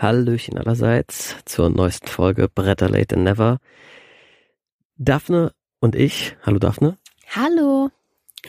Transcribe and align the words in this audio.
Hallöchen 0.00 0.56
allerseits 0.56 1.36
zur 1.44 1.68
neuesten 1.68 2.08
Folge 2.08 2.48
Bretter 2.48 2.88
Late 2.88 3.16
and 3.16 3.24
Never. 3.24 3.58
Daphne 4.96 5.52
und 5.78 5.94
ich, 5.94 6.36
hallo 6.42 6.58
Daphne. 6.58 6.96
Hallo. 7.28 7.90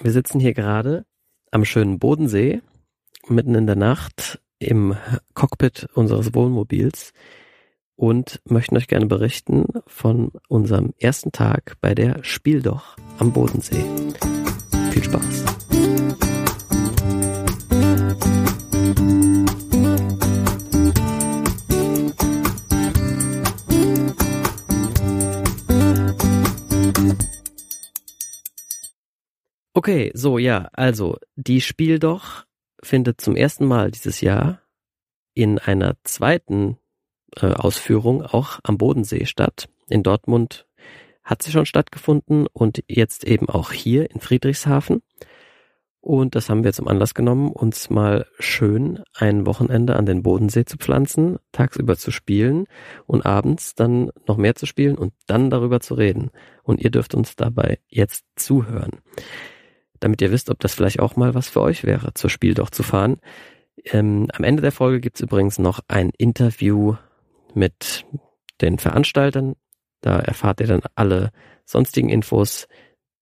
Wir 0.02 0.12
sitzen 0.12 0.40
hier 0.40 0.54
gerade 0.54 1.06
am 1.52 1.66
schönen 1.66 2.00
Bodensee, 2.00 2.62
mitten 3.28 3.56
in 3.56 3.68
der 3.68 3.76
Nacht 3.76 4.40
im 4.60 4.96
Cockpit 5.34 5.90
unseres 5.94 6.34
Wohnmobils 6.34 7.12
und 7.98 8.40
möchten 8.46 8.78
euch 8.78 8.88
gerne 8.88 9.08
berichten 9.08 9.66
von 9.88 10.32
unserem 10.48 10.94
ersten 11.00 11.34
Tag 11.34 11.76
bei 11.82 11.94
der 11.94 12.24
Spiel 12.24 12.62
doch 12.62 12.96
am 13.20 13.34
Bodensee. 13.34 13.84
Viel 14.92 15.04
Spaß. 15.04 15.44
Okay, 29.74 30.12
so 30.14 30.38
ja, 30.38 30.70
also 30.74 31.18
die 31.38 31.62
Spiel 31.62 31.98
doch 31.98 32.44
findet 32.84 33.22
zum 33.22 33.38
ersten 33.38 33.66
Mal 33.66 33.90
dieses 33.90 34.20
Jahr 34.20 34.62
in 35.34 35.60
einer 35.60 35.96
zweiten 36.04 36.78
äh, 37.38 37.46
Ausführung 37.46 38.22
auch 38.22 38.60
am 38.64 38.78
Bodensee 38.78 39.26
statt. 39.26 39.70
In 39.88 40.04
Dortmund 40.04 40.68
hat 41.24 41.42
sie 41.42 41.52
schon 41.52 41.66
stattgefunden 41.66 42.48
und 42.52 42.84
jetzt 42.90 43.24
eben 43.24 43.48
auch 43.48 43.72
hier 43.72 44.12
in 44.12 44.20
Friedrichshafen. 44.20 45.04
Und 46.02 46.36
das 46.36 46.50
haben 46.50 46.66
wir 46.66 46.74
zum 46.74 46.90
Anlass 46.90 47.14
genommen, 47.14 47.54
uns 47.54 47.90
mal 47.90 48.26
schön 48.40 49.02
ein 49.14 49.46
Wochenende 49.46 49.96
an 49.96 50.06
den 50.06 50.22
Bodensee 50.22 50.66
zu 50.66 50.78
pflanzen, 50.78 51.38
tagsüber 51.54 51.96
zu 51.96 52.12
spielen 52.12 52.66
und 53.06 53.26
abends 53.26 53.76
dann 53.76 54.12
noch 54.28 54.36
mehr 54.36 54.56
zu 54.56 54.66
spielen 54.66 54.98
und 54.98 55.14
dann 55.28 55.50
darüber 55.50 55.80
zu 55.80 55.94
reden. 55.94 56.32
Und 56.64 56.82
ihr 56.82 56.90
dürft 56.90 57.16
uns 57.16 57.38
dabei 57.38 57.80
jetzt 57.88 58.26
zuhören 58.36 59.00
damit 60.02 60.22
ihr 60.22 60.32
wisst, 60.32 60.50
ob 60.50 60.60
das 60.60 60.76
vielleicht 60.76 61.00
auch 61.00 61.16
mal 61.16 61.34
was 61.34 61.48
für 61.48 61.62
euch 61.62 61.86
wäre, 61.86 62.14
zur 62.14 62.30
Spiel 62.30 62.54
doch 62.54 62.70
zu 62.70 62.84
fahren. 62.84 63.22
Ähm, 63.86 64.28
am 64.34 64.44
Ende 64.44 64.62
der 64.62 64.74
Folge 64.74 65.00
gibt's 65.00 65.22
übrigens 65.22 65.58
noch 65.58 65.80
ein 65.88 66.12
Interview 66.18 66.96
mit 67.54 68.06
den 68.60 68.78
Veranstaltern. 68.78 69.56
Da 70.02 70.20
erfahrt 70.20 70.60
ihr 70.60 70.68
dann 70.68 70.82
alle 70.96 71.32
sonstigen 71.66 72.10
Infos, 72.10 72.68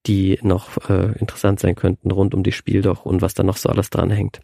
die 0.07 0.39
noch 0.41 0.89
äh, 0.89 1.17
interessant 1.19 1.59
sein 1.59 1.75
könnten 1.75 2.09
rund 2.09 2.33
um 2.33 2.43
die 2.43 2.53
Spiel 2.53 2.81
doch 2.81 3.05
und 3.05 3.21
was 3.21 3.33
da 3.33 3.43
noch 3.43 3.57
so 3.57 3.69
alles 3.69 3.89
dranhängt. 3.89 4.39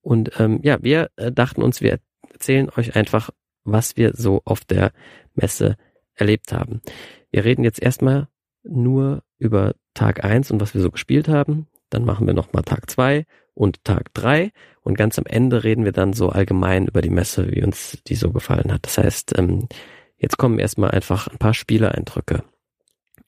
Und 0.00 0.32
ähm, 0.40 0.60
ja, 0.62 0.82
wir 0.82 1.10
äh, 1.16 1.30
dachten 1.30 1.62
uns, 1.62 1.80
wir 1.82 2.00
erzählen 2.32 2.70
euch 2.76 2.96
einfach, 2.96 3.30
was 3.64 3.96
wir 3.98 4.14
so 4.14 4.40
auf 4.46 4.64
der 4.64 4.92
Messe 5.34 5.76
erlebt 6.14 6.52
haben. 6.52 6.80
Wir 7.30 7.44
reden 7.44 7.64
jetzt 7.64 7.82
erstmal 7.82 8.28
nur 8.62 9.22
über 9.40 9.74
Tag 9.94 10.24
eins 10.24 10.50
und 10.50 10.60
was 10.60 10.74
wir 10.74 10.80
so 10.80 10.90
gespielt 10.90 11.28
haben. 11.28 11.66
Dann 11.88 12.04
machen 12.04 12.26
wir 12.26 12.34
nochmal 12.34 12.62
Tag 12.62 12.88
zwei 12.88 13.26
und 13.54 13.82
Tag 13.84 14.14
drei 14.14 14.52
und 14.82 14.96
ganz 14.96 15.18
am 15.18 15.26
Ende 15.26 15.64
reden 15.64 15.84
wir 15.84 15.92
dann 15.92 16.12
so 16.12 16.28
allgemein 16.28 16.86
über 16.86 17.02
die 17.02 17.10
Messe, 17.10 17.50
wie 17.50 17.64
uns 17.64 17.98
die 18.06 18.14
so 18.14 18.30
gefallen 18.30 18.72
hat. 18.72 18.86
Das 18.86 18.98
heißt, 18.98 19.38
ähm, 19.38 19.68
jetzt 20.16 20.38
kommen 20.38 20.58
erstmal 20.58 20.92
einfach 20.92 21.26
ein 21.26 21.38
paar 21.38 21.54
Spielereindrücke. 21.54 22.44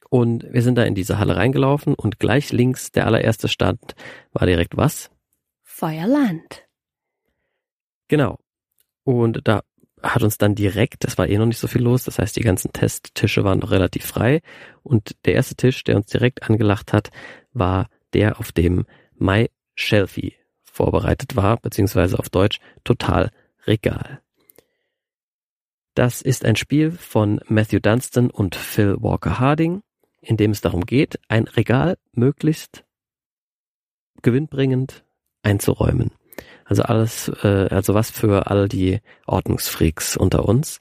Und 0.08 0.46
wir 0.52 0.62
sind 0.62 0.76
da 0.76 0.84
in 0.84 0.94
diese 0.94 1.18
Halle 1.18 1.36
reingelaufen 1.36 1.94
und 1.94 2.20
gleich 2.20 2.52
links 2.52 2.92
der 2.92 3.06
allererste 3.06 3.48
Stand 3.48 3.94
war 4.32 4.46
direkt 4.46 4.76
was? 4.76 5.10
Feuerland. 5.62 6.66
Genau. 8.08 8.38
Und 9.04 9.40
da 9.44 9.62
hat 10.02 10.22
uns 10.22 10.38
dann 10.38 10.54
direkt, 10.54 11.04
das 11.04 11.16
war 11.18 11.28
eh 11.28 11.38
noch 11.38 11.46
nicht 11.46 11.58
so 11.58 11.68
viel 11.68 11.82
los, 11.82 12.04
das 12.04 12.18
heißt, 12.18 12.36
die 12.36 12.42
ganzen 12.42 12.72
Testtische 12.72 13.44
waren 13.44 13.60
noch 13.60 13.70
relativ 13.70 14.04
frei. 14.04 14.42
Und 14.82 15.16
der 15.24 15.34
erste 15.34 15.54
Tisch, 15.54 15.84
der 15.84 15.96
uns 15.96 16.06
direkt 16.06 16.42
angelacht 16.42 16.92
hat, 16.92 17.10
war 17.52 17.88
der, 18.12 18.38
auf 18.40 18.52
dem 18.52 18.84
My 19.16 19.50
Shelfie 19.74 20.34
vorbereitet 20.62 21.36
war, 21.36 21.58
beziehungsweise 21.58 22.18
auf 22.18 22.28
Deutsch 22.28 22.58
Total 22.84 23.30
Regal. 23.66 24.20
Das 25.94 26.22
ist 26.22 26.44
ein 26.44 26.56
Spiel 26.56 26.90
von 26.90 27.40
Matthew 27.48 27.80
Dunstan 27.80 28.30
und 28.30 28.56
Phil 28.56 28.96
Walker 29.00 29.38
Harding, 29.38 29.82
in 30.20 30.36
dem 30.36 30.52
es 30.52 30.62
darum 30.62 30.86
geht, 30.86 31.20
ein 31.28 31.44
Regal 31.44 31.98
möglichst 32.12 32.84
gewinnbringend 34.22 35.04
einzuräumen. 35.42 36.12
Also 36.72 36.84
alles, 36.84 37.28
äh, 37.42 37.68
also 37.70 37.92
was 37.92 38.10
für 38.10 38.46
all 38.46 38.66
die 38.66 39.00
Ordnungsfreaks 39.26 40.16
unter 40.16 40.48
uns. 40.48 40.80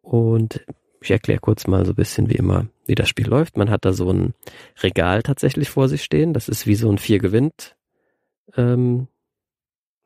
Und 0.00 0.64
ich 1.02 1.10
erkläre 1.10 1.38
kurz 1.38 1.66
mal 1.66 1.84
so 1.84 1.92
ein 1.92 1.96
bisschen 1.96 2.30
wie 2.30 2.36
immer, 2.36 2.68
wie 2.86 2.94
das 2.94 3.10
Spiel 3.10 3.28
läuft. 3.28 3.58
Man 3.58 3.68
hat 3.68 3.84
da 3.84 3.92
so 3.92 4.10
ein 4.10 4.32
Regal 4.82 5.22
tatsächlich 5.22 5.68
vor 5.68 5.86
sich 5.90 6.02
stehen. 6.02 6.32
Das 6.32 6.48
ist 6.48 6.66
wie 6.66 6.76
so 6.76 6.90
ein 6.90 6.96
vier 6.96 7.18
gewinnt. 7.18 7.76
Ähm, 8.56 9.08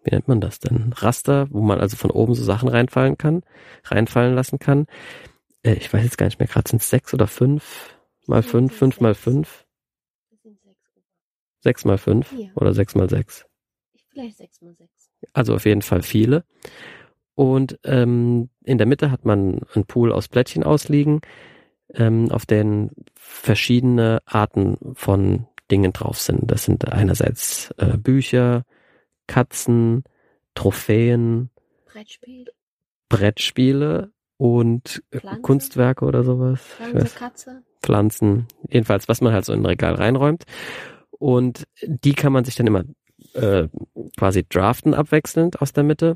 wie 0.02 0.10
nennt 0.10 0.26
man 0.26 0.40
das 0.40 0.58
denn? 0.58 0.92
Raster, 0.92 1.46
wo 1.52 1.60
man 1.60 1.78
also 1.78 1.96
von 1.96 2.10
oben 2.10 2.34
so 2.34 2.42
Sachen 2.42 2.68
reinfallen 2.68 3.16
kann, 3.16 3.44
reinfallen 3.84 4.34
lassen 4.34 4.58
kann. 4.58 4.86
Äh, 5.62 5.74
ich 5.74 5.92
weiß 5.92 6.02
jetzt 6.02 6.18
gar 6.18 6.26
nicht 6.26 6.40
mehr, 6.40 6.48
gerade 6.48 6.68
sind 6.68 6.82
es 6.82 6.90
sechs 6.90 7.14
oder 7.14 7.28
fünf 7.28 7.96
mal 8.26 8.42
fünf, 8.42 8.74
fünf 8.74 9.00
mal 9.00 9.14
fünf. 9.14 9.68
Sechs 11.60 11.84
mal 11.84 11.96
fünf 11.96 12.34
oder 12.56 12.74
sechs 12.74 12.96
mal 12.96 13.08
sechs. 13.08 13.46
Vielleicht 14.08 14.36
sechs 14.36 14.60
mal 14.60 14.74
sechs. 14.74 14.91
Also 15.32 15.54
auf 15.54 15.64
jeden 15.64 15.82
Fall 15.82 16.02
viele. 16.02 16.44
Und 17.34 17.78
ähm, 17.84 18.50
in 18.64 18.78
der 18.78 18.86
Mitte 18.86 19.10
hat 19.10 19.24
man 19.24 19.60
einen 19.74 19.86
Pool 19.86 20.12
aus 20.12 20.28
Plättchen 20.28 20.62
ausliegen, 20.62 21.20
ähm, 21.94 22.30
auf 22.30 22.46
denen 22.46 22.90
verschiedene 23.14 24.20
Arten 24.26 24.76
von 24.94 25.46
Dingen 25.70 25.92
drauf 25.92 26.18
sind. 26.18 26.50
Das 26.50 26.64
sind 26.64 26.90
einerseits 26.92 27.70
äh, 27.78 27.96
Bücher, 27.96 28.64
Katzen, 29.26 30.04
Trophäen, 30.54 31.50
Brettspiel. 31.86 32.44
Brettspiele 33.08 34.12
und 34.36 35.02
Pflanze? 35.10 35.40
Kunstwerke 35.42 36.04
oder 36.04 36.24
sowas. 36.24 36.60
Pflanze, 36.60 37.18
Katze. 37.18 37.62
Pflanzen, 37.82 38.46
jedenfalls, 38.68 39.08
was 39.08 39.20
man 39.20 39.32
halt 39.32 39.44
so 39.44 39.52
in 39.52 39.60
ein 39.60 39.66
Regal 39.66 39.94
reinräumt. 39.94 40.44
Und 41.10 41.64
die 41.82 42.14
kann 42.14 42.32
man 42.32 42.44
sich 42.44 42.56
dann 42.56 42.66
immer 42.66 42.84
äh, 43.34 43.68
quasi 44.16 44.44
draften 44.48 44.94
abwechselnd 44.94 45.60
aus 45.60 45.72
der 45.72 45.84
Mitte. 45.84 46.14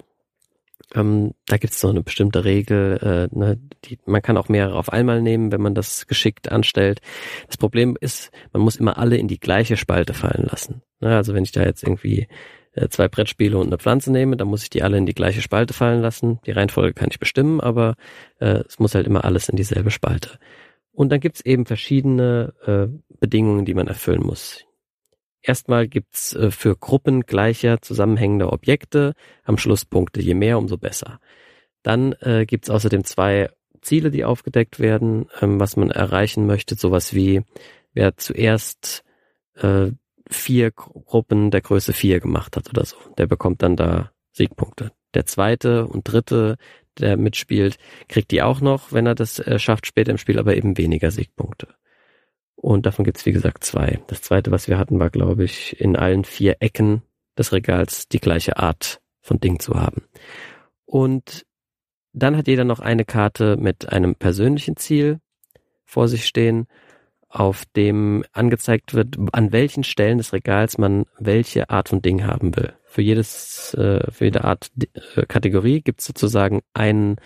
Ähm, 0.94 1.32
da 1.46 1.56
gibt's 1.56 1.80
so 1.80 1.88
eine 1.88 2.02
bestimmte 2.02 2.44
Regel, 2.44 3.28
äh, 3.32 3.36
ne, 3.36 3.58
die, 3.84 3.98
man 4.06 4.22
kann 4.22 4.36
auch 4.36 4.48
mehrere 4.48 4.78
auf 4.78 4.92
einmal 4.92 5.20
nehmen, 5.20 5.50
wenn 5.50 5.60
man 5.60 5.74
das 5.74 6.06
geschickt 6.06 6.52
anstellt. 6.52 7.00
Das 7.48 7.56
Problem 7.56 7.96
ist, 8.00 8.30
man 8.52 8.62
muss 8.62 8.76
immer 8.76 8.98
alle 8.98 9.16
in 9.16 9.26
die 9.26 9.40
gleiche 9.40 9.76
Spalte 9.76 10.14
fallen 10.14 10.46
lassen. 10.48 10.82
Ne, 11.00 11.16
also 11.16 11.34
wenn 11.34 11.42
ich 11.42 11.52
da 11.52 11.62
jetzt 11.64 11.82
irgendwie 11.82 12.28
äh, 12.72 12.88
zwei 12.88 13.08
Brettspiele 13.08 13.58
und 13.58 13.66
eine 13.66 13.78
Pflanze 13.78 14.12
nehme, 14.12 14.36
dann 14.36 14.48
muss 14.48 14.62
ich 14.62 14.70
die 14.70 14.82
alle 14.82 14.98
in 14.98 15.06
die 15.06 15.14
gleiche 15.14 15.42
Spalte 15.42 15.74
fallen 15.74 16.02
lassen. 16.02 16.38
Die 16.46 16.52
Reihenfolge 16.52 16.94
kann 16.94 17.08
ich 17.10 17.18
bestimmen, 17.18 17.60
aber 17.60 17.96
äh, 18.38 18.62
es 18.68 18.78
muss 18.78 18.94
halt 18.94 19.06
immer 19.06 19.24
alles 19.24 19.48
in 19.48 19.56
dieselbe 19.56 19.90
Spalte. 19.90 20.38
Und 20.92 21.10
dann 21.10 21.20
gibt's 21.20 21.40
eben 21.40 21.66
verschiedene 21.66 22.54
äh, 22.64 22.86
Bedingungen, 23.18 23.64
die 23.64 23.74
man 23.74 23.88
erfüllen 23.88 24.22
muss. 24.22 24.65
Erstmal 25.48 25.86
gibt's 25.86 26.34
äh, 26.34 26.50
für 26.50 26.74
Gruppen 26.74 27.20
gleicher 27.20 27.80
zusammenhängender 27.80 28.52
Objekte 28.52 29.14
am 29.44 29.58
Schluss 29.58 29.84
Punkte. 29.84 30.20
Je 30.20 30.34
mehr, 30.34 30.58
umso 30.58 30.76
besser. 30.76 31.20
Dann 31.84 32.14
äh, 32.14 32.46
gibt's 32.46 32.68
außerdem 32.68 33.04
zwei 33.04 33.48
Ziele, 33.80 34.10
die 34.10 34.24
aufgedeckt 34.24 34.80
werden, 34.80 35.26
ähm, 35.40 35.60
was 35.60 35.76
man 35.76 35.90
erreichen 35.92 36.46
möchte. 36.46 36.74
Sowas 36.74 37.14
wie, 37.14 37.42
wer 37.94 38.16
zuerst 38.16 39.04
äh, 39.54 39.92
vier 40.28 40.72
Gru- 40.72 41.04
Gruppen 41.04 41.52
der 41.52 41.60
Größe 41.60 41.92
vier 41.92 42.18
gemacht 42.18 42.56
hat 42.56 42.68
oder 42.68 42.84
so, 42.84 42.96
der 43.16 43.28
bekommt 43.28 43.62
dann 43.62 43.76
da 43.76 44.10
Siegpunkte. 44.32 44.90
Der 45.14 45.26
zweite 45.26 45.86
und 45.86 46.02
dritte, 46.10 46.56
der 46.98 47.16
mitspielt, 47.16 47.78
kriegt 48.08 48.32
die 48.32 48.42
auch 48.42 48.60
noch, 48.60 48.90
wenn 48.90 49.06
er 49.06 49.14
das 49.14 49.38
äh, 49.38 49.60
schafft 49.60 49.86
später 49.86 50.10
im 50.10 50.18
Spiel, 50.18 50.40
aber 50.40 50.56
eben 50.56 50.76
weniger 50.76 51.12
Siegpunkte. 51.12 51.68
Und 52.56 52.86
davon 52.86 53.04
gibt's 53.04 53.26
wie 53.26 53.32
gesagt 53.32 53.64
zwei. 53.64 54.00
Das 54.08 54.22
zweite, 54.22 54.50
was 54.50 54.66
wir 54.66 54.78
hatten, 54.78 54.98
war, 54.98 55.10
glaube 55.10 55.44
ich, 55.44 55.80
in 55.80 55.94
allen 55.94 56.24
vier 56.24 56.56
Ecken 56.60 57.02
des 57.38 57.52
Regals 57.52 58.08
die 58.08 58.20
gleiche 58.20 58.56
Art 58.56 59.00
von 59.20 59.38
Ding 59.38 59.60
zu 59.60 59.74
haben. 59.74 60.04
Und 60.86 61.46
dann 62.12 62.36
hat 62.36 62.48
jeder 62.48 62.64
noch 62.64 62.80
eine 62.80 63.04
Karte 63.04 63.56
mit 63.56 63.90
einem 63.90 64.14
persönlichen 64.14 64.76
Ziel 64.76 65.20
vor 65.84 66.08
sich 66.08 66.26
stehen, 66.26 66.66
auf 67.28 67.64
dem 67.76 68.24
angezeigt 68.32 68.94
wird, 68.94 69.16
an 69.32 69.52
welchen 69.52 69.84
Stellen 69.84 70.18
des 70.18 70.32
Regals 70.32 70.78
man 70.78 71.04
welche 71.18 71.68
Art 71.68 71.90
von 71.90 72.00
Ding 72.00 72.24
haben 72.24 72.56
will. 72.56 72.72
Für 72.84 73.02
jedes, 73.02 73.74
äh, 73.74 74.10
für 74.10 74.24
jede 74.24 74.44
Art 74.44 74.70
äh, 75.16 75.26
Kategorie 75.26 75.82
gibt 75.82 76.00
es 76.00 76.06
sozusagen 76.06 76.62
einen 76.72 77.16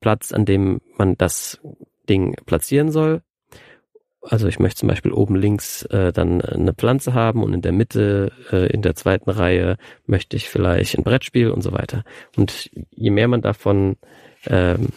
Platz, 0.00 0.32
an 0.32 0.44
dem 0.44 0.80
man 0.98 1.16
das 1.16 1.58
Ding 2.08 2.36
platzieren 2.44 2.90
soll. 2.90 3.22
Also 4.28 4.48
ich 4.48 4.58
möchte 4.58 4.80
zum 4.80 4.88
Beispiel 4.88 5.12
oben 5.12 5.36
links 5.36 5.82
äh, 5.84 6.12
dann 6.12 6.40
eine 6.40 6.74
Pflanze 6.74 7.14
haben 7.14 7.42
und 7.42 7.54
in 7.54 7.62
der 7.62 7.72
Mitte, 7.72 8.32
äh, 8.50 8.66
in 8.72 8.82
der 8.82 8.94
zweiten 8.94 9.30
Reihe 9.30 9.76
möchte 10.06 10.36
ich 10.36 10.48
vielleicht 10.48 10.96
ein 10.96 11.04
Brettspiel 11.04 11.50
und 11.50 11.62
so 11.62 11.72
weiter. 11.72 12.02
Und 12.36 12.70
je 12.90 13.10
mehr 13.10 13.28
man 13.28 13.40
davon 13.40 13.96
ähm, 14.46 14.88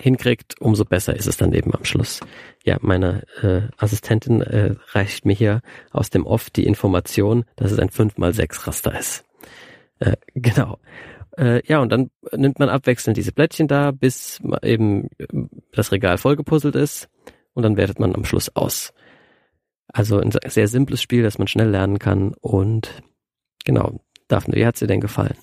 hinkriegt, 0.00 0.60
umso 0.60 0.84
besser 0.84 1.14
ist 1.14 1.26
es 1.26 1.36
dann 1.36 1.52
eben 1.52 1.74
am 1.74 1.84
Schluss. 1.84 2.20
Ja, 2.64 2.78
meine 2.80 3.24
äh, 3.42 3.62
Assistentin 3.76 4.40
äh, 4.40 4.74
reicht 4.92 5.24
mir 5.26 5.34
hier 5.34 5.60
aus 5.90 6.10
dem 6.10 6.24
Off 6.26 6.50
die 6.50 6.64
Information, 6.64 7.44
dass 7.56 7.72
es 7.72 7.78
ein 7.78 7.90
5x6 7.90 8.66
Raster 8.66 8.98
ist. 8.98 9.24
Äh, 9.98 10.16
genau. 10.34 10.78
Äh, 11.36 11.66
ja, 11.66 11.80
und 11.80 11.90
dann 11.90 12.10
nimmt 12.32 12.58
man 12.58 12.68
abwechselnd 12.68 13.16
diese 13.16 13.32
Blättchen 13.32 13.68
da, 13.68 13.90
bis 13.90 14.40
eben 14.62 15.08
das 15.72 15.92
Regal 15.92 16.18
vollgepuzzelt 16.18 16.74
ist 16.74 17.08
und 17.54 17.62
dann 17.62 17.76
wertet 17.76 17.98
man 17.98 18.14
am 18.14 18.24
Schluss 18.24 18.54
aus. 18.54 18.92
Also 19.92 20.18
ein 20.18 20.32
sehr 20.46 20.68
simples 20.68 21.02
Spiel, 21.02 21.22
das 21.22 21.38
man 21.38 21.48
schnell 21.48 21.70
lernen 21.70 21.98
kann 21.98 22.34
und 22.40 23.02
genau. 23.64 24.00
Daphne, 24.28 24.54
wie 24.54 24.64
hat's 24.64 24.78
dir 24.78 24.86
denn 24.86 25.00
gefallen? 25.00 25.36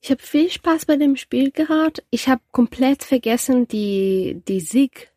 Ich 0.00 0.10
habe 0.10 0.20
viel 0.20 0.50
Spaß 0.50 0.86
bei 0.86 0.96
dem 0.96 1.14
Spiel 1.14 1.52
gehabt. 1.52 2.02
Ich 2.10 2.28
habe 2.28 2.42
komplett 2.50 3.04
vergessen 3.04 3.68
die 3.68 4.42
die 4.48 4.60
Sieg. 4.60 5.12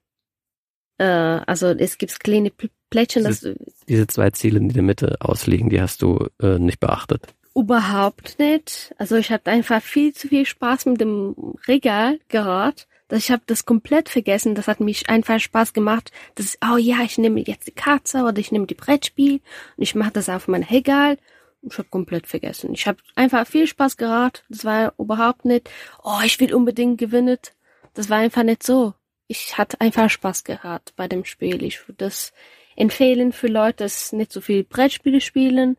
Äh, 1.00 1.06
also 1.06 1.69
es 1.69 1.98
gibt 1.98 2.19
kleine 2.19 2.51
Plättchen. 2.92 3.25
Diese, 3.25 3.56
diese 3.90 4.06
zwei 4.06 4.30
Ziele, 4.30 4.60
die 4.60 4.68
in 4.68 4.74
der 4.74 4.84
Mitte 4.84 5.16
ausliegen, 5.19 5.69
die 5.72 5.81
hast 5.81 6.04
du 6.04 6.28
äh, 6.40 6.60
nicht 6.60 6.80
beachtet. 6.80 7.34
Überhaupt 7.56 8.38
nicht. 8.38 8.94
Also 8.98 9.16
ich 9.16 9.31
hatte 9.31 9.50
einfach 9.50 9.81
viel 9.81 10.13
zu 10.13 10.28
viel 10.28 10.46
Spaß 10.46 10.86
mit 10.86 11.01
dem 11.01 11.36
Regal 11.68 12.19
gehabt. 12.28 12.88
Ich 13.15 13.31
habe 13.31 13.44
das 13.45 13.65
komplett 13.65 14.09
vergessen. 14.09 14.56
Das 14.56 14.67
hat 14.67 14.79
mich 14.79 15.09
einfach 15.09 15.39
Spaß 15.39 15.73
gemacht. 15.73 16.12
Das 16.35 16.45
ist, 16.47 16.57
oh 16.63 16.77
ja, 16.77 16.97
ich 17.03 17.17
nehme 17.17 17.41
jetzt 17.41 17.67
die 17.67 17.71
Katze 17.71 18.23
oder 18.23 18.38
ich 18.38 18.51
nehme 18.51 18.67
die 18.67 18.75
Brettspiel 18.75 19.41
und 19.77 19.83
ich 19.83 19.95
mache 19.95 20.12
das 20.12 20.29
auf 20.29 20.47
mein 20.47 20.63
Regal. 20.63 21.17
Ich 21.62 21.77
habe 21.77 21.89
komplett 21.89 22.27
vergessen. 22.27 22.73
Ich 22.73 22.88
habe 22.88 23.00
einfach 23.15 23.47
viel 23.47 23.67
Spaß 23.67 23.97
gehabt. 23.97 24.44
Das 24.50 24.65
war 24.65 24.94
überhaupt 24.97 25.45
nicht, 25.45 25.69
oh, 26.03 26.19
ich 26.23 26.39
will 26.39 26.53
unbedingt 26.53 27.00
gewinnen. 27.00 27.39
Das 27.94 28.09
war 28.09 28.17
einfach 28.19 28.44
nicht 28.44 28.63
so. 28.63 28.94
Ich 29.27 29.57
hatte 29.57 29.81
einfach 29.81 30.09
Spaß 30.09 30.44
gehabt 30.44 30.94
bei 30.95 31.07
dem 31.07 31.25
Spiel. 31.25 31.63
Ich 31.63 31.88
würde 31.88 32.06
das 32.06 32.33
empfehlen 32.75 33.31
für 33.31 33.47
Leute, 33.47 33.83
dass 33.83 34.12
nicht 34.12 34.31
so 34.31 34.41
viel 34.41 34.63
Brettspiele 34.63 35.21
spielen. 35.21 35.77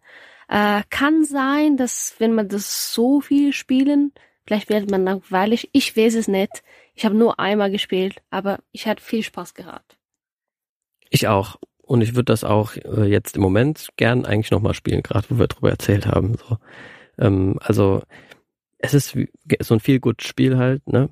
Äh, 0.49 0.83
kann 0.91 1.25
sein, 1.25 1.77
dass 1.77 2.15
wenn 2.19 2.35
man 2.35 2.49
das 2.49 2.93
so 2.93 3.21
viel 3.21 3.53
spielen, 3.53 4.13
vielleicht 4.47 4.69
wird 4.69 4.91
man 4.91 5.05
langweilig. 5.05 5.69
Ich 5.73 5.97
weiß 5.97 6.15
es 6.15 6.29
nicht. 6.29 6.63
Ich 6.97 7.05
habe 7.05 7.15
nur 7.15 7.39
einmal 7.39 7.71
gespielt, 7.71 8.17
aber 8.31 8.59
ich 8.73 8.87
hatte 8.87 9.03
viel 9.03 9.23
Spaß 9.23 9.55
gehabt. 9.55 9.99
Ich 11.11 11.29
auch. 11.29 11.57
Und 11.83 12.01
ich 12.01 12.15
würde 12.15 12.25
das 12.25 12.43
auch 12.43 12.75
äh, 12.75 13.05
jetzt 13.05 13.37
im 13.37 13.43
Moment 13.43 13.91
gern 13.97 14.25
eigentlich 14.25 14.51
nochmal 14.51 14.75
spielen, 14.75 15.03
gerade 15.03 15.27
wo 15.29 15.39
wir 15.39 15.47
drüber 15.47 15.71
erzählt 15.71 16.07
haben. 16.07 16.37
So. 16.37 16.57
Ähm, 17.19 17.59
also 17.61 18.03
es 18.79 18.95
ist 18.95 19.17
so 19.61 19.75
ein 19.75 19.81
viel 19.81 20.01
gutes 20.01 20.27
Spiel 20.27 20.57
halt, 20.57 20.89
ne? 20.89 21.11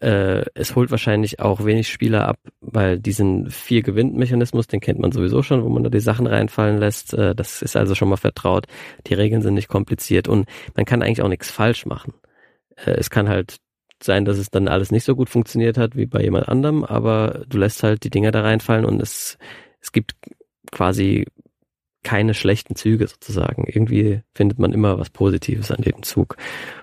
Äh, 0.00 0.44
es 0.54 0.76
holt 0.76 0.90
wahrscheinlich 0.90 1.40
auch 1.40 1.64
wenig 1.64 1.88
Spieler 1.88 2.28
ab, 2.28 2.38
weil 2.60 2.98
diesen 2.98 3.50
vier 3.50 3.82
Gewinn-Mechanismus, 3.82 4.66
den 4.66 4.80
kennt 4.80 4.98
man 4.98 5.12
sowieso 5.12 5.42
schon, 5.42 5.64
wo 5.64 5.68
man 5.68 5.84
da 5.84 5.90
die 5.90 6.00
Sachen 6.00 6.26
reinfallen 6.26 6.78
lässt. 6.78 7.14
Äh, 7.14 7.34
das 7.34 7.62
ist 7.62 7.76
also 7.76 7.94
schon 7.94 8.10
mal 8.10 8.16
vertraut. 8.16 8.66
Die 9.06 9.14
Regeln 9.14 9.42
sind 9.42 9.54
nicht 9.54 9.68
kompliziert 9.68 10.28
und 10.28 10.46
man 10.74 10.84
kann 10.84 11.02
eigentlich 11.02 11.22
auch 11.22 11.28
nichts 11.28 11.50
falsch 11.50 11.86
machen. 11.86 12.12
Es 12.84 13.08
kann 13.08 13.30
halt 13.30 13.56
sein, 14.02 14.24
dass 14.24 14.38
es 14.38 14.50
dann 14.50 14.68
alles 14.68 14.90
nicht 14.90 15.04
so 15.04 15.16
gut 15.16 15.30
funktioniert 15.30 15.78
hat 15.78 15.96
wie 15.96 16.06
bei 16.06 16.22
jemand 16.22 16.48
anderem, 16.48 16.84
aber 16.84 17.44
du 17.48 17.58
lässt 17.58 17.82
halt 17.82 18.04
die 18.04 18.10
Dinger 18.10 18.30
da 18.30 18.42
reinfallen 18.42 18.84
und 18.84 19.00
es, 19.00 19.38
es 19.80 19.92
gibt 19.92 20.14
quasi 20.70 21.26
keine 22.02 22.34
schlechten 22.34 22.76
Züge 22.76 23.08
sozusagen. 23.08 23.64
Irgendwie 23.66 24.22
findet 24.34 24.58
man 24.58 24.72
immer 24.72 24.98
was 24.98 25.10
Positives 25.10 25.70
an 25.70 25.82
jedem 25.82 26.02
Zug. 26.04 26.36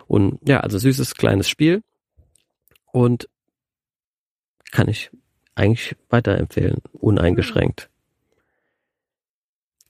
Und 0.07 0.37
ja, 0.47 0.59
also 0.59 0.77
süßes 0.77 1.15
kleines 1.15 1.47
Spiel 1.47 1.81
und 2.91 3.29
kann 4.71 4.89
ich 4.89 5.11
eigentlich 5.55 5.95
weiterempfehlen, 6.09 6.81
uneingeschränkt. 6.93 7.89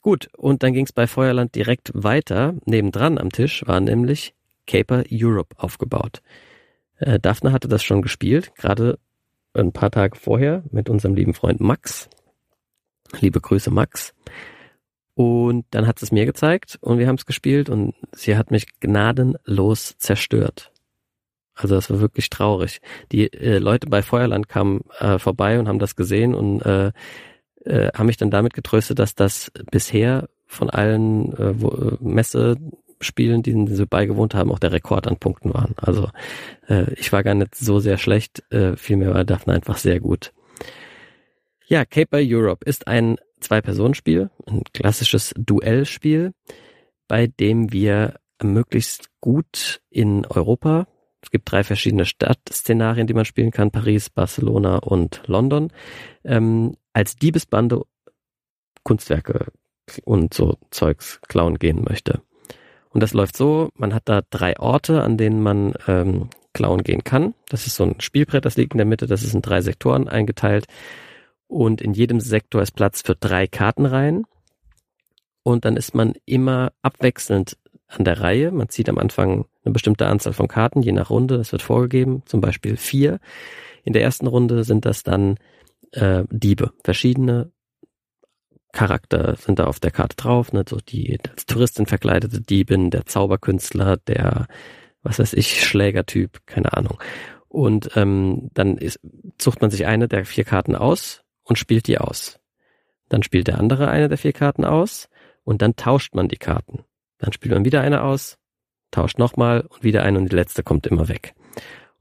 Gut, 0.01 0.27
und 0.35 0.61
dann 0.63 0.73
ging 0.73 0.85
es 0.85 0.91
bei 0.91 1.07
Feuerland 1.07 1.55
direkt 1.55 1.91
weiter. 1.95 2.55
Nebendran 2.65 3.17
am 3.17 3.31
Tisch 3.31 3.65
war 3.65 3.79
nämlich 3.79 4.35
Caper 4.67 5.03
Europe 5.09 5.55
aufgebaut. 5.57 6.21
Äh, 6.97 7.19
Daphne 7.19 7.51
hatte 7.51 7.67
das 7.67 7.83
schon 7.83 8.01
gespielt, 8.01 8.53
gerade 8.55 8.99
ein 9.53 9.71
paar 9.71 9.91
Tage 9.91 10.17
vorher 10.17 10.63
mit 10.71 10.89
unserem 10.89 11.15
lieben 11.15 11.33
Freund 11.33 11.59
Max. 11.59 12.09
Liebe 13.19 13.39
Grüße, 13.39 13.69
Max. 13.69 14.13
Und 15.15 15.65
dann 15.71 15.85
hat 15.85 16.01
es 16.01 16.11
mir 16.11 16.25
gezeigt 16.25 16.79
und 16.81 16.97
wir 16.97 17.07
haben 17.07 17.15
es 17.15 17.27
gespielt 17.27 17.69
und 17.69 17.93
sie 18.13 18.35
hat 18.35 18.49
mich 18.49 18.79
gnadenlos 18.79 19.95
zerstört. 19.99 20.71
Also 21.53 21.75
das 21.75 21.91
war 21.91 21.99
wirklich 21.99 22.31
traurig. 22.31 22.81
Die 23.11 23.31
äh, 23.31 23.59
Leute 23.59 23.87
bei 23.87 24.01
Feuerland 24.01 24.49
kamen 24.49 24.81
äh, 24.99 25.19
vorbei 25.19 25.59
und 25.59 25.67
haben 25.67 25.77
das 25.77 25.95
gesehen 25.95 26.33
und 26.33 26.61
äh, 26.61 26.91
äh, 27.65 27.91
haben 27.93 28.07
mich 28.07 28.17
dann 28.17 28.31
damit 28.31 28.53
getröstet, 28.53 28.97
dass 28.97 29.13
das 29.13 29.51
bisher 29.71 30.29
von 30.47 30.71
allen 30.71 31.33
äh, 31.33 31.53
Messespielen, 33.03 33.43
denen 33.43 33.67
sie 33.67 33.85
beigewohnt 33.85 34.33
haben, 34.33 34.51
auch 34.51 34.59
der 34.59 34.71
Rekord 34.71 35.07
an 35.07 35.17
Punkten 35.17 35.53
waren. 35.53 35.75
Also 35.77 36.09
äh, 36.67 36.91
ich 36.93 37.11
war 37.11 37.23
gar 37.23 37.35
nicht 37.35 37.55
so 37.55 37.79
sehr 37.79 37.97
schlecht, 37.97 38.43
äh, 38.51 38.75
vielmehr 38.77 39.13
war 39.13 39.25
Daphne 39.25 39.53
einfach 39.53 39.77
sehr 39.77 39.99
gut. 39.99 40.33
Ja, 41.67 41.85
Caper 41.85 42.19
Europe 42.21 42.65
ist 42.65 42.87
ein 42.87 43.17
Zwei-Personen-Spiel, 43.39 44.29
ein 44.47 44.63
klassisches 44.73 45.33
Duellspiel, 45.37 46.31
bei 47.07 47.27
dem 47.27 47.73
wir 47.73 48.15
möglichst 48.41 49.09
gut 49.19 49.81
in 49.89 50.25
Europa 50.25 50.87
es 51.21 51.31
gibt 51.31 51.49
drei 51.49 51.63
verschiedene 51.63 52.03
Stadtszenarien, 52.03 53.07
die 53.07 53.13
man 53.13 53.23
spielen 53.23 53.51
kann, 53.51 53.71
Paris, 53.71 54.09
Barcelona 54.09 54.79
und 54.79 55.21
London, 55.25 55.71
ähm, 56.25 56.75
als 56.91 57.15
Diebesbande 57.15 57.81
Kunstwerke 58.83 59.47
und 60.03 60.33
so 60.33 60.57
Zeugs 60.69 61.21
klauen 61.29 61.59
gehen 61.59 61.85
möchte. 61.87 62.21
Und 62.93 63.01
das 63.01 63.13
läuft 63.13 63.35
so, 63.35 63.69
man 63.75 63.93
hat 63.93 64.03
da 64.05 64.21
drei 64.29 64.57
Orte, 64.59 65.01
an 65.01 65.17
denen 65.17 65.41
man 65.41 65.73
ähm, 65.87 66.29
klauen 66.53 66.83
gehen 66.83 67.03
kann. 67.03 67.33
Das 67.49 67.65
ist 67.65 67.75
so 67.75 67.83
ein 67.83 67.99
Spielbrett, 67.99 68.45
das 68.45 68.55
liegt 68.55 68.73
in 68.73 68.77
der 68.77 68.85
Mitte, 68.85 69.07
das 69.07 69.23
ist 69.23 69.33
in 69.33 69.41
drei 69.41 69.61
Sektoren 69.61 70.07
eingeteilt. 70.07 70.67
Und 71.47 71.81
in 71.81 71.93
jedem 71.93 72.19
Sektor 72.19 72.61
ist 72.61 72.71
Platz 72.71 73.01
für 73.01 73.15
drei 73.15 73.47
Kartenreihen. 73.47 74.25
Und 75.41 75.65
dann 75.65 75.75
ist 75.75 75.95
man 75.95 76.13
immer 76.25 76.71
abwechselnd 76.83 77.57
an 77.87 78.05
der 78.05 78.21
Reihe. 78.21 78.51
Man 78.51 78.69
zieht 78.69 78.89
am 78.89 78.99
Anfang 78.99 79.45
eine 79.65 79.73
bestimmte 79.73 80.07
Anzahl 80.07 80.33
von 80.33 80.47
Karten, 80.47 80.81
je 80.81 80.91
nach 80.91 81.09
Runde, 81.09 81.37
das 81.37 81.51
wird 81.51 81.63
vorgegeben, 81.63 82.21
zum 82.25 82.41
Beispiel 82.41 82.77
vier. 82.77 83.19
In 83.83 83.93
der 83.93 84.03
ersten 84.03 84.27
Runde 84.27 84.63
sind 84.63 84.85
das 84.85 85.03
dann 85.03 85.37
äh, 85.91 86.23
Diebe, 86.29 86.71
verschiedene 86.83 87.51
Charakter 88.73 89.35
sind 89.37 89.59
da 89.59 89.65
auf 89.65 89.79
der 89.79 89.91
Karte 89.91 90.17
drauf, 90.17 90.51
ne? 90.51 90.65
so 90.67 90.77
die 90.77 91.19
als 91.29 91.45
Touristin 91.45 91.85
verkleidete 91.85 92.41
Diebin, 92.41 92.89
der 92.89 93.05
Zauberkünstler, 93.05 93.97
der, 93.97 94.47
was 95.03 95.19
weiß 95.19 95.33
ich, 95.33 95.63
Schlägertyp, 95.63 96.41
keine 96.45 96.73
Ahnung. 96.73 96.97
Und 97.47 97.95
ähm, 97.95 98.49
dann 98.53 98.77
ist, 98.77 98.99
sucht 99.39 99.61
man 99.61 99.69
sich 99.69 99.85
eine 99.85 100.07
der 100.07 100.25
vier 100.25 100.43
Karten 100.43 100.75
aus 100.75 101.23
und 101.43 101.57
spielt 101.57 101.87
die 101.87 101.99
aus. 101.99 102.39
Dann 103.09 103.21
spielt 103.21 103.47
der 103.47 103.59
andere 103.59 103.89
eine 103.89 104.09
der 104.09 104.17
vier 104.17 104.33
Karten 104.33 104.65
aus 104.65 105.07
und 105.43 105.61
dann 105.61 105.75
tauscht 105.75 106.15
man 106.15 106.27
die 106.27 106.37
Karten. 106.37 106.83
Dann 107.19 107.31
spielt 107.31 107.53
man 107.53 107.65
wieder 107.65 107.81
eine 107.81 108.01
aus, 108.01 108.39
tauscht 108.89 109.19
nochmal 109.19 109.61
und 109.61 109.83
wieder 109.83 110.01
eine 110.01 110.17
und 110.17 110.31
die 110.31 110.35
letzte 110.35 110.63
kommt 110.63 110.87
immer 110.87 111.07
weg. 111.09 111.35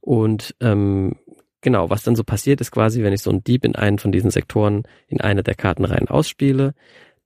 Und 0.01 0.57
ähm, 0.61 1.17
genau, 1.63 1.89
was 1.89 2.03
dann 2.03 2.17
so 2.17 2.25
passiert 2.25 2.61
ist 2.61 2.71
quasi, 2.71 3.03
wenn 3.03 3.13
ich 3.13 3.23
so 3.23 3.31
einen 3.31 3.45
Dieb 3.45 3.65
in 3.65 3.75
einen 3.75 3.99
von 3.99 4.13
diesen 4.13 4.31
Sektoren 4.31 4.83
in 5.09 5.21
eine 5.21 5.43
der 5.43 5.55
Kartenreihen 5.55 6.09
ausspiele, 6.09 6.75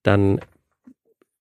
dann 0.02 0.40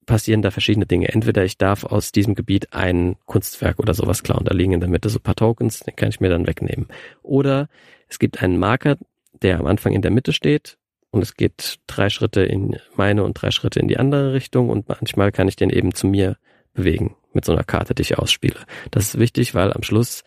passieren 0.06 0.42
da 0.42 0.52
verschiedene 0.52 0.86
Dinge. 0.86 1.10
Entweder 1.10 1.44
ich 1.44 1.58
darf 1.58 1.84
aus 1.84 2.12
diesem 2.12 2.36
Gebiet 2.36 2.74
ein 2.74 3.16
Kunstwerk 3.26 3.80
oder 3.80 3.94
sowas 3.94 4.24
klauen, 4.24 4.46
da 4.46 4.54
liegen 4.54 4.74
in 4.74 4.80
der 4.80 4.90
Mitte 4.90 5.10
so 5.10 5.20
paar 5.20 5.36
Tokens, 5.36 5.80
den 5.80 5.96
kann 5.96 6.10
ich 6.10 6.20
mir 6.20 6.30
dann 6.30 6.48
wegnehmen. 6.48 6.88
Oder 7.22 7.70
es 8.08 8.20
gibt 8.20 8.42
einen 8.42 8.58
Marker, 8.58 8.98
der 9.42 9.60
am 9.60 9.68
Anfang 9.68 9.94
in 9.94 10.02
der 10.02 10.12
Mitte 10.12 10.34
steht 10.34 10.78
und 11.12 11.22
es 11.22 11.36
geht 11.36 11.80
drei 11.88 12.10
Schritte 12.10 12.42
in 12.42 12.78
meine 12.96 13.24
und 13.24 13.34
drei 13.34 13.52
Schritte 13.52 13.80
in 13.80 13.88
die 13.88 13.98
andere 13.98 14.34
Richtung 14.34 14.70
und 14.70 14.88
manchmal 14.88 15.32
kann 15.32 15.48
ich 15.48 15.56
den 15.56 15.70
eben 15.70 15.94
zu 15.94 16.08
mir 16.08 16.38
bewegen 16.74 17.16
mit 17.34 17.46
so 17.46 17.52
einer 17.52 17.64
Karte, 17.64 17.94
die 17.94 18.02
ich 18.02 18.18
ausspiele. 18.18 18.60
Das 18.92 19.06
ist 19.06 19.20
wichtig, 19.20 19.54
weil 19.54 19.74
am 19.74 19.84
Schluss, 19.84 20.24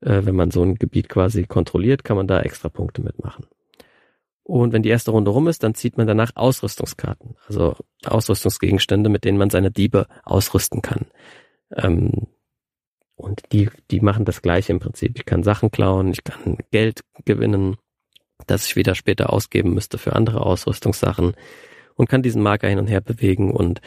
äh, 0.00 0.22
wenn 0.24 0.36
man 0.36 0.50
so 0.50 0.62
ein 0.62 0.76
Gebiet 0.76 1.08
quasi 1.08 1.44
kontrolliert, 1.44 2.04
kann 2.04 2.16
man 2.16 2.26
da 2.26 2.40
extra 2.40 2.68
Punkte 2.68 3.02
mitmachen. 3.02 3.46
Und 4.42 4.72
wenn 4.72 4.82
die 4.82 4.88
erste 4.88 5.10
Runde 5.10 5.30
rum 5.30 5.46
ist, 5.46 5.62
dann 5.62 5.74
zieht 5.74 5.98
man 5.98 6.06
danach 6.06 6.32
Ausrüstungskarten, 6.34 7.36
also 7.46 7.76
Ausrüstungsgegenstände, 8.06 9.10
mit 9.10 9.24
denen 9.24 9.36
man 9.36 9.50
seine 9.50 9.70
Diebe 9.70 10.06
ausrüsten 10.24 10.80
kann. 10.80 11.06
Ähm, 11.76 12.28
und 13.14 13.42
die, 13.52 13.68
die 13.90 14.00
machen 14.00 14.24
das 14.24 14.40
gleiche 14.40 14.72
im 14.72 14.78
Prinzip. 14.78 15.18
Ich 15.18 15.26
kann 15.26 15.42
Sachen 15.42 15.70
klauen, 15.70 16.12
ich 16.12 16.24
kann 16.24 16.56
Geld 16.70 17.02
gewinnen, 17.24 17.76
das 18.46 18.64
ich 18.64 18.76
wieder 18.76 18.94
später 18.94 19.32
ausgeben 19.32 19.74
müsste 19.74 19.98
für 19.98 20.14
andere 20.14 20.40
Ausrüstungssachen 20.40 21.34
und 21.96 22.08
kann 22.08 22.22
diesen 22.22 22.42
Marker 22.42 22.68
hin 22.68 22.78
und 22.78 22.86
her 22.86 23.00
bewegen 23.00 23.50
und 23.50 23.80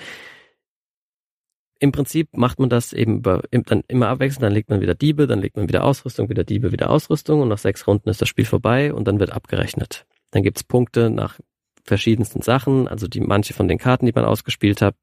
im 1.82 1.92
Prinzip 1.92 2.38
macht 2.38 2.60
man 2.60 2.70
das 2.70 2.94
eben 2.94 3.18
über, 3.18 3.42
dann 3.50 3.84
immer 3.88 4.10
abwechselnd, 4.10 4.44
dann 4.44 4.54
legt 4.54 4.70
man 4.70 4.82
wieder 4.82 4.94
Diebe, 4.94 5.26
dann 5.26 5.40
legt 5.40 5.58
man 5.58 5.68
wieder 5.68 5.84
Ausrüstung, 5.84 6.30
wieder 6.30 6.44
Diebe, 6.44 6.72
wieder 6.72 6.92
Ausrüstung 6.92 7.42
und 7.42 7.48
nach 7.48 7.58
sechs 7.58 7.88
Runden 7.88 8.08
ist 8.08 8.22
das 8.22 8.30
Spiel 8.30 8.46
vorbei 8.46 8.94
und 8.94 9.08
dann 9.08 9.20
wird 9.20 9.32
abgerechnet. 9.32 10.06
Dann 10.30 10.44
gibt's 10.44 10.64
Punkte 10.64 11.10
nach 11.10 11.40
verschiedensten 11.84 12.44
Sachen, 12.44 12.88
also 12.88 13.08
die 13.08 13.20
manche 13.20 13.56
von 13.56 13.68
den 13.68 13.80
Karten, 13.80 14.06
die 14.06 14.12
man 14.12 14.26
ausgespielt 14.26 14.80
hat. 14.84 14.96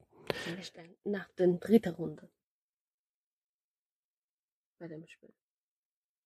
Nach 1.02 1.28
der 1.36 1.48
dritten 1.54 1.94
Runde. 1.94 2.30
Bei 4.78 4.86
dem 4.86 5.04
Spiel. 5.08 5.30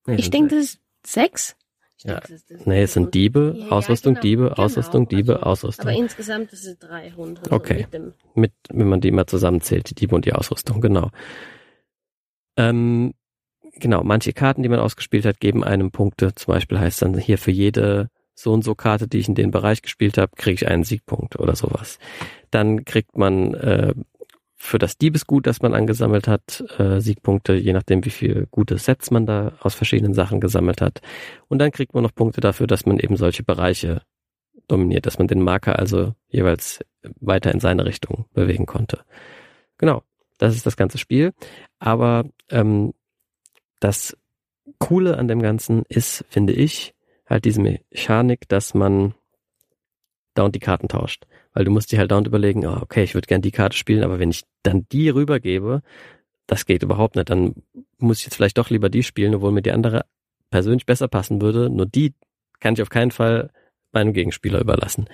Nee, 0.07 0.17
ich 0.17 0.29
denke, 0.29 0.57
das 0.57 0.65
ist 0.65 0.81
sechs. 1.07 1.57
Ja. 2.05 2.21
das 2.21 2.45
Nee, 2.67 2.83
es 2.83 2.95
sind 2.95 3.15
Diebe, 3.15 3.55
Ja, 3.57 3.65
ja, 3.65 3.71
Ausrüstung, 3.71 4.15
genau, 4.15 4.23
Diebe, 4.23 4.43
genau. 4.45 4.57
Ausrüstung, 4.57 5.09
Diebe, 5.09 5.35
Also, 5.37 5.47
Ausrüstung. 5.47 5.89
Aber 5.89 5.97
insgesamt 5.97 6.53
ist 6.53 6.67
es 6.67 6.79
drei 6.79 7.13
Runden. 7.13 7.41
Okay. 7.51 7.87
So 7.91 7.99
mit 7.99 8.15
mit, 8.35 8.53
wenn 8.71 8.89
man 8.89 9.01
die 9.01 9.11
mal 9.11 9.27
zusammenzählt, 9.27 9.91
die 9.91 9.95
Diebe 9.95 10.15
und 10.15 10.25
die 10.25 10.33
Ausrüstung, 10.33 10.81
genau. 10.81 11.11
Ähm, 12.57 13.15
genau, 13.75 14.03
manche 14.05 14.33
Karten, 14.33 14.63
die 14.63 14.69
man 14.69 14.81
ausgespielt 14.81 15.25
hat, 15.25 15.41
geben 15.41 15.65
einem 15.65 15.91
Punkte. 15.91 16.35
Zum 16.35 16.53
Beispiel 16.55 16.79
heißt 16.79 17.03
dann 17.03 17.19
hier 17.19 17.39
für 17.39 17.51
jede 17.51 18.09
so 18.35 18.53
und 18.53 18.65
so 18.65 18.75
Karte, 18.75 19.09
die 19.09 19.19
ich 19.19 19.29
in 19.29 19.35
den 19.35 19.51
Bereich 19.51 19.83
gespielt 19.83 20.19
habe, 20.19 20.33
kriege 20.37 20.55
ich 20.55 20.67
einen 20.67 20.85
Siegpunkt 20.85 21.39
oder 21.39 21.55
sowas. 21.55 21.99
Dann 22.51 22.85
kriegt 22.85 23.17
man 23.17 23.55
äh, 23.55 23.95
für 24.63 24.79
das 24.79 24.97
Diebesgut, 24.97 25.49
das 25.49 25.61
man 25.61 25.75
angesammelt 25.75 26.29
hat, 26.29 26.65
äh, 26.79 27.01
Siegpunkte, 27.01 27.55
je 27.55 27.73
nachdem, 27.73 28.05
wie 28.05 28.11
viel 28.11 28.47
gute 28.53 28.79
Sets 28.79 29.11
man 29.11 29.27
da 29.27 29.55
aus 29.59 29.75
verschiedenen 29.75 30.15
Sachen 30.15 30.41
gesammelt 30.41 30.81
hat. 30.81 31.01
Und 31.49 31.59
dann 31.59 31.73
kriegt 31.73 31.95
man 31.95 32.05
noch 32.05 32.15
Punkte 32.15 32.41
dafür, 32.41 32.69
dass 32.69 32.87
man 32.87 33.01
eben 33.01 33.17
solche 33.17 33.43
Bereiche 33.43 34.03
dominiert, 34.69 35.05
dass 35.05 35.19
man 35.19 35.27
den 35.27 35.43
Marker 35.43 35.81
also 35.81 36.15
jeweils 36.29 36.79
weiter 37.21 37.51
in 37.51 37.59
seine 37.59 37.85
Richtung 37.85 38.27
bewegen 38.35 38.67
konnte. 38.67 39.01
Genau, 39.79 40.05
das 40.39 40.55
ist 40.55 40.65
das 40.65 40.77
ganze 40.77 40.97
Spiel. 40.97 41.33
Aber 41.81 42.25
ähm, 42.49 42.95
das 43.81 44.17
Coole 44.79 45.19
an 45.19 45.27
dem 45.27 45.43
Ganzen 45.43 45.83
ist, 45.89 46.25
finde 46.29 46.53
ich, 46.53 46.95
halt 47.27 47.47
diese 47.47 47.61
Mechanik, 47.61 48.49
dass 48.49 48.75
man 48.75 49.15
dauernd 50.35 50.55
die 50.55 50.61
Karten 50.61 50.87
tauscht. 50.87 51.27
Weil 51.55 51.65
du 51.65 51.71
musst 51.71 51.93
dir 51.93 51.99
halt 51.99 52.11
dauernd 52.11 52.27
überlegen, 52.27 52.67
oh, 52.67 52.79
okay, 52.81 53.03
ich 53.03 53.15
würde 53.15 53.27
gern 53.27 53.43
die 53.43 53.51
Karte 53.51 53.77
spielen, 53.77 54.05
aber 54.05 54.19
wenn 54.19 54.31
ich 54.31 54.45
dann 54.63 54.87
die 54.91 55.09
rübergebe, 55.11 55.83
das 56.47 56.67
geht 56.67 56.83
überhaupt 56.83 57.17
nicht. 57.17 57.31
Dann 57.31 57.55
muss 57.99 58.19
ich 58.19 58.25
jetzt 58.25 58.37
vielleicht 58.37 58.59
doch 58.59 58.71
lieber 58.71 58.89
die 58.89 59.03
spielen, 59.03 59.35
obwohl 59.35 59.53
mir 59.53 59.63
die 59.63 59.73
andere 59.73 60.05
persönlich 60.51 60.87
besser 60.87 61.09
passen 61.09 61.41
würde. 61.41 61.71
Nur 61.71 61.87
die 61.87 62.15
kann 62.61 62.75
ich 62.75 62.83
auf 62.83 62.91
keinen 62.91 63.11
Fall 63.11 63.51
meinem 63.93 64.13
Gegenspieler 64.13 64.61
überlassen. 64.61 65.07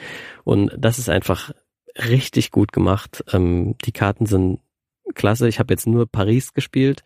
Und 0.45 0.73
das 0.77 0.99
ist 0.99 1.09
einfach 1.09 1.53
richtig 1.97 2.51
gut 2.51 2.73
gemacht. 2.73 3.25
Ähm, 3.33 3.77
die 3.85 3.93
Karten 3.93 4.27
sind 4.27 4.61
klasse. 5.15 5.49
Ich 5.49 5.59
habe 5.59 5.73
jetzt 5.73 5.87
nur 5.87 6.07
Paris 6.07 6.55
gespielt. 6.55 7.03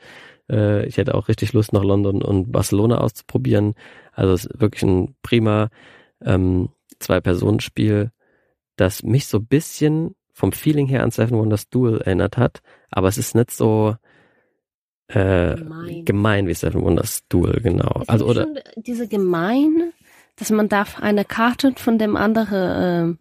Äh, 0.51 0.87
ich 0.87 0.97
hätte 0.97 1.15
auch 1.15 1.29
richtig 1.29 1.53
Lust, 1.53 1.73
noch 1.73 1.85
London 1.85 2.23
und 2.23 2.53
Barcelona 2.53 2.99
auszuprobieren. 2.99 3.75
Also 4.13 4.35
es 4.35 4.45
ist 4.45 4.61
wirklich 4.61 4.83
ein 4.83 5.15
prima 5.23 5.71
ähm, 6.25 6.71
Zwei-Personen-Spiel, 6.99 8.13
das 8.77 9.03
mich 9.03 9.27
so 9.27 9.41
bisschen 9.41 10.15
vom 10.33 10.53
Feeling 10.53 10.87
her 10.87 11.03
an 11.03 11.11
Seven 11.11 11.39
Wonders 11.39 11.69
Duel 11.69 12.01
erinnert 12.01 12.37
hat. 12.37 12.63
Aber 12.91 13.09
es 13.09 13.19
ist 13.19 13.35
nicht 13.35 13.51
so 13.51 13.97
äh, 15.09 15.57
Gemein. 15.57 16.05
gemein 16.05 16.47
wie 16.47 16.55
Seven 16.55 16.83
Wonders 16.83 17.27
Duel, 17.29 17.61
genau. 17.61 18.01
Es 18.03 18.09
Also 18.09 18.27
oder 18.27 18.45
schon 18.45 18.59
diese 18.77 19.09
Gemein, 19.09 19.93
dass 20.37 20.51
man 20.51 20.69
darf 20.69 21.01
eine 21.01 21.25
Karte 21.25 21.75
von 21.77 21.99
dem 21.99 22.17
anderen 22.17 23.19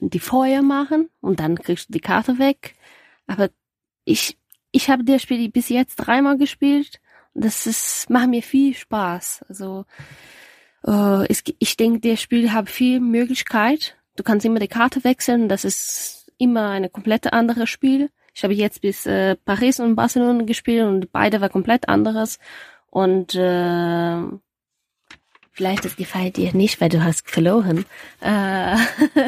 äh, 0.00 0.06
die 0.06 0.18
Feuer 0.18 0.62
machen 0.62 1.10
und 1.20 1.40
dann 1.40 1.56
kriegst 1.56 1.90
du 1.90 1.92
die 1.92 2.00
Karte 2.00 2.38
weg. 2.38 2.74
Aber 3.26 3.50
ich 4.04 4.38
ich 4.72 4.88
habe 4.88 5.04
das 5.04 5.22
Spiel 5.22 5.50
bis 5.50 5.68
jetzt 5.68 5.96
dreimal 5.96 6.38
gespielt 6.38 7.00
und 7.34 7.44
das 7.44 7.66
ist 7.66 8.08
macht 8.08 8.28
mir 8.28 8.42
viel 8.42 8.74
Spaß. 8.74 9.44
Also 9.48 9.84
äh, 10.86 11.26
es, 11.28 11.42
ich 11.58 11.76
denke, 11.76 12.08
das 12.08 12.22
Spiel 12.22 12.52
hat 12.52 12.70
viel 12.70 13.00
Möglichkeit. 13.00 13.96
Du 14.20 14.24
kannst 14.24 14.44
immer 14.44 14.60
die 14.60 14.68
Karte 14.68 15.02
wechseln. 15.02 15.48
Das 15.48 15.64
ist 15.64 16.30
immer 16.36 16.68
eine 16.68 16.90
komplett 16.90 17.32
andere 17.32 17.66
Spiel. 17.66 18.10
Ich 18.34 18.44
habe 18.44 18.52
jetzt 18.52 18.82
bis 18.82 19.06
äh, 19.06 19.34
Paris 19.34 19.80
und 19.80 19.96
Barcelona 19.96 20.44
gespielt 20.44 20.84
und 20.84 21.10
beide 21.10 21.40
war 21.40 21.48
komplett 21.48 21.88
anderes. 21.88 22.38
Und 22.90 23.34
äh, 23.34 24.18
vielleicht 25.52 25.86
das 25.86 25.96
gefällt 25.96 26.36
dir 26.36 26.52
nicht, 26.52 26.82
weil 26.82 26.90
du 26.90 27.02
hast 27.02 27.30
verloren. 27.30 27.86
Äh, 28.20 28.76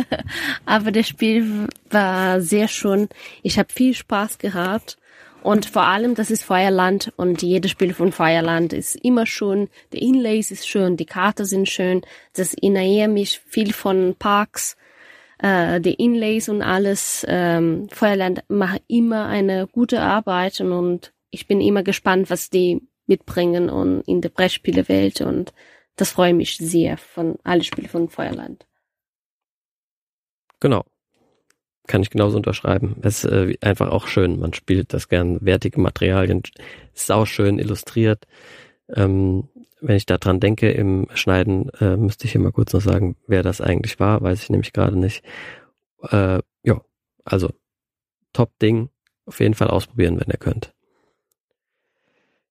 aber 0.67 0.93
das 0.93 1.09
Spiel 1.09 1.69
war 1.89 2.43
sehr 2.43 2.69
schön. 2.69 3.09
Ich 3.43 3.59
habe 3.59 3.73
viel 3.73 3.95
Spaß 3.95 4.37
gehabt. 4.37 4.99
Und 5.43 5.65
vor 5.65 5.85
allem, 5.85 6.15
das 6.15 6.31
ist 6.31 6.45
Feuerland 6.45 7.15
und 7.17 7.41
jedes 7.41 7.71
Spiel 7.71 7.95
von 7.95 8.13
Feuerland 8.13 8.75
ist 8.75 8.95
immer 8.97 9.25
schön. 9.25 9.71
Der 9.95 10.03
Inlays 10.03 10.51
ist 10.51 10.69
schön, 10.69 10.99
die 10.99 11.07
Karten 11.07 11.47
sind 11.47 11.71
schön. 11.71 12.03
Das 12.35 12.53
erinnert 12.53 13.11
mich 13.11 13.41
viel 13.49 13.73
von 13.73 14.17
Parks. 14.19 14.77
Äh, 15.43 15.81
die 15.81 15.95
Inlays 15.95 16.49
und 16.49 16.63
alles. 16.63 17.27
Ähm, 17.29 17.89
Feuerland 17.91 18.45
macht 18.49 18.83
immer 18.87 19.27
eine 19.27 19.67
gute 19.67 20.01
Arbeit 20.01 20.61
und 20.61 21.13
ich 21.31 21.49
bin 21.49 21.61
immer 21.61 21.83
gespannt, 21.83 22.31
was 22.31 22.49
die 22.49 22.81
mitbringen 23.07 23.69
und 23.69 24.03
in 24.03 24.21
der 24.21 24.29
Brettspielewelt 24.29 25.21
und 25.21 25.53
das 25.97 26.13
freut 26.13 26.37
mich 26.37 26.57
sehr 26.57 26.97
von 26.97 27.37
alle 27.43 27.65
Spiele 27.65 27.89
von 27.89 28.09
Feuerland. 28.09 28.67
Genau. 30.61 30.85
Kann 31.89 32.03
ich 32.03 32.11
genauso 32.11 32.37
unterschreiben. 32.37 32.97
Es 33.03 33.25
ist 33.25 33.33
äh, 33.33 33.57
einfach 33.61 33.91
auch 33.91 34.07
schön. 34.07 34.39
Man 34.39 34.55
spielt 34.55 34.95
das 34.95 35.09
gern. 35.09 35.45
Wertige 35.45 35.81
Materialien, 35.81 36.43
sau 36.95 37.25
schön 37.25 37.59
illustriert. 37.59 38.27
Ähm, 38.95 39.49
wenn 39.83 39.97
ich 39.97 40.07
da 40.07 40.17
dran 40.17 40.41
denke 40.41 40.71
im 40.71 41.09
Schneiden, 41.15 41.69
äh, 41.81 41.97
müsste 41.97 42.27
ich 42.27 42.33
hier 42.33 42.41
mal 42.41 42.53
kurz 42.53 42.73
noch 42.73 42.81
sagen, 42.81 43.17
wer 43.27 43.43
das 43.43 43.61
eigentlich 43.61 43.99
war, 44.01 44.23
weiß 44.23 44.43
ich 44.43 44.51
nämlich 44.51 44.73
gerade 44.73 44.99
nicht. 44.99 45.25
Äh, 46.09 46.41
ja, 46.63 46.81
also 47.25 47.51
Top-Ding. 48.33 48.89
Auf 49.27 49.41
jeden 49.41 49.55
Fall 49.55 49.69
ausprobieren, 49.69 50.19
wenn 50.19 50.31
ihr 50.31 50.39
könnt. 50.39 50.75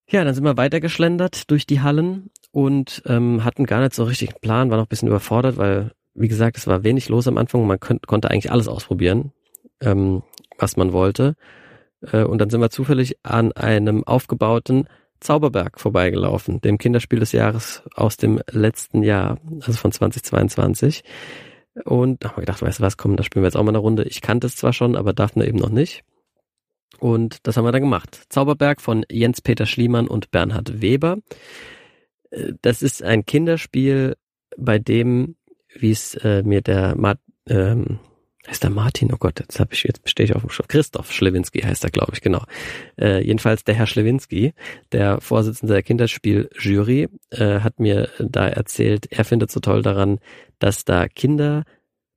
Ja, 0.07 0.23
dann 0.23 0.33
sind 0.33 0.43
wir 0.43 0.57
weitergeschlendert 0.57 1.49
durch 1.51 1.65
die 1.65 1.81
Hallen 1.81 2.29
und 2.51 3.01
ähm, 3.05 3.43
hatten 3.43 3.65
gar 3.65 3.81
nicht 3.81 3.93
so 3.93 4.03
richtig 4.03 4.29
einen 4.29 4.41
Plan, 4.41 4.69
waren 4.69 4.77
noch 4.77 4.85
ein 4.85 4.89
bisschen 4.89 5.07
überfordert, 5.07 5.57
weil 5.57 5.91
wie 6.13 6.27
gesagt, 6.27 6.57
es 6.57 6.67
war 6.67 6.83
wenig 6.83 7.09
los 7.09 7.27
am 7.27 7.37
Anfang. 7.37 7.65
Man 7.65 7.79
könnt, 7.79 8.07
konnte 8.07 8.29
eigentlich 8.29 8.51
alles 8.51 8.67
ausprobieren, 8.67 9.31
ähm, 9.79 10.23
was 10.57 10.75
man 10.75 10.91
wollte. 10.91 11.35
Äh, 12.01 12.23
und 12.23 12.39
dann 12.39 12.49
sind 12.49 12.61
wir 12.61 12.69
zufällig 12.69 13.17
an 13.23 13.51
einem 13.53 14.03
aufgebauten 14.03 14.87
Zauberberg 15.21 15.79
vorbeigelaufen, 15.79 16.59
dem 16.61 16.77
Kinderspiel 16.77 17.19
des 17.19 17.31
Jahres 17.31 17.83
aus 17.95 18.17
dem 18.17 18.41
letzten 18.51 19.03
Jahr, 19.03 19.39
also 19.61 19.73
von 19.73 19.91
2022. 19.91 21.03
Und 21.85 22.23
da 22.23 22.29
haben 22.29 22.37
wir 22.37 22.41
gedacht, 22.41 22.61
weißt 22.61 22.79
du 22.79 22.83
was, 22.83 22.97
komm, 22.97 23.15
da 23.15 23.23
spielen 23.23 23.43
wir 23.43 23.47
jetzt 23.47 23.55
auch 23.55 23.63
mal 23.63 23.69
eine 23.69 23.77
Runde. 23.77 24.03
Ich 24.03 24.21
kannte 24.21 24.47
es 24.47 24.57
zwar 24.57 24.73
schon, 24.73 24.95
aber 24.95 25.13
Daphne 25.13 25.47
eben 25.47 25.57
noch 25.59 25.69
nicht. 25.69 26.03
Und 26.99 27.47
das 27.47 27.55
haben 27.55 27.63
wir 27.63 27.71
dann 27.71 27.81
gemacht. 27.81 28.25
Zauberberg 28.29 28.81
von 28.81 29.05
Jens-Peter 29.09 29.65
Schliemann 29.65 30.07
und 30.07 30.31
Bernhard 30.31 30.81
Weber. 30.81 31.17
Äh, 32.31 32.53
Das 32.61 32.81
ist 32.81 33.01
ein 33.01 33.25
Kinderspiel, 33.25 34.17
bei 34.57 34.79
dem 34.79 35.35
wie 35.73 35.91
es 35.91 36.15
äh, 36.15 36.43
mir 36.43 36.61
der 36.61 36.95
Mart, 36.97 37.19
ähm, 37.47 37.99
heißt 38.47 38.63
der 38.63 38.69
Martin, 38.69 39.13
oh 39.13 39.17
Gott, 39.17 39.39
jetzt 39.39 39.59
habe 39.59 39.73
ich 39.73 39.83
jetzt 39.83 40.07
stehe 40.09 40.25
ich 40.25 40.35
auf 40.35 40.41
dem 40.41 40.49
Schrift. 40.49 40.69
Christoph 40.69 41.11
Schlewinski 41.11 41.61
heißt 41.61 41.83
er, 41.83 41.91
glaube 41.91 42.13
ich, 42.13 42.21
genau. 42.21 42.43
Äh, 42.99 43.23
jedenfalls 43.23 43.63
der 43.63 43.75
Herr 43.75 43.87
Schlewinski, 43.87 44.53
der 44.91 45.21
Vorsitzende 45.21 45.73
der 45.73 45.83
Kinderspieljury, 45.83 47.07
äh, 47.31 47.59
hat 47.59 47.79
mir 47.79 48.09
da 48.19 48.47
erzählt, 48.47 49.11
er 49.11 49.25
findet 49.25 49.51
so 49.51 49.59
toll 49.59 49.83
daran, 49.83 50.19
dass 50.59 50.85
da 50.85 51.07
Kinder 51.07 51.63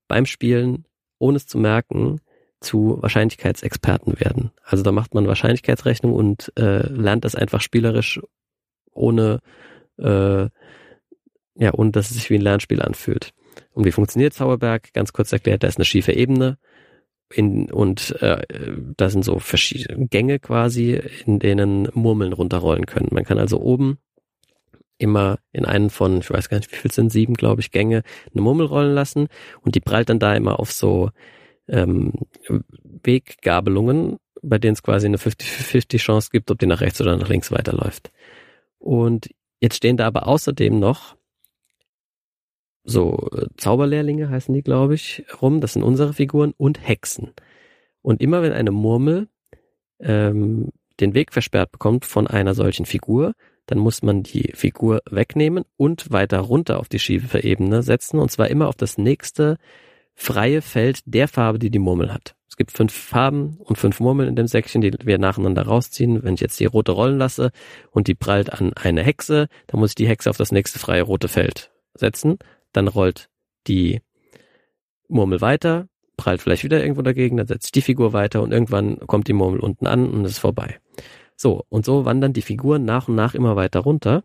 beim 0.08 0.26
Spielen, 0.26 0.86
ohne 1.18 1.36
es 1.36 1.46
zu 1.46 1.58
merken, 1.58 2.20
zu 2.60 2.98
Wahrscheinlichkeitsexperten 3.02 4.18
werden. 4.20 4.50
Also 4.62 4.82
da 4.82 4.92
macht 4.92 5.14
man 5.14 5.26
Wahrscheinlichkeitsrechnung 5.26 6.14
und 6.14 6.52
äh, 6.56 6.86
lernt 6.88 7.24
das 7.24 7.34
einfach 7.34 7.60
spielerisch 7.60 8.20
ohne 8.92 9.40
äh, 9.98 10.48
ja, 11.56 11.72
ohne 11.72 11.92
dass 11.92 12.10
es 12.10 12.16
sich 12.16 12.30
wie 12.30 12.34
ein 12.36 12.40
Lernspiel 12.40 12.82
anfühlt. 12.82 13.32
Und 13.74 13.84
wie 13.84 13.92
funktioniert 13.92 14.32
Zauberberg? 14.32 14.92
Ganz 14.92 15.12
kurz 15.12 15.32
erklärt, 15.32 15.62
da 15.62 15.68
ist 15.68 15.78
eine 15.78 15.84
schiefe 15.84 16.12
Ebene 16.12 16.58
in, 17.32 17.70
und 17.70 18.12
äh, 18.22 18.46
da 18.96 19.10
sind 19.10 19.24
so 19.24 19.38
verschiedene 19.40 20.06
Gänge 20.06 20.38
quasi, 20.38 21.00
in 21.26 21.40
denen 21.40 21.88
Murmeln 21.92 22.32
runterrollen 22.32 22.86
können. 22.86 23.08
Man 23.10 23.24
kann 23.24 23.38
also 23.38 23.60
oben 23.60 23.98
immer 24.96 25.38
in 25.52 25.64
einen 25.64 25.90
von, 25.90 26.18
ich 26.18 26.30
weiß 26.30 26.48
gar 26.48 26.58
nicht, 26.58 26.70
wie 26.70 26.76
viel 26.76 26.92
sind, 26.92 27.10
sieben, 27.10 27.34
glaube 27.34 27.60
ich, 27.60 27.72
Gänge, 27.72 28.04
eine 28.32 28.42
Murmel 28.42 28.66
rollen 28.66 28.94
lassen 28.94 29.26
und 29.60 29.74
die 29.74 29.80
prallt 29.80 30.08
dann 30.08 30.20
da 30.20 30.34
immer 30.34 30.60
auf 30.60 30.70
so 30.70 31.10
ähm, 31.68 32.12
Weggabelungen, 33.02 34.18
bei 34.42 34.58
denen 34.58 34.74
es 34.74 34.82
quasi 34.82 35.06
eine 35.06 35.16
50-50 35.16 35.98
Chance 35.98 36.28
gibt, 36.30 36.50
ob 36.50 36.58
die 36.58 36.66
nach 36.66 36.80
rechts 36.80 37.00
oder 37.00 37.16
nach 37.16 37.28
links 37.28 37.50
weiterläuft. 37.50 38.12
Und 38.78 39.30
jetzt 39.60 39.76
stehen 39.76 39.96
da 39.96 40.06
aber 40.06 40.28
außerdem 40.28 40.78
noch 40.78 41.16
so 42.84 43.28
äh, 43.32 43.46
Zauberlehrlinge 43.56 44.28
heißen 44.28 44.54
die, 44.54 44.62
glaube 44.62 44.94
ich, 44.94 45.24
rum. 45.40 45.60
Das 45.60 45.72
sind 45.72 45.82
unsere 45.82 46.12
Figuren 46.12 46.52
und 46.56 46.86
Hexen. 46.86 47.32
Und 48.02 48.20
immer 48.20 48.42
wenn 48.42 48.52
eine 48.52 48.70
Murmel 48.70 49.28
ähm, 50.00 50.70
den 51.00 51.14
Weg 51.14 51.32
versperrt 51.32 51.72
bekommt 51.72 52.04
von 52.04 52.26
einer 52.26 52.54
solchen 52.54 52.86
Figur, 52.86 53.32
dann 53.66 53.78
muss 53.78 54.02
man 54.02 54.22
die 54.22 54.52
Figur 54.54 55.00
wegnehmen 55.10 55.64
und 55.76 56.12
weiter 56.12 56.40
runter 56.40 56.78
auf 56.78 56.88
die 56.88 56.98
schiefe 56.98 57.42
Ebene 57.42 57.82
setzen 57.82 58.18
und 58.18 58.30
zwar 58.30 58.48
immer 58.48 58.68
auf 58.68 58.76
das 58.76 58.98
nächste 58.98 59.56
freie 60.14 60.62
Feld 60.62 61.00
der 61.06 61.28
Farbe, 61.28 61.58
die 61.58 61.70
die 61.70 61.78
Murmel 61.78 62.12
hat. 62.12 62.36
Es 62.46 62.56
gibt 62.56 62.70
fünf 62.70 62.92
Farben 62.92 63.56
und 63.58 63.78
fünf 63.78 63.98
Murmeln 63.98 64.28
in 64.28 64.36
dem 64.36 64.46
Säckchen, 64.46 64.80
die 64.80 64.92
wir 65.02 65.18
nacheinander 65.18 65.62
rausziehen. 65.62 66.22
Wenn 66.22 66.34
ich 66.34 66.40
jetzt 66.40 66.60
die 66.60 66.66
rote 66.66 66.92
rollen 66.92 67.18
lasse 67.18 67.50
und 67.90 68.06
die 68.06 68.14
prallt 68.14 68.52
an 68.52 68.72
eine 68.74 69.02
Hexe, 69.02 69.48
dann 69.66 69.80
muss 69.80 69.90
ich 69.90 69.96
die 69.96 70.06
Hexe 70.06 70.30
auf 70.30 70.36
das 70.36 70.52
nächste 70.52 70.78
freie 70.78 71.02
rote 71.02 71.26
Feld 71.26 71.72
setzen. 71.94 72.38
Dann 72.74 72.88
rollt 72.88 73.30
die 73.66 74.02
Murmel 75.08 75.40
weiter, 75.40 75.88
prallt 76.18 76.42
vielleicht 76.42 76.64
wieder 76.64 76.82
irgendwo 76.82 77.00
dagegen, 77.00 77.38
dann 77.38 77.46
setze 77.46 77.68
ich 77.68 77.72
die 77.72 77.80
Figur 77.80 78.12
weiter 78.12 78.42
und 78.42 78.52
irgendwann 78.52 78.98
kommt 79.06 79.28
die 79.28 79.32
Murmel 79.32 79.60
unten 79.60 79.86
an 79.86 80.10
und 80.10 80.26
ist 80.26 80.38
vorbei. 80.38 80.78
So, 81.36 81.64
und 81.70 81.86
so 81.86 82.04
wandern 82.04 82.34
die 82.34 82.42
Figuren 82.42 82.84
nach 82.84 83.08
und 83.08 83.14
nach 83.14 83.34
immer 83.34 83.56
weiter 83.56 83.80
runter 83.80 84.22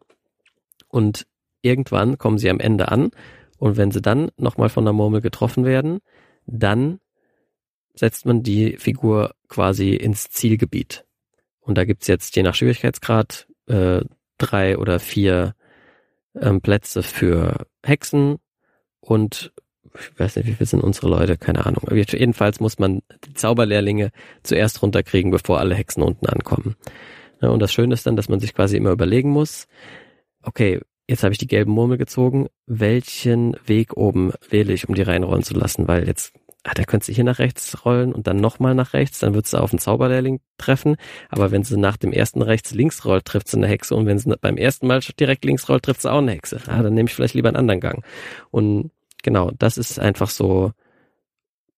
und 0.90 1.26
irgendwann 1.62 2.18
kommen 2.18 2.38
sie 2.38 2.50
am 2.50 2.60
Ende 2.60 2.90
an 2.90 3.12
und 3.58 3.78
wenn 3.78 3.92
sie 3.92 4.02
dann 4.02 4.32
nochmal 4.38 4.70
von 4.70 4.84
der 4.84 4.94
Murmel 4.94 5.22
getroffen 5.22 5.66
werden, 5.66 6.00
dann 6.46 7.00
setzt 7.94 8.26
man 8.26 8.44
die 8.44 8.78
Figur 8.78 9.36
quasi 9.48 9.94
ins 9.94 10.30
Zielgebiet. 10.30 11.06
Und 11.60 11.78
da 11.78 11.86
gibt's 11.86 12.08
jetzt 12.08 12.36
je 12.36 12.44
nach 12.44 12.56
Schwierigkeitsgrad 12.56 13.48
äh, 13.68 14.02
drei 14.38 14.78
oder 14.78 15.00
vier 15.00 15.56
ähm, 16.36 16.62
Plätze 16.62 17.04
für 17.04 17.66
Hexen 17.84 18.38
und 19.00 19.52
ich 19.96 20.20
weiß 20.20 20.36
nicht, 20.36 20.48
wie 20.48 20.54
viel 20.54 20.68
sind 20.68 20.84
unsere 20.84 21.10
Leute, 21.10 21.38
keine 21.38 21.66
Ahnung. 21.66 21.84
Jedenfalls 21.92 22.60
muss 22.60 22.78
man 22.78 23.02
die 23.26 23.34
Zauberlehrlinge 23.34 24.12
zuerst 24.44 24.82
runterkriegen, 24.82 25.32
bevor 25.32 25.60
alle 25.60 25.76
Hexen 25.76 26.04
unten 26.04 26.28
ankommen. 26.28 26.76
Ja, 27.42 27.50
und 27.50 27.60
das 27.60 27.74
Schöne 27.74 27.94
ist 27.94 28.06
dann, 28.06 28.16
dass 28.16 28.30
man 28.30 28.40
sich 28.40 28.54
quasi 28.54 28.78
immer 28.78 28.92
überlegen 28.92 29.32
muss, 29.32 29.68
okay, 30.44 30.80
jetzt 31.08 31.24
habe 31.24 31.34
ich 31.34 31.40
die 31.40 31.48
gelben 31.48 31.72
Murmel 31.72 31.98
gezogen, 31.98 32.48
welchen 32.66 33.56
Weg 33.66 33.98
oben 33.98 34.32
wähle 34.50 34.74
ich, 34.74 34.88
um 34.88 34.96
die 34.96 35.02
reinrollen 35.02 35.44
zu 35.44 35.54
lassen, 35.54 35.88
weil 35.88 36.08
jetzt 36.08 36.34
ah, 36.64 36.74
der 36.74 36.86
könnte 36.86 37.06
sie 37.06 37.14
hier 37.14 37.24
nach 37.24 37.40
rechts 37.40 37.86
rollen 37.86 38.14
und 38.14 38.28
dann 38.28 38.38
nochmal 38.38 38.76
nach 38.76 38.94
rechts, 38.94 39.20
dann 39.20 39.34
wird 39.34 39.48
sie 39.48 39.60
auf 39.60 39.72
einen 39.72 39.80
Zauberlehrling 39.80 40.42
treffen. 40.58 40.98
Aber 41.30 41.52
wenn 41.52 41.64
sie 41.64 41.78
nach 41.78 41.98
dem 41.98 42.12
ersten 42.12 42.42
rechts 42.42 42.72
links 42.72 43.06
rollt, 43.06 43.26
trifft 43.26 43.48
sie 43.48 43.58
eine 43.58 43.68
Hexe 43.68 43.96
und 43.96 44.06
wenn 44.06 44.20
sie 44.20 44.36
beim 44.40 44.58
ersten 44.58 44.88
Mal 44.88 45.00
direkt 45.20 45.46
links 45.46 45.70
rollt, 45.70 45.84
trifft 45.84 46.02
sie 46.02 46.12
auch 46.12 46.20
eine 46.20 46.32
Hexe. 46.32 46.62
Ah, 46.68 46.82
dann 46.84 46.94
nehme 46.94 47.08
ich 47.08 47.16
vielleicht 47.16 47.34
lieber 47.34 47.50
einen 47.50 47.58
anderen 47.58 47.80
Gang. 47.80 48.04
Und 48.52 48.92
genau, 49.24 49.52
das 49.58 49.78
ist 49.78 50.00
einfach 50.00 50.30
so 50.30 50.74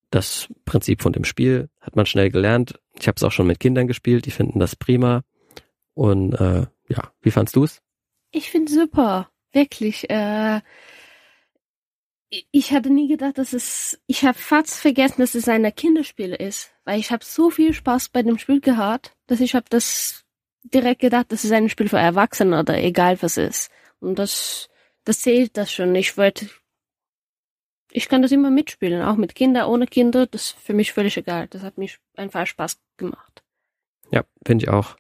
das 0.09 0.49
Prinzip 0.65 1.01
von 1.01 1.13
dem 1.13 1.23
Spiel. 1.23 1.69
Hat 1.79 1.95
man 1.95 2.05
schnell 2.05 2.29
gelernt. 2.29 2.79
Ich 2.99 3.07
habe 3.07 3.15
es 3.15 3.23
auch 3.23 3.31
schon 3.31 3.47
mit 3.47 3.59
Kindern 3.59 3.87
gespielt, 3.87 4.25
die 4.25 4.31
finden 4.31 4.59
das 4.59 4.75
prima. 4.75 5.23
Und 5.93 6.33
äh, 6.33 6.65
ja, 6.89 7.11
wie 7.21 7.31
fandst 7.31 7.55
du's? 7.55 7.81
Ich 8.31 8.49
finde 8.49 8.71
super, 8.71 9.29
wirklich. 9.51 10.09
Äh, 10.09 10.61
ich 12.51 12.71
hatte 12.71 12.89
nie 12.89 13.07
gedacht, 13.07 13.37
dass 13.37 13.53
es. 13.53 13.99
Ich 14.07 14.23
habe 14.23 14.37
fast 14.37 14.75
vergessen, 14.75 15.21
dass 15.21 15.35
es 15.35 15.47
ein 15.47 15.75
Kinderspiel 15.75 16.33
ist, 16.33 16.71
weil 16.85 16.99
ich 16.99 17.11
habe 17.11 17.25
so 17.25 17.49
viel 17.49 17.73
Spaß 17.73 18.09
bei 18.09 18.23
dem 18.23 18.37
Spiel 18.37 18.61
gehabt, 18.61 19.13
dass 19.27 19.41
ich 19.41 19.53
habe 19.53 19.65
das 19.69 20.23
direkt 20.63 21.01
gedacht, 21.01 21.31
das 21.31 21.43
ist 21.43 21.51
ein 21.51 21.69
Spiel 21.69 21.89
für 21.89 21.97
Erwachsene 21.97 22.59
oder 22.59 22.81
egal 22.81 23.21
was 23.21 23.37
ist. 23.37 23.71
Und 23.99 24.17
das, 24.17 24.69
das 25.03 25.21
zählt 25.21 25.57
das 25.57 25.71
schon. 25.71 25.93
Ich 25.95 26.17
wollte 26.17 26.47
ich 27.91 28.07
kann 28.07 28.21
das 28.21 28.31
immer 28.31 28.49
mitspielen, 28.49 29.01
auch 29.01 29.17
mit 29.17 29.35
Kindern, 29.35 29.67
ohne 29.67 29.85
Kinder, 29.85 30.25
das 30.25 30.43
ist 30.43 30.59
für 30.59 30.73
mich 30.73 30.93
völlig 30.93 31.17
egal. 31.17 31.47
Das 31.49 31.61
hat 31.61 31.77
mich 31.77 31.99
einfach 32.15 32.47
Spaß 32.47 32.79
gemacht. 32.97 33.43
Ja, 34.11 34.23
finde 34.45 34.63
ich 34.63 34.69
auch. 34.69 34.95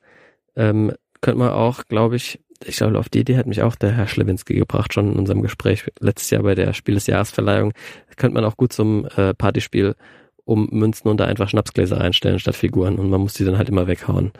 Ähm, 0.55 0.93
könnte 1.21 1.39
man 1.39 1.51
auch, 1.51 1.85
glaube 1.85 2.17
ich, 2.17 2.39
ich 2.65 2.77
glaube, 2.77 2.99
auf 2.99 3.09
die 3.09 3.19
Idee 3.19 3.37
hat 3.37 3.47
mich 3.47 3.61
auch 3.61 3.75
der 3.75 3.91
Herr 3.91 4.07
Schlewinski 4.07 4.55
gebracht, 4.55 4.93
schon 4.93 5.11
in 5.11 5.19
unserem 5.19 5.41
Gespräch 5.41 5.85
letztes 5.99 6.29
Jahr 6.29 6.43
bei 6.43 6.55
der 6.55 6.73
Spiel 6.73 6.95
des 6.95 7.07
Jahresverleihung. 7.07 7.73
Könnte 8.17 8.35
man 8.35 8.45
auch 8.45 8.57
gut 8.57 8.73
zum 8.73 9.05
äh, 9.15 9.33
Partyspiel 9.33 9.95
um 10.43 10.67
Münzen 10.71 11.09
und 11.09 11.17
da 11.17 11.25
einfach 11.25 11.49
Schnapsgläser 11.49 11.99
reinstellen 11.99 12.39
statt 12.39 12.55
Figuren 12.55 12.97
und 12.99 13.09
man 13.09 13.21
muss 13.21 13.33
die 13.33 13.45
dann 13.45 13.57
halt 13.57 13.69
immer 13.69 13.87
weghauen. 13.87 14.31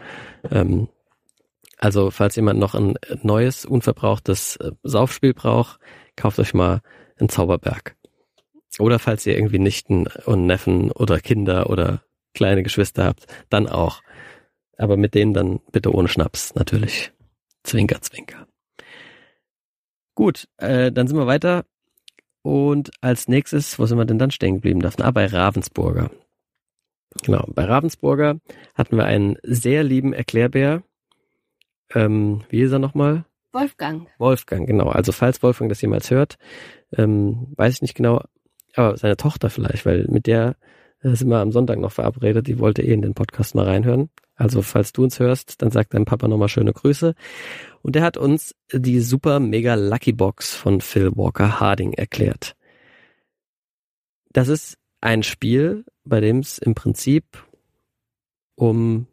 Ähm, 0.50 0.88
also, 1.78 2.12
falls 2.12 2.36
jemand 2.36 2.60
noch 2.60 2.76
ein 2.76 2.96
neues, 3.24 3.66
unverbrauchtes 3.66 4.58
äh, 4.58 4.72
Saufspiel 4.84 5.34
braucht, 5.34 5.80
kauft 6.16 6.38
euch 6.40 6.54
mal 6.54 6.82
einen 7.20 7.30
Zauberberg. 7.30 7.96
Oder 8.80 9.00
falls 9.00 9.26
ihr 9.26 9.36
irgendwie 9.36 9.60
Nichten 9.60 10.08
und 10.26 10.46
Neffen 10.46 10.92
oder 10.92 11.20
Kinder 11.20 11.70
oder 11.70 12.04
kleine 12.34 12.64
Geschwister 12.64 13.06
habt, 13.06 13.26
dann 13.50 13.68
auch. 13.68 14.02
Aber 14.78 14.96
mit 14.96 15.16
denen 15.16 15.34
dann 15.34 15.60
bitte 15.72 15.94
ohne 15.94 16.08
Schnaps, 16.08 16.56
natürlich. 16.56 17.12
Zwinker, 17.64 18.02
zwinker. 18.02 18.48
Gut, 20.16 20.48
äh, 20.58 20.92
dann 20.92 21.08
sind 21.08 21.18
wir 21.18 21.28
weiter. 21.28 21.66
Und 22.44 22.92
als 23.02 23.28
nächstes, 23.28 23.78
wo 23.78 23.86
sind 23.86 23.98
wir 23.98 24.06
denn 24.06 24.20
dann 24.20 24.32
stehen 24.32 24.56
geblieben? 24.56 24.82
Ah, 24.84 25.12
bei 25.12 25.28
Ravensburger. 25.28 26.10
Genau, 27.24 27.46
bei 27.54 27.66
Ravensburger 27.66 28.40
hatten 28.74 28.98
wir 28.98 29.06
einen 29.06 29.38
sehr 29.44 29.84
lieben 29.84 30.14
Erklärbär. 30.14 30.84
Ähm, 31.94 32.44
wie 32.50 32.62
ist 32.62 32.72
er 32.72 32.80
nochmal? 32.80 33.26
Wolfgang. 33.52 34.08
Wolfgang, 34.18 34.66
genau. 34.66 34.90
Also 34.90 35.12
falls 35.12 35.44
Wolfgang 35.44 35.70
das 35.70 35.82
jemals 35.82 36.10
hört, 36.10 36.38
ähm, 36.94 37.54
weiß 37.58 37.76
ich 37.76 37.82
nicht 37.82 37.96
genau, 37.96 38.24
aber 38.76 38.98
seine 38.98 39.18
Tochter 39.18 39.50
vielleicht, 39.50 39.86
weil 39.86 40.06
mit 40.08 40.26
der 40.26 40.56
äh, 41.02 41.16
sind 41.16 41.28
wir 41.28 41.40
am 41.40 41.52
Sonntag 41.52 41.80
noch 41.80 41.92
verabredet, 41.92 42.48
die 42.48 42.60
wollte 42.60 42.82
eh 42.82 42.94
in 42.94 43.02
den 43.02 43.14
Podcast 43.14 43.56
mal 43.56 43.66
reinhören. 43.66 44.10
Also 44.42 44.64
falls 44.64 44.92
du 44.92 45.04
uns 45.04 45.20
hörst, 45.20 45.62
dann 45.62 45.70
sagt 45.70 45.94
dein 45.94 46.06
Papa 46.06 46.28
nochmal 46.28 46.50
schöne 46.50 46.74
Grüße. 46.74 47.14
Und 47.84 47.96
er 47.96 48.02
hat 48.02 48.18
uns 48.18 48.56
die 48.74 49.00
super 49.00 49.40
mega 49.40 49.76
Lucky 49.76 50.14
Box 50.14 50.56
von 50.56 50.82
Phil 50.82 51.12
Walker 51.16 51.60
Harding 51.60 51.94
erklärt. 51.94 52.56
Das 54.34 54.48
ist 54.48 54.80
ein 55.00 55.22
Spiel, 55.22 55.86
bei 56.06 56.22
dem 56.22 56.40
es 56.40 56.58
im 56.58 56.74
Prinzip 56.74 57.24
um 58.56 59.06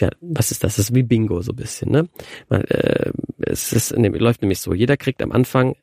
ja, 0.00 0.10
was 0.20 0.52
ist 0.52 0.62
das? 0.62 0.76
Das 0.76 0.90
ist 0.90 0.94
wie 0.94 1.02
Bingo 1.02 1.42
so 1.42 1.52
ein 1.52 1.56
bisschen, 1.56 1.90
ne? 1.90 2.08
Man, 2.48 2.62
äh, 2.62 3.12
es 3.40 3.72
ist, 3.72 3.94
ne, 3.98 4.08
läuft 4.08 4.42
nämlich 4.42 4.60
so, 4.60 4.72
jeder 4.72 4.96
kriegt 4.96 5.22
am 5.22 5.32
Anfang 5.32 5.74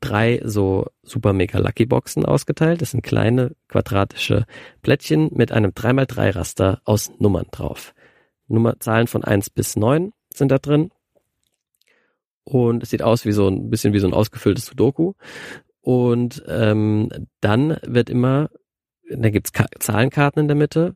drei 0.00 0.40
so 0.44 0.86
super 1.02 1.32
mega 1.32 1.58
Lucky 1.58 1.86
Boxen 1.86 2.24
ausgeteilt. 2.24 2.82
Das 2.82 2.90
sind 2.90 3.02
kleine 3.02 3.52
quadratische 3.68 4.46
Plättchen 4.82 5.30
mit 5.32 5.52
einem 5.52 5.70
3x3 5.70 6.34
Raster 6.34 6.80
aus 6.84 7.12
Nummern 7.18 7.46
drauf. 7.50 7.94
Nummer, 8.46 8.78
Zahlen 8.80 9.06
von 9.06 9.24
eins 9.24 9.50
bis 9.50 9.76
neun 9.76 10.12
sind 10.32 10.50
da 10.50 10.58
drin. 10.58 10.90
Und 12.44 12.82
es 12.82 12.90
sieht 12.90 13.02
aus 13.02 13.24
wie 13.24 13.32
so 13.32 13.48
ein 13.48 13.70
bisschen 13.70 13.94
wie 13.94 13.98
so 13.98 14.06
ein 14.06 14.12
ausgefülltes 14.14 14.66
Sudoku. 14.66 15.14
Und 15.80 16.42
ähm, 16.46 17.08
dann 17.40 17.78
wird 17.86 18.10
immer, 18.10 18.50
da 19.08 19.30
gibt's 19.30 19.52
Zahlenkarten 19.80 20.40
in 20.40 20.48
der 20.48 20.56
Mitte 20.56 20.94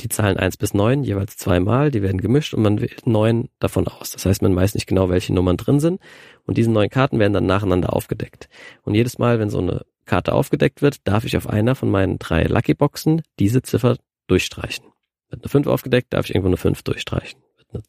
die 0.00 0.08
Zahlen 0.08 0.36
eins 0.36 0.56
bis 0.56 0.74
neun 0.74 1.02
jeweils 1.02 1.36
zweimal, 1.36 1.90
die 1.90 2.02
werden 2.02 2.20
gemischt 2.20 2.54
und 2.54 2.62
man 2.62 2.80
wählt 2.80 3.06
neun 3.06 3.48
davon 3.58 3.88
aus. 3.88 4.10
Das 4.10 4.26
heißt, 4.26 4.42
man 4.42 4.54
weiß 4.54 4.74
nicht 4.74 4.86
genau, 4.86 5.08
welche 5.08 5.34
Nummern 5.34 5.56
drin 5.56 5.80
sind 5.80 6.00
und 6.46 6.56
diese 6.56 6.70
neun 6.70 6.88
Karten 6.88 7.18
werden 7.18 7.32
dann 7.32 7.46
nacheinander 7.46 7.92
aufgedeckt. 7.92 8.48
Und 8.82 8.94
jedes 8.94 9.18
Mal, 9.18 9.38
wenn 9.38 9.50
so 9.50 9.58
eine 9.58 9.82
Karte 10.04 10.32
aufgedeckt 10.32 10.82
wird, 10.82 11.06
darf 11.06 11.24
ich 11.24 11.36
auf 11.36 11.48
einer 11.48 11.74
von 11.74 11.90
meinen 11.90 12.18
drei 12.18 12.44
Lucky 12.44 12.74
Boxen 12.74 13.22
diese 13.38 13.62
Ziffer 13.62 13.96
durchstreichen. 14.26 14.84
Wird 15.30 15.42
eine 15.42 15.48
fünf 15.48 15.66
aufgedeckt, 15.66 16.12
darf 16.12 16.26
ich 16.26 16.34
irgendwo 16.34 16.48
eine 16.48 16.56
fünf 16.56 16.82
durchstreichen. 16.82 17.40
Wird 17.56 17.68
eine, 17.72 17.82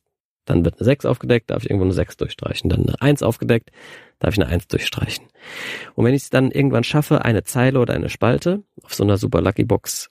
dann 0.45 0.65
wird 0.65 0.75
eine 0.75 0.85
sechs 0.85 1.05
aufgedeckt, 1.05 1.49
darf 1.49 1.63
ich 1.63 1.69
irgendwo 1.69 1.85
eine 1.85 1.93
sechs 1.93 2.17
durchstreichen. 2.17 2.69
Dann 2.69 2.87
eine 2.87 3.01
eins 3.01 3.23
aufgedeckt, 3.23 3.71
darf 4.19 4.33
ich 4.33 4.41
eine 4.41 4.49
eins 4.49 4.67
durchstreichen. 4.67 5.25
Und 5.95 6.05
wenn 6.05 6.13
ich 6.13 6.23
es 6.23 6.29
dann 6.29 6.51
irgendwann 6.51 6.83
schaffe, 6.83 7.25
eine 7.25 7.43
Zeile 7.43 7.79
oder 7.79 7.93
eine 7.93 8.09
Spalte 8.09 8.63
auf 8.81 8.93
so 8.93 9.03
einer 9.03 9.17
Super 9.17 9.41
Lucky 9.41 9.63
Box 9.63 10.09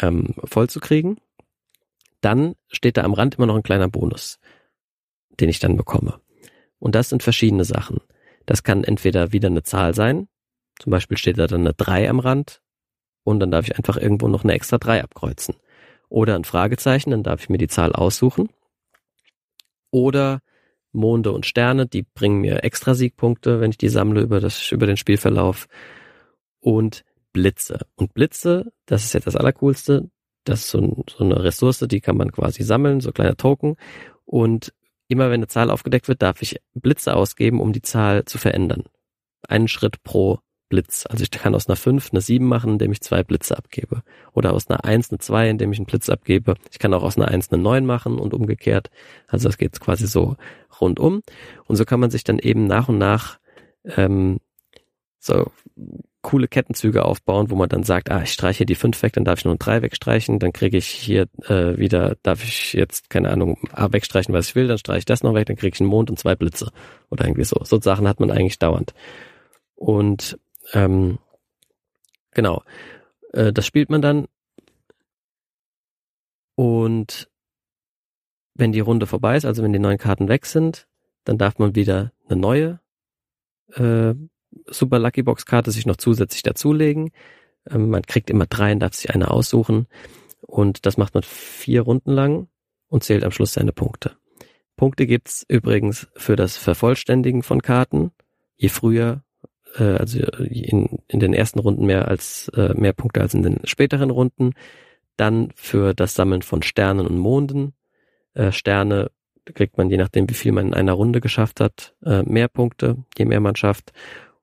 ähm, 0.00 0.34
voll 0.44 0.68
zu 0.68 0.80
kriegen, 0.80 1.18
dann 2.20 2.54
steht 2.68 2.96
da 2.96 3.04
am 3.04 3.14
Rand 3.14 3.36
immer 3.36 3.46
noch 3.46 3.56
ein 3.56 3.62
kleiner 3.62 3.88
Bonus, 3.88 4.38
den 5.40 5.48
ich 5.48 5.58
dann 5.58 5.76
bekomme. 5.76 6.20
Und 6.78 6.94
das 6.94 7.08
sind 7.08 7.22
verschiedene 7.22 7.64
Sachen. 7.64 8.00
Das 8.46 8.62
kann 8.62 8.84
entweder 8.84 9.32
wieder 9.32 9.48
eine 9.48 9.62
Zahl 9.62 9.94
sein, 9.94 10.28
zum 10.78 10.90
Beispiel 10.90 11.16
steht 11.16 11.38
da 11.38 11.46
dann 11.46 11.62
eine 11.62 11.74
3 11.74 12.08
am 12.08 12.20
Rand 12.20 12.62
und 13.24 13.40
dann 13.40 13.50
darf 13.50 13.66
ich 13.66 13.76
einfach 13.76 13.96
irgendwo 13.96 14.28
noch 14.28 14.44
eine 14.44 14.52
extra 14.54 14.78
3 14.78 15.02
abkreuzen. 15.02 15.56
Oder 16.08 16.36
ein 16.36 16.44
Fragezeichen, 16.44 17.10
dann 17.10 17.22
darf 17.22 17.42
ich 17.42 17.48
mir 17.48 17.58
die 17.58 17.68
Zahl 17.68 17.92
aussuchen. 17.92 18.48
Oder 19.90 20.40
Monde 20.92 21.32
und 21.32 21.44
Sterne, 21.44 21.86
die 21.86 22.02
bringen 22.02 22.40
mir 22.40 22.64
extra 22.64 22.94
Siegpunkte, 22.94 23.60
wenn 23.60 23.70
ich 23.70 23.78
die 23.78 23.88
sammle 23.90 24.22
über, 24.22 24.40
das, 24.40 24.72
über 24.72 24.86
den 24.86 24.96
Spielverlauf. 24.96 25.68
Und 26.60 27.04
Blitze. 27.38 27.86
Und 27.94 28.14
Blitze, 28.14 28.72
das 28.86 29.04
ist 29.04 29.14
jetzt 29.14 29.28
das 29.28 29.36
Allercoolste, 29.36 30.10
das 30.42 30.60
ist 30.60 30.70
so, 30.70 30.78
ein, 30.78 31.04
so 31.08 31.22
eine 31.22 31.44
Ressource, 31.44 31.84
die 31.86 32.00
kann 32.00 32.16
man 32.16 32.32
quasi 32.32 32.64
sammeln, 32.64 33.00
so 33.00 33.12
kleine 33.12 33.36
Token. 33.36 33.76
Und 34.24 34.72
immer 35.06 35.26
wenn 35.26 35.34
eine 35.34 35.46
Zahl 35.46 35.70
aufgedeckt 35.70 36.08
wird, 36.08 36.20
darf 36.20 36.42
ich 36.42 36.60
Blitze 36.74 37.14
ausgeben, 37.14 37.60
um 37.60 37.72
die 37.72 37.82
Zahl 37.82 38.24
zu 38.24 38.38
verändern. 38.38 38.84
einen 39.46 39.68
Schritt 39.68 40.02
pro 40.02 40.40
Blitz. 40.68 41.06
Also 41.08 41.22
ich 41.22 41.30
kann 41.30 41.54
aus 41.54 41.68
einer 41.68 41.76
5 41.76 42.10
eine 42.10 42.20
7 42.20 42.44
machen, 42.44 42.72
indem 42.72 42.90
ich 42.90 43.00
zwei 43.00 43.22
Blitze 43.22 43.56
abgebe. 43.56 44.02
Oder 44.32 44.52
aus 44.52 44.68
einer 44.68 44.84
1 44.84 45.10
eine 45.10 45.18
2, 45.18 45.48
indem 45.48 45.72
ich 45.72 45.78
einen 45.78 45.86
Blitz 45.86 46.08
abgebe. 46.08 46.56
Ich 46.72 46.80
kann 46.80 46.92
auch 46.92 47.04
aus 47.04 47.16
einer 47.16 47.28
1 47.28 47.52
eine 47.52 47.62
9 47.62 47.86
machen 47.86 48.18
und 48.18 48.34
umgekehrt. 48.34 48.90
Also 49.28 49.48
das 49.48 49.58
geht 49.58 49.78
quasi 49.80 50.08
so 50.08 50.36
rundum. 50.80 51.22
Und 51.66 51.76
so 51.76 51.84
kann 51.84 52.00
man 52.00 52.10
sich 52.10 52.24
dann 52.24 52.38
eben 52.40 52.66
nach 52.66 52.88
und 52.88 52.98
nach 52.98 53.38
ähm, 53.84 54.40
so 55.20 55.50
coole 56.28 56.46
Kettenzüge 56.46 57.06
aufbauen, 57.06 57.48
wo 57.48 57.54
man 57.54 57.70
dann 57.70 57.84
sagt, 57.84 58.10
ah, 58.10 58.20
ich 58.22 58.34
streiche 58.34 58.66
die 58.66 58.74
5 58.74 59.02
weg, 59.02 59.14
dann 59.14 59.24
darf 59.24 59.38
ich 59.38 59.46
nur 59.46 59.56
3 59.56 59.80
wegstreichen, 59.80 60.38
dann 60.38 60.52
kriege 60.52 60.76
ich 60.76 60.86
hier 60.86 61.22
äh, 61.46 61.78
wieder, 61.78 62.16
darf 62.22 62.44
ich 62.44 62.74
jetzt, 62.74 63.08
keine 63.08 63.30
Ahnung, 63.30 63.56
A 63.72 63.90
wegstreichen, 63.90 64.34
was 64.34 64.48
ich 64.48 64.54
will, 64.54 64.68
dann 64.68 64.76
streiche 64.76 64.98
ich 64.98 65.04
das 65.06 65.22
noch 65.22 65.32
weg, 65.32 65.46
dann 65.46 65.56
kriege 65.56 65.74
ich 65.74 65.80
einen 65.80 65.88
Mond 65.88 66.10
und 66.10 66.18
zwei 66.18 66.34
Blitze. 66.34 66.70
Oder 67.08 67.24
irgendwie 67.24 67.44
so. 67.44 67.56
So 67.64 67.80
Sachen 67.80 68.06
hat 68.06 68.20
man 68.20 68.30
eigentlich 68.30 68.58
dauernd. 68.58 68.92
Und 69.74 70.38
ähm, 70.74 71.18
genau. 72.32 72.62
Äh, 73.32 73.50
das 73.54 73.64
spielt 73.64 73.88
man 73.88 74.02
dann. 74.02 74.26
Und 76.56 77.30
wenn 78.52 78.72
die 78.72 78.80
Runde 78.80 79.06
vorbei 79.06 79.38
ist, 79.38 79.46
also 79.46 79.62
wenn 79.62 79.72
die 79.72 79.78
neuen 79.78 79.96
Karten 79.96 80.28
weg 80.28 80.44
sind, 80.44 80.88
dann 81.24 81.38
darf 81.38 81.58
man 81.58 81.74
wieder 81.74 82.12
eine 82.28 82.38
neue 82.38 82.80
äh, 83.72 84.12
Super 84.66 84.98
Lucky 84.98 85.22
Box 85.22 85.46
Karte 85.46 85.70
sich 85.70 85.86
noch 85.86 85.96
zusätzlich 85.96 86.42
dazulegen. 86.42 87.10
Ähm, 87.70 87.90
man 87.90 88.02
kriegt 88.02 88.30
immer 88.30 88.46
drei 88.46 88.72
und 88.72 88.80
darf 88.80 88.94
sich 88.94 89.10
eine 89.10 89.30
aussuchen. 89.30 89.86
Und 90.40 90.86
das 90.86 90.96
macht 90.96 91.14
man 91.14 91.22
vier 91.22 91.82
Runden 91.82 92.12
lang 92.12 92.48
und 92.88 93.04
zählt 93.04 93.24
am 93.24 93.32
Schluss 93.32 93.52
seine 93.52 93.72
Punkte. 93.72 94.16
Punkte 94.76 95.06
gibt's 95.06 95.44
übrigens 95.48 96.08
für 96.14 96.36
das 96.36 96.56
Vervollständigen 96.56 97.42
von 97.42 97.60
Karten. 97.60 98.12
Je 98.56 98.68
früher, 98.68 99.22
äh, 99.76 99.82
also 99.82 100.20
in, 100.20 101.00
in 101.08 101.20
den 101.20 101.34
ersten 101.34 101.58
Runden 101.58 101.84
mehr 101.84 102.08
als 102.08 102.48
äh, 102.54 102.74
mehr 102.74 102.92
Punkte 102.92 103.20
als 103.20 103.34
in 103.34 103.42
den 103.42 103.60
späteren 103.64 104.10
Runden. 104.10 104.52
Dann 105.16 105.50
für 105.56 105.94
das 105.94 106.14
Sammeln 106.14 106.42
von 106.42 106.62
Sternen 106.62 107.06
und 107.06 107.18
Monden. 107.18 107.74
Äh, 108.34 108.52
Sterne 108.52 109.10
kriegt 109.54 109.78
man 109.78 109.90
je 109.90 109.96
nachdem, 109.96 110.28
wie 110.30 110.34
viel 110.34 110.52
man 110.52 110.68
in 110.68 110.74
einer 110.74 110.92
Runde 110.92 111.20
geschafft 111.20 111.60
hat, 111.60 111.94
äh, 112.04 112.22
mehr 112.22 112.48
Punkte, 112.48 112.96
je 113.16 113.24
mehr 113.24 113.40
man 113.40 113.56
schafft. 113.56 113.92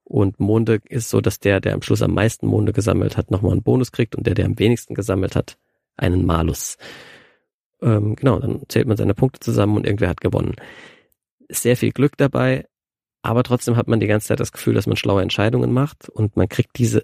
Und 0.06 0.39
Monde 0.39 0.80
ist 0.88 1.10
so, 1.10 1.20
dass 1.20 1.39
der, 1.39 1.60
der 1.60 1.74
am 1.74 1.82
Schluss 1.82 2.04
am 2.04 2.13
meisten 2.13 2.48
Monde 2.48 2.74
gesammelt 2.74 3.18
hat, 3.18 3.32
nochmal 3.32 3.54
einen 3.54 3.63
Bonus 3.63 3.91
kriegt 3.91 4.15
und 4.15 4.26
der, 4.28 4.36
der 4.36 4.46
am 4.46 4.58
wenigsten 4.60 4.94
gesammelt 4.94 5.36
hat, 5.36 5.58
einen 5.98 6.26
Malus. 6.26 6.78
Ähm, 7.82 8.15
genau, 8.15 8.39
dann 8.39 8.62
zählt 8.70 8.88
man 8.88 8.98
seine 8.98 9.15
Punkte 9.15 9.39
zusammen 9.39 9.76
und 9.76 9.86
irgendwer 9.86 10.10
hat 10.10 10.22
gewonnen. 10.22 10.56
Sehr 11.50 11.76
viel 11.76 11.91
Glück 11.91 12.18
dabei, 12.18 12.65
aber 13.24 13.41
trotzdem 13.41 13.76
hat 13.76 13.88
man 13.88 14.00
die 14.00 14.08
ganze 14.08 14.28
Zeit 14.28 14.39
das 14.39 14.52
Gefühl, 14.52 14.76
dass 14.76 14.86
man 14.86 14.96
schlaue 14.96 15.24
Entscheidungen 15.24 15.74
macht 15.74 16.08
und 16.08 16.38
man 16.38 16.48
kriegt 16.48 16.78
diese 16.78 17.04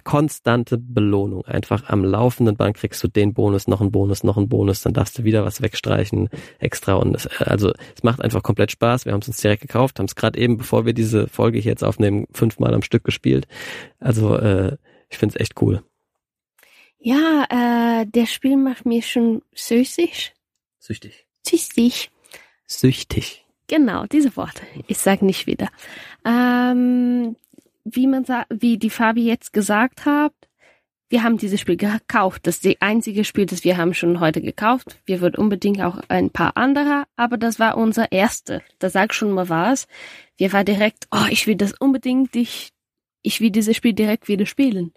konstante 0.00 0.78
Belohnung. 0.78 1.44
Einfach 1.44 1.88
am 1.88 2.04
laufenden 2.04 2.56
Band 2.56 2.76
kriegst 2.76 3.02
du 3.02 3.08
den 3.08 3.34
Bonus, 3.34 3.68
noch 3.68 3.80
einen 3.80 3.92
Bonus, 3.92 4.24
noch 4.24 4.36
einen 4.36 4.48
Bonus, 4.48 4.82
dann 4.82 4.92
darfst 4.92 5.18
du 5.18 5.24
wieder 5.24 5.44
was 5.44 5.62
wegstreichen 5.62 6.28
extra 6.58 6.94
und 6.94 7.14
es, 7.14 7.26
also 7.38 7.72
es 7.94 8.02
macht 8.02 8.22
einfach 8.22 8.42
komplett 8.42 8.70
Spaß. 8.70 9.04
Wir 9.04 9.12
haben 9.12 9.20
es 9.20 9.28
uns 9.28 9.38
direkt 9.38 9.62
gekauft, 9.62 9.98
haben 9.98 10.06
es 10.06 10.16
gerade 10.16 10.38
eben, 10.38 10.56
bevor 10.56 10.86
wir 10.86 10.92
diese 10.92 11.28
Folge 11.28 11.58
hier 11.58 11.72
jetzt 11.72 11.84
aufnehmen, 11.84 12.26
fünfmal 12.32 12.74
am 12.74 12.82
Stück 12.82 13.04
gespielt. 13.04 13.46
Also 13.98 14.36
äh, 14.36 14.76
ich 15.10 15.18
finde 15.18 15.34
es 15.34 15.40
echt 15.40 15.60
cool. 15.60 15.82
Ja, 16.98 17.44
äh, 17.50 18.06
der 18.06 18.26
Spiel 18.26 18.56
macht 18.56 18.86
mir 18.86 19.02
schon 19.02 19.42
süchtig. 19.54 20.34
Süchtig. 20.78 21.26
Süchtig. 21.44 22.10
Süchtig. 22.66 23.44
Genau, 23.66 24.06
diese 24.06 24.36
Worte. 24.36 24.62
Ich 24.86 24.98
sage 24.98 25.24
nicht 25.24 25.46
wieder. 25.46 25.68
Ähm, 26.24 27.36
wie 27.84 28.06
man 28.06 28.24
wie 28.50 28.78
die 28.78 28.90
Fabi 28.90 29.24
jetzt 29.24 29.52
gesagt 29.52 30.04
hat, 30.04 30.32
wir 31.12 31.22
haben 31.22 31.36
dieses 31.36 31.60
Spiel 31.60 31.76
gekauft. 31.76 32.46
Das 32.46 32.56
ist 32.56 32.64
das 32.64 32.76
einzige 32.80 33.24
Spiel, 33.24 33.44
das 33.44 33.64
wir 33.64 33.76
haben 33.76 33.92
schon 33.92 34.18
heute 34.18 34.40
gekauft. 34.40 34.98
Wir 35.04 35.20
würden 35.20 35.36
unbedingt 35.36 35.82
auch 35.82 36.00
ein 36.08 36.30
paar 36.30 36.56
andere, 36.56 37.04
aber 37.16 37.36
das 37.36 37.58
war 37.58 37.76
unser 37.76 38.10
erste. 38.12 38.62
Da 38.78 38.88
sag 38.88 39.12
schon 39.12 39.30
mal 39.32 39.50
was. 39.50 39.88
Wir 40.38 40.54
war 40.54 40.64
direkt, 40.64 41.08
oh, 41.10 41.26
ich 41.28 41.46
will 41.46 41.56
das 41.56 41.74
unbedingt, 41.78 42.34
ich, 42.34 42.70
ich 43.20 43.42
will 43.42 43.50
dieses 43.50 43.76
Spiel 43.76 43.92
direkt 43.92 44.28
wieder 44.28 44.46
spielen. 44.46 44.94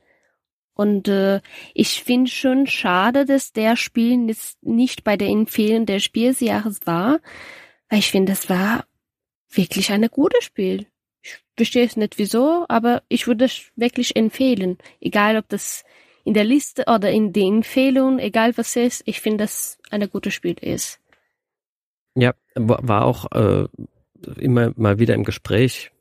Und 0.74 1.10
äh, 1.10 1.42
ich 1.74 2.02
finde 2.02 2.32
schon 2.32 2.66
schade, 2.66 3.26
dass 3.26 3.52
der 3.52 3.76
Spiel 3.76 4.30
jetzt 4.30 4.64
nicht 4.64 5.04
bei 5.04 5.18
der 5.18 5.28
Empfehlung 5.28 5.86
des 5.86 6.04
Spielsjahres 6.06 6.80
war, 6.86 7.20
weil 7.90 8.00
ich 8.00 8.12
finde, 8.12 8.32
das 8.32 8.50
war 8.50 8.86
wirklich 9.50 9.92
ein 9.92 10.08
gutes 10.10 10.46
Spiel. 10.46 10.88
Ich 11.26 11.38
verstehe 11.58 11.86
es 11.86 11.98
nicht 11.98 12.18
wieso, 12.18 12.66
aber 12.70 13.02
ich 13.08 13.28
würde 13.28 13.46
es 13.46 13.72
wirklich 13.76 14.16
empfehlen. 14.16 14.78
Egal 15.02 15.38
ob 15.38 15.50
das 15.50 15.84
in 16.24 16.34
der 16.34 16.44
Liste 16.44 16.86
oder 16.88 17.12
in 17.12 17.34
der 17.34 17.44
Empfehlung, 17.44 18.20
egal 18.20 18.58
was 18.58 18.76
es 18.76 19.00
ist, 19.00 19.04
ich 19.06 19.22
finde, 19.22 19.46
dass 19.46 19.78
ein 19.90 20.08
gutes 20.10 20.34
Spiel 20.34 20.56
ist. 20.62 21.00
Ja, 22.16 22.34
war 22.56 23.06
auch 23.06 23.32
äh, 23.32 23.68
immer 24.38 24.72
mal 24.76 25.00
wieder 25.00 25.16
im 25.16 25.24
Gespräch 25.24 25.92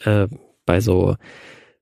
äh, 0.00 0.28
bei 0.66 0.80
so 0.80 1.16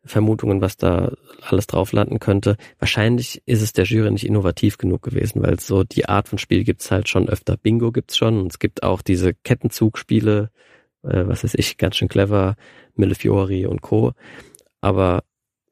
Vermutungen, 0.05 0.61
was 0.61 0.77
da 0.77 1.12
alles 1.43 1.67
drauf 1.69 1.93
landen 1.93 2.19
könnte. 2.19 2.57
Wahrscheinlich 2.79 3.43
ist 3.47 3.62
es 3.62 3.73
der 3.73 3.85
Jury 3.85 4.11
nicht 4.11 4.27
innovativ 4.27 4.79
genug 4.79 5.03
gewesen, 5.03 5.43
weil 5.43 5.61
so 5.61 5.85
die 5.85 6.09
Art 6.09 6.29
von 6.29 6.38
Spiel 6.38 6.65
gibt's 6.65 6.91
halt 6.91 7.09
schon 7.09 7.29
öfter. 7.29 7.57
Bingo 7.57 7.93
gibt's 7.93 8.17
schon 8.17 8.41
und 8.41 8.53
es 8.53 8.59
gibt 8.59 8.83
auch 8.83 9.03
diese 9.03 9.33
Kettenzugspiele, 9.35 10.51
äh, 11.03 11.27
was 11.27 11.45
weiß 11.45 11.55
ich, 11.55 11.77
ganz 11.79 11.97
schön 11.97 12.09
clever, 12.09 12.57
Millefiori 12.95 13.67
und 13.67 13.83
Co. 13.83 14.12
Aber 14.81 15.25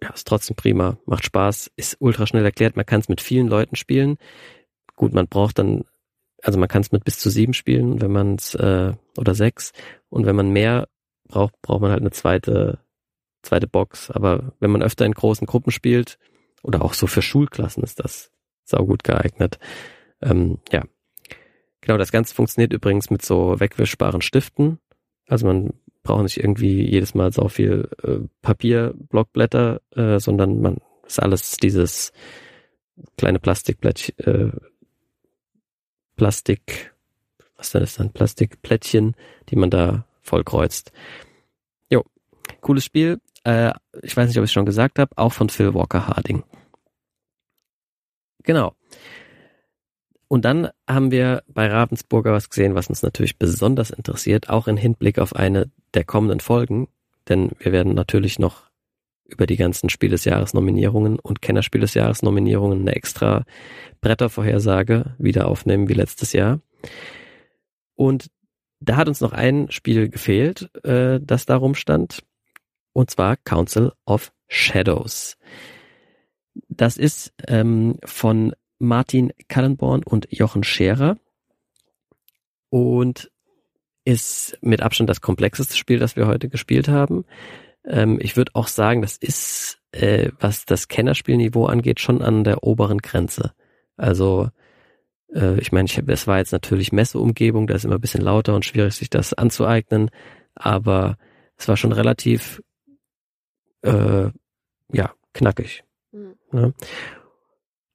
ja, 0.03 0.11
ist 0.11 0.27
trotzdem 0.27 0.57
prima, 0.57 0.99
macht 1.07 1.25
Spaß, 1.25 1.71
ist 1.77 1.97
ultra 2.01 2.27
schnell 2.27 2.45
erklärt, 2.45 2.77
man 2.77 2.87
kann 2.87 3.01
es 3.01 3.09
mit 3.09 3.21
vielen 3.21 3.49
Leuten 3.49 3.77
spielen. 3.77 4.17
Gut, 4.97 5.13
man 5.13 5.29
braucht 5.29 5.59
dann, 5.59 5.85
also 6.43 6.59
man 6.59 6.69
kann 6.69 6.83
es 6.83 6.93
mit 6.93 7.05
bis 7.05 7.19
zu 7.19 7.31
sieben 7.31 7.55
spielen, 7.55 8.01
wenn 8.01 8.13
man 8.13 8.37
es, 8.37 8.55
äh, 8.55 8.95
oder 9.17 9.35
sechs. 9.35 9.73
Und 10.09 10.27
wenn 10.27 10.37
man 10.37 10.51
mehr 10.51 10.89
braucht, 11.29 11.55
braucht 11.63 11.83
man 11.83 11.91
halt 11.91 12.01
eine 12.01 12.11
zweite 12.11 12.79
zweite 13.43 13.67
Box. 13.67 14.11
Aber 14.11 14.53
wenn 14.61 14.71
man 14.71 14.83
öfter 14.83 15.07
in 15.07 15.13
großen 15.13 15.47
Gruppen 15.47 15.71
spielt, 15.71 16.19
oder 16.63 16.83
auch 16.83 16.95
so 16.95 17.07
für 17.07 17.23
Schulklassen 17.23 17.83
ist 17.83 18.01
das 18.01 18.31
saugut 18.65 19.03
geeignet. 19.03 19.59
Ähm, 20.21 20.59
ja. 20.71 20.85
Genau, 21.81 21.97
das 21.97 22.13
Ganze 22.13 22.35
funktioniert 22.35 22.75
übrigens 22.75 23.09
mit 23.09 23.23
so 23.25 23.59
wegwischbaren 23.59 24.21
Stiften. 24.21 24.79
Also 25.31 25.47
man 25.47 25.73
braucht 26.03 26.23
nicht 26.23 26.39
irgendwie 26.39 26.83
jedes 26.83 27.15
Mal 27.15 27.33
so 27.33 27.49
viel 27.49 27.89
äh, 28.03 28.19
Papierblockblätter, 28.43 29.81
äh, 29.95 30.19
sondern 30.19 30.61
man 30.61 30.79
ist 31.07 31.21
alles 31.23 31.57
dieses 31.57 32.13
kleine 33.17 33.39
Plastikblättchen, 33.39 34.19
äh, 34.19 34.51
Plastik, 36.17 36.93
was 37.57 37.71
denn 37.71 37.83
ist 37.83 37.99
dann? 37.99 38.13
Plastikplättchen, 38.13 39.15
die 39.49 39.57
man 39.57 39.71
da 39.71 40.05
vollkreuzt. 40.21 40.93
Jo, 41.91 42.05
cooles 42.61 42.85
Spiel 42.85 43.21
äh, 43.45 43.73
ich 44.03 44.17
weiß 44.17 44.29
nicht, 44.29 44.39
ob 44.39 44.45
ich 44.45 44.51
es 44.51 44.53
schon 44.53 44.67
gesagt 44.67 44.99
habe, 44.99 45.17
auch 45.17 45.33
von 45.33 45.49
Phil 45.49 45.75
Walker 45.75 46.07
Harding. 46.07 46.45
Genau. 48.43 48.75
Und 50.31 50.45
dann 50.45 50.69
haben 50.89 51.11
wir 51.11 51.43
bei 51.49 51.67
Ravensburger 51.67 52.33
was 52.33 52.51
gesehen, 52.51 52.77
was 52.77 52.87
uns 52.87 53.03
natürlich 53.03 53.37
besonders 53.37 53.91
interessiert, 53.91 54.49
auch 54.49 54.69
im 54.69 54.77
Hinblick 54.77 55.19
auf 55.19 55.35
eine 55.35 55.73
der 55.93 56.05
kommenden 56.05 56.39
Folgen, 56.39 56.87
denn 57.29 57.51
wir 57.59 57.73
werden 57.73 57.95
natürlich 57.95 58.39
noch 58.39 58.71
über 59.25 59.49
die 59.49 59.57
ganzen 59.57 59.91
Spiel 59.91 60.11
des 60.11 60.25
Jahres 60.25 60.55
Nominierungen 60.55 61.19
und 61.19 61.43
Kennerspiel 61.43 61.81
des 61.81 61.95
Jahres 61.95 62.23
Nominierungen 62.23 62.83
eine 62.83 62.95
extra 62.95 63.45
Brettervorhersage 64.03 65.17
wieder 65.19 65.49
aufnehmen 65.49 65.89
wie 65.89 65.95
letztes 65.95 66.33
Jahr. 66.33 66.61
Und 67.97 68.31
da 68.79 68.95
hat 68.95 69.09
uns 69.09 69.21
noch 69.21 69.33
ein 69.33 69.69
Spiel 69.73 70.09
gefehlt, 70.11 70.71
äh, 70.85 71.19
das 71.21 71.45
darum 71.45 71.75
stand 71.75 72.23
und 72.93 73.11
zwar 73.11 73.37
Council 73.37 73.91
of 74.07 74.33
Shadows. 74.47 75.37
Das 76.69 76.97
ist 76.97 77.33
ähm, 77.49 77.99
von 78.05 78.55
Martin 78.81 79.33
Kallenborn 79.49 80.03
und 80.03 80.27
Jochen 80.31 80.65
Scherer 80.65 81.17
und 82.71 83.31
ist 84.05 84.59
mit 84.63 84.81
Abstand 84.81 85.09
das 85.09 85.21
komplexeste 85.21 85.77
Spiel, 85.77 85.99
das 85.99 86.17
wir 86.17 86.27
heute 86.27 86.49
gespielt 86.49 86.89
haben. 86.89 87.25
Ähm, 87.85 88.19
ich 88.21 88.37
würde 88.37 88.53
auch 88.55 88.67
sagen, 88.67 89.03
das 89.03 89.17
ist, 89.17 89.79
äh, 89.93 90.31
was 90.41 90.65
das 90.65 90.89
Kennerspielniveau 90.89 91.67
angeht, 91.67 92.01
schon 92.01 92.23
an 92.23 92.43
der 92.43 92.65
oberen 92.65 92.99
Grenze. 92.99 93.53
Also 93.97 94.49
äh, 95.35 95.61
ich 95.61 95.73
meine, 95.73 95.89
es 96.07 96.27
war 96.27 96.39
jetzt 96.39 96.53
natürlich 96.53 96.91
Messeumgebung, 96.91 97.67
da 97.67 97.75
ist 97.75 97.85
immer 97.85 97.97
ein 97.97 98.01
bisschen 98.01 98.23
lauter 98.23 98.55
und 98.55 98.65
schwierig, 98.65 98.95
sich 98.95 99.11
das 99.11 99.35
anzueignen, 99.35 100.11
aber 100.55 101.19
es 101.57 101.69
war 101.69 101.77
schon 101.77 101.93
relativ 101.93 102.63
äh, 103.83 104.31
ja, 104.93 105.15
knackig. 105.35 105.85
Mhm. 106.13 106.35
Ja. 106.53 106.73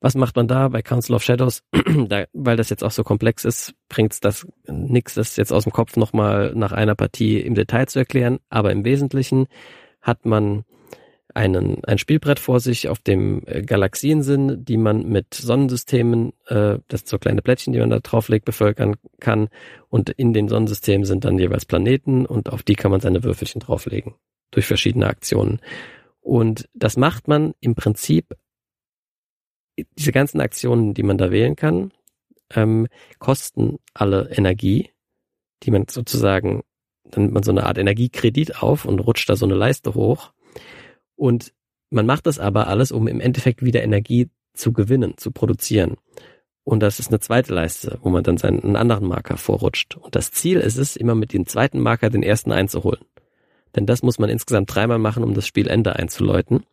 Was 0.06 0.13
macht 0.13 0.36
man 0.36 0.48
da 0.48 0.68
bei 0.68 0.84
Council 0.84 1.15
of 1.15 1.24
Shadows? 1.24 1.63
da, 2.10 2.26
weil 2.32 2.58
das 2.58 2.70
jetzt 2.70 2.84
auch 2.84 2.91
so 2.91 3.04
komplex 3.04 3.44
ist, 3.44 3.74
bringt's 3.89 4.20
das 4.20 4.46
nix, 4.68 5.15
das 5.15 5.36
jetzt 5.36 5.52
aus 5.52 5.63
dem 5.63 5.72
Kopf 5.72 5.98
nochmal 5.98 6.54
nach 6.54 6.74
einer 6.74 6.94
Partie 6.94 7.39
im 7.39 7.56
Detail 7.56 7.88
zu 7.88 7.98
erklären. 7.98 8.38
Aber 8.50 8.72
im 8.72 8.86
Wesentlichen 8.86 9.48
hat 10.04 10.28
man 10.28 10.63
einen, 11.34 11.84
ein 11.86 11.98
Spielbrett 11.98 12.38
vor 12.38 12.60
sich, 12.60 12.88
auf 12.88 13.00
dem 13.00 13.41
äh, 13.48 13.63
Galaxien 13.63 14.22
sind, 14.22 14.70
die 14.70 14.78
man 14.78 15.10
mit 15.10 15.34
Sonnensystemen, 15.34 16.34
äh, 16.50 16.78
das 16.88 17.00
sind 17.00 17.08
so 17.08 17.18
kleine 17.18 17.41
Plättchen, 17.41 17.74
die 17.74 17.80
man 17.80 17.89
da 17.89 18.00
drauflegt, 18.00 18.46
bevölkern 18.46 18.98
kann. 19.20 19.50
Und 19.89 20.12
in 20.12 20.34
den 20.34 20.50
Sonnensystemen 20.50 21.06
sind 21.06 21.26
dann 21.26 21.39
jeweils 21.39 21.65
Planeten 21.65 22.28
und 22.28 22.52
auf 22.52 22.62
die 22.62 22.76
kann 22.76 22.91
man 22.91 23.02
seine 23.02 23.24
Würfelchen 23.24 23.60
drauflegen. 23.60 24.13
Durch 24.52 24.68
verschiedene 24.68 25.08
Aktionen. 25.08 25.62
Und 26.22 26.70
das 26.76 26.96
macht 26.96 27.28
man 27.28 27.56
im 27.60 27.74
Prinzip, 27.74 28.36
diese 29.97 30.11
ganzen 30.11 30.41
Aktionen, 30.41 30.93
die 30.93 31.03
man 31.03 31.17
da 31.17 31.31
wählen 31.31 31.55
kann, 31.55 31.91
ähm, 32.53 32.88
kosten 33.19 33.77
alle 33.93 34.29
Energie, 34.31 34.91
die 35.63 35.71
man 35.71 35.88
sozusagen, 35.89 36.63
dann 37.03 37.23
nimmt 37.23 37.33
man 37.33 37.43
so 37.43 37.51
eine 37.51 37.65
Art 37.65 37.77
Energiekredit 37.77 38.61
auf 38.61 38.85
und 38.85 38.99
rutscht 38.99 39.29
da 39.29 39.35
so 39.35 39.45
eine 39.45 39.55
Leiste 39.55 39.93
hoch 39.93 40.31
und 41.15 41.53
man 41.89 42.05
macht 42.05 42.27
das 42.27 42.39
aber 42.39 42.67
alles, 42.67 42.91
um 42.91 43.07
im 43.07 43.19
Endeffekt 43.19 43.63
wieder 43.63 43.83
Energie 43.83 44.29
zu 44.53 44.73
gewinnen, 44.73 45.17
zu 45.17 45.31
produzieren. 45.31 45.97
Und 46.63 46.79
das 46.79 46.99
ist 46.99 47.09
eine 47.09 47.19
zweite 47.19 47.53
Leiste, 47.53 47.99
wo 48.01 48.09
man 48.09 48.23
dann 48.23 48.38
seinen 48.38 48.63
einen 48.63 48.75
anderen 48.75 49.07
Marker 49.07 49.38
vorrutscht. 49.38 49.95
Und 49.97 50.15
das 50.15 50.31
Ziel 50.31 50.59
ist 50.59 50.77
es, 50.77 50.95
immer 50.95 51.13
mit 51.13 51.31
dem 51.31 51.45
zweiten 51.45 51.79
Marker 51.79 52.09
den 52.09 52.23
ersten 52.23 52.51
einzuholen. 52.51 53.05
Denn 53.75 53.85
das 53.85 54.01
muss 54.01 54.17
man 54.17 54.29
insgesamt 54.29 54.73
dreimal 54.73 54.97
machen, 54.97 55.23
um 55.23 55.35
das 55.35 55.45
Spielende 55.45 55.95
einzuläuten. 55.95 56.65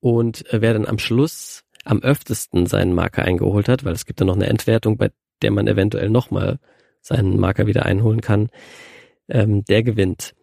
Und 0.00 0.46
äh, 0.52 0.60
wer 0.60 0.72
dann 0.72 0.86
am 0.86 0.98
Schluss 0.98 1.64
am 1.84 2.02
öftesten 2.02 2.66
seinen 2.66 2.94
Marker 2.94 3.22
eingeholt 3.22 3.68
hat, 3.68 3.84
weil 3.84 3.94
es 3.94 4.04
gibt 4.04 4.20
dann 4.20 4.26
noch 4.26 4.36
eine 4.36 4.48
Entwertung, 4.48 4.96
bei 4.96 5.10
der 5.42 5.50
man 5.50 5.66
eventuell 5.66 6.10
nochmal 6.10 6.58
seinen 7.00 7.38
Marker 7.38 7.66
wieder 7.66 7.86
einholen 7.86 8.20
kann, 8.20 8.50
ähm, 9.28 9.64
der 9.64 9.82
gewinnt. 9.82 10.34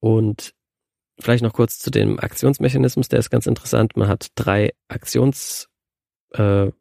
Und 0.00 0.54
Vielleicht 1.22 1.44
noch 1.44 1.52
kurz 1.52 1.78
zu 1.78 1.90
dem 1.90 2.18
Aktionsmechanismus, 2.18 3.08
der 3.08 3.20
ist 3.20 3.30
ganz 3.30 3.46
interessant. 3.46 3.96
Man 3.96 4.08
hat 4.08 4.28
drei 4.34 4.72
Aktionsfelder 4.88 6.72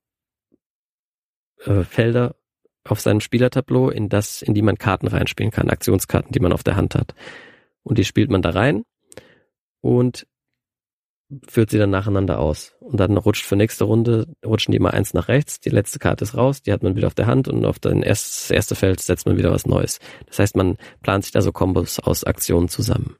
äh, 1.67 2.25
äh, 2.25 2.31
auf 2.83 2.99
seinem 2.99 3.21
Spielertableau, 3.21 3.89
in 3.89 4.09
das, 4.09 4.41
in 4.41 4.55
die 4.55 4.63
man 4.63 4.79
Karten 4.79 5.07
reinspielen 5.07 5.51
kann, 5.51 5.69
Aktionskarten, 5.69 6.31
die 6.31 6.39
man 6.39 6.53
auf 6.53 6.63
der 6.63 6.75
Hand 6.75 6.95
hat. 6.95 7.13
Und 7.83 7.99
die 7.99 8.05
spielt 8.05 8.31
man 8.31 8.41
da 8.41 8.49
rein 8.49 8.83
und 9.81 10.25
führt 11.47 11.69
sie 11.69 11.77
dann 11.77 11.89
nacheinander 11.89 12.39
aus. 12.39 12.73
Und 12.79 12.99
dann 12.99 13.17
rutscht 13.17 13.45
für 13.45 13.55
nächste 13.55 13.85
Runde, 13.85 14.27
rutschen 14.45 14.71
die 14.71 14.79
mal 14.79 14.91
eins 14.91 15.13
nach 15.13 15.27
rechts, 15.27 15.59
die 15.59 15.69
letzte 15.69 15.99
Karte 15.99 16.23
ist 16.23 16.35
raus, 16.35 16.61
die 16.61 16.73
hat 16.73 16.83
man 16.83 16.95
wieder 16.95 17.07
auf 17.07 17.13
der 17.13 17.27
Hand 17.27 17.47
und 17.47 17.65
auf 17.65 17.79
den 17.79 18.03
erst, 18.03 18.25
das 18.25 18.51
erste 18.51 18.75
Feld 18.75 18.99
setzt 18.99 19.25
man 19.25 19.37
wieder 19.37 19.51
was 19.51 19.65
Neues. 19.65 19.99
Das 20.27 20.39
heißt, 20.39 20.55
man 20.55 20.77
plant 21.01 21.23
sich 21.23 21.31
da 21.31 21.41
so 21.41 21.51
Kombos 21.51 21.99
aus 21.99 22.23
Aktionen 22.23 22.67
zusammen. 22.67 23.15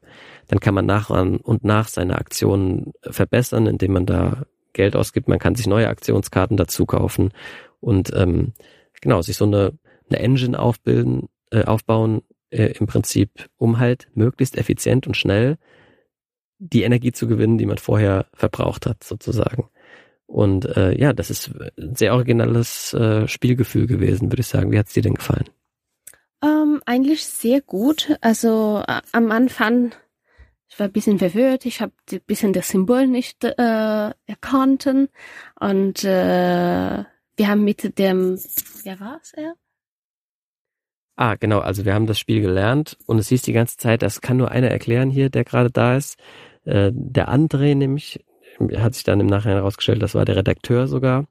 Dann 0.48 0.60
kann 0.60 0.74
man 0.74 0.86
nach 0.86 1.10
und 1.10 1.64
nach 1.64 1.88
seine 1.88 2.18
Aktionen 2.18 2.92
verbessern, 3.02 3.66
indem 3.66 3.92
man 3.92 4.06
da 4.06 4.44
Geld 4.72 4.96
ausgibt. 4.96 5.28
Man 5.28 5.38
kann 5.38 5.54
sich 5.54 5.66
neue 5.66 5.88
Aktionskarten 5.88 6.56
dazu 6.56 6.86
kaufen 6.86 7.30
und 7.80 8.10
ähm, 8.14 8.52
genau 9.00 9.22
sich 9.22 9.36
so 9.36 9.44
eine, 9.44 9.72
eine 10.08 10.18
Engine 10.18 10.58
aufbilden, 10.58 11.28
äh, 11.50 11.64
aufbauen, 11.64 12.22
äh, 12.50 12.72
im 12.78 12.86
Prinzip, 12.86 13.48
um 13.56 13.78
halt 13.78 14.08
möglichst 14.14 14.58
effizient 14.58 15.06
und 15.06 15.16
schnell 15.16 15.58
die 16.62 16.82
Energie 16.82 17.12
zu 17.12 17.26
gewinnen, 17.26 17.58
die 17.58 17.66
man 17.66 17.78
vorher 17.78 18.26
verbraucht 18.34 18.86
hat, 18.86 19.02
sozusagen. 19.02 19.68
Und 20.26 20.64
äh, 20.76 20.98
ja, 20.98 21.12
das 21.12 21.28
ist 21.28 21.50
ein 21.76 21.94
sehr 21.94 22.14
originales 22.14 22.94
äh, 22.94 23.26
Spielgefühl 23.28 23.86
gewesen, 23.86 24.30
würde 24.30 24.40
ich 24.40 24.46
sagen. 24.46 24.70
Wie 24.70 24.78
hat's 24.78 24.94
dir 24.94 25.02
denn 25.02 25.14
gefallen? 25.14 25.48
Ähm, 26.42 26.80
eigentlich 26.86 27.24
sehr 27.26 27.60
gut. 27.60 28.16
Also 28.20 28.82
äh, 28.86 29.00
am 29.12 29.30
Anfang, 29.30 29.92
ich 30.68 30.78
war 30.78 30.86
ein 30.86 30.92
bisschen 30.92 31.18
verwirrt, 31.18 31.66
ich 31.66 31.80
habe 31.80 31.92
ein 32.10 32.20
bisschen 32.26 32.52
das 32.52 32.68
Symbol 32.68 33.08
nicht 33.08 33.44
äh, 33.44 33.52
erkannt. 34.26 34.86
Und 35.60 36.04
äh, 36.04 37.04
wir 37.36 37.48
haben 37.48 37.64
mit 37.64 37.98
dem, 37.98 38.38
wer 38.84 39.00
war 39.00 39.18
es 39.20 39.32
er? 39.32 39.54
Ah, 41.16 41.34
genau, 41.34 41.58
also 41.58 41.84
wir 41.84 41.92
haben 41.92 42.06
das 42.06 42.18
Spiel 42.18 42.40
gelernt 42.40 42.96
und 43.06 43.18
es 43.18 43.28
hieß 43.28 43.42
die 43.42 43.52
ganze 43.52 43.76
Zeit, 43.76 44.00
das 44.00 44.22
kann 44.22 44.38
nur 44.38 44.50
einer 44.50 44.70
erklären 44.70 45.10
hier, 45.10 45.28
der 45.28 45.44
gerade 45.44 45.70
da 45.70 45.96
ist. 45.96 46.16
Äh, 46.64 46.90
der 46.92 47.28
André 47.28 47.74
nämlich, 47.74 48.24
hat 48.76 48.94
sich 48.94 49.04
dann 49.04 49.20
im 49.20 49.26
Nachhinein 49.26 49.58
herausgestellt, 49.58 50.02
das 50.02 50.14
war 50.14 50.24
der 50.24 50.36
Redakteur 50.36 50.86
sogar. 50.86 51.26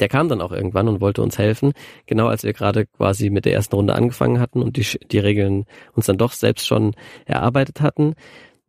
Der 0.00 0.08
kam 0.08 0.28
dann 0.28 0.40
auch 0.40 0.52
irgendwann 0.52 0.88
und 0.88 1.00
wollte 1.00 1.22
uns 1.22 1.38
helfen, 1.38 1.72
genau 2.06 2.28
als 2.28 2.42
wir 2.42 2.54
gerade 2.54 2.86
quasi 2.86 3.28
mit 3.28 3.44
der 3.44 3.52
ersten 3.52 3.76
Runde 3.76 3.94
angefangen 3.94 4.40
hatten 4.40 4.62
und 4.62 4.76
die, 4.76 4.86
die 5.08 5.18
Regeln 5.18 5.66
uns 5.92 6.06
dann 6.06 6.16
doch 6.16 6.32
selbst 6.32 6.66
schon 6.66 6.94
erarbeitet 7.26 7.82
hatten. 7.82 8.14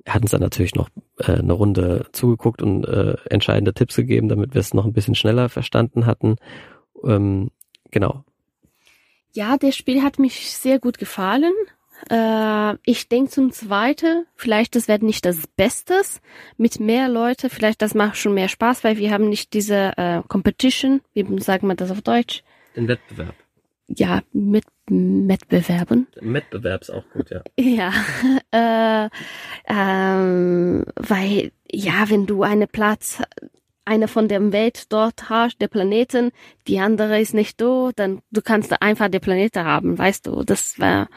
Er 0.03 0.15
hat 0.15 0.23
uns 0.23 0.31
dann 0.31 0.41
natürlich 0.41 0.75
noch 0.75 0.89
äh, 1.19 1.33
eine 1.33 1.53
Runde 1.53 2.07
zugeguckt 2.11 2.61
und 2.61 2.85
äh, 2.85 3.15
entscheidende 3.29 3.73
Tipps 3.73 3.95
gegeben, 3.95 4.29
damit 4.29 4.53
wir 4.53 4.59
es 4.59 4.73
noch 4.73 4.85
ein 4.85 4.93
bisschen 4.93 5.15
schneller 5.15 5.47
verstanden 5.47 6.05
hatten. 6.05 6.35
Ähm, 7.03 7.51
genau. 7.91 8.23
Ja, 9.33 9.57
das 9.57 9.75
Spiel 9.75 10.01
hat 10.03 10.19
mich 10.19 10.51
sehr 10.51 10.79
gut 10.79 10.97
gefallen. 10.97 11.53
Äh, 12.09 12.77
ich 12.83 13.09
denke 13.09 13.31
zum 13.31 13.51
Zweiten, 13.51 14.25
vielleicht 14.35 14.75
das 14.75 14.87
wird 14.87 15.03
nicht 15.03 15.25
das 15.25 15.47
Bestes 15.47 16.21
mit 16.57 16.79
mehr 16.79 17.09
Leute, 17.09 17.49
vielleicht 17.49 17.81
das 17.81 17.93
macht 17.93 18.17
schon 18.17 18.33
mehr 18.33 18.47
Spaß, 18.47 18.83
weil 18.83 18.97
wir 18.97 19.11
haben 19.11 19.29
nicht 19.29 19.53
diese 19.53 19.93
äh, 19.97 20.21
Competition, 20.27 21.01
wie 21.13 21.25
sagen 21.41 21.67
wir 21.67 21.75
das 21.75 21.91
auf 21.91 22.01
Deutsch? 22.01 22.43
Den 22.75 22.87
Wettbewerb. 22.87 23.35
Ja, 23.87 24.21
mit 24.31 24.63
Wettbewerben. 24.87 26.07
Wettbewerb 26.19 26.81
ist 26.81 26.89
auch 26.89 27.03
gut, 27.13 27.29
ja. 27.29 27.41
Ja, 27.59 27.93
äh, 28.51 29.09
ähm, 29.67 30.85
weil 30.95 31.51
ja, 31.69 32.09
wenn 32.09 32.25
du 32.25 32.43
einen 32.43 32.67
Platz 32.67 33.21
eine 33.85 34.07
von 34.07 34.27
der 34.27 34.51
Welt 34.51 34.91
dort 34.91 35.29
hast, 35.29 35.59
der 35.59 35.67
Planeten, 35.67 36.31
die 36.67 36.79
andere 36.79 37.19
ist 37.19 37.33
nicht 37.33 37.59
da, 37.59 37.91
dann 37.95 38.21
du 38.31 38.41
kannst 38.41 38.81
einfach 38.81 39.09
der 39.09 39.19
Planeten 39.19 39.63
haben, 39.65 39.97
weißt 39.97 40.27
du, 40.27 40.43
das 40.43 40.79
war 40.79 41.09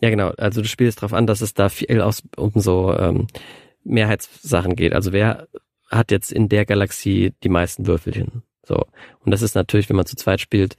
ja, 0.00 0.10
genau. 0.10 0.30
Also 0.36 0.62
du 0.62 0.68
spielst 0.68 0.98
darauf 0.98 1.12
an, 1.12 1.26
dass 1.26 1.40
es 1.40 1.54
da 1.54 1.68
viel 1.68 2.00
aus, 2.00 2.22
um 2.36 2.52
so 2.54 2.94
ähm, 2.96 3.26
Mehrheitssachen 3.84 4.76
geht. 4.76 4.92
Also 4.92 5.12
wer 5.12 5.48
hat 5.90 6.10
jetzt 6.10 6.32
in 6.32 6.48
der 6.48 6.66
Galaxie 6.66 7.34
die 7.42 7.48
meisten 7.48 7.86
Würfelchen? 7.86 8.42
So. 8.64 8.84
Und 9.20 9.30
das 9.30 9.42
ist 9.42 9.54
natürlich, 9.54 9.88
wenn 9.88 9.96
man 9.96 10.06
zu 10.06 10.16
zweit 10.16 10.40
spielt, 10.40 10.76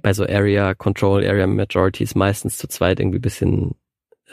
bei 0.00 0.12
so 0.12 0.24
Area 0.24 0.74
Control, 0.74 1.26
Area 1.26 1.46
Majorities 1.46 2.14
meistens 2.14 2.56
zu 2.56 2.68
zweit 2.68 3.00
irgendwie 3.00 3.18
bisschen 3.18 3.74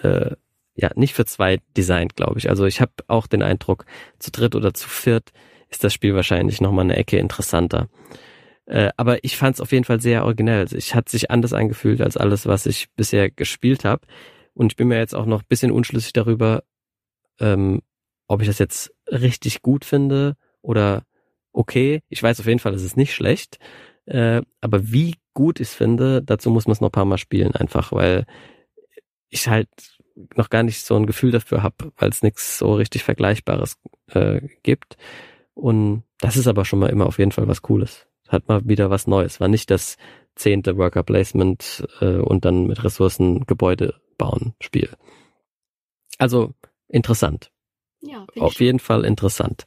äh, 0.01 0.31
ja 0.75 0.91
nicht 0.95 1.13
für 1.13 1.25
zwei 1.25 1.59
designt, 1.75 2.15
glaube 2.15 2.39
ich. 2.39 2.49
Also 2.49 2.65
ich 2.65 2.79
habe 2.81 2.91
auch 3.07 3.27
den 3.27 3.43
Eindruck, 3.43 3.85
zu 4.19 4.31
dritt 4.31 4.55
oder 4.55 4.73
zu 4.73 4.87
viert 4.87 5.31
ist 5.69 5.83
das 5.83 5.93
Spiel 5.93 6.15
wahrscheinlich 6.15 6.61
nochmal 6.61 6.85
eine 6.85 6.95
Ecke 6.95 7.17
interessanter. 7.17 7.89
Äh, 8.69 8.91
aber 8.97 9.23
ich 9.23 9.35
fand 9.35 9.55
es 9.55 9.61
auf 9.61 9.71
jeden 9.71 9.83
Fall 9.83 9.99
sehr 9.99 10.23
originell. 10.23 10.59
Also 10.59 10.77
ich 10.77 10.93
hat 10.93 11.09
sich 11.09 11.31
anders 11.31 11.53
angefühlt 11.53 12.01
als 12.01 12.17
alles, 12.17 12.45
was 12.45 12.67
ich 12.67 12.89
bisher 12.95 13.31
gespielt 13.31 13.83
habe. 13.83 14.05
Und 14.53 14.71
ich 14.71 14.75
bin 14.75 14.87
mir 14.87 14.99
jetzt 14.99 15.15
auch 15.15 15.25
noch 15.25 15.41
bisschen 15.41 15.71
unschlüssig 15.71 16.13
darüber, 16.13 16.63
ähm, 17.39 17.81
ob 18.27 18.41
ich 18.41 18.47
das 18.47 18.59
jetzt 18.59 18.93
richtig 19.07 19.63
gut 19.63 19.85
finde 19.85 20.35
oder 20.61 21.03
okay. 21.51 22.01
Ich 22.09 22.21
weiß 22.21 22.39
auf 22.39 22.45
jeden 22.45 22.59
Fall, 22.59 22.75
es 22.75 22.83
ist 22.83 22.95
nicht 22.95 23.15
schlecht. 23.15 23.57
Äh, 24.05 24.43
aber 24.61 24.91
wie 24.91 25.15
gut 25.33 25.59
ich 25.59 25.69
es 25.69 25.73
finde, 25.73 26.21
dazu 26.21 26.51
muss 26.51 26.67
man 26.67 26.73
es 26.73 26.81
noch 26.81 26.91
paar 26.91 27.05
Mal 27.05 27.17
spielen, 27.17 27.55
einfach, 27.55 27.91
weil 27.91 28.27
ich 29.29 29.47
halt 29.47 29.69
noch 30.35 30.49
gar 30.49 30.61
nicht 30.63 30.85
so 30.85 30.95
ein 30.95 31.07
Gefühl 31.07 31.31
dafür 31.31 31.63
habe, 31.63 31.91
weil 31.97 32.09
es 32.09 32.21
nichts 32.21 32.59
so 32.59 32.75
richtig 32.75 33.03
Vergleichbares 33.03 33.77
äh, 34.11 34.41
gibt. 34.61 34.97
Und 35.55 36.03
das 36.19 36.37
ist 36.37 36.47
aber 36.47 36.65
schon 36.65 36.79
mal 36.79 36.89
immer 36.89 37.07
auf 37.07 37.17
jeden 37.17 37.31
Fall 37.31 37.47
was 37.47 37.63
Cooles 37.63 38.08
hat 38.29 38.47
mal 38.47 38.61
wieder 38.65 38.89
was 38.89 39.07
Neues. 39.07 39.39
War 39.39 39.47
nicht 39.47 39.69
das 39.69 39.97
zehnte 40.35 40.77
Worker 40.77 41.03
Placement 41.03 41.85
äh, 41.99 42.17
und 42.17 42.45
dann 42.45 42.67
mit 42.67 42.83
Ressourcen 42.83 43.45
Gebäude 43.45 43.95
bauen 44.17 44.53
Spiel. 44.61 44.89
Also 46.17 46.53
interessant. 46.87 47.51
Ja, 48.01 48.25
Auf 48.37 48.61
jeden 48.61 48.79
Fall 48.79 49.03
interessant. 49.03 49.65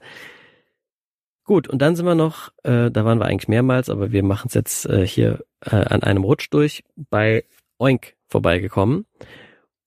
Gut, 1.45 1.69
und 1.69 1.83
dann 1.83 1.97
sind 1.97 2.07
wir 2.07 2.15
noch, 2.15 2.51
äh, 2.63 2.91
da 2.91 3.05
waren 3.05 3.19
wir 3.19 3.27
eigentlich 3.27 3.49
mehrmals, 3.49 3.91
aber 3.91 4.13
wir 4.13 4.23
machen 4.23 4.47
es 4.47 4.55
jetzt 4.55 4.87
äh, 4.87 5.07
hier 5.07 5.45
äh, 5.61 5.77
an 5.77 6.03
einem 6.03 6.25
Rutsch 6.25 6.49
durch, 6.51 6.85
bei 6.97 7.45
Oink 7.79 8.15
vorbeigekommen. 8.29 9.07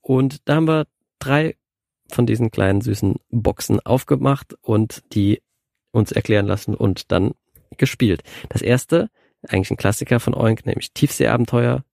Und 0.02 0.48
da 0.48 0.56
haben 0.56 0.68
wir 0.68 0.86
drei 1.18 1.56
von 2.10 2.26
diesen 2.26 2.52
kleinen 2.52 2.82
süßen 2.82 3.16
Boxen 3.30 3.80
aufgemacht 3.80 4.56
und 4.62 5.04
die 5.14 5.42
uns 5.92 6.12
erklären 6.12 6.46
lassen 6.46 6.76
und 6.76 7.12
dann 7.12 7.34
gespielt. 7.78 8.24
Das 8.50 8.62
erste, 8.62 9.10
eigentlich 9.48 9.72
ein 9.72 9.78
Klassiker 9.78 10.20
von 10.20 10.34
Oink, 10.34 10.66
nämlich 10.66 10.94
Tiefseeabenteuer, 10.94 11.84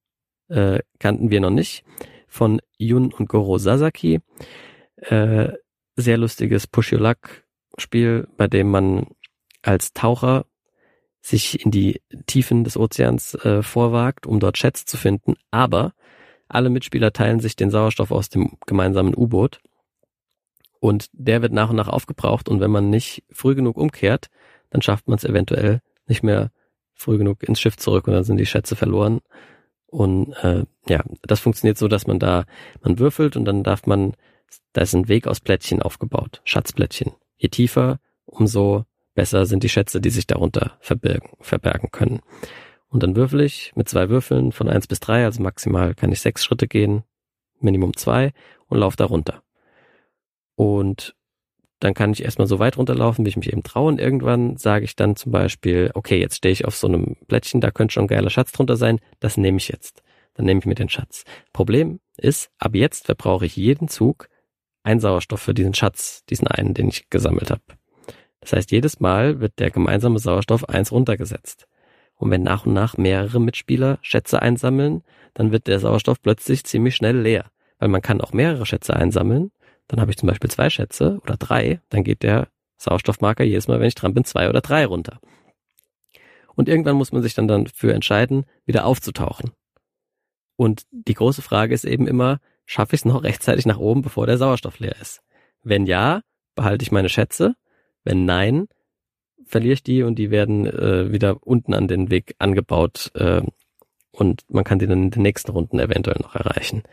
äh, 0.49 0.79
kannten 0.99 1.29
wir 1.29 1.39
noch 1.39 1.49
nicht, 1.49 1.83
von 2.27 2.61
Yun 2.77 3.13
und 3.13 3.29
Goro 3.29 3.57
Sasaki. 3.57 4.21
Äh, 4.97 5.49
sehr 5.95 6.17
lustiges 6.17 6.67
Push 6.67 6.91
Luck 6.91 7.43
Spiel, 7.77 8.27
bei 8.37 8.47
dem 8.47 8.69
man 8.69 9.07
als 9.61 9.93
Taucher 9.93 10.45
sich 11.21 11.63
in 11.63 11.71
die 11.71 12.01
Tiefen 12.27 12.63
des 12.63 12.77
Ozeans 12.77 13.33
äh, 13.35 13.63
vorwagt, 13.63 14.27
um 14.27 14.39
dort 14.39 14.57
Schätze 14.57 14.85
zu 14.85 14.97
finden, 14.97 15.35
aber 15.51 15.93
alle 16.49 16.69
Mitspieler 16.69 17.13
teilen 17.13 17.39
sich 17.39 17.55
den 17.55 17.71
Sauerstoff 17.71 18.11
aus 18.11 18.29
dem 18.29 18.57
gemeinsamen 18.67 19.15
U-Boot 19.15 19.61
Und 20.79 21.07
der 21.13 21.41
wird 21.41 21.53
nach 21.53 21.69
und 21.69 21.77
nach 21.77 21.87
aufgebraucht 21.87 22.49
und 22.49 22.59
wenn 22.59 22.71
man 22.71 22.89
nicht 22.89 23.23
früh 23.31 23.55
genug 23.55 23.77
umkehrt, 23.77 24.29
dann 24.73 24.81
schafft 24.81 25.07
man 25.07 25.17
es 25.17 25.23
eventuell 25.23 25.81
nicht 26.07 26.23
mehr 26.23 26.51
früh 26.93 27.17
genug 27.17 27.43
ins 27.43 27.61
Schiff 27.61 27.77
zurück 27.77 28.07
und 28.07 28.13
dann 28.13 28.23
sind 28.23 28.37
die 28.37 28.45
Schätze 28.45 28.75
verloren. 28.75 29.21
Und 29.85 30.33
äh, 30.43 30.65
ja, 30.87 31.03
das 31.21 31.39
funktioniert 31.39 31.77
so, 31.77 31.87
dass 31.87 32.07
man 32.07 32.19
da, 32.19 32.45
man 32.81 32.97
würfelt 32.97 33.37
und 33.37 33.45
dann 33.45 33.63
darf 33.63 33.85
man, 33.85 34.13
da 34.73 34.81
ist 34.81 34.95
ein 34.95 35.07
Weg 35.07 35.27
aus 35.27 35.39
Plättchen 35.39 35.81
aufgebaut, 35.81 36.41
Schatzplättchen. 36.43 37.13
Je 37.37 37.49
tiefer, 37.49 37.99
umso 38.25 38.85
besser 39.13 39.45
sind 39.45 39.63
die 39.63 39.69
Schätze, 39.69 40.01
die 40.01 40.09
sich 40.09 40.25
darunter 40.25 40.77
verbergen, 40.79 41.29
verbergen 41.39 41.91
können. 41.91 42.21
Und 42.87 43.03
dann 43.03 43.15
würfel 43.15 43.41
ich 43.41 43.73
mit 43.75 43.87
zwei 43.87 44.09
Würfeln 44.09 44.51
von 44.51 44.69
eins 44.69 44.87
bis 44.87 44.99
drei, 44.99 45.25
also 45.25 45.41
maximal 45.43 45.93
kann 45.93 46.11
ich 46.11 46.21
sechs 46.21 46.43
Schritte 46.43 46.67
gehen, 46.67 47.03
Minimum 47.59 47.95
zwei 47.95 48.33
und 48.67 48.79
laufe 48.79 48.97
da 48.97 49.05
runter. 49.05 49.43
Und 50.55 51.15
dann 51.83 51.93
kann 51.93 52.13
ich 52.13 52.23
erstmal 52.23 52.47
so 52.47 52.59
weit 52.59 52.77
runterlaufen, 52.77 53.25
wie 53.25 53.29
ich 53.29 53.35
mich 53.35 53.51
eben 53.51 53.61
traue. 53.61 53.89
Und 53.89 53.99
irgendwann 53.99 54.55
sage 54.55 54.85
ich 54.85 54.95
dann 54.95 55.17
zum 55.17 55.33
Beispiel, 55.33 55.91
okay, 55.93 56.17
jetzt 56.17 56.37
stehe 56.37 56.53
ich 56.53 56.63
auf 56.63 56.77
so 56.77 56.87
einem 56.87 57.17
Plättchen, 57.27 57.59
da 57.59 57.71
könnte 57.71 57.93
schon 57.93 58.05
ein 58.05 58.07
geiler 58.07 58.29
Schatz 58.29 58.53
drunter 58.53 58.77
sein, 58.77 58.99
das 59.19 59.35
nehme 59.35 59.57
ich 59.57 59.67
jetzt. 59.67 60.01
Dann 60.33 60.45
nehme 60.45 60.61
ich 60.61 60.65
mir 60.65 60.75
den 60.75 60.87
Schatz. 60.87 61.25
Problem 61.51 61.99
ist, 62.17 62.49
ab 62.57 62.73
jetzt 62.73 63.05
verbrauche 63.05 63.45
ich 63.45 63.57
jeden 63.57 63.89
Zug 63.89 64.29
ein 64.83 65.01
Sauerstoff 65.01 65.41
für 65.41 65.53
diesen 65.53 65.73
Schatz, 65.73 66.23
diesen 66.29 66.47
einen, 66.47 66.73
den 66.73 66.87
ich 66.87 67.09
gesammelt 67.09 67.51
habe. 67.51 67.61
Das 68.39 68.53
heißt, 68.53 68.71
jedes 68.71 69.01
Mal 69.01 69.41
wird 69.41 69.59
der 69.59 69.69
gemeinsame 69.69 70.19
Sauerstoff 70.19 70.67
eins 70.69 70.91
runtergesetzt. 70.91 71.67
Und 72.15 72.31
wenn 72.31 72.43
nach 72.43 72.65
und 72.65 72.73
nach 72.73 72.97
mehrere 72.97 73.41
Mitspieler 73.41 73.99
Schätze 74.01 74.41
einsammeln, 74.41 75.03
dann 75.33 75.51
wird 75.51 75.67
der 75.67 75.79
Sauerstoff 75.79 76.21
plötzlich 76.21 76.63
ziemlich 76.63 76.95
schnell 76.95 77.19
leer. 77.19 77.51
Weil 77.79 77.89
man 77.89 78.01
kann 78.01 78.21
auch 78.21 78.31
mehrere 78.31 78.65
Schätze 78.65 78.95
einsammeln 78.95 79.51
dann 79.87 79.99
habe 79.99 80.11
ich 80.11 80.17
zum 80.17 80.27
Beispiel 80.27 80.49
zwei 80.49 80.69
Schätze 80.69 81.19
oder 81.23 81.37
drei, 81.37 81.81
dann 81.89 82.03
geht 82.03 82.23
der 82.23 82.47
Sauerstoffmarker 82.77 83.43
jedes 83.43 83.67
Mal, 83.67 83.79
wenn 83.79 83.87
ich 83.87 83.95
dran 83.95 84.13
bin, 84.13 84.25
zwei 84.25 84.49
oder 84.49 84.61
drei 84.61 84.85
runter. 84.85 85.19
Und 86.55 86.69
irgendwann 86.69 86.95
muss 86.95 87.11
man 87.11 87.21
sich 87.21 87.33
dann 87.33 87.47
dafür 87.47 87.93
entscheiden, 87.93 88.45
wieder 88.65 88.85
aufzutauchen. 88.85 89.51
Und 90.55 90.83
die 90.91 91.15
große 91.15 91.41
Frage 91.41 91.73
ist 91.73 91.85
eben 91.85 92.07
immer, 92.07 92.39
schaffe 92.65 92.95
ich 92.95 93.01
es 93.01 93.05
noch 93.05 93.23
rechtzeitig 93.23 93.65
nach 93.65 93.79
oben, 93.79 94.01
bevor 94.01 94.27
der 94.27 94.37
Sauerstoff 94.37 94.79
leer 94.79 94.95
ist? 95.01 95.21
Wenn 95.63 95.85
ja, 95.85 96.21
behalte 96.55 96.83
ich 96.83 96.91
meine 96.91 97.09
Schätze. 97.09 97.55
Wenn 98.03 98.25
nein, 98.25 98.67
verliere 99.45 99.73
ich 99.73 99.83
die 99.83 100.03
und 100.03 100.15
die 100.15 100.29
werden 100.29 100.65
äh, 100.65 101.11
wieder 101.11 101.45
unten 101.45 101.73
an 101.73 101.87
den 101.87 102.11
Weg 102.11 102.35
angebaut 102.39 103.11
äh, 103.15 103.41
und 104.11 104.43
man 104.49 104.63
kann 104.63 104.79
die 104.79 104.87
dann 104.87 105.03
in 105.03 105.11
den 105.11 105.21
nächsten 105.21 105.51
Runden 105.51 105.79
eventuell 105.79 106.19
noch 106.21 106.35
erreichen. 106.35 106.83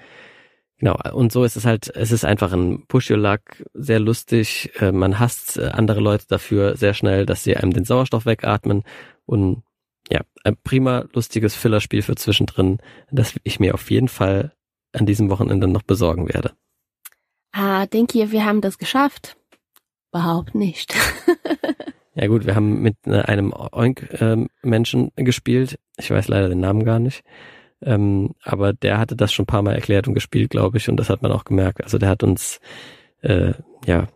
Genau, 0.80 0.96
und 1.12 1.30
so 1.30 1.44
ist 1.44 1.56
es 1.56 1.66
halt, 1.66 1.94
es 1.94 2.10
ist 2.10 2.24
einfach 2.24 2.54
ein 2.54 2.86
Push-Your-Luck, 2.86 3.40
sehr 3.74 4.00
lustig. 4.00 4.72
Äh, 4.80 4.92
man 4.92 5.18
hasst 5.18 5.58
äh, 5.58 5.66
andere 5.66 6.00
Leute 6.00 6.24
dafür 6.26 6.74
sehr 6.74 6.94
schnell, 6.94 7.26
dass 7.26 7.44
sie 7.44 7.54
einem 7.54 7.74
den 7.74 7.84
Sauerstoff 7.84 8.24
wegatmen. 8.24 8.82
Und 9.26 9.62
ja, 10.10 10.22
ein 10.42 10.56
prima 10.56 11.04
lustiges 11.12 11.54
Fillerspiel 11.54 12.00
für 12.00 12.14
zwischendrin, 12.14 12.78
das 13.10 13.34
ich 13.42 13.60
mir 13.60 13.74
auf 13.74 13.90
jeden 13.90 14.08
Fall 14.08 14.54
an 14.94 15.04
diesem 15.04 15.28
Wochenende 15.28 15.68
noch 15.68 15.82
besorgen 15.82 16.32
werde. 16.32 16.52
Ah, 17.52 17.84
denke 17.84 18.18
ihr, 18.18 18.32
wir 18.32 18.46
haben 18.46 18.62
das 18.62 18.78
geschafft? 18.78 19.36
Überhaupt 20.12 20.54
nicht. 20.54 20.94
ja 22.14 22.26
gut, 22.26 22.46
wir 22.46 22.54
haben 22.54 22.80
mit 22.80 22.96
äh, 23.04 23.20
einem 23.20 23.52
Oink-Menschen 23.52 25.12
gespielt. 25.14 25.78
Ich 25.98 26.10
weiß 26.10 26.28
leider 26.28 26.48
den 26.48 26.60
Namen 26.60 26.84
gar 26.84 27.00
nicht. 27.00 27.22
Ähm, 27.82 28.34
aber 28.42 28.72
der 28.72 28.98
hatte 28.98 29.16
das 29.16 29.32
schon 29.32 29.44
ein 29.44 29.46
paar 29.46 29.62
Mal 29.62 29.74
erklärt 29.74 30.06
und 30.06 30.14
gespielt, 30.14 30.50
glaube 30.50 30.78
ich, 30.78 30.88
und 30.88 30.96
das 30.96 31.08
hat 31.08 31.22
man 31.22 31.32
auch 31.32 31.44
gemerkt. 31.44 31.82
Also 31.82 31.98
der 31.98 32.08
hat 32.08 32.22
uns 32.22 32.60
äh, 33.22 33.54
ja 33.86 34.08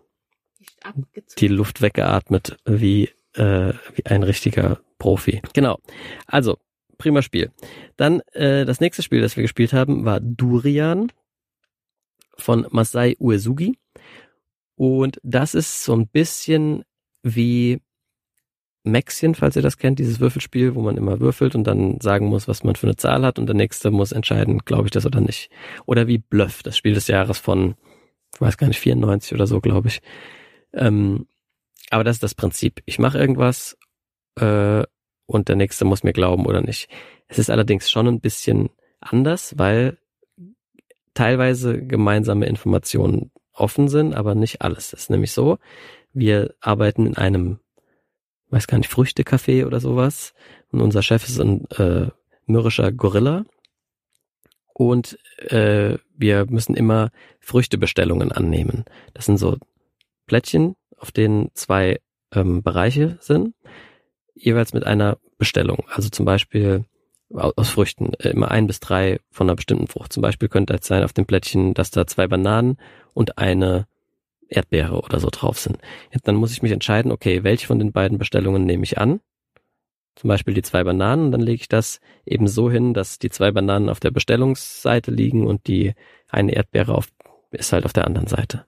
die 1.38 1.48
Luft 1.48 1.80
weggeatmet 1.80 2.56
wie, 2.64 3.10
äh, 3.34 3.72
wie 3.94 4.06
ein 4.06 4.22
richtiger 4.22 4.80
Profi. 4.98 5.40
Genau. 5.54 5.78
Also, 6.26 6.58
prima 6.98 7.22
Spiel. 7.22 7.50
Dann 7.96 8.20
äh, 8.32 8.64
das 8.64 8.80
nächste 8.80 9.02
Spiel, 9.02 9.20
das 9.20 9.36
wir 9.36 9.42
gespielt 9.42 9.72
haben, 9.72 10.04
war 10.04 10.20
Durian 10.20 11.10
von 12.36 12.66
Masai 12.70 13.16
Uesugi. 13.18 13.78
Und 14.76 15.20
das 15.22 15.54
ist 15.54 15.84
so 15.84 15.94
ein 15.94 16.08
bisschen 16.08 16.84
wie 17.22 17.80
Maxien, 18.84 19.34
falls 19.34 19.56
ihr 19.56 19.62
das 19.62 19.78
kennt, 19.78 19.98
dieses 19.98 20.20
Würfelspiel, 20.20 20.74
wo 20.74 20.82
man 20.82 20.98
immer 20.98 21.18
würfelt 21.18 21.54
und 21.54 21.64
dann 21.64 22.00
sagen 22.00 22.26
muss, 22.26 22.46
was 22.46 22.64
man 22.64 22.76
für 22.76 22.86
eine 22.86 22.96
Zahl 22.96 23.24
hat 23.24 23.38
und 23.38 23.46
der 23.46 23.56
nächste 23.56 23.90
muss 23.90 24.12
entscheiden, 24.12 24.58
glaube 24.58 24.86
ich 24.86 24.90
das 24.90 25.06
oder 25.06 25.20
nicht. 25.20 25.50
Oder 25.86 26.06
wie 26.06 26.18
Bluff, 26.18 26.62
das 26.62 26.76
Spiel 26.76 26.92
des 26.92 27.08
Jahres 27.08 27.38
von, 27.38 27.76
ich 28.34 28.40
weiß 28.42 28.58
gar 28.58 28.68
nicht, 28.68 28.78
94 28.78 29.32
oder 29.32 29.46
so, 29.46 29.60
glaube 29.60 29.88
ich. 29.88 30.02
Ähm, 30.74 31.26
aber 31.90 32.04
das 32.04 32.16
ist 32.16 32.22
das 32.22 32.34
Prinzip. 32.34 32.82
Ich 32.84 32.98
mache 32.98 33.18
irgendwas 33.18 33.78
äh, 34.38 34.84
und 35.26 35.48
der 35.48 35.56
nächste 35.56 35.86
muss 35.86 36.02
mir 36.02 36.12
glauben 36.12 36.44
oder 36.44 36.60
nicht. 36.60 36.88
Es 37.26 37.38
ist 37.38 37.50
allerdings 37.50 37.90
schon 37.90 38.06
ein 38.06 38.20
bisschen 38.20 38.68
anders, 39.00 39.54
weil 39.56 39.96
teilweise 41.14 41.82
gemeinsame 41.82 42.46
Informationen 42.46 43.30
offen 43.54 43.88
sind, 43.88 44.14
aber 44.14 44.34
nicht 44.34 44.60
alles. 44.60 44.92
Es 44.92 45.04
ist 45.04 45.10
nämlich 45.10 45.32
so, 45.32 45.58
wir 46.12 46.54
arbeiten 46.60 47.06
in 47.06 47.16
einem 47.16 47.60
weiß 48.54 48.68
gar 48.68 48.78
nicht, 48.78 48.90
Früchtekaffee 48.90 49.64
oder 49.64 49.80
sowas. 49.80 50.32
Und 50.70 50.80
unser 50.80 51.02
Chef 51.02 51.26
ist 51.26 51.40
ein 51.40 51.68
äh, 51.72 52.08
mürrischer 52.46 52.92
Gorilla. 52.92 53.44
Und 54.72 55.18
äh, 55.38 55.98
wir 56.16 56.46
müssen 56.46 56.76
immer 56.76 57.10
Früchtebestellungen 57.40 58.30
annehmen. 58.32 58.84
Das 59.12 59.26
sind 59.26 59.38
so 59.38 59.58
Plättchen, 60.26 60.76
auf 60.96 61.10
denen 61.10 61.50
zwei 61.54 62.00
ähm, 62.32 62.62
Bereiche 62.62 63.18
sind, 63.20 63.54
jeweils 64.34 64.72
mit 64.72 64.84
einer 64.84 65.18
Bestellung. 65.36 65.84
Also 65.88 66.08
zum 66.08 66.24
Beispiel 66.24 66.84
aus 67.30 67.70
Früchten, 67.70 68.14
äh, 68.14 68.30
immer 68.30 68.52
ein 68.52 68.68
bis 68.68 68.78
drei 68.78 69.18
von 69.30 69.48
einer 69.48 69.56
bestimmten 69.56 69.88
Frucht. 69.88 70.12
Zum 70.12 70.22
Beispiel 70.22 70.48
könnte 70.48 70.74
es 70.74 70.86
sein 70.86 71.02
auf 71.02 71.12
dem 71.12 71.26
Plättchen, 71.26 71.74
dass 71.74 71.90
da 71.90 72.06
zwei 72.06 72.28
Bananen 72.28 72.78
und 73.14 73.38
eine 73.38 73.86
Erdbeere 74.48 75.00
oder 75.00 75.20
so 75.20 75.28
drauf 75.30 75.58
sind. 75.58 75.78
Jetzt, 76.12 76.26
dann 76.28 76.36
muss 76.36 76.52
ich 76.52 76.62
mich 76.62 76.72
entscheiden, 76.72 77.12
okay, 77.12 77.44
welche 77.44 77.66
von 77.66 77.78
den 77.78 77.92
beiden 77.92 78.18
Bestellungen 78.18 78.64
nehme 78.64 78.84
ich 78.84 78.98
an? 78.98 79.20
Zum 80.16 80.28
Beispiel 80.28 80.54
die 80.54 80.62
zwei 80.62 80.84
Bananen, 80.84 81.32
dann 81.32 81.40
lege 81.40 81.62
ich 81.62 81.68
das 81.68 82.00
eben 82.24 82.46
so 82.46 82.70
hin, 82.70 82.94
dass 82.94 83.18
die 83.18 83.30
zwei 83.30 83.50
Bananen 83.50 83.88
auf 83.88 83.98
der 83.98 84.12
Bestellungsseite 84.12 85.10
liegen 85.10 85.46
und 85.46 85.66
die 85.66 85.94
eine 86.28 86.54
Erdbeere 86.54 86.94
auf, 86.94 87.08
ist 87.50 87.72
halt 87.72 87.84
auf 87.84 87.92
der 87.92 88.06
anderen 88.06 88.28
Seite. 88.28 88.64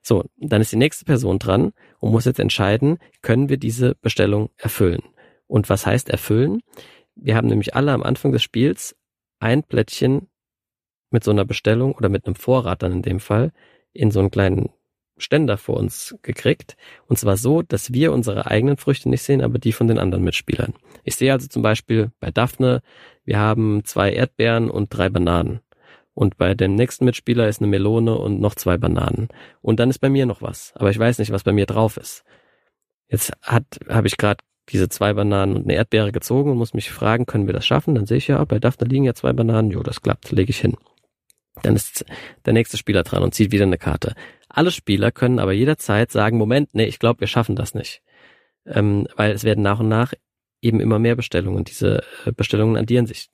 So, 0.00 0.24
dann 0.36 0.60
ist 0.60 0.72
die 0.72 0.76
nächste 0.76 1.04
Person 1.04 1.38
dran 1.38 1.72
und 2.00 2.10
muss 2.10 2.24
jetzt 2.24 2.40
entscheiden, 2.40 2.98
können 3.22 3.48
wir 3.48 3.56
diese 3.56 3.94
Bestellung 3.94 4.50
erfüllen? 4.56 5.02
Und 5.46 5.68
was 5.68 5.86
heißt 5.86 6.08
erfüllen? 6.08 6.60
Wir 7.14 7.36
haben 7.36 7.46
nämlich 7.46 7.76
alle 7.76 7.92
am 7.92 8.02
Anfang 8.02 8.32
des 8.32 8.42
Spiels 8.42 8.96
ein 9.38 9.62
Plättchen 9.62 10.28
mit 11.10 11.22
so 11.22 11.30
einer 11.30 11.44
Bestellung 11.44 11.94
oder 11.94 12.08
mit 12.08 12.26
einem 12.26 12.34
Vorrat 12.34 12.82
dann 12.82 12.92
in 12.92 13.02
dem 13.02 13.20
Fall 13.20 13.52
in 13.92 14.10
so 14.10 14.18
einen 14.18 14.30
kleinen 14.30 14.70
Ständer 15.22 15.56
vor 15.56 15.76
uns 15.76 16.14
gekriegt. 16.22 16.76
Und 17.06 17.18
zwar 17.18 17.36
so, 17.36 17.62
dass 17.62 17.92
wir 17.92 18.12
unsere 18.12 18.46
eigenen 18.46 18.76
Früchte 18.76 19.08
nicht 19.08 19.22
sehen, 19.22 19.42
aber 19.42 19.58
die 19.58 19.72
von 19.72 19.88
den 19.88 19.98
anderen 19.98 20.24
Mitspielern. 20.24 20.74
Ich 21.04 21.16
sehe 21.16 21.32
also 21.32 21.48
zum 21.48 21.62
Beispiel 21.62 22.10
bei 22.20 22.30
Daphne, 22.30 22.82
wir 23.24 23.38
haben 23.38 23.84
zwei 23.84 24.12
Erdbeeren 24.12 24.70
und 24.70 24.88
drei 24.90 25.08
Bananen. 25.08 25.60
Und 26.14 26.36
bei 26.36 26.54
dem 26.54 26.74
nächsten 26.74 27.04
Mitspieler 27.04 27.48
ist 27.48 27.60
eine 27.60 27.68
Melone 27.68 28.16
und 28.18 28.40
noch 28.40 28.54
zwei 28.54 28.76
Bananen. 28.76 29.28
Und 29.62 29.80
dann 29.80 29.90
ist 29.90 29.98
bei 29.98 30.10
mir 30.10 30.26
noch 30.26 30.42
was. 30.42 30.72
Aber 30.76 30.90
ich 30.90 30.98
weiß 30.98 31.18
nicht, 31.18 31.32
was 31.32 31.44
bei 31.44 31.52
mir 31.52 31.66
drauf 31.66 31.96
ist. 31.96 32.24
Jetzt 33.08 33.32
hat, 33.42 33.64
habe 33.88 34.06
ich 34.06 34.16
gerade 34.16 34.42
diese 34.68 34.88
zwei 34.88 35.14
Bananen 35.14 35.56
und 35.56 35.64
eine 35.64 35.74
Erdbeere 35.74 36.12
gezogen 36.12 36.50
und 36.50 36.58
muss 36.58 36.74
mich 36.74 36.90
fragen, 36.90 37.26
können 37.26 37.46
wir 37.46 37.54
das 37.54 37.66
schaffen? 37.66 37.94
Dann 37.94 38.06
sehe 38.06 38.18
ich 38.18 38.28
ja, 38.28 38.44
bei 38.44 38.58
Daphne 38.58 38.88
liegen 38.88 39.04
ja 39.04 39.14
zwei 39.14 39.32
Bananen. 39.32 39.70
Jo, 39.70 39.82
das 39.82 40.02
klappt, 40.02 40.30
lege 40.32 40.50
ich 40.50 40.60
hin. 40.60 40.76
Dann 41.62 41.76
ist 41.76 42.04
der 42.46 42.52
nächste 42.52 42.76
Spieler 42.76 43.02
dran 43.02 43.22
und 43.22 43.34
zieht 43.34 43.52
wieder 43.52 43.64
eine 43.64 43.78
Karte. 43.78 44.14
Alle 44.48 44.70
Spieler 44.70 45.10
können 45.12 45.38
aber 45.38 45.52
jederzeit 45.52 46.10
sagen, 46.10 46.38
Moment, 46.38 46.70
nee, 46.74 46.86
ich 46.86 46.98
glaube, 46.98 47.20
wir 47.20 47.26
schaffen 47.26 47.56
das 47.56 47.74
nicht. 47.74 48.02
Ähm, 48.66 49.06
weil 49.16 49.32
es 49.32 49.44
werden 49.44 49.62
nach 49.62 49.80
und 49.80 49.88
nach 49.88 50.14
eben 50.60 50.80
immer 50.80 50.98
mehr 50.98 51.16
Bestellungen. 51.16 51.64
Diese 51.64 52.04
äh, 52.24 52.32
Bestellungen 52.32 52.76
addieren 52.76 53.06
sich. 53.06 53.28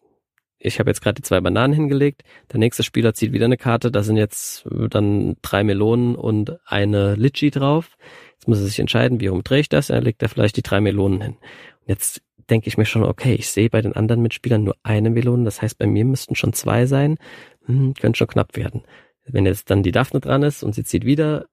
Ich 0.59 0.81
habe 0.81 0.91
jetzt 0.91 1.03
gerade 1.03 1.15
die 1.15 1.23
zwei 1.23 1.41
Bananen 1.41 1.75
hingelegt. 1.75 2.23
Der 2.53 2.59
nächste 2.59 2.83
Spieler 2.83 3.15
zieht 3.15 3.33
wieder 3.33 3.45
eine 3.45 3.57
Karte. 3.57 3.93
Da 3.93 4.03
sind 4.03 4.17
jetzt 4.17 4.67
äh, 4.67 4.89
dann 4.89 5.37
drei 5.43 5.63
Melonen 5.63 6.17
und 6.17 6.59
eine 6.65 7.15
Litschi 7.15 7.51
drauf. 7.51 7.97
Jetzt 8.33 8.49
muss 8.49 8.59
er 8.59 8.67
sich 8.67 8.81
entscheiden, 8.81 9.21
wie 9.21 9.29
umdrehe 9.29 9.61
ich 9.61 9.69
das? 9.69 9.91
Er 9.91 10.01
legt 10.01 10.23
da 10.23 10.29
vielleicht 10.29 10.57
die 10.57 10.63
drei 10.63 10.81
Melonen 10.81 11.21
hin. 11.21 11.33
Und 11.35 11.89
jetzt 11.89 12.23
denke 12.51 12.69
ich 12.69 12.79
mir 12.79 12.87
schon, 12.87 13.05
okay, 13.05 13.35
ich 13.35 13.51
sehe 13.51 13.69
bei 13.69 13.83
den 13.83 13.95
anderen 13.95 14.23
Mitspielern 14.23 14.65
nur 14.65 14.77
eine 14.83 15.11
Melone. 15.11 15.45
Das 15.45 15.63
heißt, 15.63 15.79
bei 15.79 15.87
mir 15.87 16.05
müssten 16.05 16.35
schon 16.35 16.55
zwei 16.55 16.87
sein 16.87 17.19
hm, 17.69 17.95
könnte 17.95 18.19
schon 18.19 18.27
knapp 18.27 18.57
werden. 18.57 18.83
Wenn 19.25 19.47
jetzt 19.47 19.71
dann 19.71 19.83
die 19.83 19.93
Daphne 19.93 20.21
dran 20.21 20.43
ist 20.43 20.63
und 20.63 20.75
sie 20.75 20.85
zieht 20.85 21.05
wieder 21.05 21.47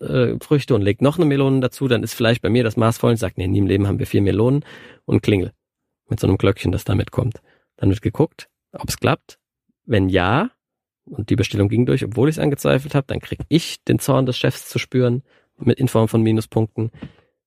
äh, 0.00 0.36
Früchte 0.40 0.74
und 0.74 0.82
legt 0.82 1.02
noch 1.02 1.18
eine 1.18 1.26
Melone 1.26 1.60
dazu, 1.60 1.88
dann 1.88 2.02
ist 2.02 2.14
vielleicht 2.14 2.42
bei 2.42 2.48
mir 2.48 2.62
das 2.62 2.76
Maß 2.76 2.98
voll 2.98 3.10
und 3.10 3.16
sagt, 3.16 3.36
nee, 3.36 3.48
nie 3.48 3.58
im 3.58 3.66
Leben 3.66 3.86
haben 3.86 3.98
wir 3.98 4.06
vier 4.06 4.22
Melonen 4.22 4.64
und 5.04 5.22
Klingel 5.22 5.52
mit 6.08 6.20
so 6.20 6.26
einem 6.26 6.38
Glöckchen, 6.38 6.70
das 6.72 6.84
da 6.84 6.94
mitkommt. 6.94 7.40
Dann 7.76 7.90
wird 7.90 8.02
geguckt, 8.02 8.48
ob 8.72 8.88
es 8.88 8.98
klappt. 8.98 9.38
Wenn 9.84 10.08
ja, 10.08 10.50
und 11.04 11.30
die 11.30 11.36
Bestellung 11.36 11.68
ging 11.68 11.84
durch, 11.84 12.04
obwohl 12.04 12.28
ich 12.28 12.36
es 12.36 12.38
angezweifelt 12.38 12.94
habe, 12.94 13.06
dann 13.08 13.20
krieg 13.20 13.40
ich 13.48 13.82
den 13.84 13.98
Zorn 13.98 14.26
des 14.26 14.38
Chefs 14.38 14.68
zu 14.68 14.78
spüren 14.78 15.22
mit 15.58 15.78
in 15.78 15.88
Form 15.88 16.08
von 16.08 16.22
Minuspunkten. 16.22 16.90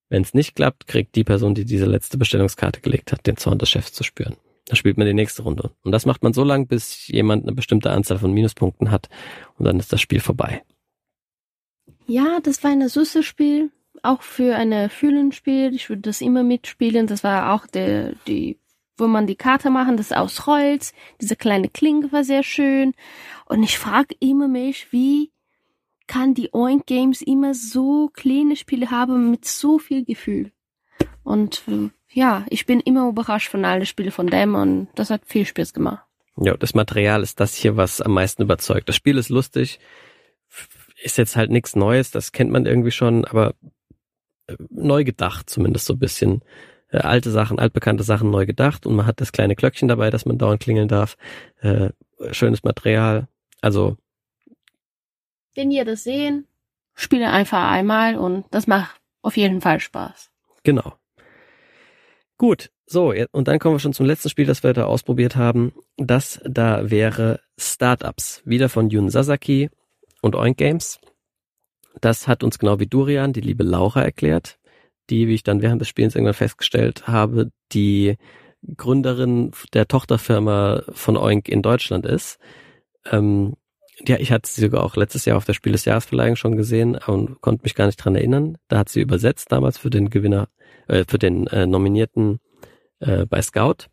Wenn 0.10 0.22
es 0.22 0.34
nicht 0.34 0.56
klappt, 0.56 0.88
kriegt 0.88 1.16
die 1.16 1.24
Person, 1.24 1.56
die 1.56 1.66
diese 1.66 1.86
letzte 1.86 2.18
Bestellungskarte 2.18 2.82
gelegt 2.82 3.12
hat, 3.12 3.26
den 3.26 3.38
Zorn 3.38 3.58
des 3.58 3.70
Chefs 3.70 3.94
zu 3.94 4.04
spüren. 4.04 4.36
Dann 4.68 4.76
spielt 4.76 4.98
man 4.98 5.08
die 5.08 5.14
nächste 5.14 5.44
Runde. 5.44 5.72
Und 5.84 5.92
das 5.92 6.06
macht 6.06 6.24
man 6.24 6.34
so 6.34 6.44
lange, 6.44 6.66
bis 6.66 7.08
jemand 7.08 7.44
eine 7.44 7.54
bestimmte 7.54 7.90
Anzahl 7.92 8.20
von 8.20 8.34
Minuspunkten 8.34 8.92
hat 8.92 9.10
und 9.58 9.66
dann 9.66 9.80
ist 9.80 9.94
das 9.94 10.02
Spiel 10.02 10.20
vorbei. 10.20 10.64
Ja, 12.06 12.40
das 12.42 12.64
war 12.64 12.72
ein 12.72 12.88
süßes 12.88 13.26
Spiel, 13.26 13.72
auch 14.04 14.22
für 14.22 14.56
eine 14.56 14.90
Fühlenspiel. 14.90 15.74
Ich 15.74 15.90
würde 15.90 16.04
das 16.04 16.22
immer 16.22 16.44
mitspielen. 16.44 17.08
Das 17.08 17.24
war 17.24 17.54
auch 17.54 17.68
der, 17.68 18.14
die, 18.28 18.58
wo 18.98 19.08
man 19.08 19.28
die 19.28 19.36
Karte 19.36 19.70
machen, 19.70 19.98
das 19.98 20.12
aus 20.12 20.46
Holz. 20.46 20.94
Diese 21.22 21.36
kleine 21.36 21.70
Klinge 21.70 22.12
war 22.12 22.24
sehr 22.24 22.44
schön. 22.44 22.94
Und 23.46 23.64
ich 23.64 23.78
frage 23.78 24.16
immer 24.20 24.48
mich, 24.48 24.92
wie 24.92 25.32
kann 26.08 26.34
die 26.34 26.54
Oink 26.54 26.86
Games 26.86 27.22
immer 27.22 27.54
so 27.54 28.10
kleine 28.14 28.56
Spiele 28.56 28.92
haben 28.92 29.30
mit 29.30 29.46
so 29.46 29.78
viel 29.78 30.06
Gefühl? 30.06 30.52
Und 31.24 31.64
äh, 31.68 31.90
ja, 32.10 32.46
ich 32.50 32.66
bin 32.66 32.80
immer 32.80 33.10
überrascht 33.10 33.50
von 33.50 33.66
allen 33.66 33.86
Spielen 33.86 34.12
von 34.12 34.28
dem 34.28 34.56
und 34.56 34.88
das 34.96 35.10
hat 35.10 35.22
viel 35.26 35.46
Spaß 35.46 35.74
gemacht. 35.74 36.06
Ja, 36.38 36.56
das 36.56 36.74
Material 36.74 37.24
ist 37.24 37.40
das 37.40 37.56
hier, 37.56 37.78
was 37.78 38.02
am 38.02 38.14
meisten 38.14 38.44
überzeugt. 38.44 38.88
Das 38.88 38.96
Spiel 38.96 39.18
ist 39.18 39.30
lustig, 39.30 39.80
ist 41.02 41.18
jetzt 41.18 41.36
halt 41.36 41.52
nichts 41.52 41.76
Neues, 41.76 42.12
das 42.12 42.32
kennt 42.32 42.52
man 42.52 42.66
irgendwie 42.66 42.92
schon, 42.92 43.26
aber 43.26 43.56
äh, 44.48 44.56
neu 44.70 45.04
gedacht 45.04 45.50
zumindest 45.50 45.86
so 45.86 45.94
ein 45.94 46.00
bisschen. 46.00 46.42
Äh, 46.90 47.00
alte 47.00 47.32
Sachen, 47.32 47.60
altbekannte 47.60 48.04
Sachen 48.04 48.30
neu 48.30 48.46
gedacht 48.46 48.86
und 48.86 48.96
man 48.96 49.06
hat 49.06 49.20
das 49.20 49.32
kleine 49.32 49.56
Glöckchen 49.56 49.88
dabei, 49.88 50.10
dass 50.10 50.26
man 50.26 50.38
dauernd 50.38 50.62
klingeln 50.62 50.88
darf. 50.88 51.18
Äh, 51.60 51.90
schönes 52.32 52.64
Material. 52.64 53.28
Also. 53.62 53.98
Wenn 55.54 55.72
ihr 55.72 55.86
das 55.86 56.04
sehen, 56.04 56.48
spiele 56.94 57.30
einfach 57.30 57.70
einmal 57.70 58.16
und 58.16 58.46
das 58.52 58.68
macht 58.68 59.02
auf 59.22 59.36
jeden 59.36 59.62
Fall 59.62 59.80
Spaß. 59.80 60.30
Genau. 60.64 60.94
Gut, 62.38 62.70
so, 62.86 63.14
und 63.32 63.48
dann 63.48 63.60
kommen 63.60 63.76
wir 63.76 63.80
schon 63.80 63.94
zum 63.94 64.06
letzten 64.06 64.30
Spiel, 64.30 64.46
das 64.46 64.64
wir 64.64 64.74
da 64.74 64.86
ausprobiert 64.86 65.36
haben. 65.36 65.74
Das 65.98 66.40
da 66.46 66.90
wäre 66.90 67.42
Startups, 67.58 68.42
wieder 68.46 68.70
von 68.70 68.90
Jun 68.90 69.10
Sasaki 69.10 69.70
und 70.22 70.36
Oink 70.36 70.58
Games. 70.58 71.00
Das 72.00 72.28
hat 72.28 72.44
uns 72.44 72.60
genau 72.60 72.80
wie 72.80 72.88
Durian 72.88 73.34
die 73.34 73.42
liebe 73.42 73.64
Laura 73.64 74.04
erklärt, 74.04 74.60
die, 75.10 75.28
wie 75.28 75.34
ich 75.34 75.44
dann 75.44 75.62
während 75.62 75.82
des 75.82 75.88
Spiels 75.88 76.16
irgendwann 76.16 76.36
festgestellt 76.36 77.08
habe, 77.08 77.52
die 77.72 78.18
Gründerin 78.76 79.52
der 79.74 79.88
Tochterfirma 79.88 80.84
von 80.90 81.18
Oink 81.18 81.50
in 81.50 81.62
Deutschland 81.62 82.06
ist. 82.06 82.40
Ähm, 83.06 83.56
ja, 84.06 84.18
ich 84.20 84.32
hatte 84.32 84.50
sie 84.50 84.62
sogar 84.62 84.84
auch 84.84 84.96
letztes 84.96 85.26
Jahr 85.26 85.38
auf 85.38 85.46
der 85.46 85.54
Spiel 85.54 85.72
des 85.72 85.86
Jahresverleihung 85.86 86.36
schon 86.36 86.56
gesehen 86.56 86.98
und 87.08 87.42
konnte 87.42 87.64
mich 87.64 87.76
gar 87.76 87.88
nicht 87.88 87.98
dran 87.98 88.16
erinnern. 88.16 88.58
Da 88.68 88.80
hat 88.80 88.90
sie 88.90 89.02
übersetzt 89.02 89.52
damals 89.52 89.78
für 89.78 89.90
den 89.90 90.10
Gewinner, 90.10 90.50
äh, 90.88 91.04
für 91.08 91.18
den 91.18 91.48
äh, 91.48 91.66
Nominierten 91.66 92.40
äh, 93.00 93.26
bei 93.26 93.42
Scout. 93.42 93.88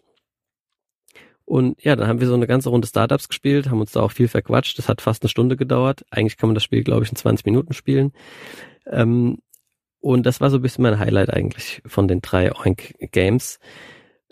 Und 1.46 1.82
ja, 1.82 1.94
dann 1.94 2.08
haben 2.08 2.20
wir 2.20 2.26
so 2.26 2.34
eine 2.34 2.46
ganze 2.46 2.70
Runde 2.70 2.86
Startups 2.88 3.28
gespielt, 3.28 3.68
haben 3.68 3.80
uns 3.80 3.92
da 3.92 4.00
auch 4.00 4.12
viel 4.12 4.28
verquatscht. 4.28 4.78
Das 4.78 4.88
hat 4.88 5.00
fast 5.00 5.22
eine 5.22 5.28
Stunde 5.28 5.56
gedauert. 5.56 6.04
Eigentlich 6.10 6.36
kann 6.36 6.48
man 6.48 6.54
das 6.54 6.64
Spiel, 6.64 6.82
glaube 6.82 7.04
ich, 7.04 7.10
in 7.10 7.16
20 7.16 7.44
Minuten 7.46 7.74
spielen. 7.74 8.12
Ähm, 8.86 9.38
und 10.00 10.24
das 10.26 10.40
war 10.40 10.50
so 10.50 10.56
ein 10.56 10.62
bisschen 10.62 10.82
mein 10.82 10.98
Highlight 10.98 11.32
eigentlich 11.32 11.82
von 11.86 12.08
den 12.08 12.20
drei 12.20 12.52
Oink 12.54 12.94
Games. 13.12 13.58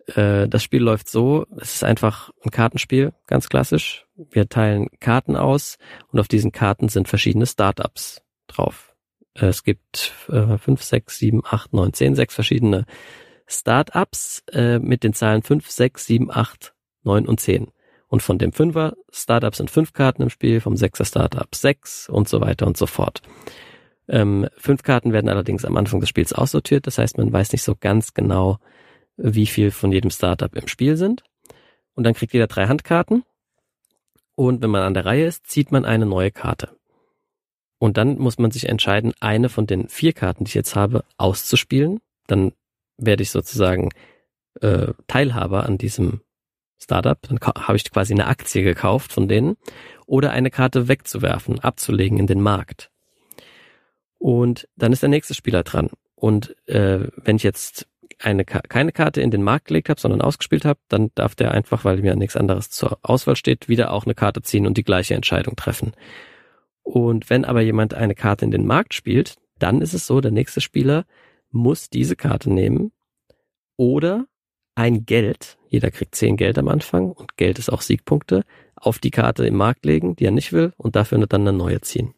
Äh, 0.07 0.49
das 0.49 0.63
Spiel 0.63 0.83
läuft 0.83 1.09
so, 1.09 1.47
es 1.57 1.77
ist 1.77 1.85
einfach 1.85 2.31
ein 2.45 2.51
Kartenspiel, 2.51 3.13
ganz 3.27 3.49
klassisch. 3.49 4.07
Wir 4.17 4.49
teilen 4.49 4.89
Karten 5.01 5.37
aus 5.37 5.79
und 6.11 6.21
auf 6.21 6.29
diesen 6.29 6.53
Karten 6.53 6.89
sind 6.89 7.09
verschiedene 7.09 7.47
Startups 7.47 8.23
drauf. 8.47 8.95
Äh, 9.35 9.47
es 9.47 9.65
gibt 9.65 10.13
äh, 10.29 10.59
fünf, 10.59 10.83
sechs, 10.83 11.19
sieben, 11.19 11.43
acht, 11.45 11.73
neun, 11.73 11.93
zehn, 11.93 12.15
sechs 12.15 12.35
verschiedene 12.35 12.87
Startups 13.47 14.43
äh, 14.53 14.79
mit 14.79 15.05
den 15.05 15.13
Zahlen 15.13 15.43
fünf, 15.43 15.71
sechs, 15.71 16.07
sieben, 16.07 16.31
acht 16.31 16.75
9 17.05 17.27
und 17.27 17.41
10. 17.41 17.69
Und 18.09 18.23
von 18.23 18.39
dem 18.39 18.53
Fünfer 18.53 18.95
Startup 19.11 19.55
sind 19.55 19.71
fünf 19.71 19.93
Karten 19.93 20.23
im 20.23 20.31
Spiel, 20.31 20.61
vom 20.61 20.77
Sechser 20.77 21.05
Startup 21.05 21.53
sechs 21.55 22.09
und 22.09 22.29
so 22.29 22.41
weiter 22.41 22.67
und 22.67 22.77
so 22.77 22.87
fort. 22.87 23.23
Ähm, 24.09 24.49
fünf 24.59 24.83
Karten 24.83 25.13
werden 25.13 25.31
allerdings 25.31 25.65
am 25.65 25.77
Anfang 25.77 26.01
des 26.01 26.09
Spiels 26.09 26.33
aussortiert, 26.33 26.87
das 26.87 26.99
heißt, 26.99 27.17
man 27.17 27.33
weiß 27.33 27.53
nicht 27.53 27.63
so 27.63 27.75
ganz 27.75 28.13
genau, 28.13 28.59
wie 29.23 29.47
viel 29.47 29.71
von 29.71 29.93
jedem 29.93 30.11
Startup 30.11 30.55
im 30.55 30.69
Spiel 30.69 30.97
sind. 30.97 31.23
Und 31.95 32.05
dann 32.05 32.15
kriegt 32.15 32.33
jeder 32.33 32.49
drei 32.49 32.67
Handkarten. 32.67 33.25
Und 34.35 34.63
wenn 34.63 34.71
man 34.71 34.83
an 34.83 34.95
der 34.95 35.07
Reihe 35.07 35.27
ist, 35.27 35.47
zieht 35.47 35.71
man 35.71 35.85
eine 35.85 36.07
neue 36.07 36.31
Karte. 36.31 36.77
Und 37.79 37.97
dann 37.97 38.19
muss 38.19 38.39
man 38.39 38.51
sich 38.51 38.69
entscheiden, 38.69 39.13
eine 39.21 39.49
von 39.49 39.67
den 39.67 39.89
vier 39.89 40.13
Karten, 40.13 40.45
die 40.45 40.49
ich 40.49 40.55
jetzt 40.55 40.77
habe, 40.77 41.05
auszuspielen. 41.17 42.01
Dann 42.27 42.53
werde 42.97 43.23
ich 43.23 43.31
sozusagen 43.31 43.91
äh, 44.61 44.93
Teilhaber 45.07 45.67
an 45.67 45.79
diesem 45.79 46.21
Startup, 46.79 47.19
dann 47.23 47.39
habe 47.41 47.77
ich 47.77 47.91
quasi 47.91 48.13
eine 48.13 48.27
Aktie 48.27 48.65
gekauft 48.65 49.13
von 49.13 49.29
denen, 49.29 49.57
oder 50.07 50.33
eine 50.33 50.51
Karte 50.51 50.89
wegzuwerfen, 50.89 51.61
abzulegen 51.61 52.19
in 52.19 52.27
den 52.27 52.41
Markt. 52.41 52.91
Und 54.19 54.69
dann 54.77 54.93
ist 54.93 55.03
der 55.03 55.09
nächste 55.09 55.35
Spieler 55.35 55.63
dran. 55.63 55.91
Und 56.15 56.57
äh, 56.67 57.09
wenn 57.17 57.37
ich 57.37 57.45
jetzt 57.45 57.87
eine 58.19 58.45
keine 58.45 58.93
Karte 58.93 59.21
in 59.21 59.31
den 59.31 59.43
Markt 59.43 59.67
gelegt 59.67 59.89
habe, 59.89 60.01
sondern 60.01 60.21
ausgespielt 60.21 60.65
habe, 60.65 60.81
dann 60.89 61.11
darf 61.15 61.35
der 61.35 61.53
einfach, 61.53 61.85
weil 61.85 61.99
mir 61.99 62.17
nichts 62.17 62.37
anderes 62.37 62.71
zur 62.71 62.99
Auswahl 63.03 63.37
steht, 63.37 63.69
wieder 63.69 63.93
auch 63.93 64.05
eine 64.05 64.15
Karte 64.15 64.43
ziehen 64.43 64.67
und 64.67 64.77
die 64.77 64.85
gleiche 64.85 65.15
Entscheidung 65.15 65.57
treffen. 65.57 65.93
Und 66.83 67.31
wenn 67.31 67.45
aber 67.45 67.61
jemand 67.61 67.95
eine 67.95 68.15
Karte 68.15 68.45
in 68.45 68.51
den 68.51 68.67
Markt 68.67 68.95
spielt, 68.95 69.37
dann 69.59 69.81
ist 69.81 69.95
es 69.95 70.07
so, 70.07 70.21
der 70.21 70.33
nächste 70.33 70.61
Spieler 70.61 71.05
muss 71.51 71.91
diese 71.91 72.17
Karte 72.17 72.53
nehmen 72.53 72.93
oder 73.77 74.27
ein 74.75 75.05
Geld, 75.05 75.59
jeder 75.69 75.91
kriegt 75.91 76.15
zehn 76.15 76.37
Geld 76.37 76.59
am 76.59 76.69
Anfang 76.69 77.13
und 77.13 77.37
Geld 77.37 77.59
ist 77.59 77.71
auch 77.71 77.83
Siegpunkte, 77.83 78.45
auf 78.75 78.99
die 78.99 79.11
Karte 79.11 79.47
im 79.47 79.57
Markt 79.57 79.85
legen, 79.85 80.17
die 80.17 80.25
er 80.25 80.31
nicht 80.31 80.53
will 80.53 80.73
und 80.77 80.97
dafür 80.97 81.19
dann 81.27 81.43
eine 81.43 81.57
neue 81.57 81.81
ziehen. 81.83 82.15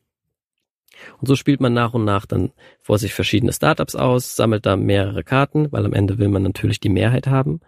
Und 1.20 1.26
so 1.26 1.36
spielt 1.36 1.61
man 1.61 1.72
nach 1.72 1.95
und 1.95 2.05
nach 2.05 2.26
dann 2.26 2.53
vor 2.80 2.99
sich 2.99 3.14
verschiedene 3.14 3.53
Startups 3.53 3.95
aus, 3.95 4.36
sammelt 4.36 4.66
da 4.66 4.76
mehrere 4.76 5.24
Karten, 5.24 5.70
weil 5.72 5.84
am 5.84 5.92
Ende 5.92 6.18
will 6.18 6.28
man 6.28 6.42
natürlich 6.42 6.80
die 6.80 6.88
Mehrheit 6.88 7.26
haben. 7.26 7.61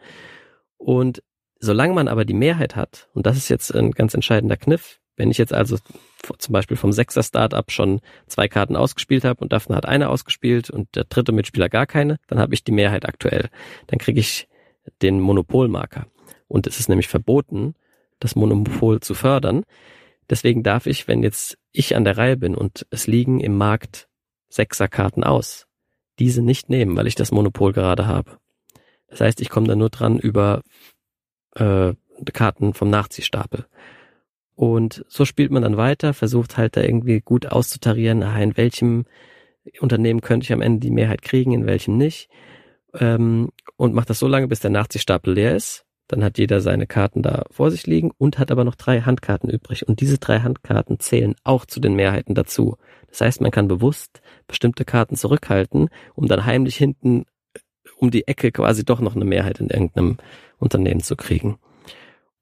Und 0.76 1.22
solange 1.58 1.94
man 1.94 2.08
aber 2.08 2.24
die 2.24 2.34
Mehrheit 2.34 2.76
hat, 2.76 3.08
und 3.14 3.26
das 3.26 3.36
ist 3.36 3.48
jetzt 3.48 3.74
ein 3.74 3.92
ganz 3.92 4.14
entscheidender 4.14 4.56
Kniff, 4.56 5.00
wenn 5.16 5.30
ich 5.30 5.38
jetzt 5.38 5.54
also 5.54 5.78
zum 6.38 6.52
Beispiel 6.52 6.76
vom 6.76 6.92
Sechser 6.92 7.22
Startup 7.22 7.70
schon 7.70 8.00
zwei 8.26 8.48
Karten 8.48 8.76
ausgespielt 8.76 9.24
habe 9.24 9.40
und 9.40 9.52
Daphne 9.52 9.76
hat 9.76 9.86
eine 9.86 10.10
ausgespielt 10.10 10.68
und 10.70 10.94
der 10.94 11.04
dritte 11.04 11.32
Mitspieler 11.32 11.68
gar 11.68 11.86
keine, 11.86 12.18
dann 12.28 12.38
habe 12.38 12.54
ich 12.54 12.64
die 12.64 12.72
Mehrheit 12.72 13.08
aktuell. 13.08 13.48
Dann 13.86 13.98
kriege 13.98 14.20
ich 14.20 14.48
den 15.02 15.20
Monopolmarker. 15.20 16.06
Und 16.48 16.66
es 16.66 16.78
ist 16.78 16.88
nämlich 16.88 17.08
verboten, 17.08 17.74
das 18.20 18.36
Monopol 18.36 19.00
zu 19.00 19.14
fördern. 19.14 19.64
Deswegen 20.30 20.62
darf 20.62 20.86
ich, 20.86 21.08
wenn 21.08 21.22
jetzt 21.22 21.58
ich 21.72 21.96
an 21.96 22.04
der 22.04 22.16
Reihe 22.16 22.36
bin 22.36 22.54
und 22.54 22.86
es 22.90 23.06
liegen 23.06 23.40
im 23.40 23.56
Markt 23.56 24.08
Sechserkarten 24.48 25.24
aus, 25.24 25.66
diese 26.18 26.42
nicht 26.42 26.68
nehmen, 26.68 26.96
weil 26.96 27.06
ich 27.06 27.14
das 27.14 27.32
Monopol 27.32 27.72
gerade 27.72 28.06
habe. 28.06 28.38
Das 29.08 29.20
heißt, 29.20 29.40
ich 29.40 29.50
komme 29.50 29.68
da 29.68 29.76
nur 29.76 29.90
dran 29.90 30.18
über 30.18 30.62
äh, 31.54 31.94
Karten 32.32 32.74
vom 32.74 32.90
Nachziehstapel. 32.90 33.66
Und 34.54 35.04
so 35.08 35.24
spielt 35.24 35.50
man 35.50 35.62
dann 35.62 35.76
weiter, 35.76 36.14
versucht 36.14 36.56
halt 36.56 36.76
da 36.76 36.82
irgendwie 36.82 37.20
gut 37.20 37.46
auszutarieren, 37.46 38.22
aha, 38.22 38.40
in 38.40 38.56
welchem 38.56 39.04
Unternehmen 39.80 40.22
könnte 40.22 40.44
ich 40.44 40.52
am 40.52 40.62
Ende 40.62 40.80
die 40.80 40.90
Mehrheit 40.90 41.22
kriegen, 41.22 41.52
in 41.52 41.66
welchem 41.66 41.96
nicht 41.96 42.30
ähm, 43.00 43.50
und 43.76 43.94
macht 43.94 44.10
das 44.10 44.18
so 44.18 44.28
lange, 44.28 44.48
bis 44.48 44.60
der 44.60 44.70
Nachziehstapel 44.70 45.34
leer 45.34 45.54
ist. 45.54 45.84
Dann 46.08 46.22
hat 46.22 46.38
jeder 46.38 46.60
seine 46.60 46.86
Karten 46.86 47.22
da 47.22 47.44
vor 47.50 47.70
sich 47.70 47.86
liegen 47.86 48.12
und 48.16 48.38
hat 48.38 48.50
aber 48.50 48.64
noch 48.64 48.76
drei 48.76 49.00
Handkarten 49.00 49.50
übrig. 49.50 49.88
Und 49.88 50.00
diese 50.00 50.18
drei 50.18 50.40
Handkarten 50.40 51.00
zählen 51.00 51.34
auch 51.42 51.66
zu 51.66 51.80
den 51.80 51.94
Mehrheiten 51.94 52.34
dazu. 52.34 52.76
Das 53.08 53.20
heißt, 53.20 53.40
man 53.40 53.50
kann 53.50 53.68
bewusst 53.68 54.20
bestimmte 54.46 54.84
Karten 54.84 55.16
zurückhalten, 55.16 55.88
um 56.14 56.28
dann 56.28 56.44
heimlich 56.44 56.76
hinten 56.76 57.24
äh, 57.54 57.60
um 57.96 58.10
die 58.10 58.28
Ecke 58.28 58.52
quasi 58.52 58.84
doch 58.84 59.00
noch 59.00 59.16
eine 59.16 59.24
Mehrheit 59.24 59.58
in 59.58 59.68
irgendeinem 59.68 60.18
Unternehmen 60.58 61.02
zu 61.02 61.16
kriegen. 61.16 61.58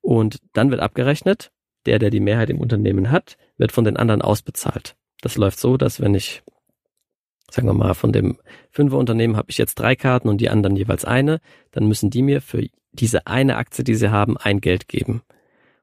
Und 0.00 0.38
dann 0.52 0.70
wird 0.70 0.80
abgerechnet, 0.80 1.50
der, 1.86 1.98
der 1.98 2.10
die 2.10 2.20
Mehrheit 2.20 2.50
im 2.50 2.60
Unternehmen 2.60 3.10
hat, 3.10 3.36
wird 3.56 3.72
von 3.72 3.84
den 3.84 3.96
anderen 3.96 4.20
ausbezahlt. 4.20 4.96
Das 5.22 5.36
läuft 5.36 5.58
so, 5.58 5.78
dass 5.78 6.00
wenn 6.00 6.14
ich 6.14 6.42
sagen 7.50 7.68
wir 7.68 7.74
mal, 7.74 7.94
von 7.94 8.12
dem 8.12 8.38
Fünferunternehmen 8.70 9.36
habe 9.36 9.50
ich 9.50 9.58
jetzt 9.58 9.76
drei 9.76 9.94
Karten 9.94 10.28
und 10.28 10.40
die 10.40 10.50
anderen 10.50 10.76
jeweils 10.76 11.04
eine, 11.04 11.40
dann 11.70 11.86
müssen 11.86 12.10
die 12.10 12.22
mir 12.22 12.40
für 12.40 12.66
diese 12.94 13.26
eine 13.26 13.56
Aktie, 13.56 13.84
die 13.84 13.94
sie 13.94 14.10
haben, 14.10 14.36
ein 14.36 14.60
Geld 14.60 14.88
geben. 14.88 15.22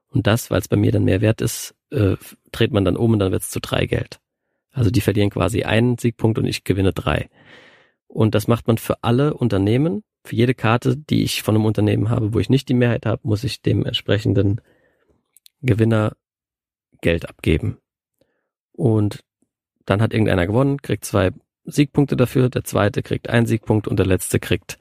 Und 0.08 0.26
das, 0.26 0.50
weil 0.50 0.60
es 0.60 0.68
bei 0.68 0.76
mir 0.76 0.92
dann 0.92 1.04
mehr 1.04 1.20
wert 1.20 1.40
ist, 1.40 1.74
äh, 1.90 2.16
dreht 2.50 2.72
man 2.72 2.84
dann 2.84 2.96
um 2.96 3.12
und 3.12 3.18
dann 3.18 3.32
wird 3.32 3.42
es 3.42 3.50
zu 3.50 3.60
drei 3.60 3.86
Geld. 3.86 4.20
Also 4.72 4.90
die 4.90 5.00
verlieren 5.00 5.30
quasi 5.30 5.64
einen 5.64 5.98
Siegpunkt 5.98 6.38
und 6.38 6.46
ich 6.46 6.64
gewinne 6.64 6.92
drei. 6.92 7.28
Und 8.06 8.34
das 8.34 8.48
macht 8.48 8.66
man 8.66 8.78
für 8.78 9.02
alle 9.02 9.34
Unternehmen. 9.34 10.02
Für 10.24 10.36
jede 10.36 10.54
Karte, 10.54 10.96
die 10.96 11.22
ich 11.22 11.42
von 11.42 11.54
einem 11.54 11.64
Unternehmen 11.64 12.10
habe, 12.10 12.34
wo 12.34 12.38
ich 12.38 12.48
nicht 12.48 12.68
die 12.68 12.74
Mehrheit 12.74 13.06
habe, 13.06 13.22
muss 13.24 13.44
ich 13.44 13.62
dem 13.62 13.84
entsprechenden 13.84 14.60
Gewinner 15.60 16.16
Geld 17.00 17.28
abgeben. 17.28 17.78
Und 18.72 19.24
dann 19.84 20.00
hat 20.00 20.12
irgendeiner 20.12 20.46
gewonnen, 20.46 20.80
kriegt 20.80 21.04
zwei 21.04 21.32
Siegpunkte 21.64 22.16
dafür, 22.16 22.48
der 22.48 22.64
zweite 22.64 23.02
kriegt 23.02 23.28
einen 23.28 23.46
Siegpunkt 23.46 23.88
und 23.88 23.98
der 23.98 24.06
letzte 24.06 24.40
kriegt 24.40 24.78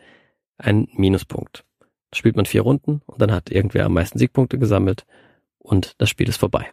einen 0.58 0.88
Minuspunkt. 0.94 1.66
Spielt 2.14 2.36
man 2.36 2.46
vier 2.46 2.62
Runden 2.62 3.02
und 3.06 3.22
dann 3.22 3.32
hat 3.32 3.50
irgendwer 3.50 3.86
am 3.86 3.94
meisten 3.94 4.20
Siegpunkte 4.20 4.58
gesammelt 4.58 5.06
und 5.60 5.96
das 5.98 6.10
Spiel 6.10 6.28
ist 6.28 6.38
vorbei. 6.38 6.70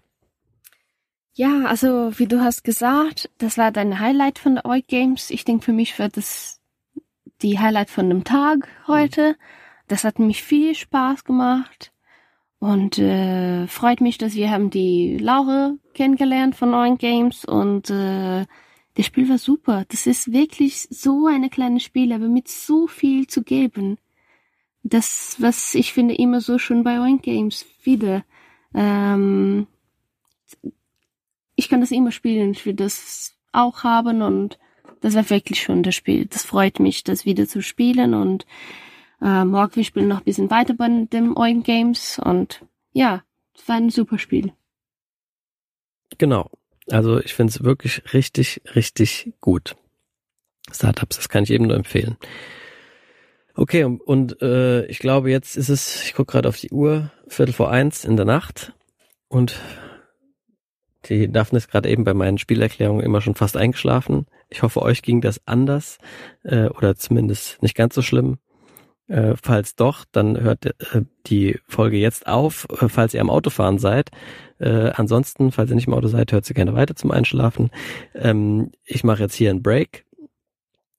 Ja, 1.34 1.66
also 1.66 2.18
wie 2.18 2.26
du 2.26 2.40
hast 2.40 2.64
gesagt, 2.64 3.30
das 3.38 3.58
war 3.58 3.70
dein 3.70 4.00
Highlight 4.00 4.40
von 4.40 4.56
der 4.56 4.66
Oik 4.66 4.88
Games. 4.88 5.30
Ich 5.30 5.44
denke, 5.44 5.64
für 5.64 5.72
mich 5.72 5.96
wird 5.98 6.16
das 6.16 6.60
die 7.42 7.60
Highlight 7.60 7.90
von 7.90 8.08
dem 8.08 8.24
Tag 8.24 8.68
heute. 8.88 9.36
Das 9.86 10.04
hat 10.04 10.18
mich 10.18 10.42
viel 10.42 10.74
Spaß 10.74 11.24
gemacht 11.24 11.92
und 12.58 12.98
äh, 12.98 13.68
freut 13.68 14.00
mich, 14.00 14.18
dass 14.18 14.34
wir 14.34 14.50
haben 14.50 14.70
die 14.70 15.16
Laure 15.18 15.78
kennengelernt 15.94 16.56
von 16.56 16.74
Oink 16.74 16.98
Games 16.98 17.44
und 17.44 17.88
äh, 17.90 18.44
das 18.94 19.06
Spiel 19.06 19.28
war 19.28 19.38
super. 19.38 19.84
Das 19.88 20.08
ist 20.08 20.32
wirklich 20.32 20.88
so 20.90 21.28
eine 21.28 21.50
kleine 21.50 21.78
Spiel, 21.78 22.12
aber 22.12 22.26
mit 22.26 22.48
so 22.48 22.88
viel 22.88 23.28
zu 23.28 23.42
geben. 23.44 23.98
Das, 24.82 25.36
was 25.38 25.74
ich 25.74 25.92
finde 25.92 26.14
immer 26.14 26.40
so 26.40 26.58
schön 26.58 26.84
bei 26.84 27.00
Oink 27.00 27.22
Games 27.22 27.66
wieder. 27.82 28.24
Ähm, 28.74 29.66
ich 31.56 31.68
kann 31.68 31.80
das 31.80 31.90
immer 31.90 32.12
spielen. 32.12 32.52
Ich 32.52 32.64
will 32.64 32.74
das 32.74 33.34
auch 33.52 33.84
haben 33.84 34.22
und 34.22 34.58
das 35.00 35.14
war 35.14 35.28
wirklich 35.30 35.62
schon 35.62 35.82
das 35.82 35.94
Spiel. 35.94 36.26
Das 36.26 36.44
freut 36.44 36.80
mich, 36.80 37.04
das 37.04 37.24
wieder 37.24 37.46
zu 37.46 37.62
spielen 37.62 38.14
und 38.14 38.46
äh, 39.20 39.44
morgen 39.44 39.76
wir 39.76 39.84
spielen 39.84 40.08
noch 40.08 40.18
ein 40.18 40.24
bisschen 40.24 40.50
weiter 40.50 40.74
bei 40.74 40.88
dem 40.88 41.36
Oink 41.36 41.64
Games 41.64 42.18
und 42.18 42.64
ja, 42.92 43.22
es 43.54 43.68
war 43.68 43.76
ein 43.76 43.90
super 43.90 44.18
Spiel. 44.18 44.52
Genau. 46.18 46.50
Also 46.90 47.20
ich 47.20 47.34
finde 47.34 47.50
es 47.50 47.62
wirklich 47.62 48.02
richtig, 48.12 48.62
richtig 48.74 49.32
gut. 49.40 49.76
Startups, 50.70 51.16
das 51.16 51.28
kann 51.28 51.44
ich 51.44 51.50
eben 51.50 51.66
nur 51.66 51.76
empfehlen. 51.76 52.16
Okay, 53.58 53.82
und, 53.82 54.40
äh, 54.40 54.84
ich 54.86 55.00
glaube, 55.00 55.32
jetzt 55.32 55.56
ist 55.56 55.68
es, 55.68 56.04
ich 56.04 56.14
gucke 56.14 56.30
gerade 56.30 56.48
auf 56.48 56.58
die 56.58 56.70
Uhr, 56.70 57.10
Viertel 57.26 57.52
vor 57.52 57.72
eins 57.72 58.04
in 58.04 58.16
der 58.16 58.24
Nacht 58.24 58.72
und 59.26 59.58
die 61.06 61.26
Daphne 61.26 61.56
ist 61.56 61.68
gerade 61.68 61.88
eben 61.88 62.04
bei 62.04 62.14
meinen 62.14 62.38
Spielerklärungen 62.38 63.04
immer 63.04 63.20
schon 63.20 63.34
fast 63.34 63.56
eingeschlafen. 63.56 64.26
Ich 64.48 64.62
hoffe, 64.62 64.80
euch 64.80 65.02
ging 65.02 65.20
das 65.20 65.40
anders 65.44 65.98
äh, 66.44 66.66
oder 66.66 66.94
zumindest 66.94 67.60
nicht 67.60 67.74
ganz 67.74 67.96
so 67.96 68.02
schlimm. 68.02 68.38
Äh, 69.08 69.34
falls 69.42 69.74
doch, 69.74 70.04
dann 70.12 70.40
hört 70.40 70.66
äh, 70.66 71.02
die 71.26 71.58
Folge 71.66 71.96
jetzt 71.96 72.28
auf, 72.28 72.68
äh, 72.80 72.88
falls 72.88 73.12
ihr 73.12 73.20
am 73.20 73.30
Autofahren 73.30 73.78
seid. 73.78 74.10
Äh, 74.60 74.90
ansonsten, 74.94 75.50
falls 75.50 75.70
ihr 75.70 75.74
nicht 75.74 75.88
im 75.88 75.94
Auto 75.94 76.06
seid, 76.06 76.30
hört 76.30 76.44
sie 76.44 76.54
gerne 76.54 76.74
weiter 76.74 76.94
zum 76.94 77.10
Einschlafen. 77.10 77.70
Ähm, 78.14 78.70
ich 78.84 79.02
mache 79.02 79.24
jetzt 79.24 79.34
hier 79.34 79.50
einen 79.50 79.64
Break 79.64 80.04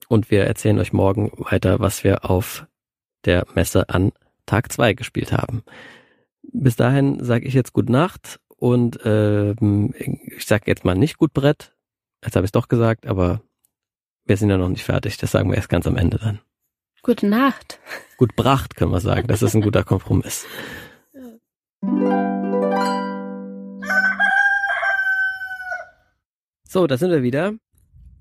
und 0.10 0.32
wir 0.32 0.44
erzählen 0.44 0.80
euch 0.80 0.92
morgen 0.92 1.32
weiter, 1.38 1.80
was 1.80 2.04
wir 2.04 2.30
auf 2.30 2.68
der 3.26 3.46
Messe 3.54 3.88
an 3.90 4.12
Tag 4.46 4.72
zwei 4.72 4.94
gespielt 4.94 5.32
haben. 5.32 5.64
Bis 6.42 6.76
dahin 6.76 7.24
sage 7.24 7.46
ich 7.46 7.54
jetzt 7.54 7.74
Gute 7.74 7.92
Nacht 7.92 8.40
und 8.58 9.00
ähm, 9.06 9.94
ich 10.26 10.46
sage 10.46 10.64
jetzt 10.66 10.84
mal 10.84 10.96
nicht 10.96 11.18
gut 11.18 11.32
Brett. 11.32 11.76
Jetzt 12.24 12.36
habe 12.36 12.44
ich 12.44 12.50
es 12.50 12.54
doch 12.54 12.68
gesagt, 12.68 13.06
aber 13.06 13.42
wir 14.26 14.36
sind 14.36 14.50
ja 14.50 14.58
noch 14.58 14.68
nicht 14.68 14.84
fertig. 14.84 15.18
Das 15.18 15.32
sagen 15.32 15.50
wir 15.50 15.58
erst 15.58 15.70
ganz 15.70 15.86
am 15.88 15.96
Ende 15.96 16.18
dann. 16.18 16.40
Gute 17.04 17.28
Nacht. 17.28 17.80
Gut 18.18 18.36
Bracht, 18.36 18.76
können 18.76 18.92
wir 18.92 19.00
sagen. 19.00 19.28
Das 19.28 19.42
ist 19.44 19.54
ein 19.54 19.62
guter 19.62 19.84
Kompromiss. 19.84 20.46
So, 26.68 26.88
da 26.88 26.98
sind 26.98 27.12
wir 27.12 27.24
wieder. 27.24 27.54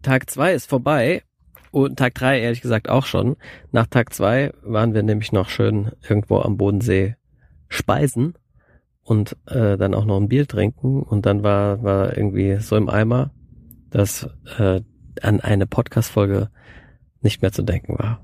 Tag 0.03 0.31
zwei 0.31 0.53
ist 0.53 0.69
vorbei. 0.69 1.23
Und 1.71 1.99
Tag 1.99 2.15
drei 2.15 2.41
ehrlich 2.41 2.61
gesagt 2.61 2.89
auch 2.89 3.07
schon. 3.07 3.37
Nach 3.73 3.87
Tag 3.87 4.13
zwei 4.15 4.53
waren 4.63 4.95
wir 4.95 5.03
nämlich 5.03 5.33
noch 5.33 5.49
schön 5.49 5.93
irgendwo 6.09 6.41
am 6.41 6.57
Bodensee 6.57 7.17
speisen 7.69 8.35
und 9.03 9.37
äh, 9.47 9.77
dann 9.77 9.95
auch 9.95 10.05
noch 10.05 10.19
ein 10.19 10.29
Bier 10.29 10.47
trinken. 10.47 11.03
Und 11.03 11.27
dann 11.27 11.43
war, 11.43 11.83
war 11.83 12.17
irgendwie 12.17 12.57
so 12.57 12.77
im 12.77 12.89
Eimer, 12.89 13.31
dass 13.91 14.29
äh, 14.59 14.81
an 15.23 15.41
eine 15.41 15.67
Podcast-Folge 15.67 16.51
nicht 17.21 17.43
mehr 17.43 17.53
zu 17.53 17.63
denken 17.63 17.99
war. 17.99 18.21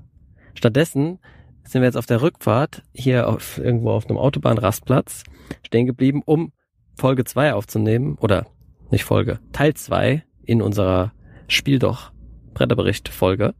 Stattdessen 0.53 1.19
sind 1.63 1.81
wir 1.81 1.87
jetzt 1.87 1.97
auf 1.97 2.05
der 2.05 2.21
Rückfahrt 2.21 2.83
hier 2.93 3.27
auf, 3.27 3.57
irgendwo 3.57 3.91
auf 3.91 4.07
einem 4.07 4.17
Autobahnrastplatz 4.17 5.23
stehen 5.65 5.85
geblieben, 5.85 6.21
um 6.25 6.51
Folge 6.95 7.25
2 7.25 7.53
aufzunehmen 7.53 8.17
oder 8.19 8.47
nicht 8.91 9.03
Folge, 9.03 9.39
Teil 9.51 9.73
2 9.73 10.23
in 10.43 10.61
unserer 10.61 11.11
Spiel 11.47 11.79
doch 11.79 12.11
Bretterbericht 12.55 13.09
Folge 13.09 13.53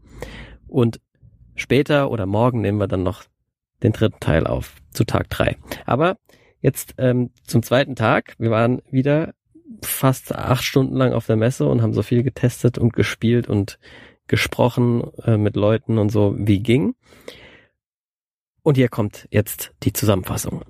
und 0.68 1.00
später 1.54 2.10
oder 2.10 2.26
morgen 2.26 2.62
nehmen 2.62 2.80
wir 2.80 2.88
dann 2.88 3.04
noch 3.04 3.24
den 3.84 3.92
dritten 3.94 4.20
Teil 4.20 4.48
auf 4.48 4.76
zu 4.92 5.04
Tag 5.04 5.30
3. 5.30 5.58
Aber 5.86 6.18
jetzt 6.62 6.96
ähm, 6.98 7.30
zum 7.44 7.62
zweiten 7.62 7.96
Tag, 7.96 8.34
wir 8.40 8.50
waren 8.50 8.82
wieder 8.90 9.36
fast 9.84 10.34
acht 10.34 10.64
Stunden 10.64 10.96
lang 10.96 11.14
auf 11.14 11.28
der 11.28 11.36
Messe 11.36 11.68
und 11.68 11.82
haben 11.82 11.94
so 11.94 12.02
viel 12.02 12.24
getestet 12.24 12.78
und 12.78 12.94
gespielt 12.94 13.48
und 13.48 13.78
gesprochen 14.28 15.04
äh, 15.24 15.38
mit 15.38 15.56
Leuten 15.56 15.98
und 15.98 16.10
so, 16.10 16.36
wie 16.38 16.60
ging. 16.60 16.96
Und 18.64 18.78
hier 18.78 18.90
kommt 18.90 19.28
jetzt 19.30 19.74
die 19.84 19.94
Zusammenfassung. 19.94 20.64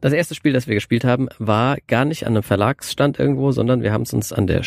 Das 0.00 0.12
erste 0.12 0.34
Spiel, 0.34 0.52
das 0.52 0.66
wir 0.66 0.74
gespielt 0.74 1.04
haben, 1.04 1.28
war 1.38 1.78
gar 1.86 2.04
nicht 2.04 2.26
an 2.26 2.34
einem 2.34 2.42
Verlagsstand 2.42 3.18
irgendwo, 3.18 3.52
sondern 3.52 3.82
wir 3.82 3.92
haben 3.92 4.02
es 4.02 4.12
uns 4.12 4.32
an 4.32 4.46
der 4.46 4.62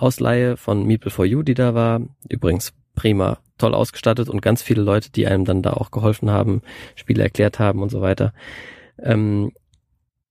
Spiele-Ausleihe 0.00 0.56
von 0.56 0.86
Meeple 0.86 1.10
for 1.10 1.26
You, 1.26 1.42
die 1.42 1.54
da 1.54 1.74
war, 1.74 2.00
übrigens 2.28 2.72
prima, 2.94 3.38
toll 3.58 3.74
ausgestattet 3.74 4.28
und 4.28 4.40
ganz 4.40 4.62
viele 4.62 4.82
Leute, 4.82 5.10
die 5.10 5.26
einem 5.26 5.44
dann 5.44 5.62
da 5.62 5.74
auch 5.74 5.90
geholfen 5.90 6.30
haben, 6.30 6.62
Spiele 6.96 7.22
erklärt 7.22 7.58
haben 7.58 7.82
und 7.82 7.90
so 7.90 8.00
weiter. 8.00 8.32
Ähm, 8.98 9.52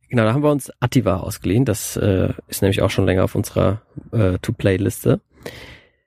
genau, 0.09 0.23
da 0.23 0.33
haben 0.33 0.43
wir 0.43 0.51
uns 0.51 0.71
Attiva 0.79 1.17
ausgeliehen. 1.17 1.65
Das 1.65 1.95
äh, 1.97 2.33
ist 2.47 2.61
nämlich 2.61 2.81
auch 2.81 2.89
schon 2.89 3.05
länger 3.05 3.23
auf 3.23 3.35
unserer 3.35 3.81
äh, 4.11 4.39
To-Play-Liste. 4.39 5.21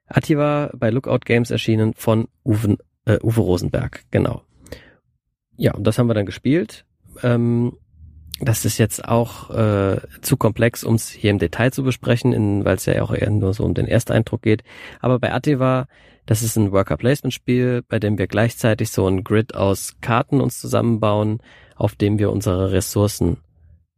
Attiva 0.06 0.70
bei 0.74 0.90
Lookout 0.90 1.20
Games 1.24 1.50
erschienen 1.50 1.94
von 1.94 2.28
Uwe, 2.44 2.78
äh, 3.06 3.18
Uwe 3.22 3.40
Rosenberg, 3.40 4.04
genau. 4.10 4.42
Ja, 5.56 5.74
und 5.74 5.86
das 5.86 5.98
haben 5.98 6.08
wir 6.08 6.14
dann 6.14 6.26
gespielt. 6.26 6.84
Ähm, 7.22 7.76
das 8.44 8.64
ist 8.64 8.78
jetzt 8.78 9.06
auch 9.06 9.50
äh, 9.50 10.00
zu 10.20 10.36
komplex, 10.36 10.84
um 10.84 10.94
es 10.96 11.10
hier 11.10 11.30
im 11.30 11.38
Detail 11.38 11.72
zu 11.72 11.82
besprechen, 11.82 12.64
weil 12.64 12.76
es 12.76 12.86
ja 12.86 13.02
auch 13.02 13.12
eher 13.12 13.30
nur 13.30 13.54
so 13.54 13.64
um 13.64 13.74
den 13.74 13.86
Ersteindruck 13.86 14.42
geht. 14.42 14.64
Aber 15.00 15.18
bei 15.18 15.32
Attiva, 15.32 15.86
das 16.26 16.42
ist 16.42 16.56
ein 16.56 16.72
Worker-Placement-Spiel, 16.72 17.82
bei 17.88 17.98
dem 17.98 18.18
wir 18.18 18.26
gleichzeitig 18.26 18.90
so 18.90 19.06
ein 19.06 19.24
Grid 19.24 19.54
aus 19.54 19.96
Karten 20.00 20.40
uns 20.40 20.60
zusammenbauen, 20.60 21.40
auf 21.76 21.94
dem 21.94 22.18
wir 22.18 22.30
unsere 22.30 22.72
Ressourcen 22.72 23.38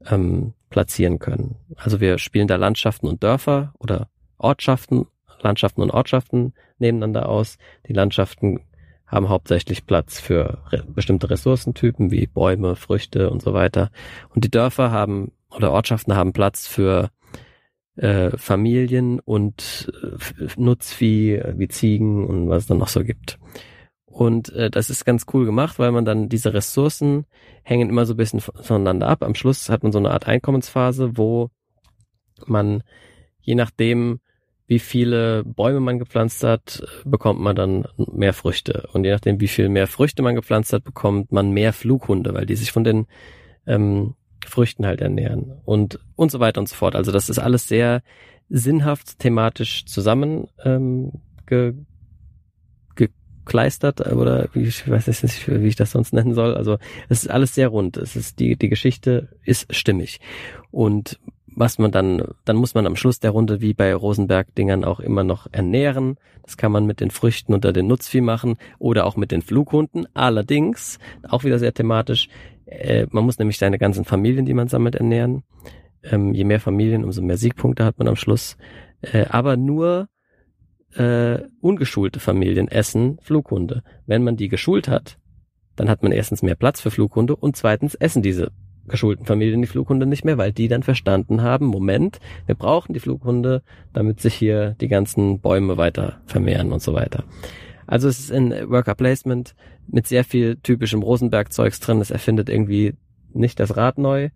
ähm, 0.07 0.55
platzieren 0.71 1.19
können. 1.19 1.57
Also 1.77 2.01
wir 2.01 2.19
spielen 2.19 2.49
da 2.49 2.57
Landschaften 2.57 3.09
und 3.09 3.23
Dörfer 3.23 3.75
oder 3.79 4.09
Ortschaften 4.39 5.07
Landschaften 5.45 5.83
und 5.83 5.91
Ortschaften 5.91 6.55
nebeneinander 6.79 7.29
aus. 7.29 7.59
Die 7.87 7.93
Landschaften 7.93 8.61
haben 9.07 9.29
hauptsächlich 9.29 9.87
Platz 9.87 10.21
für 10.21 10.59
re 10.71 10.85
bestimmte 10.87 11.31
Ressourcentypen 11.31 12.11
wie 12.11 12.27
Bäume, 12.27 12.77
Früchte 12.77 13.31
und 13.31 13.43
so 13.43 13.53
weiter. 13.53 13.91
Und 14.31 14.45
die 14.45 14.51
Dörfer 14.51 14.91
haben 14.91 15.33
oder 15.51 15.73
Ortschaften 15.73 16.17
haben 16.17 16.33
Platz 16.33 16.67
für 16.67 17.11
äh, 17.97 18.37
Familien 18.37 19.21
und 19.21 19.93
äh, 20.03 20.49
Nutzvieh 20.57 21.41
wie 21.57 21.69
Ziegen 21.69 22.27
und 22.27 22.49
was 22.49 22.63
es 22.63 22.67
dann 22.67 22.79
noch 22.79 22.89
so 22.89 23.05
gibt. 23.05 23.39
Und 24.05 24.53
äh, 24.53 24.71
das 24.71 24.91
ist 24.91 25.05
ganz 25.05 25.27
cool 25.33 25.45
gemacht, 25.45 25.79
weil 25.79 25.93
man 25.93 26.05
dann 26.05 26.29
diese 26.29 26.55
Ressourcen 26.55 27.27
hängen 27.63 27.89
immer 27.89 28.07
so 28.07 28.15
ein 28.15 28.17
bisschen 28.17 28.41
voneinander 28.41 29.09
ab. 29.09 29.23
Am 29.23 29.35
Schluss 29.35 29.69
hat 29.69 29.83
man 29.83 29.93
so 29.93 29.99
eine 29.99 30.11
Art 30.11 30.27
Einkommensphase, 30.27 31.17
wo 31.17 31.51
man 32.47 32.83
je 33.41 33.55
nachdem, 33.55 34.21
wie 34.67 34.79
viele 34.79 35.45
Bäume 35.45 35.81
man 35.81 35.99
gepflanzt 35.99 36.43
hat, 36.43 36.83
bekommt 37.05 37.41
man 37.41 37.55
dann 37.55 37.87
mehr 37.97 38.33
Früchte. 38.33 38.89
Und 38.93 39.05
je 39.05 39.11
nachdem, 39.11 39.41
wie 39.41 39.49
viel 39.49 39.69
mehr 39.69 39.87
Früchte 39.87 40.23
man 40.23 40.35
gepflanzt 40.35 40.73
hat, 40.73 40.85
bekommt 40.85 41.33
man 41.33 41.51
mehr 41.51 41.73
Flughunde, 41.73 42.33
weil 42.33 42.47
die 42.47 42.57
sich 42.57 42.73
von 42.73 42.85
den 42.85 43.07
ähm, 43.67 44.15
Früchten 44.47 44.87
halt 44.87 45.01
ernähren 45.01 45.53
und 45.65 45.99
und 46.17 46.31
so 46.31 46.41
weiter 46.41 46.61
und 46.61 46.69
so 46.69 46.75
fort. 46.75 46.97
Also 46.97 47.13
das 47.13 47.29
ist 47.29 47.39
alles 47.39 47.69
sehr 47.69 48.03
sinnhaft 48.49 49.19
thematisch 49.19 49.87
zusammen 49.87 50.49
ähm, 50.65 51.13
ge, 51.47 51.75
gekleistert 52.95 54.01
oder 54.13 54.49
wie, 54.53 54.65
ich 54.65 54.89
weiß 54.89 55.09
nicht, 55.09 55.49
wie 55.49 55.67
ich 55.67 55.77
das 55.77 55.93
sonst 55.93 56.13
nennen 56.13 56.35
soll. 56.35 56.55
Also 56.55 56.79
es 57.09 57.25
ist 57.25 57.31
alles 57.31 57.55
sehr 57.55 57.69
rund. 57.69 57.97
Es 57.97 58.17
ist 58.17 58.39
die 58.39 58.57
die 58.57 58.69
Geschichte 58.69 59.29
ist 59.45 59.75
stimmig 59.75 60.21
und 60.71 61.19
was 61.57 61.79
man 61.79 61.91
dann, 61.91 62.23
dann 62.45 62.57
muss 62.57 62.75
man 62.75 62.87
am 62.87 62.97
Schluss 62.97 63.21
der 63.21 63.31
Runde 63.31 63.61
wie 63.61 63.75
bei 63.75 63.95
Rosenberg-Dingern 63.95 64.85
auch 64.85 65.01
immer 65.01 65.25
noch 65.25 65.47
ernähren. 65.53 66.17
Das 66.43 66.57
kann 66.57 66.73
man 66.73 66.87
mit 66.87 67.01
den 67.01 67.11
Früchten 67.11 67.55
unter 67.55 67.73
den 67.73 67.87
Nutzvieh 67.87 68.21
machen 68.21 68.57
oder 68.79 69.07
auch 69.07 69.17
mit 69.17 69.31
den 69.31 69.43
Flughunden. 69.43 70.07
Allerdings, 70.15 70.99
auch 71.29 71.45
wieder 71.45 71.59
sehr 71.59 71.73
thematisch, 71.73 72.29
äh, 72.67 73.07
man 73.11 73.25
muss 73.25 73.39
nämlich 73.39 73.59
seine 73.59 73.79
ganzen 73.79 74.05
Familien, 74.05 74.47
die 74.47 74.55
man 74.55 74.69
sammelt, 74.69 74.97
ernähren. 74.97 75.45
Ähm, 76.03 76.35
je 76.35 76.45
mehr 76.45 76.61
Familien, 76.61 77.05
umso 77.05 77.23
mehr 77.23 77.37
Siegpunkte 77.37 77.85
hat 77.85 77.99
man 77.99 78.09
am 78.09 78.17
Schluss. 78.17 78.57
Äh, 79.01 79.27
aber 79.29 79.57
nur 79.57 80.09
äh, 80.95 81.41
ungeschulte 81.61 82.21
Familien 82.21 82.69
essen 82.69 83.19
Flughunde. 83.23 83.83
Wenn 84.07 84.25
man 84.25 84.37
die 84.37 84.49
geschult 84.49 84.89
hat, 84.89 85.19
dann 85.77 85.89
hat 85.89 86.03
man 86.03 86.13
erstens 86.13 86.43
mehr 86.43 86.55
Platz 86.55 86.81
für 86.81 86.91
Flughunde 86.91 87.37
und 87.37 87.57
zweitens 87.57 87.95
essen 87.95 88.23
diese 88.23 88.53
geschulten 88.89 89.27
Familien 89.27 89.63
die 89.63 89.69
Flughunde 89.69 90.07
nicht 90.07 90.25
mehr, 90.25 90.39
weil 90.39 90.53
die 90.53 90.69
dann 90.69 90.83
verstanden 90.83 91.43
haben, 91.43 91.67
Moment, 91.67 92.21
wir 92.47 92.55
brauchen 92.55 92.93
die 92.93 93.01
Flughunde, 93.01 93.63
damit 93.93 94.21
sich 94.21 94.35
hier 94.35 94.77
die 94.81 94.89
ganzen 94.89 95.41
Bäume 95.41 95.77
weiter 95.77 96.21
vermehren 96.27 96.73
und 96.73 96.83
so 96.83 96.95
weiter. 96.95 97.25
Also 97.87 98.09
es 98.09 98.19
ist 98.19 98.33
ein 98.33 98.51
Worker 98.71 98.95
Placement 98.95 99.55
mit 99.87 100.07
sehr 100.07 100.25
viel 100.25 100.57
typischem 100.57 101.03
Rosenberg-Zeugs 101.03 101.81
drin. 101.81 102.01
Es 102.01 102.11
erfindet 102.11 102.49
irgendwie 102.49 102.95
nicht 103.33 103.61
das 103.61 103.77
Rad 103.77 103.99
neu. 103.99 104.31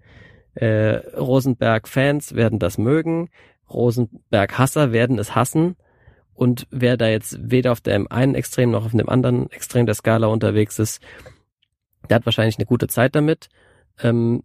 Äh, 0.54 0.96
Rosenberg-Fans 1.16 2.34
werden 2.34 2.58
das 2.58 2.78
mögen. 2.78 3.30
Rosenberg-Hasser 3.70 4.92
werden 4.92 5.18
es 5.18 5.34
hassen. 5.34 5.76
Und 6.34 6.66
wer 6.70 6.96
da 6.96 7.08
jetzt 7.08 7.38
weder 7.40 7.72
auf 7.72 7.80
dem 7.80 8.10
einen 8.10 8.34
Extrem 8.34 8.70
noch 8.70 8.84
auf 8.84 8.92
dem 8.92 9.08
anderen 9.08 9.50
Extrem 9.50 9.86
der 9.86 9.94
Skala 9.94 10.28
unterwegs 10.28 10.78
ist, 10.78 11.00
der 12.08 12.16
hat 12.16 12.26
wahrscheinlich 12.26 12.58
eine 12.58 12.66
gute 12.66 12.86
Zeit 12.86 13.14
damit. 13.14 13.48
Ähm, 14.02 14.42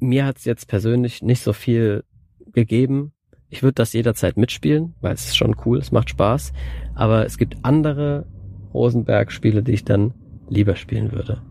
mir 0.00 0.26
hat's 0.26 0.44
jetzt 0.44 0.68
persönlich 0.68 1.22
nicht 1.22 1.42
so 1.42 1.52
viel 1.52 2.04
gegeben. 2.52 3.12
Ich 3.50 3.62
würde 3.62 3.74
das 3.74 3.92
jederzeit 3.92 4.36
mitspielen, 4.36 4.94
weil 5.00 5.14
es 5.14 5.26
ist 5.26 5.36
schon 5.36 5.56
cool, 5.64 5.78
es 5.78 5.92
macht 5.92 6.10
Spaß. 6.10 6.52
Aber 6.94 7.24
es 7.24 7.38
gibt 7.38 7.56
andere 7.62 8.26
Rosenberg-Spiele, 8.74 9.62
die 9.62 9.72
ich 9.72 9.84
dann 9.84 10.14
lieber 10.48 10.76
spielen 10.76 11.12
würde. 11.12 11.42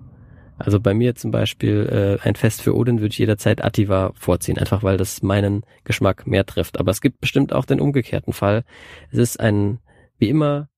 Also 0.60 0.80
bei 0.80 0.94
mir 0.94 1.16
zum 1.16 1.32
Beispiel 1.32 2.18
äh, 2.24 2.28
ein 2.28 2.36
Fest 2.36 2.62
für 2.62 2.76
Odin 2.76 3.00
würde 3.00 3.14
ich 3.14 3.20
jederzeit 3.20 3.64
Attiva 3.64 4.12
vorziehen, 4.16 4.58
einfach 4.58 4.82
weil 4.82 4.98
das 4.98 5.22
meinen 5.22 5.64
Geschmack 5.84 6.26
mehr 6.26 6.46
trifft. 6.46 6.80
Aber 6.80 6.90
es 6.92 7.02
gibt 7.02 7.22
bestimmt 7.22 7.54
auch 7.54 7.66
den 7.66 7.80
umgekehrten 7.80 8.34
Fall. 8.34 8.64
Es 9.12 9.20
ist 9.20 9.40
ein, 9.40 9.80
wie 10.18 10.30
immer, 10.30 10.70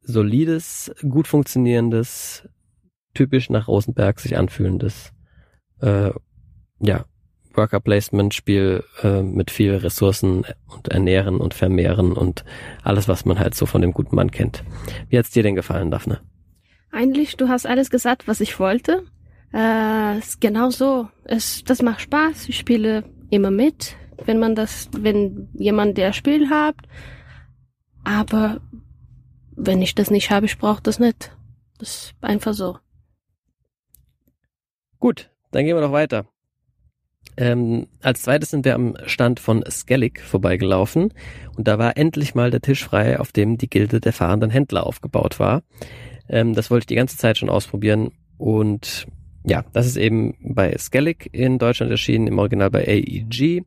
solides, 0.00 0.92
gut 1.06 1.26
funktionierendes, 1.26 2.48
typisch 3.12 3.50
nach 3.50 3.68
Rosenberg 3.68 4.20
sich 4.20 4.38
anfühlendes, 4.38 5.12
äh, 5.80 6.10
ja, 6.80 7.04
Worker 7.54 7.80
Placement 7.80 8.34
Spiel 8.34 8.84
äh, 9.02 9.22
mit 9.22 9.50
viel 9.50 9.74
Ressourcen 9.74 10.44
und 10.66 10.88
Ernähren 10.88 11.38
und 11.38 11.54
Vermehren 11.54 12.12
und 12.12 12.44
alles, 12.82 13.08
was 13.08 13.24
man 13.24 13.38
halt 13.38 13.54
so 13.54 13.66
von 13.66 13.82
dem 13.82 13.92
guten 13.92 14.16
Mann 14.16 14.30
kennt. 14.30 14.64
Wie 15.08 15.18
hat's 15.18 15.30
dir 15.30 15.42
denn 15.42 15.56
gefallen, 15.56 15.90
Daphne? 15.90 16.20
Eigentlich, 16.92 17.36
du 17.36 17.48
hast 17.48 17.66
alles 17.66 17.90
gesagt, 17.90 18.28
was 18.28 18.40
ich 18.40 18.58
wollte. 18.58 19.04
Äh, 19.52 20.18
ist 20.18 20.40
genau 20.40 20.70
so. 20.70 21.08
Es, 21.24 21.64
das 21.64 21.82
macht 21.82 22.00
Spaß. 22.00 22.48
Ich 22.48 22.58
spiele 22.58 23.04
immer 23.30 23.50
mit, 23.50 23.96
wenn 24.24 24.38
man 24.38 24.54
das, 24.54 24.88
wenn 24.96 25.48
jemand 25.54 25.98
der 25.98 26.12
Spiel 26.12 26.50
hat. 26.50 26.76
Aber 28.04 28.60
wenn 29.56 29.82
ich 29.82 29.94
das 29.94 30.10
nicht 30.10 30.30
habe, 30.30 30.46
ich 30.46 30.58
brauche 30.58 30.82
das 30.82 30.98
nicht. 30.98 31.36
Das 31.78 31.88
ist 31.88 32.14
einfach 32.20 32.54
so. 32.54 32.78
Gut, 34.98 35.29
dann 35.50 35.64
gehen 35.64 35.76
wir 35.76 35.82
doch 35.82 35.92
weiter. 35.92 36.26
Ähm, 37.36 37.86
als 38.02 38.22
zweites 38.22 38.50
sind 38.50 38.64
wir 38.64 38.74
am 38.74 38.96
Stand 39.06 39.40
von 39.40 39.64
Skellig 39.70 40.20
vorbeigelaufen 40.20 41.12
und 41.56 41.68
da 41.68 41.78
war 41.78 41.96
endlich 41.96 42.34
mal 42.34 42.50
der 42.50 42.60
Tisch 42.60 42.84
frei, 42.84 43.18
auf 43.20 43.32
dem 43.32 43.56
die 43.56 43.70
Gilde 43.70 44.00
der 44.00 44.12
fahrenden 44.12 44.50
Händler 44.50 44.86
aufgebaut 44.86 45.38
war. 45.38 45.62
Ähm, 46.28 46.54
das 46.54 46.70
wollte 46.70 46.84
ich 46.84 46.88
die 46.88 46.96
ganze 46.96 47.16
Zeit 47.16 47.38
schon 47.38 47.50
ausprobieren 47.50 48.12
und 48.36 49.06
ja, 49.44 49.64
das 49.72 49.86
ist 49.86 49.96
eben 49.96 50.34
bei 50.40 50.76
Skellig 50.78 51.28
in 51.32 51.58
Deutschland 51.58 51.90
erschienen, 51.90 52.26
im 52.26 52.38
Original 52.38 52.70
bei 52.70 52.86
AEG 52.86 53.64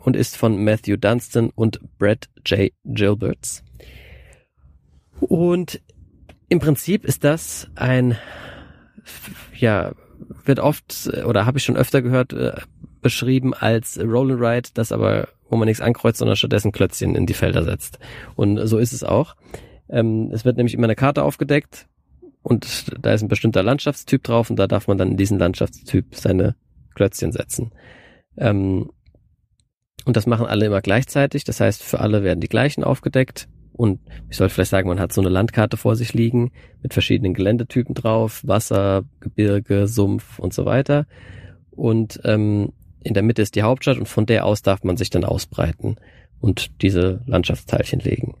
und 0.00 0.16
ist 0.16 0.36
von 0.36 0.62
Matthew 0.62 0.96
Dunstan 0.96 1.50
und 1.54 1.80
Brett 1.98 2.28
J. 2.44 2.72
Gilberts. 2.84 3.62
Und 5.20 5.80
im 6.48 6.58
Prinzip 6.58 7.04
ist 7.04 7.24
das 7.24 7.68
ein, 7.74 8.16
ja, 9.56 9.92
wird 10.44 10.60
oft 10.60 11.10
oder 11.26 11.46
habe 11.46 11.58
ich 11.58 11.64
schon 11.64 11.76
öfter 11.76 12.02
gehört, 12.02 12.32
äh, 12.32 12.60
beschrieben 13.00 13.54
als 13.54 13.98
Roll 13.98 14.32
and 14.32 14.40
Ride, 14.40 14.68
das 14.74 14.92
aber, 14.92 15.28
wo 15.48 15.56
man 15.56 15.66
nichts 15.66 15.80
ankreuzt, 15.80 16.18
sondern 16.18 16.36
stattdessen 16.36 16.72
Klötzchen 16.72 17.14
in 17.14 17.26
die 17.26 17.34
Felder 17.34 17.62
setzt. 17.64 17.98
Und 18.34 18.66
so 18.66 18.78
ist 18.78 18.92
es 18.92 19.04
auch. 19.04 19.36
Ähm, 19.88 20.30
es 20.32 20.44
wird 20.44 20.56
nämlich 20.56 20.74
immer 20.74 20.86
eine 20.86 20.96
Karte 20.96 21.22
aufgedeckt 21.22 21.86
und 22.42 22.92
da 23.04 23.12
ist 23.12 23.22
ein 23.22 23.28
bestimmter 23.28 23.62
Landschaftstyp 23.62 24.22
drauf 24.22 24.50
und 24.50 24.56
da 24.56 24.66
darf 24.66 24.88
man 24.88 24.98
dann 24.98 25.12
in 25.12 25.16
diesen 25.16 25.38
Landschaftstyp 25.38 26.14
seine 26.14 26.56
Klötzchen 26.94 27.32
setzen. 27.32 27.72
Ähm, 28.36 28.90
und 30.04 30.16
das 30.16 30.26
machen 30.26 30.46
alle 30.46 30.66
immer 30.66 30.80
gleichzeitig. 30.80 31.44
Das 31.44 31.60
heißt, 31.60 31.82
für 31.82 32.00
alle 32.00 32.22
werden 32.22 32.40
die 32.40 32.48
gleichen 32.48 32.84
aufgedeckt. 32.84 33.48
Und 33.76 34.00
ich 34.30 34.38
sollte 34.38 34.54
vielleicht 34.54 34.70
sagen, 34.70 34.88
man 34.88 35.00
hat 35.00 35.12
so 35.12 35.20
eine 35.20 35.28
Landkarte 35.28 35.76
vor 35.76 35.96
sich 35.96 36.14
liegen 36.14 36.50
mit 36.82 36.94
verschiedenen 36.94 37.34
Geländetypen 37.34 37.94
drauf, 37.94 38.42
Wasser, 38.42 39.04
Gebirge, 39.20 39.86
Sumpf 39.86 40.38
und 40.38 40.54
so 40.54 40.64
weiter. 40.64 41.06
Und 41.72 42.18
ähm, 42.24 42.72
in 43.02 43.12
der 43.12 43.22
Mitte 43.22 43.42
ist 43.42 43.54
die 43.54 43.62
Hauptstadt 43.62 43.98
und 43.98 44.08
von 44.08 44.24
der 44.24 44.46
aus 44.46 44.62
darf 44.62 44.82
man 44.82 44.96
sich 44.96 45.10
dann 45.10 45.24
ausbreiten 45.24 45.96
und 46.40 46.82
diese 46.82 47.20
Landschaftsteilchen 47.26 48.00
legen. 48.00 48.36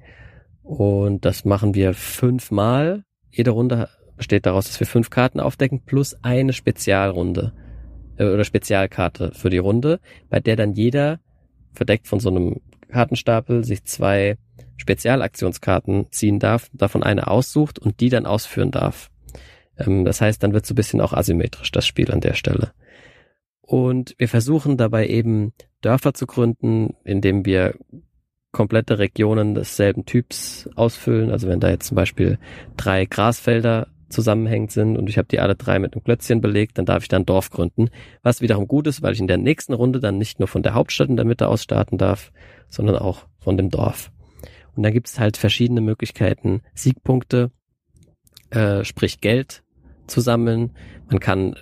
Und 0.62 1.26
das 1.26 1.44
machen 1.44 1.74
wir 1.74 1.92
fünfmal. 1.92 3.04
Jede 3.30 3.50
Runde 3.50 3.90
besteht 4.16 4.46
daraus, 4.46 4.66
dass 4.66 4.80
wir 4.80 4.86
fünf 4.86 5.10
Karten 5.10 5.38
aufdecken 5.38 5.82
plus 5.84 6.16
eine 6.22 6.54
Spezialrunde 6.54 7.52
äh, 8.16 8.24
oder 8.24 8.44
Spezialkarte 8.44 9.32
für 9.34 9.50
die 9.50 9.58
Runde, 9.58 10.00
bei 10.30 10.40
der 10.40 10.56
dann 10.56 10.72
jeder 10.72 11.20
verdeckt 11.74 12.08
von 12.08 12.20
so 12.20 12.30
einem 12.30 12.62
Kartenstapel 12.88 13.64
sich 13.64 13.84
zwei 13.84 14.38
Spezialaktionskarten 14.76 16.06
ziehen 16.10 16.38
darf, 16.38 16.68
davon 16.72 17.02
eine 17.02 17.28
aussucht 17.28 17.78
und 17.78 18.00
die 18.00 18.08
dann 18.08 18.26
ausführen 18.26 18.70
darf. 18.70 19.10
Ähm, 19.78 20.04
das 20.04 20.20
heißt, 20.20 20.42
dann 20.42 20.52
wird 20.52 20.66
so 20.66 20.72
ein 20.72 20.76
bisschen 20.76 21.00
auch 21.00 21.12
asymmetrisch 21.12 21.72
das 21.72 21.86
Spiel 21.86 22.10
an 22.10 22.20
der 22.20 22.34
Stelle. 22.34 22.72
Und 23.60 24.14
wir 24.18 24.28
versuchen 24.28 24.76
dabei 24.76 25.08
eben 25.08 25.52
Dörfer 25.80 26.14
zu 26.14 26.26
gründen, 26.26 26.94
indem 27.04 27.44
wir 27.44 27.74
komplette 28.52 28.98
Regionen 28.98 29.54
desselben 29.54 30.06
Typs 30.06 30.68
ausfüllen. 30.76 31.30
Also 31.30 31.48
wenn 31.48 31.60
da 31.60 31.68
jetzt 31.68 31.88
zum 31.88 31.96
Beispiel 31.96 32.38
drei 32.76 33.04
Grasfelder 33.04 33.88
zusammenhängend 34.08 34.70
sind 34.70 34.96
und 34.96 35.08
ich 35.08 35.18
habe 35.18 35.28
die 35.28 35.40
alle 35.40 35.56
drei 35.56 35.78
mit 35.78 35.92
einem 35.92 36.04
Klötzchen 36.04 36.40
belegt, 36.40 36.78
dann 36.78 36.86
darf 36.86 37.02
ich 37.02 37.08
dann 37.08 37.26
Dorf 37.26 37.50
gründen. 37.50 37.90
Was 38.22 38.40
wiederum 38.40 38.68
gut 38.68 38.86
ist, 38.86 39.02
weil 39.02 39.12
ich 39.12 39.20
in 39.20 39.26
der 39.26 39.36
nächsten 39.36 39.74
Runde 39.74 40.00
dann 40.00 40.16
nicht 40.16 40.38
nur 40.38 40.48
von 40.48 40.62
der 40.62 40.74
Hauptstadt 40.74 41.08
in 41.08 41.16
der 41.16 41.24
Mitte 41.24 41.48
aus 41.48 41.62
starten 41.62 41.98
darf, 41.98 42.32
sondern 42.68 42.96
auch 42.96 43.26
von 43.40 43.56
dem 43.56 43.68
Dorf. 43.68 44.10
Und 44.76 44.82
da 44.82 44.90
gibt 44.90 45.08
es 45.08 45.18
halt 45.18 45.36
verschiedene 45.36 45.80
Möglichkeiten, 45.80 46.62
Siegpunkte, 46.74 47.50
äh, 48.50 48.84
sprich 48.84 49.20
Geld 49.20 49.62
zu 50.06 50.20
sammeln. 50.20 50.72
Man 51.08 51.20
kann 51.20 51.56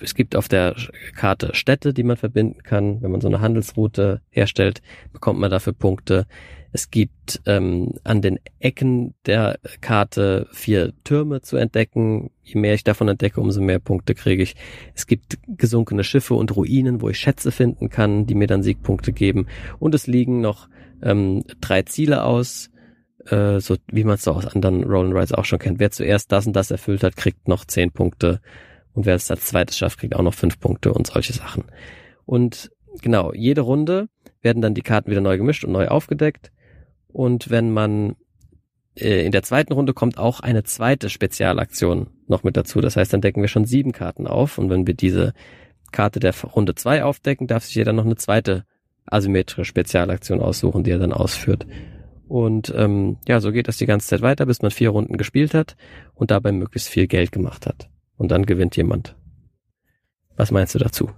es 0.00 0.14
gibt 0.14 0.36
auf 0.36 0.48
der 0.48 0.74
Karte 1.14 1.54
Städte, 1.54 1.94
die 1.94 2.02
man 2.02 2.16
verbinden 2.16 2.62
kann. 2.62 3.02
Wenn 3.02 3.10
man 3.10 3.20
so 3.20 3.28
eine 3.28 3.40
Handelsroute 3.40 4.20
herstellt, 4.30 4.82
bekommt 5.12 5.38
man 5.38 5.50
dafür 5.50 5.72
Punkte. 5.72 6.26
Es 6.72 6.90
gibt 6.90 7.40
ähm, 7.46 7.94
an 8.04 8.22
den 8.22 8.38
Ecken 8.58 9.14
der 9.26 9.58
Karte 9.80 10.46
vier 10.52 10.92
Türme 11.04 11.40
zu 11.40 11.56
entdecken. 11.56 12.30
Je 12.42 12.60
mehr 12.60 12.74
ich 12.74 12.84
davon 12.84 13.08
entdecke, 13.08 13.40
umso 13.40 13.60
mehr 13.60 13.78
Punkte 13.78 14.14
kriege 14.14 14.42
ich. 14.42 14.56
Es 14.94 15.06
gibt 15.06 15.38
gesunkene 15.48 16.04
Schiffe 16.04 16.34
und 16.34 16.54
Ruinen, 16.54 17.00
wo 17.00 17.08
ich 17.08 17.18
Schätze 17.18 17.50
finden 17.50 17.88
kann, 17.88 18.26
die 18.26 18.34
mir 18.34 18.46
dann 18.46 18.62
Siegpunkte 18.62 19.12
geben. 19.12 19.46
Und 19.78 19.94
es 19.94 20.06
liegen 20.06 20.40
noch 20.40 20.68
ähm, 21.02 21.44
drei 21.60 21.82
Ziele 21.82 22.24
aus, 22.24 22.70
äh, 23.26 23.60
so 23.60 23.76
wie 23.88 24.04
man 24.04 24.14
es 24.14 24.24
so 24.24 24.32
aus 24.32 24.46
anderen 24.46 24.84
Roll 24.84 25.16
Rides 25.16 25.32
auch 25.32 25.44
schon 25.44 25.58
kennt. 25.58 25.78
Wer 25.78 25.90
zuerst 25.90 26.32
das 26.32 26.46
und 26.46 26.54
das 26.54 26.70
erfüllt 26.70 27.02
hat, 27.02 27.16
kriegt 27.16 27.48
noch 27.48 27.64
zehn 27.64 27.90
Punkte 27.90 28.40
und 28.96 29.04
wer 29.06 29.14
es 29.14 29.30
als 29.30 29.44
zweites 29.44 29.76
schafft, 29.76 29.98
kriegt 29.98 30.16
auch 30.16 30.22
noch 30.22 30.34
fünf 30.34 30.58
Punkte 30.58 30.92
und 30.92 31.06
solche 31.06 31.34
Sachen. 31.34 31.64
Und 32.24 32.70
genau, 33.02 33.32
jede 33.34 33.60
Runde 33.60 34.08
werden 34.40 34.62
dann 34.62 34.74
die 34.74 34.82
Karten 34.82 35.10
wieder 35.10 35.20
neu 35.20 35.36
gemischt 35.36 35.64
und 35.64 35.72
neu 35.72 35.88
aufgedeckt. 35.88 36.50
Und 37.08 37.50
wenn 37.50 37.72
man 37.72 38.16
äh, 38.96 39.24
in 39.24 39.32
der 39.32 39.42
zweiten 39.42 39.72
Runde 39.72 39.94
kommt 39.94 40.18
auch 40.18 40.40
eine 40.40 40.64
zweite 40.64 41.08
Spezialaktion 41.08 42.08
noch 42.26 42.42
mit 42.42 42.56
dazu. 42.56 42.80
Das 42.80 42.96
heißt, 42.96 43.12
dann 43.12 43.20
decken 43.20 43.42
wir 43.42 43.48
schon 43.48 43.64
sieben 43.64 43.92
Karten 43.92 44.26
auf. 44.26 44.58
Und 44.58 44.70
wenn 44.70 44.86
wir 44.86 44.94
diese 44.94 45.32
Karte 45.92 46.20
der 46.20 46.34
Runde 46.34 46.74
zwei 46.74 47.04
aufdecken, 47.04 47.46
darf 47.46 47.64
sich 47.64 47.74
jeder 47.74 47.92
noch 47.92 48.04
eine 48.04 48.16
zweite 48.16 48.64
asymmetrische 49.06 49.64
Spezialaktion 49.64 50.40
aussuchen, 50.40 50.82
die 50.82 50.90
er 50.90 50.98
dann 50.98 51.12
ausführt. 51.12 51.66
Und 52.28 52.72
ähm, 52.76 53.18
ja, 53.28 53.40
so 53.40 53.52
geht 53.52 53.68
das 53.68 53.76
die 53.76 53.86
ganze 53.86 54.08
Zeit 54.08 54.20
weiter, 54.20 54.46
bis 54.46 54.62
man 54.62 54.72
vier 54.72 54.90
Runden 54.90 55.16
gespielt 55.16 55.54
hat 55.54 55.76
und 56.14 56.32
dabei 56.32 56.50
möglichst 56.50 56.88
viel 56.88 57.06
Geld 57.06 57.30
gemacht 57.30 57.66
hat 57.66 57.88
und 58.16 58.32
dann 58.32 58.46
gewinnt 58.46 58.76
jemand. 58.76 59.14
Was 60.36 60.50
meinst 60.50 60.74
du 60.74 60.80
dazu? 60.80 61.10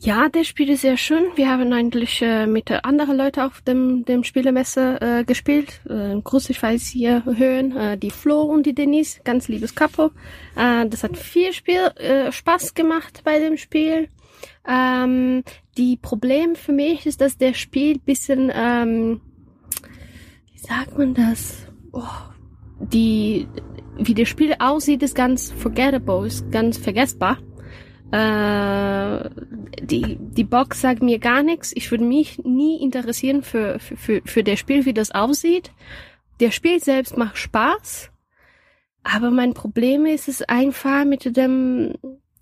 Ja, 0.00 0.28
der 0.28 0.44
Spiel 0.44 0.70
ist 0.70 0.82
sehr 0.82 0.96
schön. 0.96 1.24
Wir 1.34 1.50
haben 1.50 1.72
eigentlich 1.72 2.22
äh, 2.22 2.46
mit 2.46 2.70
anderen 2.70 3.16
Leuten 3.16 3.40
auf 3.40 3.62
dem, 3.62 4.04
dem 4.04 4.22
Spielemesse 4.22 5.00
äh, 5.00 5.24
gespielt. 5.24 5.80
Äh, 5.90 6.14
weiß 6.62 6.86
hier 6.86 7.24
hören, 7.24 7.76
äh, 7.76 7.98
die 7.98 8.12
Flo 8.12 8.42
und 8.42 8.64
die 8.64 8.76
Denise, 8.76 9.20
ganz 9.24 9.48
liebes 9.48 9.74
Kapo. 9.74 10.12
Äh, 10.54 10.86
das 10.88 11.02
hat 11.02 11.16
viel 11.16 11.52
Spiel, 11.52 11.90
äh, 11.96 12.30
Spaß 12.30 12.74
gemacht 12.74 13.22
bei 13.24 13.40
dem 13.40 13.56
Spiel. 13.56 14.08
Ähm, 14.68 15.42
die 15.76 15.96
Problem 15.96 16.54
für 16.54 16.72
mich 16.72 17.04
ist, 17.04 17.20
dass 17.20 17.36
der 17.36 17.54
Spiel 17.54 17.98
bisschen, 17.98 18.52
ähm, 18.54 19.20
wie 20.52 20.58
sagt 20.60 20.96
man 20.96 21.14
das? 21.14 21.66
Oh, 21.90 22.04
die, 22.78 23.48
wie 23.98 24.14
das 24.14 24.28
Spiel 24.28 24.54
aussieht, 24.60 25.02
ist 25.02 25.16
ganz 25.16 25.50
forgettable, 25.50 26.24
ist 26.24 26.52
ganz 26.52 26.78
vergessbar. 26.78 27.38
Äh, 28.10 29.30
die, 29.82 30.16
die 30.18 30.44
Box 30.44 30.80
sagt 30.80 31.02
mir 31.02 31.18
gar 31.18 31.42
nichts. 31.42 31.72
Ich 31.74 31.90
würde 31.90 32.04
mich 32.04 32.38
nie 32.38 32.82
interessieren 32.82 33.42
für, 33.42 33.78
für, 33.78 33.96
für, 33.96 34.22
für 34.24 34.44
das 34.44 34.58
Spiel, 34.58 34.86
wie 34.86 34.94
das 34.94 35.10
aussieht. 35.10 35.72
Der 36.40 36.50
Spiel 36.50 36.80
selbst 36.80 37.16
macht 37.16 37.36
Spaß. 37.36 38.10
Aber 39.02 39.30
mein 39.30 39.54
Problem 39.54 40.06
ist 40.06 40.28
es 40.28 40.42
einfach 40.42 41.04
mit 41.04 41.36
dem, 41.36 41.94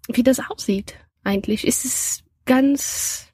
wie 0.08 0.22
das 0.22 0.40
aussieht. 0.50 0.94
Eigentlich 1.24 1.66
ist 1.66 1.84
es 1.84 2.24
ganz 2.44 3.25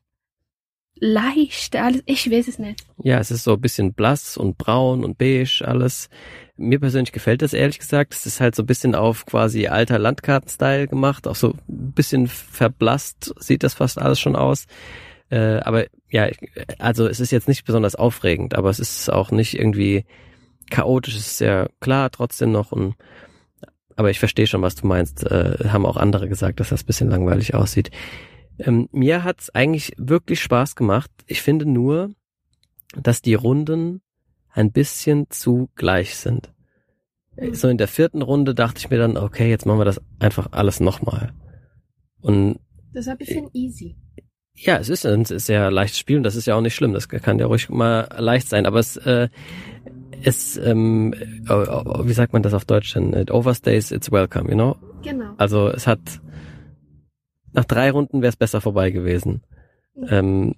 leicht, 1.03 1.75
alles, 1.75 2.03
ich 2.07 2.31
weiß 2.31 2.47
es 2.47 2.59
nicht. 2.61 2.85
Ja, 3.03 3.19
es 3.19 3.33
ist 3.33 3.43
so 3.43 3.55
ein 3.55 3.61
bisschen 3.61 3.93
blass 3.93 4.37
und 4.37 4.57
braun 4.57 5.05
und 5.05 5.19
beige, 5.19 5.65
alles. 5.67 6.09
Mir 6.57 6.79
persönlich 6.79 7.11
gefällt 7.11 7.43
das 7.43 7.55
ehrlich 7.55 7.81
gesagt. 7.81 8.15
Es 8.15 8.25
ist 8.25 8.41
halt 8.41 8.55
so 8.55 8.63
ein 8.63 8.67
bisschen 8.67 8.95
auf 8.95 9.27
quasi 9.27 9.67
alter 9.67 9.99
Landkarten-Style 9.99 10.87
gemacht, 10.87 11.27
auch 11.27 11.35
so 11.35 11.55
ein 11.69 11.93
bisschen 11.93 12.29
verblasst 12.29 13.35
sieht 13.39 13.65
das 13.65 13.75
fast 13.75 14.01
alles 14.01 14.21
schon 14.21 14.37
aus. 14.37 14.67
Äh, 15.29 15.59
aber 15.65 15.87
ja, 16.09 16.29
also 16.79 17.09
es 17.09 17.19
ist 17.19 17.33
jetzt 17.33 17.49
nicht 17.49 17.65
besonders 17.65 17.97
aufregend, 17.97 18.55
aber 18.55 18.71
es 18.71 18.79
ist 18.79 19.11
auch 19.11 19.33
nicht 19.33 19.59
irgendwie 19.59 20.05
chaotisch, 20.71 21.17
es 21.17 21.27
ist 21.27 21.39
sehr 21.39 21.69
klar 21.81 22.11
trotzdem 22.11 22.53
noch 22.53 22.71
und 22.71 22.95
aber 23.97 24.11
ich 24.11 24.21
verstehe 24.21 24.47
schon, 24.47 24.63
was 24.63 24.75
du 24.77 24.87
meinst. 24.87 25.25
Äh, 25.25 25.69
haben 25.69 25.85
auch 25.85 25.97
andere 25.97 26.29
gesagt, 26.29 26.61
dass 26.61 26.71
das 26.71 26.85
bisschen 26.85 27.11
langweilig 27.11 27.55
aussieht. 27.55 27.91
Ähm, 28.59 28.89
mir 28.93 29.25
hat's 29.25 29.51
eigentlich 29.51 29.93
wirklich 29.97 30.41
Spaß 30.41 30.77
gemacht. 30.77 31.11
Ich 31.27 31.43
finde 31.43 31.67
nur, 31.67 32.11
dass 32.95 33.23
die 33.23 33.35
Runden 33.35 34.03
ein 34.51 34.73
bisschen 34.73 35.31
zu 35.31 35.71
gleich 35.75 36.17
sind. 36.17 36.53
Mhm. 37.37 37.55
So 37.55 37.69
in 37.69 37.79
der 37.79 37.89
vierten 37.89 38.23
Runde 38.23 38.55
dachte 38.55 38.79
ich 38.79 38.91
mir 38.91 38.99
dann, 38.99 39.17
okay, 39.17 39.49
jetzt 39.49 39.67
machen 39.67 39.79
wir 39.81 39.85
das 39.85 40.01
einfach 40.19 40.49
alles 40.53 40.81
nochmal. 40.81 41.33
Und 42.21 42.61
das 42.93 43.07
habe 43.07 43.23
ich 43.23 43.29
bisschen 43.29 43.51
easy. 43.53 43.97
Ja, 44.55 44.77
es 44.77 44.91
ist 44.91 45.07
ein 45.07 45.25
sehr 45.25 45.71
leichtes 45.71 45.99
Spiel 45.99 46.19
und 46.19 46.25
das 46.25 46.37
ist 46.37 46.47
ja 46.47 46.55
auch 46.55 46.61
nicht 46.61 46.75
schlimm. 46.75 46.93
Das 46.93 47.09
kann 47.09 47.39
ja 47.39 47.47
ruhig 47.47 47.71
mal 47.71 48.07
leicht 48.19 48.49
sein. 48.49 48.67
Aber 48.67 48.79
es, 48.79 48.99
äh, 48.99 49.29
es, 50.23 50.59
ähm, 50.59 51.15
wie 51.15 52.13
sagt 52.13 52.35
man 52.35 52.43
das 52.43 52.53
auf 52.53 52.67
Deutsch 52.67 52.93
denn? 52.93 53.15
It 53.15 53.31
overstays 53.31 53.91
its 53.91 54.13
welcome, 54.13 54.51
you 54.51 54.55
know? 54.55 54.77
Genau. 55.03 55.33
Also 55.39 55.69
es 55.69 55.87
hat 55.87 56.21
nach 57.53 57.65
drei 57.65 57.91
Runden 57.91 58.23
wäre 58.23 58.31
es 58.31 58.37
besser 58.37 58.61
vorbei 58.61 58.91
gewesen. 58.91 59.43
Ähm, 60.09 60.55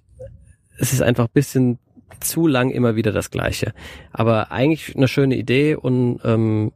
es 0.77 0.93
ist 0.93 1.01
einfach 1.01 1.27
bisschen 1.27 1.79
zu 2.19 2.47
lang 2.47 2.71
immer 2.71 2.95
wieder 2.95 3.11
das 3.11 3.31
Gleiche. 3.31 3.73
Aber 4.11 4.51
eigentlich 4.51 4.95
eine 4.95 5.07
schöne 5.07 5.35
Idee 5.35 5.75
und 5.75 6.19
ähm, 6.23 6.71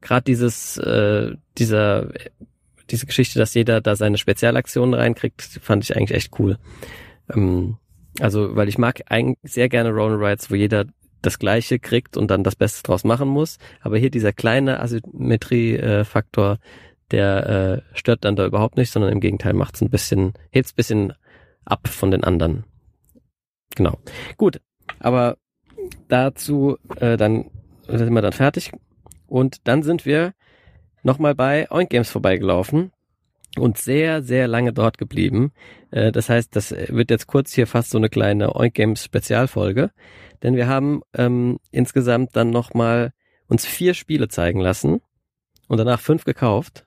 gerade 0.00 0.24
dieses, 0.24 0.76
äh, 0.78 1.32
dieser, 1.58 2.10
diese 2.90 3.06
Geschichte, 3.06 3.38
dass 3.38 3.54
jeder 3.54 3.80
da 3.80 3.96
seine 3.96 4.18
Spezialaktionen 4.18 4.94
reinkriegt, 4.94 5.42
fand 5.62 5.84
ich 5.84 5.96
eigentlich 5.96 6.16
echt 6.16 6.38
cool. 6.38 6.58
Ähm, 7.34 7.78
also, 8.20 8.54
weil 8.54 8.68
ich 8.68 8.78
mag 8.78 9.00
eigentlich 9.08 9.38
sehr 9.42 9.68
gerne 9.68 9.90
Roll 9.90 10.22
Rides, 10.22 10.50
wo 10.50 10.54
jeder 10.54 10.84
das 11.22 11.38
Gleiche 11.38 11.78
kriegt 11.78 12.16
und 12.16 12.30
dann 12.30 12.44
das 12.44 12.54
Beste 12.54 12.82
draus 12.82 13.02
machen 13.02 13.28
muss. 13.28 13.58
Aber 13.80 13.98
hier 13.98 14.10
dieser 14.10 14.32
kleine 14.32 14.80
Asymmetrie-Faktor, 14.80 16.52
äh, 16.52 16.58
der 17.10 17.82
äh, 17.92 17.96
stört 17.96 18.24
dann 18.24 18.36
da 18.36 18.46
überhaupt 18.46 18.76
nicht, 18.76 18.90
sondern 18.90 19.12
im 19.12 19.20
Gegenteil 19.20 19.52
macht 19.52 19.76
es 19.76 19.82
ein 19.82 19.90
bisschen, 19.90 20.32
hebt 20.50 20.68
ein 20.68 20.76
bisschen 20.76 21.12
ab 21.64 21.88
von 21.88 22.10
den 22.10 22.24
anderen. 22.24 22.64
Genau. 23.76 23.98
Gut, 24.36 24.60
aber 24.98 25.36
dazu 26.08 26.78
äh, 26.96 27.16
dann 27.16 27.50
sind 27.88 28.12
wir 28.12 28.22
dann 28.22 28.32
fertig 28.32 28.72
und 29.26 29.66
dann 29.66 29.82
sind 29.82 30.06
wir 30.06 30.32
nochmal 31.02 31.34
bei 31.34 31.70
Oink 31.70 31.90
Games 31.90 32.10
vorbeigelaufen 32.10 32.92
und 33.58 33.78
sehr, 33.78 34.22
sehr 34.22 34.48
lange 34.48 34.72
dort 34.72 34.98
geblieben. 34.98 35.52
Äh, 35.90 36.12
das 36.12 36.28
heißt, 36.28 36.54
das 36.56 36.70
wird 36.72 37.10
jetzt 37.10 37.26
kurz 37.26 37.52
hier 37.52 37.66
fast 37.66 37.90
so 37.90 37.98
eine 37.98 38.08
kleine 38.08 38.54
Oink 38.54 38.74
Games 38.74 39.04
Spezialfolge, 39.04 39.90
denn 40.42 40.56
wir 40.56 40.68
haben 40.68 41.02
ähm, 41.14 41.58
insgesamt 41.70 42.36
dann 42.36 42.50
nochmal 42.50 43.12
uns 43.46 43.66
vier 43.66 43.94
Spiele 43.94 44.28
zeigen 44.28 44.60
lassen 44.60 45.00
und 45.68 45.78
danach 45.78 46.00
fünf 46.00 46.24
gekauft 46.24 46.86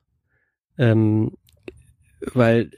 ähm, 0.78 1.32
weil 2.34 2.72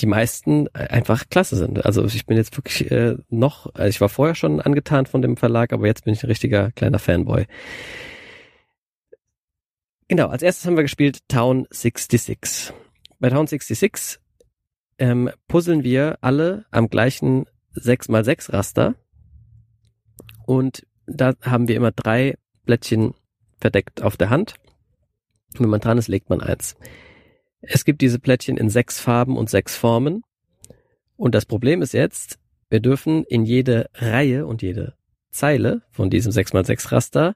die 0.00 0.06
meisten 0.06 0.68
einfach 0.74 1.28
klasse 1.28 1.56
sind. 1.56 1.84
Also 1.84 2.04
ich 2.04 2.26
bin 2.26 2.36
jetzt 2.36 2.56
wirklich 2.56 2.90
äh, 2.90 3.16
noch, 3.28 3.72
also 3.74 3.88
ich 3.88 4.00
war 4.00 4.08
vorher 4.08 4.34
schon 4.34 4.60
angetan 4.60 5.06
von 5.06 5.22
dem 5.22 5.36
Verlag, 5.36 5.72
aber 5.72 5.86
jetzt 5.86 6.04
bin 6.04 6.14
ich 6.14 6.22
ein 6.22 6.28
richtiger 6.28 6.72
kleiner 6.72 6.98
Fanboy. 6.98 7.46
Genau, 10.08 10.28
als 10.28 10.42
erstes 10.42 10.66
haben 10.66 10.76
wir 10.76 10.82
gespielt 10.82 11.20
Town 11.28 11.66
66. 11.70 12.72
Bei 13.20 13.30
Town 13.30 13.46
66 13.46 14.20
ähm, 14.98 15.30
puzzeln 15.48 15.82
wir 15.82 16.18
alle 16.20 16.66
am 16.70 16.88
gleichen 16.88 17.46
6x6 17.76 18.52
Raster 18.52 18.94
und 20.46 20.86
da 21.06 21.34
haben 21.42 21.68
wir 21.68 21.76
immer 21.76 21.90
drei 21.90 22.36
Blättchen 22.64 23.14
verdeckt 23.60 24.02
auf 24.02 24.16
der 24.16 24.30
Hand. 24.30 24.54
Wenn 25.58 25.68
man 25.68 25.80
dran 25.80 25.98
ist, 25.98 26.08
legt 26.08 26.28
man 26.28 26.40
eins. 26.40 26.76
Es 27.66 27.84
gibt 27.84 28.00
diese 28.00 28.18
Plättchen 28.18 28.56
in 28.56 28.68
sechs 28.68 29.00
Farben 29.00 29.36
und 29.36 29.50
sechs 29.50 29.76
Formen. 29.76 30.22
Und 31.16 31.34
das 31.34 31.46
Problem 31.46 31.82
ist 31.82 31.92
jetzt, 31.92 32.38
wir 32.68 32.80
dürfen 32.80 33.24
in 33.24 33.44
jede 33.44 33.88
Reihe 33.94 34.46
und 34.46 34.62
jede 34.62 34.94
Zeile 35.30 35.82
von 35.90 36.10
diesem 36.10 36.32
6x6 36.32 36.92
Raster 36.92 37.34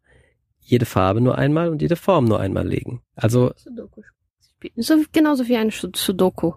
jede 0.61 0.85
Farbe 0.85 1.21
nur 1.21 1.39
einmal 1.39 1.71
und 1.71 1.81
jede 1.81 1.97
Form 1.97 2.27
nur 2.27 2.41
einmal 2.41 2.67
legen. 2.67 3.03
Also 3.15 3.53
Sudoku. 3.57 4.03
So, 4.77 5.03
genauso 5.13 5.49
wie 5.49 5.57
ein 5.57 5.71
Sudoku. 5.71 6.53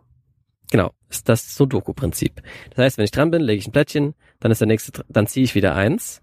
Genau, 0.70 0.92
ist 1.10 1.30
das 1.30 1.56
Sudoku-Prinzip. 1.56 2.42
Das 2.72 2.78
heißt, 2.80 2.98
wenn 2.98 3.06
ich 3.06 3.12
dran 3.12 3.32
bin, 3.32 3.42
lege 3.42 3.60
ich 3.60 3.68
ein 3.68 3.72
Plättchen, 3.72 4.16
dann 4.40 4.52
ist 4.52 4.60
der 4.60 4.68
nächste, 4.68 5.06
dann 5.08 5.28
ziehe 5.28 5.44
ich 5.44 5.56
wieder 5.56 5.76
eins 5.76 6.22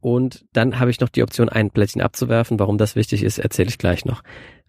und 0.00 0.44
dann 0.52 0.78
habe 0.78 0.90
ich 0.90 1.00
noch 1.00 1.08
die 1.08 1.22
Option, 1.22 1.48
ein 1.48 1.70
Plättchen 1.70 2.02
abzuwerfen. 2.02 2.58
Warum 2.58 2.78
das 2.78 2.96
wichtig 2.96 3.22
ist, 3.22 3.38
erzähle 3.38 3.68
ich 3.68 3.78
gleich 3.78 4.04
noch. 4.04 4.22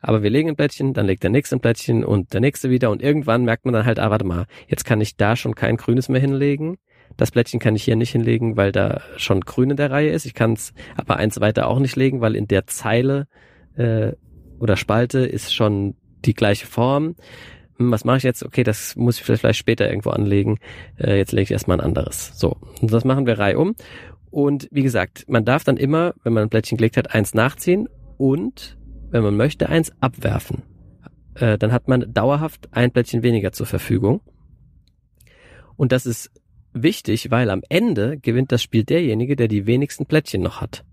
Aber 0.04 0.22
wir 0.22 0.30
legen 0.30 0.50
ein 0.50 0.58
Plättchen, 0.58 0.94
dann 0.94 1.06
legt 1.06 1.24
der 1.24 1.30
nächste 1.30 1.56
ein 1.56 1.62
Plättchen 1.62 2.04
und 2.04 2.34
der 2.34 2.42
nächste 2.42 2.70
wieder 2.70 2.92
und 2.92 3.02
irgendwann 3.02 3.46
merkt 3.46 3.64
man 3.64 3.74
dann 3.74 3.86
halt, 3.86 4.00
ah, 4.00 4.12
warte 4.12 4.26
mal, 4.26 4.46
jetzt 4.68 4.84
kann 4.84 5.00
ich 5.00 5.16
da 5.16 5.38
schon 5.38 5.56
kein 5.56 5.78
grünes 5.78 6.10
mehr 6.10 6.20
hinlegen. 6.20 6.78
Das 7.16 7.32
Plättchen 7.32 7.62
kann 7.62 7.76
ich 7.76 7.84
hier 7.84 7.96
nicht 7.96 8.12
hinlegen, 8.12 8.58
weil 8.58 8.74
da 8.74 9.02
schon 9.16 9.40
grün 9.42 9.72
in 9.72 9.78
der 9.78 9.92
Reihe 9.92 10.12
ist. 10.12 10.26
Ich 10.26 10.34
kann 10.34 10.54
es 10.54 10.74
aber 10.98 11.16
eins 11.18 11.40
weiter 11.40 11.68
auch 11.68 11.80
nicht 11.80 11.96
legen, 11.96 12.20
weil 12.20 12.36
in 12.36 12.48
der 12.48 12.68
Zeile 12.68 13.28
äh, 13.78 14.12
oder 14.60 14.76
Spalte 14.76 15.20
ist 15.20 15.54
schon 15.54 15.96
die 16.26 16.34
gleiche 16.34 16.68
Form. 16.68 17.16
Hm, 17.78 17.90
was 17.90 18.04
mache 18.04 18.18
ich 18.18 18.24
jetzt? 18.24 18.44
Okay, 18.44 18.64
das 18.64 18.98
muss 18.98 19.18
ich 19.18 19.24
vielleicht 19.24 19.58
später 19.58 19.88
irgendwo 19.88 20.10
anlegen. 20.10 20.60
Äh, 21.00 21.18
jetzt 21.18 21.32
lege 21.32 21.44
ich 21.44 21.52
erstmal 21.52 21.78
ein 21.78 21.86
anderes. 21.86 22.38
So, 22.38 22.58
und 22.82 22.92
das 22.92 23.06
machen 23.06 23.26
wir 23.26 23.40
Reihe 23.40 23.58
um. 23.58 23.74
Und 24.32 24.68
wie 24.70 24.84
gesagt, 24.84 25.24
man 25.30 25.46
darf 25.46 25.64
dann 25.64 25.78
immer, 25.78 26.14
wenn 26.24 26.34
man 26.34 26.44
ein 26.44 26.50
Plättchen 26.50 26.78
gelegt 26.78 26.98
hat, 26.98 27.16
eins 27.16 27.34
nachziehen 27.34 27.88
und 28.18 28.78
wenn 29.14 29.24
man 29.24 29.38
möchte, 29.38 29.70
eins 29.70 29.94
abwerfen. 30.02 30.64
Äh, 31.36 31.60
dann 31.60 31.72
hat 31.72 31.88
man 31.88 32.12
dauerhaft 32.12 32.68
ein 32.72 32.92
Plättchen 32.92 33.22
weniger 33.22 33.52
zur 33.52 33.68
Verfügung. 33.68 34.22
Und 35.76 35.92
das 35.92 36.08
ist 36.08 36.32
wichtig, 36.74 37.30
weil 37.30 37.52
am 37.52 37.62
Ende 37.70 38.18
gewinnt 38.18 38.52
das 38.52 38.64
Spiel 38.64 38.84
derjenige, 38.84 39.36
der 39.36 39.48
die 39.48 39.68
wenigsten 39.68 40.08
Plättchen 40.08 40.42
noch 40.42 40.62
hat. 40.62 40.84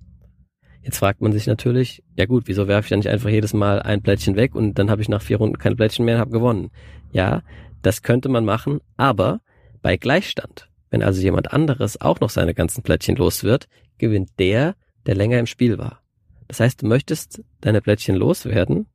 Jetzt 0.82 0.98
fragt 0.98 1.22
man 1.22 1.32
sich 1.32 1.46
natürlich, 1.46 2.02
ja 2.14 2.26
gut, 2.26 2.44
wieso 2.46 2.68
werfe 2.68 2.86
ich 2.86 2.90
dann 2.90 2.98
nicht 2.98 3.08
einfach 3.08 3.30
jedes 3.30 3.54
Mal 3.54 3.80
ein 3.80 4.02
Plättchen 4.02 4.36
weg 4.36 4.54
und 4.54 4.78
dann 4.78 4.90
habe 4.90 5.00
ich 5.00 5.08
nach 5.08 5.22
vier 5.22 5.38
Runden 5.38 5.56
kein 5.56 5.76
Plättchen 5.76 6.04
mehr 6.04 6.16
und 6.16 6.20
habe 6.20 6.30
gewonnen. 6.30 6.70
Ja, 7.12 7.42
das 7.80 8.02
könnte 8.02 8.28
man 8.28 8.44
machen, 8.44 8.80
aber 8.98 9.40
bei 9.80 9.96
Gleichstand, 9.96 10.68
wenn 10.90 11.02
also 11.02 11.22
jemand 11.22 11.54
anderes 11.54 11.98
auch 12.02 12.20
noch 12.20 12.30
seine 12.30 12.52
ganzen 12.52 12.82
Plättchen 12.82 13.16
los 13.16 13.44
wird, 13.44 13.66
gewinnt 13.96 14.28
der, 14.38 14.74
der 15.06 15.14
länger 15.14 15.38
im 15.38 15.46
Spiel 15.46 15.78
war. 15.78 16.02
Das 16.50 16.58
heißt, 16.58 16.82
du 16.82 16.86
möchtest 16.88 17.44
deine 17.60 17.80
Plättchen 17.80 18.16
loswerden, 18.16 18.86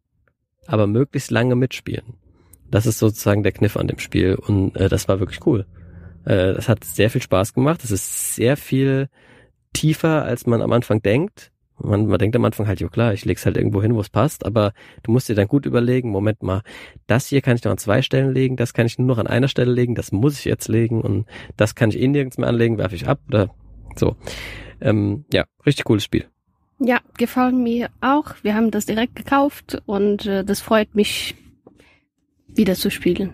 aber 0.67 0.87
möglichst 0.87 1.31
lange 1.31 1.55
mitspielen. 1.55 2.15
Das 2.69 2.85
ist 2.85 2.99
sozusagen 2.99 3.43
der 3.43 3.53
Kniff 3.53 3.77
an 3.77 3.87
dem 3.87 3.97
Spiel 3.97 4.35
und 4.35 4.75
äh, 4.75 4.89
das 4.89 5.07
war 5.07 5.21
wirklich 5.21 5.45
cool. 5.45 5.65
Äh, 6.25 6.53
das 6.53 6.67
hat 6.67 6.83
sehr 6.83 7.09
viel 7.09 7.21
Spaß 7.21 7.53
gemacht. 7.53 7.81
Es 7.85 7.91
ist 7.91 8.35
sehr 8.35 8.57
viel 8.57 9.07
tiefer, 9.71 10.25
als 10.25 10.45
man 10.45 10.61
am 10.61 10.73
Anfang 10.73 11.01
denkt. 11.01 11.53
Man, 11.81 12.07
man 12.07 12.19
denkt 12.19 12.35
am 12.35 12.43
Anfang 12.43 12.67
halt, 12.67 12.81
ja 12.81 12.89
klar, 12.89 13.13
ich 13.13 13.23
leg's 13.23 13.45
halt 13.45 13.55
irgendwo 13.55 13.81
hin, 13.81 13.95
wo 13.95 14.01
es 14.01 14.09
passt, 14.09 14.45
aber 14.45 14.73
du 15.03 15.13
musst 15.13 15.29
dir 15.29 15.35
dann 15.35 15.47
gut 15.47 15.65
überlegen, 15.65 16.09
Moment 16.09 16.43
mal, 16.43 16.61
das 17.07 17.27
hier 17.27 17.39
kann 17.41 17.55
ich 17.55 17.63
noch 17.63 17.71
an 17.71 17.77
zwei 17.77 18.01
Stellen 18.01 18.33
legen, 18.33 18.57
das 18.57 18.73
kann 18.73 18.85
ich 18.85 18.99
nur 18.99 19.07
noch 19.07 19.17
an 19.17 19.27
einer 19.27 19.47
Stelle 19.47 19.71
legen, 19.71 19.95
das 19.95 20.11
muss 20.11 20.39
ich 20.39 20.45
jetzt 20.45 20.67
legen 20.67 20.99
und 20.99 21.25
das 21.55 21.73
kann 21.73 21.89
ich 21.89 22.01
eh 22.01 22.07
nirgends 22.09 22.37
mehr 22.37 22.49
anlegen, 22.49 22.77
werfe 22.77 22.95
ich 22.95 23.07
ab 23.07 23.21
oder 23.29 23.55
so. 23.95 24.17
Ähm, 24.81 25.23
ja, 25.31 25.45
richtig 25.65 25.85
cooles 25.85 26.03
Spiel. 26.03 26.25
Ja, 26.79 26.99
gefallen 27.17 27.63
mir 27.63 27.89
auch. 28.01 28.35
Wir 28.41 28.55
haben 28.55 28.71
das 28.71 28.85
direkt 28.85 29.15
gekauft 29.15 29.81
und 29.85 30.25
äh, 30.25 30.43
das 30.43 30.59
freut 30.59 30.93
mich, 30.93 31.35
wieder 32.47 32.75
zu 32.75 32.89
spielen. 32.91 33.33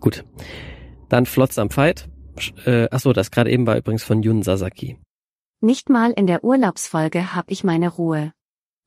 Gut. 0.00 0.24
Dann 1.08 1.26
Flotsam 1.26 1.70
Fight. 1.70 2.08
Äh, 2.64 2.88
achso, 2.90 3.12
das 3.12 3.30
gerade 3.30 3.50
eben 3.50 3.66
war 3.66 3.76
übrigens 3.76 4.02
von 4.02 4.22
Yun 4.22 4.42
Sasaki. 4.42 4.98
Nicht 5.60 5.88
mal 5.88 6.10
in 6.12 6.26
der 6.26 6.44
Urlaubsfolge 6.44 7.34
hab 7.34 7.50
ich 7.50 7.64
meine 7.64 7.88
Ruhe. 7.88 8.32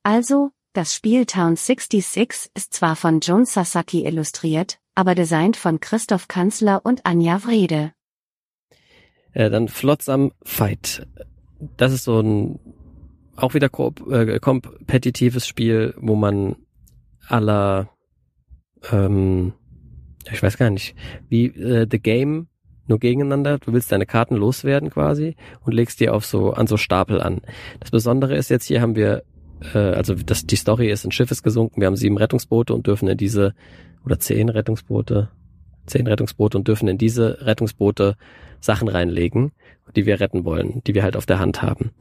Also, 0.03 0.51
das 0.73 0.93
Spiel 0.93 1.25
Town 1.25 1.55
66 1.55 2.51
ist 2.53 2.73
zwar 2.73 2.95
von 2.95 3.19
Jun 3.19 3.45
Sasaki 3.45 4.05
illustriert, 4.05 4.79
aber 4.95 5.15
designt 5.15 5.57
von 5.57 5.79
Christoph 5.79 6.27
Kanzler 6.27 6.81
und 6.83 7.05
Anja 7.05 7.43
Wrede. 7.45 7.93
Äh, 9.33 9.49
dann 9.49 9.67
Flotsam 9.67 10.33
Fight. 10.43 11.07
Das 11.77 11.93
ist 11.93 12.03
so 12.03 12.19
ein 12.19 12.59
auch 13.37 13.53
wieder 13.53 13.69
äh, 14.09 14.39
kompetitives 14.39 15.47
Spiel, 15.47 15.93
wo 15.97 16.15
man 16.15 16.55
aller 17.27 17.89
ähm, 18.91 19.53
ich 20.31 20.43
weiß 20.43 20.57
gar 20.57 20.69
nicht, 20.69 20.95
wie 21.29 21.45
äh, 21.47 21.87
The 21.89 21.99
Game 21.99 22.47
nur 22.87 22.99
gegeneinander. 22.99 23.57
Du 23.59 23.73
willst 23.73 23.91
deine 23.91 24.05
Karten 24.05 24.35
loswerden 24.35 24.89
quasi 24.89 25.35
und 25.61 25.73
legst 25.73 25.99
die 25.99 26.09
auf 26.09 26.25
so 26.25 26.51
an 26.51 26.67
so 26.67 26.77
Stapel 26.77 27.21
an. 27.21 27.41
Das 27.79 27.91
Besondere 27.91 28.35
ist 28.35 28.49
jetzt 28.49 28.65
hier 28.65 28.81
haben 28.81 28.95
wir 28.95 29.23
äh, 29.73 29.77
also 29.77 30.13
das 30.15 30.45
die 30.45 30.55
Story 30.55 30.89
ist 30.89 31.05
ein 31.05 31.11
Schiff 31.11 31.31
ist 31.31 31.43
gesunken. 31.43 31.81
Wir 31.81 31.87
haben 31.87 31.95
sieben 31.95 32.17
Rettungsboote 32.17 32.73
und 32.73 32.87
dürfen 32.87 33.07
in 33.07 33.17
diese 33.17 33.53
oder 34.05 34.19
zehn 34.19 34.49
Rettungsboote, 34.49 35.29
zehn 35.85 36.07
Rettungsboote 36.07 36.57
und 36.57 36.67
dürfen 36.67 36.87
in 36.87 36.97
diese 36.97 37.45
Rettungsboote 37.45 38.15
Sachen 38.59 38.87
reinlegen, 38.87 39.51
die 39.95 40.05
wir 40.05 40.19
retten 40.19 40.45
wollen, 40.45 40.81
die 40.87 40.95
wir 40.95 41.03
halt 41.03 41.15
auf 41.15 41.25
der 41.25 41.39
Hand 41.39 41.61
haben. 41.61 41.91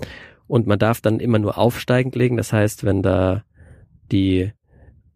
Und 0.46 0.66
man 0.66 0.78
darf 0.78 1.00
dann 1.00 1.20
immer 1.20 1.38
nur 1.38 1.58
aufsteigend 1.58 2.14
legen. 2.14 2.36
Das 2.36 2.52
heißt, 2.52 2.84
wenn 2.84 3.02
da 3.02 3.44
die 4.12 4.52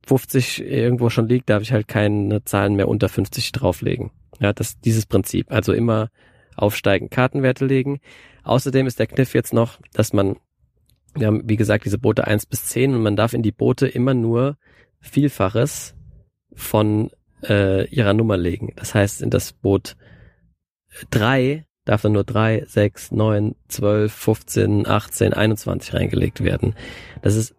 50 0.07 0.65
irgendwo 0.65 1.11
schon 1.11 1.29
liegt, 1.29 1.51
darf 1.51 1.63
ich 1.63 1.73
halt 1.73 1.87
keine 1.89 2.45
Zahlen 2.45 2.75
mehr 2.75 2.89
unter 2.89 3.09
50 3.09 3.53
drauflegen. 3.53 4.11
Ja, 4.41 4.53
das, 4.53 4.81
dieses 4.81 5.07
Prinzip. 5.07 5.53
Also 5.53 5.73
immer 5.73 6.09
aufsteigend 6.57 7.11
Kartenwerte 7.11 7.65
legen. 7.65 8.01
Außerdem 8.43 8.87
ist 8.87 8.99
der 8.99 9.07
Kniff 9.07 9.35
jetzt 9.35 9.53
noch, 9.53 9.79
dass 9.93 10.13
man, 10.13 10.37
wir 11.15 11.27
haben, 11.27 11.49
wie 11.49 11.57
gesagt, 11.57 11.85
diese 11.85 11.99
Boote 11.99 12.27
1 12.27 12.47
bis 12.47 12.67
10 12.67 12.95
und 12.95 13.03
man 13.03 13.17
darf 13.17 13.33
in 13.33 13.43
die 13.43 13.53
Boote 13.53 13.87
immer 13.87 14.15
nur 14.15 14.57
Vielfaches 15.01 15.95
von 16.53 17.11
äh, 17.49 17.87
ihrer 17.89 18.15
Nummer 18.15 18.37
legen. 18.37 18.73
Das 18.77 18.95
heißt, 18.95 19.23
in 19.23 19.31
das 19.31 19.53
Boot 19.53 19.97
3 21.11 21.67
darf 21.85 22.03
dann 22.03 22.13
nur 22.13 22.25
3, 22.25 22.65
6, 22.67 23.13
9, 23.13 23.55
12, 23.69 24.13
15, 24.13 24.87
18, 24.87 25.33
21 25.33 25.95
reingelegt 25.95 26.45
werden. 26.45 26.75
Das 27.23 27.37
ist 27.37 27.55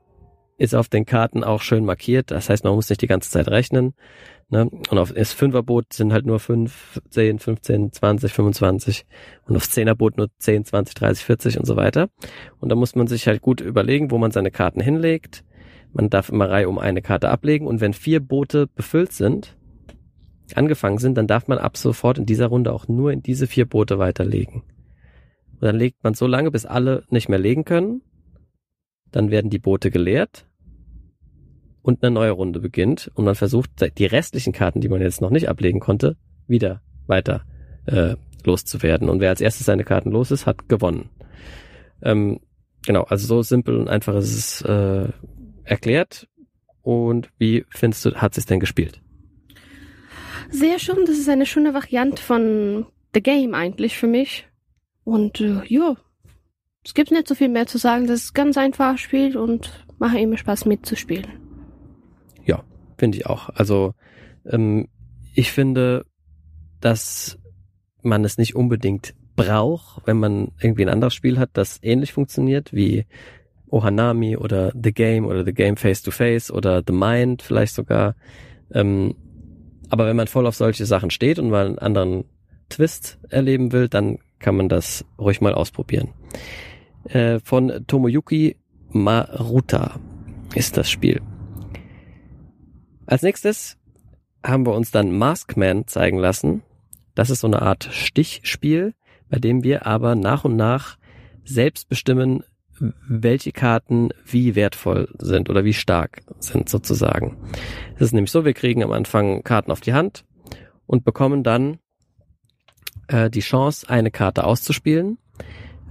ist 0.62 0.76
auf 0.76 0.90
den 0.90 1.06
Karten 1.08 1.44
auch 1.44 1.62
schön 1.62 1.86
markiert. 1.86 2.30
Das 2.30 2.50
heißt, 2.50 2.64
man 2.64 2.76
muss 2.76 2.88
nicht 2.88 3.02
die 3.02 3.08
ganze 3.08 3.32
Zeit 3.32 3.48
rechnen. 3.48 3.96
Ne? 4.50 4.70
Und 4.92 4.98
auf 5.00 5.12
das 5.12 5.34
Fünferboot 5.34 5.92
sind 5.92 6.14
halt 6.14 6.28
nur 6.28 6.40
5, 6.40 7.02
10, 7.10 7.40
15, 7.40 7.92
20, 7.92 8.32
25 8.32 9.06
und 9.48 9.56
aufs 9.56 9.72
Zehnerboot 9.72 10.18
nur 10.18 10.28
10, 10.38 10.66
20, 10.66 10.94
30, 10.94 11.26
40 11.26 11.60
und 11.60 11.66
so 11.66 11.78
weiter. 11.78 12.10
Und 12.60 12.70
da 12.70 12.76
muss 12.76 12.94
man 12.94 13.08
sich 13.08 13.28
halt 13.28 13.42
gut 13.42 13.60
überlegen, 13.60 14.12
wo 14.12 14.20
man 14.20 14.30
seine 14.30 14.52
Karten 14.52 14.82
hinlegt. 14.82 15.44
Man 15.94 16.12
darf 16.12 16.30
immer 16.30 16.48
Reihe 16.48 16.70
um 16.70 16.78
eine 16.78 17.02
Karte 17.02 17.30
ablegen 17.30 17.66
und 17.66 17.82
wenn 17.82 17.94
vier 17.94 18.20
Boote 18.20 18.68
befüllt 18.68 19.14
sind, 19.14 19.58
angefangen 20.58 20.98
sind, 20.98 21.18
dann 21.18 21.28
darf 21.28 21.48
man 21.48 21.58
ab 21.58 21.78
sofort 21.78 22.18
in 22.18 22.26
dieser 22.26 22.48
Runde 22.48 22.74
auch 22.74 22.88
nur 22.88 23.12
in 23.12 23.22
diese 23.22 23.48
vier 23.48 23.66
Boote 23.66 24.00
weiterlegen. 24.00 24.64
Und 25.54 25.62
dann 25.62 25.76
legt 25.76 26.04
man 26.04 26.14
so 26.14 26.28
lange, 26.28 26.52
bis 26.52 26.66
alle 26.66 27.04
nicht 27.10 27.30
mehr 27.30 27.40
legen 27.40 27.66
können. 27.66 28.02
Dann 29.12 29.30
werden 29.30 29.50
die 29.50 29.60
Boote 29.60 29.92
geleert 29.92 30.48
und 31.82 32.04
eine 32.04 32.12
neue 32.14 32.32
Runde 32.32 32.60
beginnt 32.60 33.12
und 33.16 33.26
man 33.26 33.36
versucht, 33.36 33.70
die 33.98 34.06
restlichen 34.06 34.54
Karten, 34.54 34.82
die 34.82 34.90
man 34.90 35.02
jetzt 35.02 35.22
noch 35.22 35.32
nicht 35.32 35.50
ablegen 35.50 35.80
konnte, 35.80 36.16
wieder 36.48 36.82
weiter 37.08 37.44
äh, 37.86 38.16
loszuwerden. 38.46 39.10
Und 39.10 39.20
wer 39.20 39.30
als 39.30 39.42
erstes 39.42 39.66
seine 39.66 39.84
Karten 39.84 40.12
los 40.12 40.32
ist, 40.32 40.46
hat 40.46 40.70
gewonnen. 40.70 41.10
Ähm, 42.02 42.40
genau, 42.86 43.04
also 43.04 43.28
so 43.28 43.42
simpel 43.42 43.78
und 43.78 43.88
einfach 43.88 44.16
ist 44.16 44.36
es 44.36 44.62
äh, 44.62 45.10
erklärt. 45.64 46.28
Und 46.82 47.30
wie 47.38 47.66
findest 47.70 48.06
du, 48.06 48.16
hat 48.16 48.38
es 48.38 48.46
denn 48.46 48.60
gespielt? 48.60 49.02
Sehr 50.52 50.80
schön, 50.80 51.06
das 51.06 51.18
ist 51.18 51.30
eine 51.30 51.46
schöne 51.46 51.74
Variante 51.74 52.22
von 52.22 52.86
The 53.14 53.22
Game 53.22 53.54
eigentlich 53.54 53.98
für 53.98 54.08
mich. 54.08 54.48
Und 55.04 55.42
äh, 55.42 55.62
ja, 55.66 55.96
es 56.86 56.94
gibt 56.94 57.12
nicht 57.12 57.28
so 57.28 57.36
viel 57.36 57.50
mehr 57.50 57.68
zu 57.68 57.78
sagen. 57.78 58.08
Das 58.08 58.24
ist 58.24 58.34
ganz 58.34 58.58
einfach 58.58 58.98
spielt 58.98 59.36
und 59.36 59.86
macht 59.98 60.18
immer 60.18 60.38
Spaß 60.38 60.66
mitzuspielen. 60.66 61.42
Finde 63.02 63.18
ich 63.18 63.26
auch. 63.26 63.50
Also 63.50 63.96
ähm, 64.46 64.88
ich 65.34 65.52
finde, 65.52 66.06
dass 66.82 67.40
man 68.04 68.24
es 68.24 68.38
nicht 68.38 68.56
unbedingt 68.56 69.16
braucht, 69.36 70.06
wenn 70.06 70.20
man 70.20 70.52
irgendwie 70.62 70.84
ein 70.84 70.94
anderes 70.94 71.16
Spiel 71.16 71.40
hat, 71.40 71.50
das 71.54 71.80
ähnlich 71.82 72.14
funktioniert 72.14 72.74
wie 72.74 73.08
Ohanami 73.72 74.38
oder 74.38 74.72
The 74.80 74.94
Game 74.94 75.26
oder 75.26 75.44
The 75.44 75.52
Game 75.52 75.78
Face 75.78 76.04
to 76.04 76.12
Face 76.12 76.52
oder 76.52 76.84
The 76.86 76.94
Mind 76.94 77.42
vielleicht 77.42 77.74
sogar. 77.74 78.16
Ähm, 78.72 79.16
aber 79.92 80.08
wenn 80.08 80.16
man 80.16 80.28
voll 80.28 80.48
auf 80.48 80.56
solche 80.56 80.86
Sachen 80.86 81.12
steht 81.12 81.38
und 81.38 81.50
mal 81.50 81.66
einen 81.66 81.78
anderen 81.78 82.24
Twist 82.70 83.20
erleben 83.30 83.74
will, 83.74 83.90
dann 83.90 84.20
kann 84.40 84.56
man 84.56 84.70
das 84.70 85.06
ruhig 85.20 85.42
mal 85.42 85.54
ausprobieren. 85.54 86.14
Äh, 87.04 87.40
von 87.44 87.84
Tomoyuki 87.88 88.56
Maruta 88.90 90.00
ist 90.56 90.78
das 90.78 90.90
Spiel. 90.90 91.22
Als 93.06 93.22
nächstes 93.22 93.78
haben 94.42 94.66
wir 94.66 94.74
uns 94.74 94.92
dann 94.92 95.18
Maskman 95.18 95.86
zeigen 95.88 96.18
lassen. 96.18 96.64
Das 97.14 97.30
ist 97.30 97.42
so 97.42 97.48
eine 97.48 97.62
Art 97.62 97.90
Stichspiel, 97.92 98.94
bei 99.30 99.40
dem 99.40 99.64
wir 99.66 99.86
aber 99.86 100.16
nach 100.16 100.46
und 100.46 100.56
nach 100.56 100.98
selbst 101.44 101.90
bestimmen, 101.90 102.46
welche 103.08 103.52
Karten 103.52 104.10
wie 104.26 104.56
wertvoll 104.56 105.10
sind 105.20 105.50
oder 105.50 105.64
wie 105.64 105.74
stark 105.74 106.22
sind 106.40 106.70
sozusagen. 106.70 107.38
Es 107.96 108.02
ist 108.02 108.14
nämlich 108.14 108.32
so, 108.32 108.46
wir 108.46 108.54
kriegen 108.54 108.84
am 108.84 108.92
Anfang 108.92 109.44
Karten 109.44 109.72
auf 109.72 109.82
die 109.82 109.94
Hand 109.94 110.26
und 110.88 111.06
bekommen 111.06 111.44
dann 111.44 111.78
äh, 113.08 113.30
die 113.30 113.42
Chance, 113.42 113.90
eine 113.90 114.12
Karte 114.12 114.44
auszuspielen. 114.44 115.18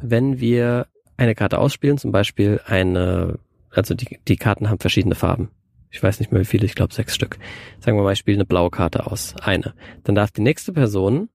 Wenn 0.03 0.41
wir 0.41 0.87
eine 1.17 1.35
Karte 1.35 1.59
ausspielen, 1.59 1.99
zum 1.99 2.13
Beispiel 2.13 2.61
eine, 2.67 3.39
also 3.71 3.95
die, 3.95 4.19
die 4.27 4.37
Karten 4.37 4.69
haben 4.69 4.79
verschiedene 4.79 5.15
Farben 5.15 5.51
ich 5.91 6.03
weiß 6.03 6.21
nicht 6.21 6.33
mehr 6.33 6.41
wie 6.41 6.47
viele, 6.47 6.67
ich 6.67 6.75
glaube 6.75 6.95
sechs 6.95 7.15
Stück. 7.15 7.39
Sagen 7.81 7.97
wir 7.99 8.03
mal, 8.03 8.13
ich 8.13 8.19
spiele 8.19 8.37
eine 8.37 8.45
blaue 8.45 8.71
Karte 8.71 9.07
aus. 9.07 9.35
Eine. 9.41 9.75
Dann 10.05 10.15
darf 10.15 10.31
die 10.31 10.41
nächste 10.41 10.73
Person 10.73 11.29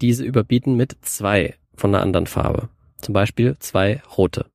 diese 0.00 0.24
überbieten 0.24 0.76
mit 0.76 0.96
zwei 1.02 1.54
von 1.74 1.94
einer 1.94 2.02
anderen 2.02 2.26
Farbe. 2.26 2.68
Zum 2.98 3.12
Beispiel 3.12 3.56
zwei 3.58 4.02
rote. 4.16 4.46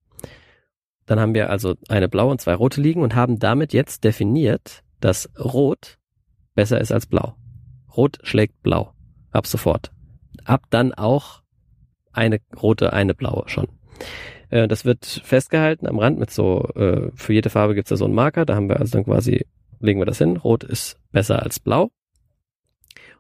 Dann 1.12 1.20
haben 1.20 1.34
wir 1.34 1.50
also 1.50 1.76
eine 1.90 2.08
blaue 2.08 2.32
und 2.32 2.40
zwei 2.40 2.54
rote 2.54 2.80
liegen 2.80 3.02
und 3.02 3.16
haben 3.16 3.38
damit 3.38 3.74
jetzt 3.74 4.06
definiert, 4.06 4.82
dass 5.02 5.30
rot 5.38 5.98
besser 6.56 6.80
ist 6.80 6.94
als 6.94 7.06
blau. 7.06 7.36
Rot 7.98 8.20
schlägt 8.24 8.64
blau. 8.64 8.94
Ab 9.30 9.46
sofort. 9.46 9.92
Ab 10.46 10.68
dann 10.70 10.94
auch 10.94 11.42
eine 12.14 12.40
rote, 12.56 12.94
eine 12.94 13.14
blaue 13.14 13.44
schon. 13.48 13.68
Äh, 14.52 14.70
das 14.70 14.86
wird 14.86 15.06
festgehalten 15.06 15.86
am 15.86 16.00
Rand 16.00 16.18
mit 16.18 16.32
so, 16.32 16.70
äh, 16.76 17.12
für 17.14 17.34
jede 17.34 17.50
Farbe 17.50 17.76
gibt 17.76 17.88
es 17.88 17.90
da 17.90 17.98
so 17.98 18.06
einen 18.06 18.16
Marker. 18.16 18.46
Da 18.46 18.56
haben 18.56 18.70
wir 18.70 18.80
also 18.80 18.94
dann 18.94 19.04
quasi, 19.04 19.46
legen 19.82 20.00
wir 20.00 20.06
das 20.06 20.20
hin. 20.20 20.38
Rot 20.38 20.64
ist 20.64 20.98
besser 21.12 21.44
als 21.44 21.60
blau. 21.60 21.92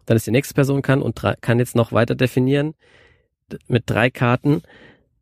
Dann 0.05 0.15
ist 0.15 0.25
die 0.25 0.31
nächste 0.31 0.53
Person 0.53 0.81
kann 0.81 1.01
und 1.01 1.21
kann 1.41 1.59
jetzt 1.59 1.75
noch 1.75 1.91
weiter 1.91 2.15
definieren 2.15 2.73
mit 3.67 3.83
drei 3.89 4.09
Karten, 4.09 4.61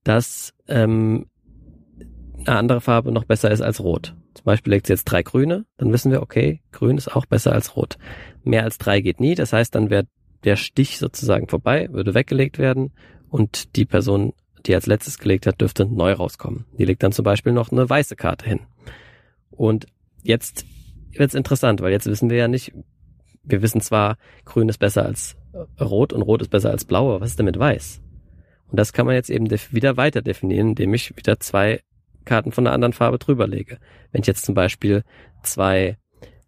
dass 0.03 0.53
ähm, 0.67 1.25
eine 2.49 2.59
andere 2.59 2.81
Farbe 2.81 3.11
noch 3.11 3.25
besser 3.25 3.51
ist 3.51 3.61
als 3.61 3.79
Rot. 3.79 4.15
Zum 4.33 4.43
Beispiel 4.43 4.73
legt 4.73 4.87
sie 4.87 4.93
jetzt 4.93 5.05
drei 5.05 5.23
Grüne, 5.23 5.65
dann 5.77 5.93
wissen 5.93 6.11
wir, 6.11 6.21
okay, 6.21 6.61
Grün 6.71 6.97
ist 6.97 7.15
auch 7.15 7.25
besser 7.25 7.53
als 7.53 7.75
Rot. 7.75 7.97
Mehr 8.43 8.63
als 8.63 8.77
drei 8.77 9.01
geht 9.01 9.19
nie, 9.19 9.35
das 9.35 9.53
heißt, 9.53 9.75
dann 9.75 9.89
wäre 9.89 10.07
der 10.43 10.55
Stich 10.55 10.97
sozusagen 10.97 11.47
vorbei, 11.47 11.89
würde 11.91 12.13
weggelegt 12.13 12.57
werden 12.57 12.93
und 13.29 13.75
die 13.75 13.85
Person 13.85 14.33
die 14.65 14.75
als 14.75 14.87
letztes 14.87 15.17
gelegt 15.17 15.47
hat, 15.47 15.61
dürfte 15.61 15.85
neu 15.85 16.13
rauskommen. 16.13 16.65
Die 16.77 16.85
legt 16.85 17.03
dann 17.03 17.11
zum 17.11 17.23
Beispiel 17.23 17.53
noch 17.53 17.71
eine 17.71 17.89
weiße 17.89 18.15
Karte 18.15 18.45
hin. 18.45 18.61
Und 19.51 19.87
jetzt 20.23 20.65
wird's 21.11 21.33
interessant, 21.33 21.81
weil 21.81 21.91
jetzt 21.91 22.05
wissen 22.05 22.29
wir 22.29 22.37
ja 22.37 22.47
nicht, 22.47 22.73
wir 23.43 23.61
wissen 23.61 23.81
zwar, 23.81 24.17
grün 24.45 24.69
ist 24.69 24.77
besser 24.77 25.05
als 25.05 25.37
rot 25.79 26.13
und 26.13 26.21
rot 26.21 26.41
ist 26.41 26.49
besser 26.49 26.71
als 26.71 26.85
blau, 26.85 27.09
aber 27.09 27.21
was 27.21 27.31
ist 27.31 27.39
denn 27.39 27.45
mit 27.45 27.57
weiß? 27.57 28.01
Und 28.67 28.77
das 28.77 28.93
kann 28.93 29.05
man 29.05 29.15
jetzt 29.15 29.29
eben 29.29 29.49
wieder 29.49 29.97
weiter 29.97 30.21
definieren, 30.21 30.69
indem 30.69 30.93
ich 30.93 31.15
wieder 31.17 31.39
zwei 31.39 31.81
Karten 32.25 32.51
von 32.51 32.65
einer 32.65 32.73
anderen 32.73 32.93
Farbe 32.93 33.17
drüber 33.17 33.47
lege. 33.47 33.79
Wenn 34.11 34.21
ich 34.21 34.27
jetzt 34.27 34.45
zum 34.45 34.55
Beispiel 34.55 35.03
zwei 35.43 35.97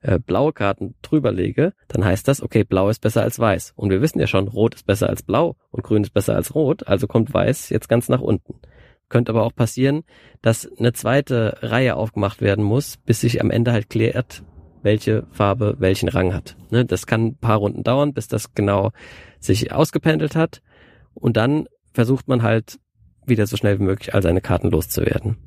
äh, 0.01 0.19
blaue 0.19 0.53
Karten 0.53 0.95
drüber 1.01 1.31
lege, 1.31 1.73
dann 1.87 2.03
heißt 2.03 2.27
das, 2.27 2.41
okay, 2.41 2.63
blau 2.63 2.89
ist 2.89 3.01
besser 3.01 3.21
als 3.21 3.39
weiß. 3.39 3.73
Und 3.75 3.89
wir 3.89 4.01
wissen 4.01 4.19
ja 4.19 4.27
schon, 4.27 4.47
rot 4.47 4.75
ist 4.75 4.85
besser 4.85 5.09
als 5.09 5.23
blau 5.23 5.55
und 5.69 5.83
grün 5.83 6.03
ist 6.03 6.13
besser 6.13 6.35
als 6.35 6.55
rot, 6.55 6.87
also 6.87 7.07
kommt 7.07 7.33
weiß 7.33 7.69
jetzt 7.69 7.87
ganz 7.87 8.09
nach 8.09 8.21
unten. 8.21 8.55
Könnte 9.09 9.31
aber 9.31 9.43
auch 9.43 9.53
passieren, 9.53 10.03
dass 10.41 10.69
eine 10.79 10.93
zweite 10.93 11.57
Reihe 11.61 11.95
aufgemacht 11.95 12.41
werden 12.41 12.63
muss, 12.63 12.97
bis 12.97 13.21
sich 13.21 13.41
am 13.41 13.51
Ende 13.51 13.73
halt 13.73 13.89
klärt, 13.89 14.43
welche 14.83 15.27
Farbe 15.31 15.75
welchen 15.79 16.09
Rang 16.09 16.33
hat. 16.33 16.55
Ne, 16.69 16.85
das 16.85 17.05
kann 17.05 17.27
ein 17.27 17.37
paar 17.37 17.57
Runden 17.57 17.83
dauern, 17.83 18.13
bis 18.13 18.27
das 18.27 18.53
genau 18.53 18.91
sich 19.39 19.73
ausgependelt 19.73 20.35
hat. 20.35 20.61
Und 21.13 21.37
dann 21.37 21.67
versucht 21.93 22.27
man 22.27 22.41
halt 22.41 22.79
wieder 23.25 23.45
so 23.45 23.57
schnell 23.57 23.79
wie 23.79 23.83
möglich 23.83 24.13
all 24.15 24.23
seine 24.23 24.41
Karten 24.41 24.71
loszuwerden. 24.71 25.37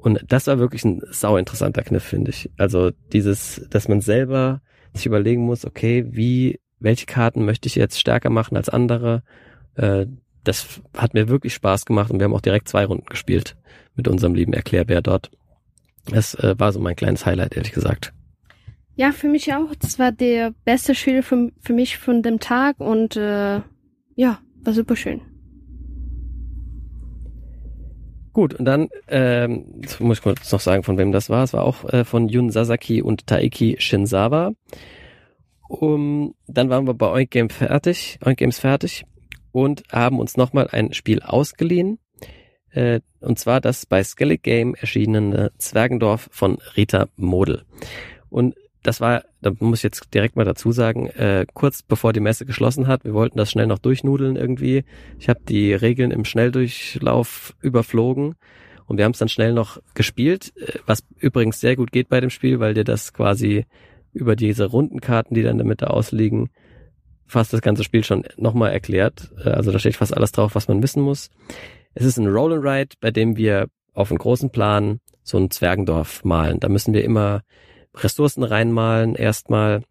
Und 0.00 0.24
das 0.26 0.46
war 0.46 0.58
wirklich 0.58 0.84
ein 0.84 1.02
sau 1.10 1.36
interessanter 1.36 1.82
Kniff, 1.82 2.02
finde 2.02 2.30
ich. 2.30 2.50
Also 2.56 2.90
dieses, 3.12 3.66
dass 3.70 3.88
man 3.88 4.00
selber 4.00 4.62
sich 4.94 5.06
überlegen 5.06 5.42
muss, 5.42 5.64
okay, 5.64 6.06
wie, 6.08 6.58
welche 6.78 7.06
Karten 7.06 7.44
möchte 7.44 7.66
ich 7.66 7.74
jetzt 7.74 8.00
stärker 8.00 8.30
machen 8.30 8.56
als 8.56 8.68
andere? 8.68 9.22
Äh, 9.74 10.06
das 10.42 10.80
hat 10.96 11.12
mir 11.12 11.28
wirklich 11.28 11.54
Spaß 11.54 11.84
gemacht 11.84 12.10
und 12.10 12.18
wir 12.18 12.24
haben 12.24 12.34
auch 12.34 12.40
direkt 12.40 12.68
zwei 12.68 12.86
Runden 12.86 13.06
gespielt 13.06 13.56
mit 13.94 14.08
unserem 14.08 14.34
lieben 14.34 14.54
Erklärbär 14.54 15.02
dort. 15.02 15.30
Das 16.06 16.34
äh, 16.34 16.54
war 16.58 16.72
so 16.72 16.80
mein 16.80 16.96
kleines 16.96 17.26
Highlight, 17.26 17.54
ehrlich 17.54 17.72
gesagt. 17.72 18.14
Ja, 18.96 19.12
für 19.12 19.28
mich 19.28 19.52
auch. 19.54 19.74
Das 19.78 19.98
war 19.98 20.12
der 20.12 20.54
beste 20.64 20.94
Spiel 20.94 21.22
für, 21.22 21.50
für 21.60 21.72
mich 21.74 21.98
von 21.98 22.22
dem 22.22 22.40
Tag 22.40 22.80
und 22.80 23.16
äh, 23.16 23.60
ja, 24.16 24.38
war 24.62 24.72
super 24.72 24.96
schön. 24.96 25.20
Gut, 28.32 28.54
und 28.54 28.64
dann 28.64 28.88
ähm, 29.08 29.82
muss 29.98 30.18
ich 30.18 30.22
kurz 30.22 30.52
noch 30.52 30.60
sagen, 30.60 30.84
von 30.84 30.98
wem 30.98 31.10
das 31.10 31.30
war. 31.30 31.42
Es 31.42 31.52
war 31.52 31.64
auch 31.64 31.84
äh, 31.92 32.04
von 32.04 32.28
Yun 32.28 32.50
Sasaki 32.50 33.02
und 33.02 33.26
Taiki 33.26 33.76
Shinzawa. 33.78 34.52
Um, 35.68 36.34
dann 36.46 36.68
waren 36.68 36.86
wir 36.86 36.94
bei 36.94 37.10
Oink 37.10 37.30
Game 37.30 37.50
fertig, 37.50 38.18
Oink 38.24 38.38
Games 38.38 38.58
fertig 38.58 39.04
und 39.52 39.82
haben 39.92 40.18
uns 40.18 40.36
nochmal 40.36 40.68
ein 40.70 40.92
Spiel 40.92 41.22
ausgeliehen. 41.22 41.98
Äh, 42.70 43.00
und 43.20 43.38
zwar 43.38 43.60
das 43.60 43.86
bei 43.86 44.02
Skellig 44.02 44.42
Game 44.42 44.74
erschienene 44.74 45.52
Zwergendorf 45.58 46.28
von 46.30 46.58
Rita 46.76 47.08
Model. 47.16 47.64
Und 48.28 48.54
das 48.82 49.00
war, 49.00 49.24
da 49.42 49.52
muss 49.58 49.80
ich 49.80 49.82
jetzt 49.82 50.14
direkt 50.14 50.36
mal 50.36 50.44
dazu 50.44 50.72
sagen, 50.72 51.06
äh, 51.08 51.46
kurz 51.52 51.82
bevor 51.82 52.12
die 52.12 52.20
Messe 52.20 52.46
geschlossen 52.46 52.86
hat, 52.86 53.04
wir 53.04 53.14
wollten 53.14 53.38
das 53.38 53.50
schnell 53.50 53.66
noch 53.66 53.78
durchnudeln 53.78 54.36
irgendwie. 54.36 54.84
Ich 55.18 55.28
habe 55.28 55.40
die 55.48 55.74
Regeln 55.74 56.10
im 56.10 56.24
Schnelldurchlauf 56.24 57.54
überflogen 57.60 58.36
und 58.86 58.96
wir 58.96 59.04
haben 59.04 59.12
es 59.12 59.18
dann 59.18 59.28
schnell 59.28 59.52
noch 59.52 59.78
gespielt, 59.94 60.52
äh, 60.56 60.78
was 60.86 61.04
übrigens 61.18 61.60
sehr 61.60 61.76
gut 61.76 61.92
geht 61.92 62.08
bei 62.08 62.20
dem 62.20 62.30
Spiel, 62.30 62.60
weil 62.60 62.74
dir 62.74 62.84
das 62.84 63.12
quasi 63.12 63.66
über 64.12 64.34
diese 64.34 64.64
Rundenkarten, 64.64 65.34
die 65.34 65.42
dann 65.42 65.58
der 65.58 65.66
Mitte 65.66 65.90
ausliegen, 65.90 66.50
fast 67.26 67.52
das 67.52 67.62
ganze 67.62 67.84
Spiel 67.84 68.02
schon 68.02 68.24
nochmal 68.36 68.72
erklärt. 68.72 69.30
Äh, 69.44 69.50
also 69.50 69.72
da 69.72 69.78
steht 69.78 69.96
fast 69.96 70.16
alles 70.16 70.32
drauf, 70.32 70.54
was 70.54 70.68
man 70.68 70.82
wissen 70.82 71.02
muss. 71.02 71.30
Es 71.94 72.04
ist 72.04 72.18
ein 72.18 72.26
Roll 72.26 72.54
and 72.54 72.64
Ride, 72.64 72.96
bei 73.00 73.10
dem 73.10 73.36
wir 73.36 73.68
auf 73.92 74.10
einem 74.10 74.18
großen 74.18 74.50
Plan 74.50 75.00
so 75.22 75.38
ein 75.38 75.50
Zwergendorf 75.50 76.24
malen. 76.24 76.60
Da 76.60 76.68
müssen 76.68 76.94
wir 76.94 77.04
immer 77.04 77.42
Ressourcen 77.94 78.42
reinmalen, 78.42 79.14
erstmal 79.14 79.82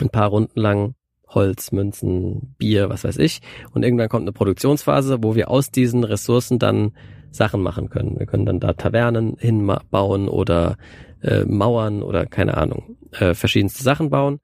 ein 0.00 0.10
paar 0.10 0.28
Runden 0.28 0.60
lang 0.60 0.94
Holz, 1.28 1.72
Münzen, 1.72 2.54
Bier, 2.58 2.88
was 2.88 3.04
weiß 3.04 3.18
ich. 3.18 3.40
Und 3.72 3.82
irgendwann 3.82 4.08
kommt 4.08 4.22
eine 4.22 4.32
Produktionsphase, 4.32 5.22
wo 5.22 5.34
wir 5.34 5.50
aus 5.50 5.70
diesen 5.70 6.04
Ressourcen 6.04 6.58
dann 6.58 6.92
Sachen 7.30 7.60
machen 7.60 7.90
können. 7.90 8.18
Wir 8.18 8.26
können 8.26 8.46
dann 8.46 8.60
da 8.60 8.72
Tavernen 8.72 9.36
hinbauen 9.38 10.28
oder 10.28 10.76
äh, 11.22 11.44
Mauern 11.44 12.02
oder 12.02 12.24
keine 12.26 12.56
Ahnung, 12.56 12.96
äh, 13.12 13.34
verschiedenste 13.34 13.82
Sachen 13.82 14.08
bauen. 14.08 14.40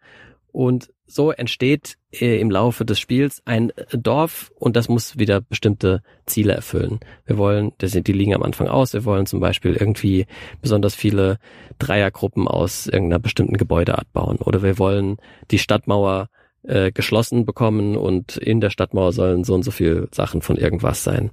Und 0.52 0.90
so 1.06 1.30
entsteht 1.30 1.96
äh, 2.12 2.40
im 2.40 2.50
Laufe 2.50 2.84
des 2.84 2.98
Spiels 2.98 3.42
ein 3.44 3.72
Dorf 3.92 4.50
und 4.58 4.76
das 4.76 4.88
muss 4.88 5.18
wieder 5.18 5.40
bestimmte 5.40 6.02
Ziele 6.26 6.54
erfüllen. 6.54 7.00
Wir 7.26 7.36
wollen, 7.38 7.72
das 7.78 7.92
sind, 7.92 8.06
die 8.06 8.12
liegen 8.12 8.34
am 8.34 8.42
Anfang 8.42 8.68
aus, 8.68 8.94
wir 8.94 9.04
wollen 9.04 9.26
zum 9.26 9.40
Beispiel 9.40 9.74
irgendwie 9.74 10.26
besonders 10.62 10.94
viele 10.94 11.38
Dreiergruppen 11.78 12.48
aus 12.48 12.86
irgendeiner 12.86 13.20
bestimmten 13.20 13.56
Gebäudeart 13.56 14.12
bauen 14.12 14.38
oder 14.38 14.62
wir 14.62 14.78
wollen 14.78 15.18
die 15.50 15.58
Stadtmauer 15.58 16.28
äh, 16.62 16.92
geschlossen 16.92 17.44
bekommen 17.44 17.96
und 17.96 18.36
in 18.36 18.60
der 18.60 18.70
Stadtmauer 18.70 19.12
sollen 19.12 19.44
so 19.44 19.54
und 19.54 19.62
so 19.62 19.70
viel 19.70 20.08
Sachen 20.12 20.40
von 20.40 20.56
irgendwas 20.56 21.04
sein. 21.04 21.30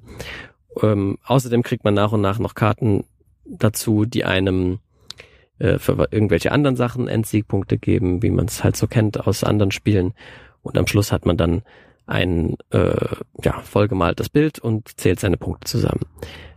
Ähm, 0.81 1.17
außerdem 1.25 1.63
kriegt 1.63 1.83
man 1.83 1.93
nach 1.93 2.11
und 2.11 2.21
nach 2.21 2.39
noch 2.39 2.55
Karten 2.55 3.05
dazu, 3.45 4.05
die 4.05 4.25
einem 4.25 4.79
äh, 5.61 5.79
für 5.79 6.07
irgendwelche 6.11 6.51
anderen 6.51 6.75
Sachen 6.75 7.07
Endsiegpunkte 7.07 7.77
geben, 7.77 8.23
wie 8.23 8.31
man 8.31 8.45
es 8.45 8.63
halt 8.63 8.75
so 8.75 8.87
kennt 8.87 9.27
aus 9.27 9.43
anderen 9.43 9.71
Spielen. 9.71 10.13
Und 10.63 10.77
am 10.77 10.87
Schluss 10.87 11.11
hat 11.11 11.25
man 11.25 11.37
dann 11.37 11.61
ein 12.07 12.57
äh, 12.71 13.15
ja, 13.43 13.61
vollgemaltes 13.61 14.29
Bild 14.29 14.59
und 14.59 14.99
zählt 14.99 15.19
seine 15.19 15.37
Punkte 15.37 15.67
zusammen. 15.67 16.01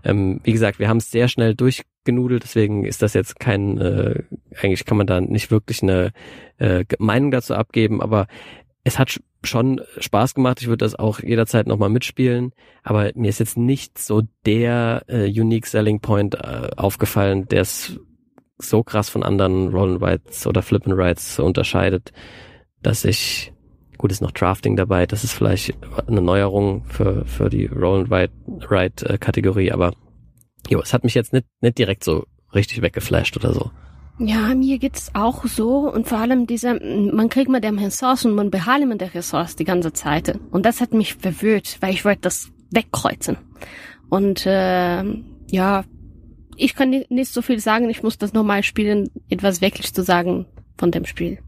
Ähm, 0.03 0.41
wie 0.43 0.53
gesagt, 0.53 0.79
wir 0.79 0.89
haben 0.89 0.97
es 0.97 1.11
sehr 1.11 1.29
schnell 1.29 1.55
durchgenudelt, 1.55 2.43
deswegen 2.43 2.85
ist 2.85 3.03
das 3.03 3.15
jetzt 3.15 3.39
kein, 3.39 3.79
äh, 3.79 4.23
eigentlich 4.61 4.85
kann 4.85 4.97
man 4.97 5.07
da 5.07 5.21
nicht 5.21 5.51
wirklich 5.51 5.83
eine 5.83 6.13
äh, 6.59 6.85
Meinung 6.99 7.31
dazu 7.31 7.55
abgeben, 7.55 8.03
aber 8.03 8.27
es 8.85 8.99
hat 8.99 9.21
schon 9.43 9.81
Spaß 9.99 10.35
gemacht. 10.35 10.61
Ich 10.61 10.69
würde 10.69 10.85
das 10.85 10.95
auch 10.95 11.21
jederzeit 11.21 11.67
nochmal 11.67 11.89
mitspielen, 11.89 12.53
aber 12.83 13.11
mir 13.15 13.29
ist 13.29 13.41
jetzt 13.41 13.57
nicht 13.57 13.99
so 13.99 14.23
der 14.47 15.05
äh, 15.09 15.27
Unique 15.27 15.67
Selling 15.67 16.01
Point 16.01 16.35
äh, 16.35 16.71
aufgefallen, 16.77 17.47
der 17.49 17.63
es 17.63 17.99
so 18.59 18.83
krass 18.83 19.09
von 19.09 19.23
anderen 19.23 19.69
Roll 19.69 19.95
and 19.95 20.03
Rides 20.03 20.47
oder 20.47 20.63
Flip 20.63 20.87
and 20.87 20.97
Rides 20.97 21.39
unterscheidet, 21.39 22.13
dass 22.83 23.05
ich, 23.05 23.53
gut 23.99 24.13
ist 24.13 24.21
noch 24.21 24.33
Drafting 24.33 24.77
dabei, 24.77 25.07
das 25.07 25.25
ist 25.25 25.33
vielleicht 25.33 25.75
eine 26.07 26.21
Neuerung 26.21 26.85
für, 26.85 27.25
für 27.25 27.51
die 27.51 27.67
Roll 27.67 28.07
and 28.13 28.71
Ride, 28.71 29.07
äh, 29.09 29.19
Kategorie, 29.19 29.73
aber 29.73 29.93
jo, 30.69 30.81
es 30.81 30.93
hat 30.93 31.05
mich 31.05 31.15
jetzt 31.15 31.33
nicht, 31.33 31.47
nicht 31.61 31.79
direkt 31.79 32.05
so 32.05 32.25
richtig 32.55 32.83
weggeflasht 32.83 33.37
oder 33.37 33.53
so. 33.53 33.71
Ja, 34.19 34.55
mir 34.55 34.79
geht's 34.79 35.11
auch 35.15 35.45
so 35.45 35.93
und 35.93 36.07
vor 36.07 36.19
allem 36.19 36.47
dieser, 36.47 36.75
man 36.75 37.29
kriegt 37.29 37.51
mal 37.51 37.61
der 37.61 37.77
Ressource 37.77 38.25
und 38.25 38.35
man 38.35 38.51
behält 38.51 38.87
man 38.87 38.99
der 38.99 39.13
Ressource 39.13 39.57
die 39.57 39.65
ganze 39.65 39.93
Zeit 39.93 40.39
und 40.53 40.65
das 40.65 40.81
hat 40.81 40.95
mich 40.95 41.15
verwirrt, 41.15 41.79
weil 41.81 41.93
ich 41.93 42.05
wollte 42.05 42.21
das 42.21 42.53
wegkreuzen 42.71 43.39
und 44.11 44.47
äh, 44.47 45.03
ja, 45.51 45.85
ich 46.57 46.75
kann 46.75 46.91
nicht 46.91 47.33
so 47.33 47.43
viel 47.43 47.61
sagen, 47.61 47.91
ich 47.91 48.03
muss 48.03 48.19
das 48.19 48.33
nochmal 48.33 48.63
spielen, 48.63 49.11
etwas 49.29 49.61
wirklich 49.61 49.93
zu 49.93 50.03
sagen 50.03 50.47
von 50.77 50.91
dem 50.91 51.05
Spiel. 51.05 51.39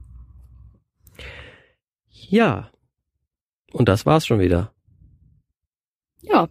Ja. 2.09 2.71
Und 3.73 3.89
das 3.89 4.07
war's 4.07 4.27
schon 4.27 4.41
wieder. 4.41 4.73
Ja, 6.23 6.49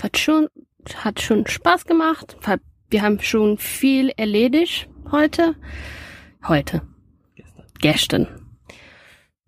hat 0.00 0.18
schon, 0.18 0.48
hat 0.96 1.20
schon 1.20 1.46
Spaß 1.46 1.86
gemacht. 1.86 2.36
Wir 2.90 3.02
haben 3.02 3.20
schon 3.20 3.58
viel 3.58 4.10
erledigt 4.10 4.88
heute. 5.10 5.54
Heute. 6.46 6.82
Gestern. 7.34 7.64
Gestern. 7.80 8.48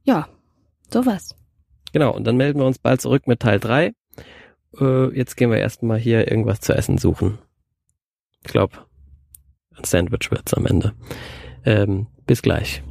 Ja, 0.02 0.28
sowas. 0.92 1.36
Genau, 1.92 2.14
und 2.14 2.24
dann 2.24 2.36
melden 2.36 2.60
wir 2.60 2.66
uns 2.66 2.78
bald 2.78 3.00
zurück 3.00 3.26
mit 3.26 3.40
Teil 3.40 3.60
3. 3.60 3.92
Äh, 4.80 5.16
jetzt 5.16 5.36
gehen 5.36 5.50
wir 5.50 5.58
erstmal 5.58 5.98
hier 5.98 6.30
irgendwas 6.30 6.60
zu 6.60 6.72
essen 6.72 6.98
suchen. 6.98 7.38
Ich 8.44 8.52
glaube, 8.52 8.86
ein 9.76 9.84
Sandwich 9.84 10.30
wird's 10.30 10.54
am 10.54 10.66
Ende. 10.66 10.94
Ähm, 11.64 12.06
bis 12.26 12.42
gleich. 12.42 12.82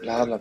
Bla. 0.00 0.40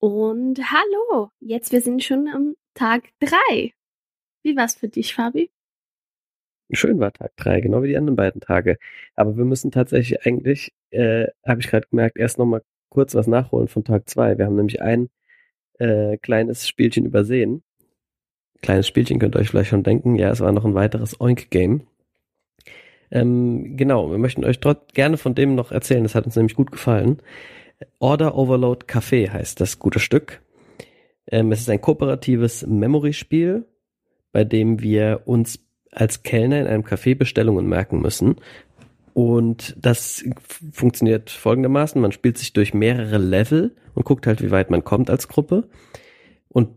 Und 0.00 0.60
hallo, 0.70 1.30
jetzt 1.40 1.72
wir 1.72 1.80
sind 1.80 2.04
schon 2.04 2.28
am 2.28 2.54
Tag 2.74 3.08
drei. 3.18 3.72
Wie 4.44 4.56
war's 4.56 4.76
für 4.76 4.88
dich, 4.88 5.14
Fabi? 5.14 5.50
Schön 6.70 7.00
war 7.00 7.12
Tag 7.12 7.32
drei, 7.36 7.60
genau 7.60 7.82
wie 7.82 7.88
die 7.88 7.96
anderen 7.96 8.14
beiden 8.14 8.40
Tage. 8.40 8.78
Aber 9.16 9.36
wir 9.36 9.44
müssen 9.44 9.72
tatsächlich 9.72 10.24
eigentlich, 10.24 10.72
äh, 10.90 11.26
habe 11.44 11.60
ich 11.60 11.66
gerade 11.66 11.88
gemerkt, 11.88 12.16
erst 12.16 12.38
nochmal 12.38 12.62
kurz 12.90 13.16
was 13.16 13.26
nachholen 13.26 13.66
von 13.66 13.82
Tag 13.82 14.08
zwei. 14.08 14.38
Wir 14.38 14.46
haben 14.46 14.54
nämlich 14.54 14.80
ein 14.80 15.08
äh, 15.80 16.16
kleines 16.18 16.68
Spielchen 16.68 17.04
übersehen. 17.04 17.64
Kleines 18.62 18.86
Spielchen 18.86 19.18
könnt 19.18 19.34
ihr 19.34 19.40
euch 19.40 19.50
vielleicht 19.50 19.70
schon 19.70 19.82
denken. 19.82 20.14
Ja, 20.14 20.30
es 20.30 20.40
war 20.40 20.52
noch 20.52 20.64
ein 20.64 20.74
weiteres 20.74 21.20
Oink-Game. 21.20 21.88
Ähm, 23.10 23.76
genau, 23.76 24.12
wir 24.12 24.18
möchten 24.18 24.44
euch 24.44 24.60
dort 24.60 24.94
gerne 24.94 25.16
von 25.16 25.34
dem 25.34 25.56
noch 25.56 25.72
erzählen. 25.72 26.04
Das 26.04 26.14
hat 26.14 26.26
uns 26.26 26.36
nämlich 26.36 26.54
gut 26.54 26.70
gefallen. 26.70 27.20
Order 27.98 28.36
Overload 28.36 28.86
Café 28.86 29.30
heißt 29.30 29.60
das 29.60 29.78
gute 29.78 30.00
Stück. 30.00 30.42
Ähm, 31.30 31.52
es 31.52 31.60
ist 31.60 31.70
ein 31.70 31.80
kooperatives 31.80 32.66
Memory-Spiel, 32.66 33.66
bei 34.32 34.44
dem 34.44 34.80
wir 34.80 35.22
uns 35.26 35.60
als 35.92 36.22
Kellner 36.22 36.60
in 36.60 36.66
einem 36.66 36.84
Café 36.84 37.14
Bestellungen 37.14 37.66
merken 37.66 38.00
müssen. 38.00 38.36
Und 39.14 39.74
das 39.78 40.24
funktioniert 40.72 41.30
folgendermaßen. 41.30 42.00
Man 42.00 42.12
spielt 42.12 42.38
sich 42.38 42.52
durch 42.52 42.72
mehrere 42.72 43.18
Level 43.18 43.74
und 43.94 44.04
guckt 44.04 44.26
halt, 44.26 44.42
wie 44.42 44.50
weit 44.50 44.70
man 44.70 44.84
kommt 44.84 45.10
als 45.10 45.28
Gruppe. 45.28 45.68
Und 46.48 46.70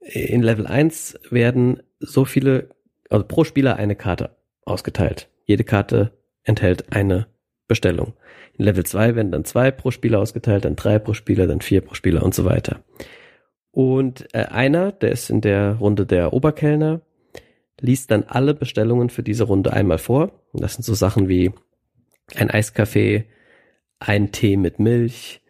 in 0.00 0.42
Level 0.42 0.66
1 0.66 1.20
werden 1.30 1.82
so 2.00 2.24
viele 2.24 2.70
also 3.10 3.24
pro 3.26 3.44
Spieler 3.44 3.76
eine 3.76 3.96
Karte 3.96 4.36
ausgeteilt. 4.64 5.28
Jede 5.44 5.64
Karte 5.64 6.12
enthält 6.42 6.92
eine 6.92 7.28
Bestellung. 7.68 8.14
In 8.58 8.64
Level 8.64 8.84
2 8.84 9.14
werden 9.14 9.32
dann 9.32 9.44
zwei 9.44 9.70
pro 9.70 9.90
Spieler 9.90 10.20
ausgeteilt, 10.20 10.64
dann 10.64 10.76
drei 10.76 10.98
pro 10.98 11.14
Spieler, 11.14 11.46
dann 11.46 11.60
vier 11.60 11.80
pro 11.80 11.94
Spieler 11.94 12.22
und 12.22 12.34
so 12.34 12.44
weiter. 12.44 12.82
Und 13.70 14.26
äh, 14.34 14.46
einer, 14.46 14.92
der 14.92 15.12
ist 15.12 15.28
in 15.28 15.42
der 15.42 15.74
Runde 15.74 16.06
der 16.06 16.32
Oberkellner, 16.32 17.02
liest 17.80 18.10
dann 18.10 18.24
alle 18.24 18.54
Bestellungen 18.54 19.10
für 19.10 19.22
diese 19.22 19.44
Runde 19.44 19.72
einmal 19.72 19.98
vor. 19.98 20.32
Und 20.52 20.62
das 20.62 20.74
sind 20.74 20.84
so 20.84 20.94
Sachen 20.94 21.28
wie 21.28 21.52
ein 22.34 22.50
Eiskaffee, 22.50 23.26
ein 23.98 24.32
Tee 24.32 24.56
mit 24.56 24.78
Milch, 24.78 25.42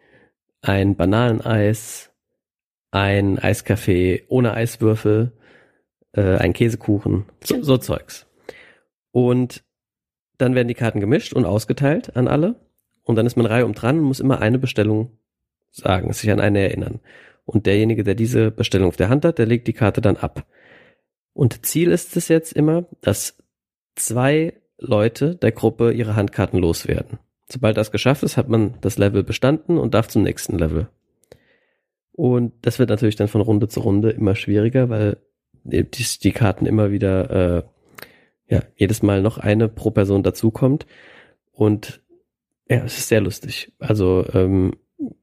ein 0.61 0.95
Bananeneis, 0.95 2.11
ein 2.91 3.39
Eiskaffee 3.39 4.23
ohne 4.27 4.53
Eiswürfel, 4.53 5.31
äh, 6.13 6.37
ein 6.37 6.53
Käsekuchen, 6.53 7.25
so, 7.43 7.63
so 7.63 7.77
Zeugs. 7.77 8.27
Und 9.11 9.63
dann 10.37 10.53
werden 10.55 10.67
die 10.67 10.73
Karten 10.73 10.99
gemischt 10.99 11.33
und 11.33 11.45
ausgeteilt 11.45 12.15
an 12.15 12.27
alle. 12.27 12.55
Und 13.07 13.15
dann 13.15 13.25
ist 13.25 13.37
man 13.37 13.45
Reihe 13.45 13.65
um 13.65 13.73
dran 13.73 13.99
und 13.99 14.03
muss 14.03 14.19
immer 14.19 14.41
eine 14.41 14.59
Bestellung 14.59 15.17
sagen, 15.71 16.11
sich 16.11 16.29
an 16.29 16.41
eine 16.41 16.59
erinnern. 16.59 16.99
Und 17.45 17.65
derjenige, 17.65 18.03
der 18.03 18.15
diese 18.15 18.51
Bestellung 18.51 18.89
auf 18.89 18.97
der 18.97 19.07
Hand 19.07 19.23
hat, 19.23 19.37
der 19.37 19.45
legt 19.45 19.67
die 19.67 19.73
Karte 19.73 20.01
dann 20.01 20.17
ab. 20.17 20.45
Und 21.31 21.65
Ziel 21.65 21.91
ist 21.91 22.17
es 22.17 22.27
jetzt 22.27 22.51
immer, 22.51 22.85
dass 22.99 23.37
zwei 23.95 24.53
Leute 24.77 25.35
der 25.35 25.53
Gruppe 25.53 25.93
ihre 25.93 26.17
Handkarten 26.17 26.59
loswerden. 26.59 27.17
Sobald 27.47 27.77
das 27.77 27.91
geschafft 27.91 28.23
ist, 28.23 28.35
hat 28.35 28.49
man 28.49 28.73
das 28.81 28.97
Level 28.97 29.23
bestanden 29.23 29.77
und 29.77 29.93
darf 29.93 30.09
zum 30.09 30.23
nächsten 30.23 30.57
Level. 30.59 30.89
Und 32.11 32.53
das 32.63 32.77
wird 32.77 32.89
natürlich 32.89 33.15
dann 33.15 33.29
von 33.29 33.39
Runde 33.39 33.69
zu 33.69 33.79
Runde 33.79 34.09
immer 34.09 34.35
schwieriger, 34.35 34.89
weil 34.89 35.15
die, 35.63 35.85
die 35.85 36.31
Karten 36.33 36.65
immer 36.65 36.91
wieder, 36.91 37.29
äh, 37.57 37.63
ja, 38.53 38.63
jedes 38.75 39.01
Mal 39.01 39.21
noch 39.21 39.37
eine 39.37 39.69
pro 39.69 39.91
Person 39.91 40.23
dazukommt. 40.23 40.85
Und 41.53 42.01
ja, 42.69 42.83
es 42.83 42.97
ist 42.97 43.07
sehr 43.07 43.21
lustig. 43.21 43.71
Also, 43.79 44.25
ähm, 44.33 44.73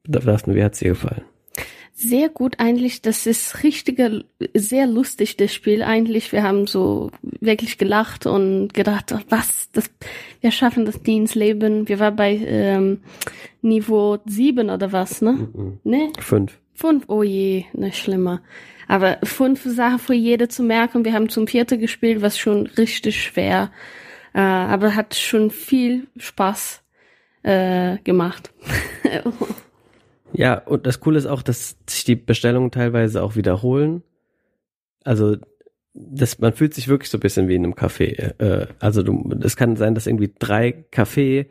Daphne, 0.03 0.55
wie 0.55 0.63
hat's 0.63 0.79
dir 0.79 0.89
gefallen? 0.89 1.23
Sehr 1.97 2.27
gut 2.27 2.59
eigentlich. 2.59 3.01
Das 3.01 3.25
ist 3.25 3.63
richtiger, 3.63 4.21
sehr 4.53 4.85
lustig, 4.85 5.37
das 5.37 5.53
Spiel 5.53 5.81
eigentlich. 5.81 6.33
Wir 6.33 6.43
haben 6.43 6.67
so 6.67 7.09
wirklich 7.21 7.77
gelacht 7.77 8.25
und 8.25 8.73
gedacht, 8.73 9.15
was, 9.29 9.71
das, 9.71 9.89
wir 10.41 10.51
schaffen 10.51 10.85
das 10.85 11.01
nie 11.03 11.17
ins 11.17 11.35
Leben. 11.35 11.87
Wir 11.87 11.99
waren 11.99 12.17
bei 12.17 12.35
ähm, 12.35 12.99
Niveau 13.61 14.17
sieben 14.25 14.69
oder 14.69 14.91
was, 14.91 15.21
ne? 15.21 15.47
Mhm. 15.53 15.79
Ne? 15.85 16.11
Fünf. 16.19 16.59
Fünf, 16.73 17.05
oh 17.07 17.23
je, 17.23 17.63
ne, 17.71 17.93
schlimmer. 17.93 18.41
Aber 18.89 19.17
fünf 19.23 19.63
Sachen 19.63 19.99
für 19.99 20.13
jede 20.13 20.49
zu 20.49 20.63
merken. 20.63 21.05
Wir 21.05 21.13
haben 21.13 21.29
zum 21.29 21.47
vierten 21.47 21.79
gespielt, 21.79 22.21
was 22.21 22.37
schon 22.37 22.67
richtig 22.67 23.23
schwer. 23.23 23.71
Äh, 24.33 24.41
aber 24.41 24.95
hat 24.95 25.15
schon 25.15 25.49
viel 25.49 26.07
Spaß 26.17 26.83
äh, 27.45 27.97
gemacht. 28.03 28.51
Ja, 30.37 30.57
und 30.57 30.85
das 30.85 30.99
Coole 30.99 31.17
ist 31.17 31.27
auch, 31.27 31.41
dass 31.41 31.77
sich 31.87 32.03
die 32.03 32.17
Bestellungen 32.17 32.69
teilweise 32.69 33.23
auch 33.23 33.37
wiederholen. 33.37 34.03
Also 35.05 35.37
das, 35.93 36.39
man 36.39 36.51
fühlt 36.51 36.73
sich 36.73 36.89
wirklich 36.89 37.09
so 37.09 37.17
ein 37.17 37.21
bisschen 37.21 37.47
wie 37.47 37.55
in 37.55 37.63
einem 37.63 37.73
Café. 37.73 38.33
Äh, 38.39 38.67
also 38.79 39.01
es 39.41 39.55
kann 39.55 39.77
sein, 39.77 39.95
dass 39.95 40.07
irgendwie 40.07 40.33
drei 40.37 40.73
Kaffee, 40.91 41.47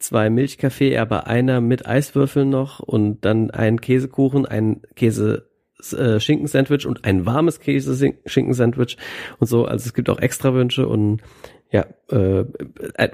zwei 0.00 0.30
Milchkaffee, 0.30 0.98
aber 0.98 1.28
einer 1.28 1.60
mit 1.60 1.86
Eiswürfeln 1.86 2.50
noch 2.50 2.80
und 2.80 3.24
dann 3.24 3.52
ein 3.52 3.80
Käsekuchen, 3.80 4.46
ein 4.46 4.82
Käse 4.96 5.48
äh, 5.92 6.18
Schinkensandwich 6.18 6.86
und 6.86 7.04
ein 7.04 7.26
warmes 7.26 7.60
Käse 7.60 8.14
Schinkensandwich 8.26 8.96
und 9.38 9.46
so. 9.46 9.64
Also 9.66 9.86
es 9.86 9.94
gibt 9.94 10.10
auch 10.10 10.18
extra 10.18 10.54
Wünsche 10.54 10.88
und 10.88 11.22
ja, 11.70 11.86
äh, 12.10 12.44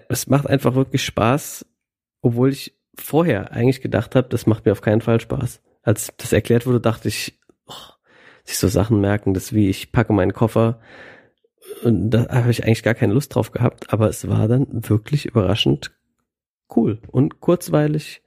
es 0.08 0.28
macht 0.28 0.46
einfach 0.46 0.74
wirklich 0.74 1.04
Spaß, 1.04 1.66
obwohl 2.22 2.50
ich 2.50 2.76
vorher 2.94 3.52
eigentlich 3.52 3.80
gedacht 3.80 4.14
habe, 4.14 4.28
das 4.28 4.46
macht 4.46 4.66
mir 4.66 4.72
auf 4.72 4.80
keinen 4.80 5.00
Fall 5.00 5.20
Spaß. 5.20 5.62
Als 5.82 6.12
das 6.16 6.32
erklärt 6.32 6.66
wurde, 6.66 6.80
dachte 6.80 7.08
ich, 7.08 7.38
oh, 7.66 7.72
sich 8.44 8.58
so 8.58 8.68
Sachen 8.68 9.00
merken, 9.00 9.34
das 9.34 9.52
wie 9.52 9.68
ich 9.68 9.92
packe 9.92 10.12
meinen 10.12 10.32
Koffer. 10.32 10.80
Und 11.82 12.10
da 12.10 12.28
habe 12.28 12.50
ich 12.50 12.64
eigentlich 12.64 12.82
gar 12.82 12.94
keine 12.94 13.14
Lust 13.14 13.34
drauf 13.34 13.52
gehabt, 13.52 13.92
aber 13.92 14.08
es 14.08 14.28
war 14.28 14.48
dann 14.48 14.66
wirklich 14.70 15.26
überraschend 15.26 15.92
cool 16.74 17.00
und 17.08 17.40
kurzweilig, 17.40 18.22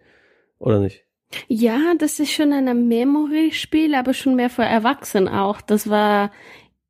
oder 0.59 0.79
nicht? 0.79 1.03
Ja, 1.47 1.93
das 1.97 2.19
ist 2.19 2.31
schon 2.31 2.53
ein 2.53 2.87
Memory-Spiel, 2.87 3.95
aber 3.95 4.13
schon 4.13 4.35
mehr 4.35 4.49
für 4.49 4.63
Erwachsene 4.63 5.41
auch. 5.41 5.61
Das 5.61 5.89
war, 5.89 6.31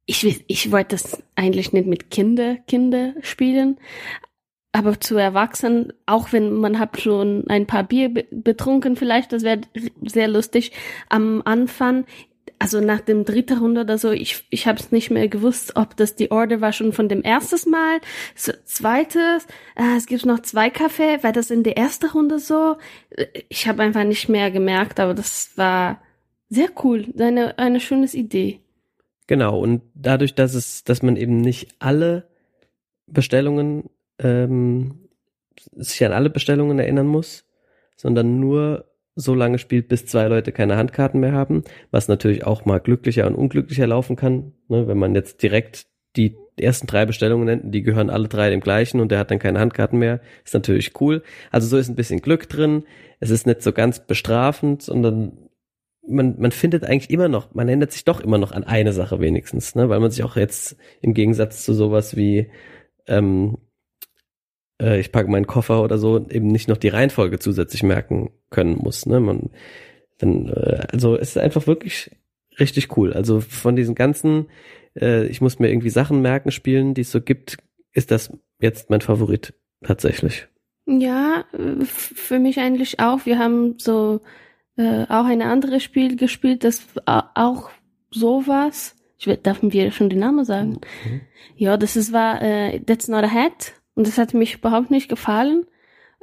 ich, 0.05 0.43
ich 0.47 0.71
wollte 0.71 0.95
das 0.95 1.23
eigentlich 1.35 1.73
nicht 1.73 1.87
mit 1.87 2.09
Kinder, 2.09 2.57
Kinder 2.67 3.13
spielen, 3.21 3.79
aber 4.73 4.99
zu 4.99 5.15
Erwachsenen, 5.17 5.93
auch 6.07 6.33
wenn 6.33 6.51
man 6.53 6.79
hat 6.79 6.99
schon 6.99 7.45
ein 7.47 7.67
paar 7.67 7.83
Bier 7.83 8.09
betrunken, 8.31 8.95
vielleicht, 8.95 9.31
das 9.31 9.43
wäre 9.43 9.61
sehr 10.03 10.27
lustig. 10.27 10.71
Am 11.09 11.43
Anfang, 11.45 12.05
also 12.57 12.81
nach 12.81 12.99
dem 12.99 13.23
dritten 13.23 13.59
Runde 13.59 13.81
oder 13.81 13.99
so, 13.99 14.11
ich, 14.11 14.45
ich 14.49 14.65
habe 14.65 14.79
es 14.79 14.91
nicht 14.91 15.11
mehr 15.11 15.27
gewusst, 15.27 15.75
ob 15.75 15.95
das 15.95 16.15
die 16.15 16.31
Order 16.31 16.59
war 16.59 16.73
schon 16.73 16.91
von 16.91 17.07
dem 17.07 17.21
ersten 17.21 17.69
Mal, 17.69 17.99
so, 18.35 18.51
zweites, 18.65 19.45
äh, 19.75 19.95
es 19.95 20.07
gibt 20.07 20.25
noch 20.25 20.39
zwei 20.39 20.71
Kaffee, 20.71 21.21
war 21.21 21.33
das 21.33 21.51
in 21.51 21.61
der 21.61 21.77
ersten 21.77 22.07
Runde 22.07 22.39
so? 22.39 22.77
Ich 23.49 23.67
habe 23.67 23.83
einfach 23.83 24.05
nicht 24.05 24.27
mehr 24.27 24.49
gemerkt, 24.49 24.99
aber 24.99 25.13
das 25.13 25.51
war 25.55 26.01
sehr 26.49 26.69
cool, 26.83 27.05
eine, 27.19 27.59
eine 27.59 27.79
schöne 27.79 28.07
Idee. 28.07 28.59
Genau, 29.27 29.59
und 29.59 29.83
dadurch, 29.93 30.33
dass 30.33 30.55
es, 30.55 30.83
dass 30.83 31.03
man 31.03 31.15
eben 31.15 31.37
nicht 31.37 31.75
alle 31.77 32.27
Bestellungen 33.05 33.89
ähm, 34.23 35.09
sich 35.75 36.03
an 36.05 36.13
alle 36.13 36.29
Bestellungen 36.29 36.79
erinnern 36.79 37.07
muss, 37.07 37.45
sondern 37.95 38.39
nur 38.39 38.85
so 39.15 39.35
lange 39.35 39.59
spielt, 39.59 39.87
bis 39.87 40.05
zwei 40.05 40.27
Leute 40.27 40.51
keine 40.51 40.75
Handkarten 40.75 41.19
mehr 41.19 41.33
haben, 41.33 41.63
was 41.91 42.07
natürlich 42.07 42.45
auch 42.45 42.65
mal 42.65 42.79
glücklicher 42.79 43.27
und 43.27 43.35
unglücklicher 43.35 43.85
laufen 43.85 44.15
kann. 44.15 44.53
Ne, 44.67 44.87
wenn 44.87 44.97
man 44.97 45.13
jetzt 45.13 45.43
direkt 45.43 45.85
die 46.15 46.35
ersten 46.57 46.87
drei 46.87 47.05
Bestellungen 47.05 47.45
nennt, 47.45 47.73
die 47.73 47.83
gehören 47.83 48.09
alle 48.09 48.27
drei 48.27 48.49
dem 48.49 48.59
gleichen 48.59 48.99
und 48.99 49.11
der 49.11 49.19
hat 49.19 49.31
dann 49.31 49.39
keine 49.39 49.59
Handkarten 49.59 49.99
mehr, 49.99 50.21
ist 50.43 50.53
natürlich 50.53 50.99
cool. 51.01 51.23
Also 51.51 51.67
so 51.67 51.77
ist 51.77 51.89
ein 51.89 51.95
bisschen 51.95 52.21
Glück 52.21 52.49
drin. 52.49 52.83
Es 53.19 53.29
ist 53.29 53.47
nicht 53.47 53.61
so 53.61 53.71
ganz 53.71 54.05
bestrafend, 54.05 54.81
sondern 54.81 55.37
man, 56.07 56.35
man 56.39 56.51
findet 56.51 56.83
eigentlich 56.83 57.09
immer 57.09 57.27
noch, 57.27 57.53
man 57.53 57.67
erinnert 57.67 57.91
sich 57.91 58.03
doch 58.03 58.19
immer 58.19 58.37
noch 58.37 58.51
an 58.51 58.63
eine 58.63 58.93
Sache 58.93 59.19
wenigstens, 59.19 59.75
ne? 59.75 59.89
weil 59.89 59.99
man 59.99 60.11
sich 60.11 60.23
auch 60.23 60.35
jetzt 60.35 60.75
im 61.01 61.13
Gegensatz 61.13 61.63
zu 61.63 61.73
sowas 61.73 62.15
wie 62.15 62.51
ähm, 63.07 63.57
äh, 64.81 64.99
ich 64.99 65.11
packe 65.11 65.29
meinen 65.29 65.47
Koffer 65.47 65.83
oder 65.83 65.97
so, 65.97 66.17
eben 66.29 66.47
nicht 66.47 66.67
noch 66.67 66.77
die 66.77 66.89
Reihenfolge 66.89 67.39
zusätzlich 67.39 67.83
merken 67.83 68.31
können 68.49 68.77
muss. 68.77 69.05
Ne? 69.05 69.19
Man, 69.19 69.49
dann, 70.17 70.49
äh, 70.49 70.87
also 70.91 71.15
es 71.15 71.29
ist 71.29 71.37
einfach 71.37 71.67
wirklich 71.67 72.11
richtig 72.59 72.97
cool. 72.97 73.13
Also 73.13 73.41
von 73.41 73.75
diesen 73.75 73.95
ganzen, 73.95 74.47
äh, 74.99 75.25
ich 75.27 75.41
muss 75.41 75.59
mir 75.59 75.69
irgendwie 75.69 75.89
Sachen 75.89 76.21
merken, 76.21 76.51
spielen, 76.51 76.93
die 76.93 77.01
es 77.01 77.11
so 77.11 77.21
gibt, 77.21 77.57
ist 77.91 78.11
das 78.11 78.31
jetzt 78.59 78.89
mein 78.89 79.01
Favorit 79.01 79.53
tatsächlich. 79.83 80.47
Ja, 80.85 81.45
für 81.83 82.39
mich 82.39 82.59
eigentlich 82.59 82.99
auch. 82.99 83.25
Wir 83.25 83.39
haben 83.39 83.75
so 83.77 84.21
äh, 84.75 85.03
auch 85.03 85.25
ein 85.25 85.41
anderes 85.41 85.83
Spiel 85.83 86.15
gespielt, 86.15 86.63
das 86.63 86.85
auch 87.05 87.69
sowas. 88.11 88.95
Ich 89.17 89.41
darf 89.41 89.59
wir 89.61 89.91
schon 89.91 90.09
den 90.09 90.19
Namen 90.19 90.43
sagen? 90.43 90.81
Mhm. 91.05 91.21
Ja, 91.55 91.77
das 91.77 91.95
ist, 91.95 92.11
war 92.11 92.41
äh, 92.41 92.81
That's 92.81 93.07
Not 93.07 93.23
a 93.23 93.29
Hat. 93.29 93.73
Und 93.95 94.07
das 94.07 94.17
hat 94.17 94.33
mich 94.33 94.55
überhaupt 94.55 94.91
nicht 94.91 95.09
gefallen. 95.09 95.65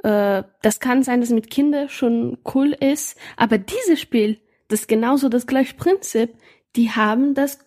Äh, 0.03 0.43
das 0.61 0.79
kann 0.79 1.03
sein, 1.03 1.21
dass 1.21 1.29
mit 1.29 1.49
Kindern 1.49 1.89
schon 1.89 2.37
cool 2.53 2.73
ist, 2.79 3.17
aber 3.37 3.57
dieses 3.57 3.99
Spiel, 3.99 4.39
das 4.67 4.81
ist 4.81 4.87
genauso 4.87 5.29
das 5.29 5.47
gleiche 5.47 5.75
Prinzip, 5.75 6.33
die 6.75 6.91
haben 6.91 7.33
das 7.33 7.59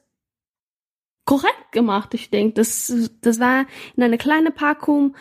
korrekt 1.25 1.73
gemacht, 1.73 2.15
ich 2.15 2.31
denke. 2.31 2.55
Das, 2.55 2.93
das 3.21 3.41
war 3.41 3.67
in 3.97 4.03
einer 4.03 4.19
kleinen 4.19 4.55
Packung, 4.55 5.17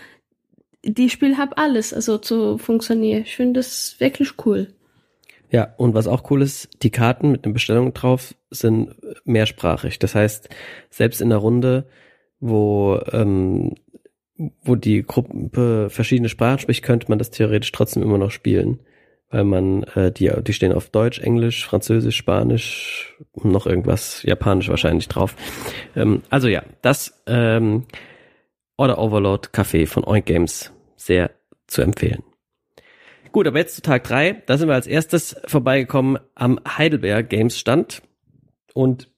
die 0.83 1.09
Spiel 1.09 1.37
hat 1.37 1.57
alles, 1.57 1.93
also 1.93 2.17
zu 2.17 2.57
funktionieren. 2.57 3.23
Ich 3.23 3.35
finde 3.35 3.59
das 3.59 3.95
wirklich 3.99 4.33
cool. 4.45 4.73
Ja, 5.49 5.73
und 5.77 5.93
was 5.93 6.07
auch 6.07 6.29
cool 6.31 6.41
ist, 6.41 6.69
die 6.81 6.89
Karten 6.89 7.31
mit 7.31 7.45
einer 7.45 7.53
Bestellung 7.53 7.93
drauf 7.93 8.33
sind 8.49 8.95
mehrsprachig. 9.23 9.99
Das 9.99 10.15
heißt, 10.15 10.49
selbst 10.89 11.21
in 11.21 11.29
der 11.29 11.37
Runde, 11.37 11.87
wo 12.39 12.99
ähm, 13.11 13.75
wo 14.35 14.75
die 14.75 15.03
Gruppe 15.03 15.89
verschiedene 15.89 16.29
Sprachen 16.29 16.59
spricht, 16.59 16.83
könnte 16.83 17.07
man 17.09 17.19
das 17.19 17.31
theoretisch 17.31 17.71
trotzdem 17.71 18.03
immer 18.03 18.17
noch 18.17 18.31
spielen. 18.31 18.79
Weil 19.29 19.45
man, 19.45 19.83
äh, 19.95 20.11
die, 20.11 20.31
die 20.43 20.53
stehen 20.53 20.73
auf 20.73 20.89
Deutsch, 20.89 21.19
Englisch, 21.19 21.65
Französisch, 21.65 22.15
Spanisch, 22.15 23.17
noch 23.33 23.65
irgendwas, 23.65 24.21
Japanisch 24.23 24.69
wahrscheinlich 24.69 25.07
drauf. 25.07 25.35
Ähm, 25.95 26.21
also 26.29 26.47
ja, 26.47 26.63
das 26.83 27.23
ähm, 27.25 27.85
Order 28.77 28.99
Overload 28.99 29.49
Café 29.51 29.87
von 29.87 30.03
Oink 30.03 30.25
Games 30.25 30.71
sehr 30.95 31.31
zu 31.67 31.81
empfehlen. 31.81 32.23
Gut, 33.31 33.47
aber 33.47 33.57
jetzt 33.57 33.75
zu 33.75 33.81
Tag 33.81 34.03
drei. 34.03 34.43
Da 34.45 34.57
sind 34.57 34.67
wir 34.67 34.75
als 34.75 34.85
erstes 34.85 35.35
vorbeigekommen 35.47 36.19
am 36.35 36.59
Heidelberg 36.67 37.29
Games 37.29 37.57
Stand. 37.57 38.03
Und 38.75 39.09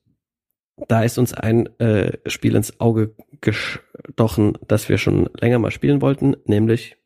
da 0.78 1.04
ist 1.04 1.18
uns 1.18 1.34
ein 1.34 1.68
äh, 1.80 2.18
Spiel 2.30 2.56
ins 2.56 2.80
Auge 2.80 3.16
gestochen, 3.42 4.58
das 4.68 4.90
wir 4.90 4.98
schon 4.98 5.30
länger 5.40 5.60
mal 5.60 5.72
spielen 5.72 6.02
wollten, 6.02 6.36
nämlich 6.46 6.98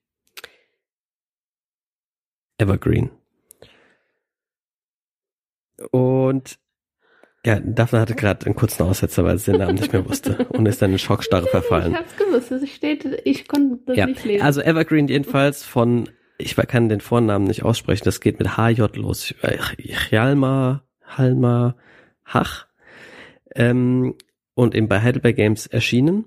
Evergreen. 2.57 3.11
Und 5.91 6.59
ja, 7.45 7.59
Daphne 7.59 8.01
hatte 8.01 8.15
gerade 8.15 8.45
einen 8.45 8.55
kurzen 8.55 8.83
Aussetzer, 8.83 9.23
weil 9.23 9.37
sie 9.37 9.51
den 9.51 9.61
Namen 9.61 9.75
nicht 9.75 9.93
mehr 9.93 10.05
wusste 10.07 10.45
und 10.49 10.65
ist 10.65 10.81
dann 10.81 10.91
in 10.91 10.99
Schockstarre 10.99 11.47
verfallen. 11.47 11.93
Ich 11.93 11.97
hab's 11.97 12.17
gewusst, 12.17 12.51
es 12.51 12.69
steht, 12.69 13.05
ich 13.23 13.47
konnte 13.47 13.79
das 13.85 13.97
Ja, 13.97 14.07
nicht 14.07 14.25
lesen. 14.25 14.43
also 14.45 14.61
Evergreen 14.61 15.07
jedenfalls 15.07 15.63
von, 15.63 16.09
ich 16.37 16.55
kann 16.57 16.89
den 16.89 16.99
Vornamen 16.99 17.45
nicht 17.45 17.63
aussprechen, 17.63 18.03
das 18.03 18.19
geht 18.19 18.39
mit 18.39 18.57
HJ 18.57 18.81
los. 18.97 19.33
Hjalmar, 20.09 20.83
Halmar, 21.05 21.77
Hach. 22.25 22.68
Ähm, 23.59 24.15
und 24.55 24.75
eben 24.75 24.87
bei 24.87 25.01
Heidelberg 25.01 25.35
Games 25.35 25.67
erschienen. 25.67 26.25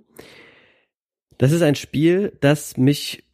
Das 1.38 1.52
ist 1.52 1.62
ein 1.62 1.74
Spiel, 1.74 2.36
das 2.40 2.76
mich 2.76 3.24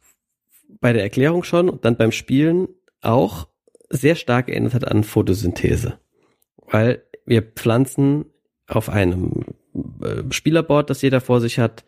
bei 0.81 0.93
der 0.93 1.03
Erklärung 1.03 1.43
schon 1.43 1.69
und 1.69 1.85
dann 1.85 1.95
beim 1.95 2.11
Spielen 2.11 2.67
auch 3.01 3.47
sehr 3.89 4.15
stark 4.15 4.49
erinnert 4.49 4.73
hat 4.73 4.87
an 4.87 5.03
Photosynthese. 5.03 5.99
Weil 6.57 7.03
wir 7.25 7.43
pflanzen 7.43 8.25
auf 8.67 8.89
einem 8.89 9.45
äh, 10.01 10.23
Spielerboard, 10.31 10.89
das 10.89 11.01
jeder 11.01 11.21
vor 11.21 11.41
sich 11.41 11.59
hat, 11.59 11.85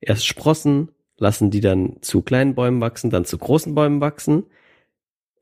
erst 0.00 0.26
Sprossen, 0.26 0.90
lassen 1.16 1.50
die 1.50 1.60
dann 1.60 1.98
zu 2.02 2.22
kleinen 2.22 2.54
Bäumen 2.54 2.80
wachsen, 2.80 3.10
dann 3.10 3.24
zu 3.24 3.38
großen 3.38 3.74
Bäumen 3.74 4.00
wachsen. 4.00 4.44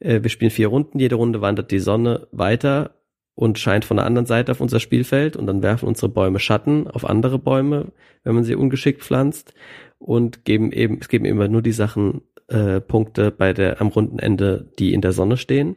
Äh, 0.01 0.23
wir 0.23 0.31
spielen 0.31 0.51
vier 0.51 0.69
Runden, 0.69 0.99
jede 0.99 1.15
Runde 1.17 1.41
wandert 1.41 1.71
die 1.71 1.79
Sonne 1.79 2.29
weiter 2.33 3.02
und 3.35 3.59
scheint 3.59 3.85
von 3.85 3.97
der 3.97 4.07
anderen 4.07 4.27
Seite 4.27 4.53
auf 4.53 4.61
unser 4.61 4.81
Spielfeld 4.81 5.37
und 5.37 5.47
dann 5.47 5.63
werfen 5.63 5.89
unsere 5.89 6.09
Bäume 6.09 6.39
Schatten 6.39 6.87
auf 6.87 7.05
andere 7.05 7.39
Bäume, 7.39 7.93
wenn 8.25 8.35
man 8.35 8.45
sie 8.45 8.55
ungeschickt 8.55 9.03
pflanzt 9.03 9.55
und 9.99 10.45
geben 10.45 10.73
eben, 10.73 10.99
es 11.01 11.09
geben 11.09 11.25
immer 11.25 11.49
nur 11.49 11.63
die 11.63 11.73
Sachen 11.73 12.23
äh, 12.49 12.81
Punkte 12.81 13.31
bei 13.31 13.53
der 13.53 13.81
am 13.81 13.89
runden 13.89 14.19
Ende, 14.19 14.71
die 14.79 14.93
in 14.93 15.01
der 15.01 15.13
Sonne 15.13 15.37
stehen. 15.37 15.77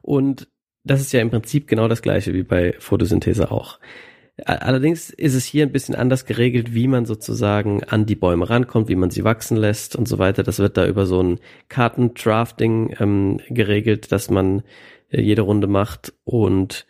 Und 0.00 0.48
das 0.84 1.00
ist 1.00 1.12
ja 1.12 1.20
im 1.20 1.30
Prinzip 1.30 1.66
genau 1.66 1.88
das 1.88 2.00
gleiche 2.00 2.32
wie 2.32 2.44
bei 2.44 2.74
Photosynthese 2.78 3.50
auch. 3.50 3.78
Allerdings 4.44 5.08
ist 5.08 5.34
es 5.34 5.46
hier 5.46 5.64
ein 5.64 5.72
bisschen 5.72 5.94
anders 5.94 6.26
geregelt, 6.26 6.74
wie 6.74 6.88
man 6.88 7.06
sozusagen 7.06 7.82
an 7.84 8.04
die 8.04 8.16
Bäume 8.16 8.48
rankommt, 8.48 8.88
wie 8.88 8.94
man 8.94 9.10
sie 9.10 9.24
wachsen 9.24 9.56
lässt 9.56 9.96
und 9.96 10.06
so 10.06 10.18
weiter. 10.18 10.42
Das 10.42 10.58
wird 10.58 10.76
da 10.76 10.86
über 10.86 11.06
so 11.06 11.22
ein 11.22 11.40
Kartendrafting 11.70 12.96
ähm, 13.00 13.40
geregelt, 13.48 14.12
dass 14.12 14.30
man 14.30 14.62
jede 15.10 15.42
Runde 15.42 15.66
macht 15.66 16.12
und 16.24 16.86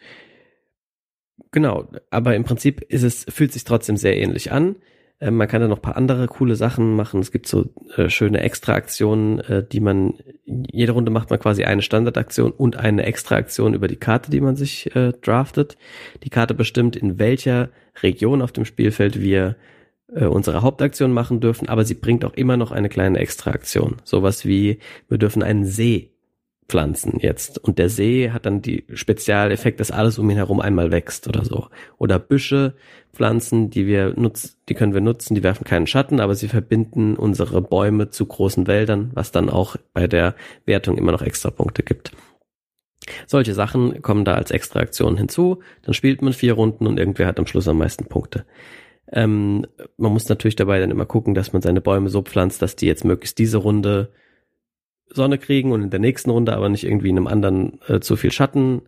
genau, 1.51 1.89
aber 2.11 2.35
im 2.35 2.45
Prinzip 2.45 2.81
ist 2.83 3.03
es, 3.03 3.25
fühlt 3.29 3.53
sich 3.53 3.65
trotzdem 3.65 3.97
sehr 3.97 4.17
ähnlich 4.17 4.53
an. 4.53 4.77
Äh, 5.19 5.31
man 5.31 5.49
kann 5.49 5.61
da 5.61 5.69
noch 5.69 5.83
paar 5.83 5.97
andere 5.97 6.27
coole 6.27 6.57
Sachen 6.57 6.95
machen. 6.97 7.21
Es 7.21 7.33
gibt 7.33 7.47
so 7.47 7.71
äh, 7.97 8.09
schöne 8.09 8.41
Extra-Aktionen, 8.41 9.41
äh, 9.41 9.67
die 9.67 9.81
man, 9.81 10.15
jede 10.45 10.93
Runde 10.93 11.11
macht 11.11 11.31
man 11.31 11.39
quasi 11.39 11.65
eine 11.65 11.83
Standardaktion 11.83 12.53
und 12.53 12.77
eine 12.77 13.05
Extra-Aktion 13.05 13.75
über 13.75 13.89
die 13.89 13.97
Karte, 13.97 14.31
die 14.31 14.41
man 14.41 14.57
sich 14.57 14.95
äh, 14.95 15.13
draftet. 15.13 15.77
Die 16.23 16.31
Karte 16.31 16.55
bestimmt, 16.55 16.97
in 16.97 17.19
welcher 17.19 17.71
Region 18.03 18.43
auf 18.43 18.53
dem 18.53 18.65
Spielfeld 18.65 19.21
wir 19.21 19.57
äh, 20.15 20.27
unsere 20.27 20.63
Hauptaktion 20.63 21.13
machen 21.13 21.41
dürfen, 21.41 21.69
aber 21.69 21.85
sie 21.85 21.95
bringt 21.95 22.25
auch 22.25 22.35
immer 22.35 22.57
noch 22.57 22.73
eine 22.73 22.89
kleine 22.89 23.19
Extra-Aktion. 23.19 23.97
Sowas 24.05 24.45
wie, 24.45 24.79
wir 25.09 25.19
dürfen 25.19 25.43
einen 25.43 25.65
See 25.65 26.16
pflanzen 26.69 27.19
jetzt. 27.21 27.59
Und 27.59 27.79
der 27.79 27.89
See 27.89 28.31
hat 28.31 28.47
dann 28.47 28.63
die 28.63 28.85
Spezialeffekt, 28.93 29.81
dass 29.81 29.91
alles 29.91 30.19
um 30.19 30.29
ihn 30.31 30.37
herum 30.37 30.61
einmal 30.61 30.91
wächst 30.91 31.29
oder 31.29 31.45
so. 31.45 31.69
Oder 31.99 32.19
Büsche 32.19 32.75
pflanzen, 33.13 33.71
die 33.71 33.87
wir 33.87 34.15
nutzen, 34.17 34.57
die 34.69 34.75
können 34.75 34.95
wir 34.95 35.01
nutzen, 35.01 35.35
die 35.35 35.43
werfen 35.43 35.65
keinen 35.65 35.87
Schatten, 35.87 36.21
aber 36.21 36.35
sie 36.35 36.49
verbinden 36.49 37.17
unsere 37.17 37.63
Bäume 37.63 38.11
zu 38.11 38.27
großen 38.27 38.67
Wäldern, 38.67 39.11
was 39.15 39.33
dann 39.33 39.49
auch 39.49 39.77
bei 39.93 40.07
der 40.07 40.35
Wertung 40.65 40.99
immer 40.99 41.13
noch 41.13 41.23
extra 41.23 41.51
Punkte 41.51 41.83
gibt. 41.83 42.13
Solche 43.27 43.55
Sachen 43.55 44.03
kommen 44.03 44.25
da 44.25 44.35
als 44.35 44.51
extra 44.51 44.81
Aktion 44.81 45.17
hinzu. 45.17 45.61
Dann 45.83 45.95
spielt 45.95 46.23
man 46.23 46.33
vier 46.33 46.55
Runden 46.55 46.87
und 46.87 46.99
irgendwer 46.99 47.27
hat 47.27 47.39
am 47.39 47.47
Schluss 47.47 47.69
am 47.69 47.79
meisten 47.79 48.07
Punkte. 48.07 48.45
Ähm, 49.13 49.67
man 49.97 50.13
muss 50.13 50.29
natürlich 50.29 50.57
dabei 50.57 50.81
dann 50.81 50.91
immer 50.91 51.07
gucken, 51.07 51.35
dass 51.35 51.53
man 51.53 51.63
seine 51.63 51.81
Bäume 51.81 52.09
so 52.09 52.23
pflanzt, 52.23 52.61
dass 52.63 52.75
die 52.75 52.87
jetzt 52.87 53.05
möglichst 53.05 53.39
diese 53.39 53.59
Runde 53.59 54.11
Sonne 55.09 55.39
kriegen 55.39 55.73
und 55.73 55.83
in 55.83 55.91
der 55.91 56.01
nächsten 56.01 56.31
Runde 56.31 56.55
aber 56.55 56.69
nicht 56.69 56.85
irgendwie 56.85 57.11
in 57.11 57.17
einem 57.17 57.27
anderen 57.27 57.81
äh, 57.89 58.01
zu 58.01 58.17
viel 58.17 58.33
Schatten 58.33 58.83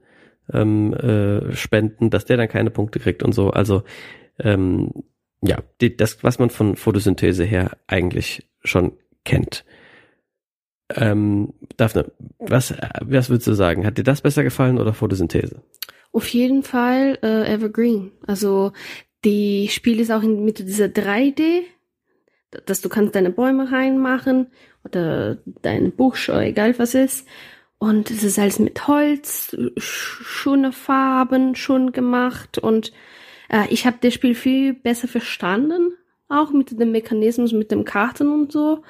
ähm, 0.53 0.93
äh, 0.95 1.55
spenden, 1.55 2.11
dass 2.11 2.25
der 2.25 2.37
dann 2.37 2.49
keine 2.49 2.71
Punkte 2.71 3.01
kriegt 3.01 3.23
und 3.23 3.33
so. 3.33 3.51
Also 3.51 3.83
ähm, 4.39 4.91
ja, 5.43 5.59
die, 5.81 5.97
das, 5.97 6.23
was 6.25 6.39
man 6.39 6.51
von 6.51 6.77
Photosynthese 6.77 7.45
her 7.45 7.77
eigentlich 7.87 8.49
schon 8.65 8.93
kennt. 9.25 9.65
Ähm, 10.91 11.53
Daphne, 11.77 12.11
was, 12.39 12.75
was 13.01 13.29
würdest 13.29 13.47
du 13.47 13.53
sagen? 13.53 13.87
Hat 13.87 13.99
dir 13.99 14.05
das 14.05 14.23
besser 14.23 14.43
gefallen 14.43 14.79
oder 14.79 14.95
Photosynthese? 14.95 15.63
Auf 16.13 16.29
jeden 16.29 16.63
Fall 16.63 17.19
äh, 17.23 17.53
Evergreen. 17.53 18.13
Also 18.27 18.73
die 19.25 19.69
Spiel 19.69 20.01
ist 20.01 20.11
auch 20.11 20.23
in, 20.23 20.45
mit 20.45 20.59
dieser 20.59 20.87
3D, 20.87 21.63
dass 22.65 22.81
du 22.81 22.89
kannst 22.89 23.15
deine 23.15 23.31
Bäume 23.31 23.71
reinmachen 23.71 24.49
oder 24.89 25.39
deinen 25.63 25.93
Busch 25.93 26.29
egal 26.29 26.79
was 26.79 26.95
ist. 26.95 27.27
Und 27.79 28.11
es 28.11 28.25
ist 28.25 28.39
alles 28.39 28.59
mit 28.59 28.89
Holz, 28.89 29.57
schöne 29.77 30.73
Farben 30.73 31.55
schon 31.55 31.93
gemacht 31.93 32.59
und 32.59 32.93
äh, 33.49 33.67
ich 33.71 33.87
habe 33.87 33.99
das 34.01 34.15
Spiel 34.15 34.35
viel 34.35 34.75
besser 34.75 35.09
verstanden, 35.09 35.93
auch 36.29 36.51
mit 36.51 36.79
dem 36.79 36.91
Mechanismus, 36.91 37.53
mit 37.53 37.71
dem 37.71 37.85
Karten 37.85 38.33
und 38.33 38.53
so. 38.53 38.83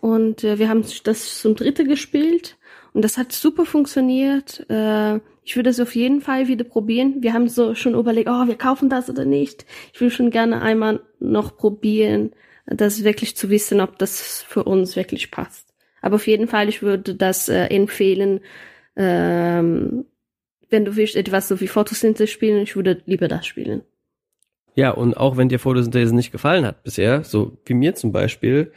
Und 0.00 0.44
äh, 0.44 0.58
wir 0.58 0.68
haben 0.68 0.84
das 1.04 1.40
zum 1.40 1.54
Dritte 1.54 1.84
gespielt 1.84 2.56
und 2.92 3.04
das 3.04 3.18
hat 3.18 3.32
super 3.32 3.64
funktioniert. 3.64 4.68
Äh, 4.68 5.20
ich 5.44 5.56
würde 5.56 5.70
es 5.70 5.80
auf 5.80 5.94
jeden 5.94 6.20
Fall 6.20 6.48
wieder 6.48 6.64
probieren. 6.64 7.22
Wir 7.22 7.32
haben 7.32 7.48
so 7.48 7.74
schon 7.74 7.94
überlegt, 7.94 8.28
oh, 8.28 8.46
wir 8.46 8.56
kaufen 8.56 8.88
das 8.88 9.10
oder 9.10 9.24
nicht. 9.24 9.66
Ich 9.92 10.00
will 10.00 10.10
schon 10.10 10.30
gerne 10.30 10.62
einmal 10.62 11.00
noch 11.20 11.56
probieren, 11.56 12.32
das 12.74 13.04
wirklich 13.04 13.36
zu 13.36 13.50
wissen, 13.50 13.80
ob 13.80 13.98
das 13.98 14.42
für 14.42 14.64
uns 14.64 14.96
wirklich 14.96 15.30
passt. 15.30 15.72
Aber 16.00 16.16
auf 16.16 16.26
jeden 16.26 16.48
Fall, 16.48 16.68
ich 16.68 16.82
würde 16.82 17.14
das 17.14 17.48
äh, 17.48 17.66
empfehlen, 17.66 18.40
ähm, 18.96 20.04
wenn 20.68 20.84
du 20.84 20.96
willst 20.96 21.16
etwas 21.16 21.48
so 21.48 21.60
wie 21.60 21.68
Photosynthese 21.68 22.26
spielen, 22.26 22.62
ich 22.62 22.76
würde 22.76 23.02
lieber 23.06 23.28
das 23.28 23.46
spielen. 23.46 23.82
Ja, 24.74 24.90
und 24.90 25.16
auch 25.16 25.36
wenn 25.36 25.48
dir 25.48 25.58
Photosynthese 25.58 26.14
nicht 26.14 26.32
gefallen 26.32 26.64
hat 26.64 26.82
bisher, 26.82 27.24
so 27.24 27.58
wie 27.66 27.74
mir 27.74 27.94
zum 27.94 28.10
Beispiel, 28.10 28.72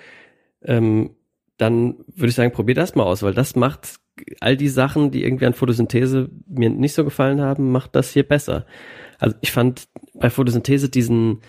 ähm, 0.62 1.16
dann 1.58 1.96
würde 2.08 2.30
ich 2.30 2.36
sagen, 2.36 2.52
probier 2.52 2.76
das 2.76 2.96
mal 2.96 3.04
aus, 3.04 3.24
weil 3.24 3.34
das 3.34 3.56
macht 3.56 3.96
all 4.42 4.58
die 4.58 4.68
Sachen, 4.68 5.12
die 5.12 5.24
irgendwie 5.24 5.46
an 5.46 5.54
Photosynthese 5.54 6.30
mir 6.48 6.70
nicht 6.70 6.94
so 6.94 7.04
gefallen 7.04 7.42
haben, 7.42 7.72
macht 7.72 7.96
das 7.96 8.12
hier 8.12 8.24
besser. 8.24 8.66
Also 9.20 9.36
ich 9.42 9.52
fand 9.52 9.88
bei 10.14 10.30
Photosynthese 10.30 10.90
diesen 10.90 11.42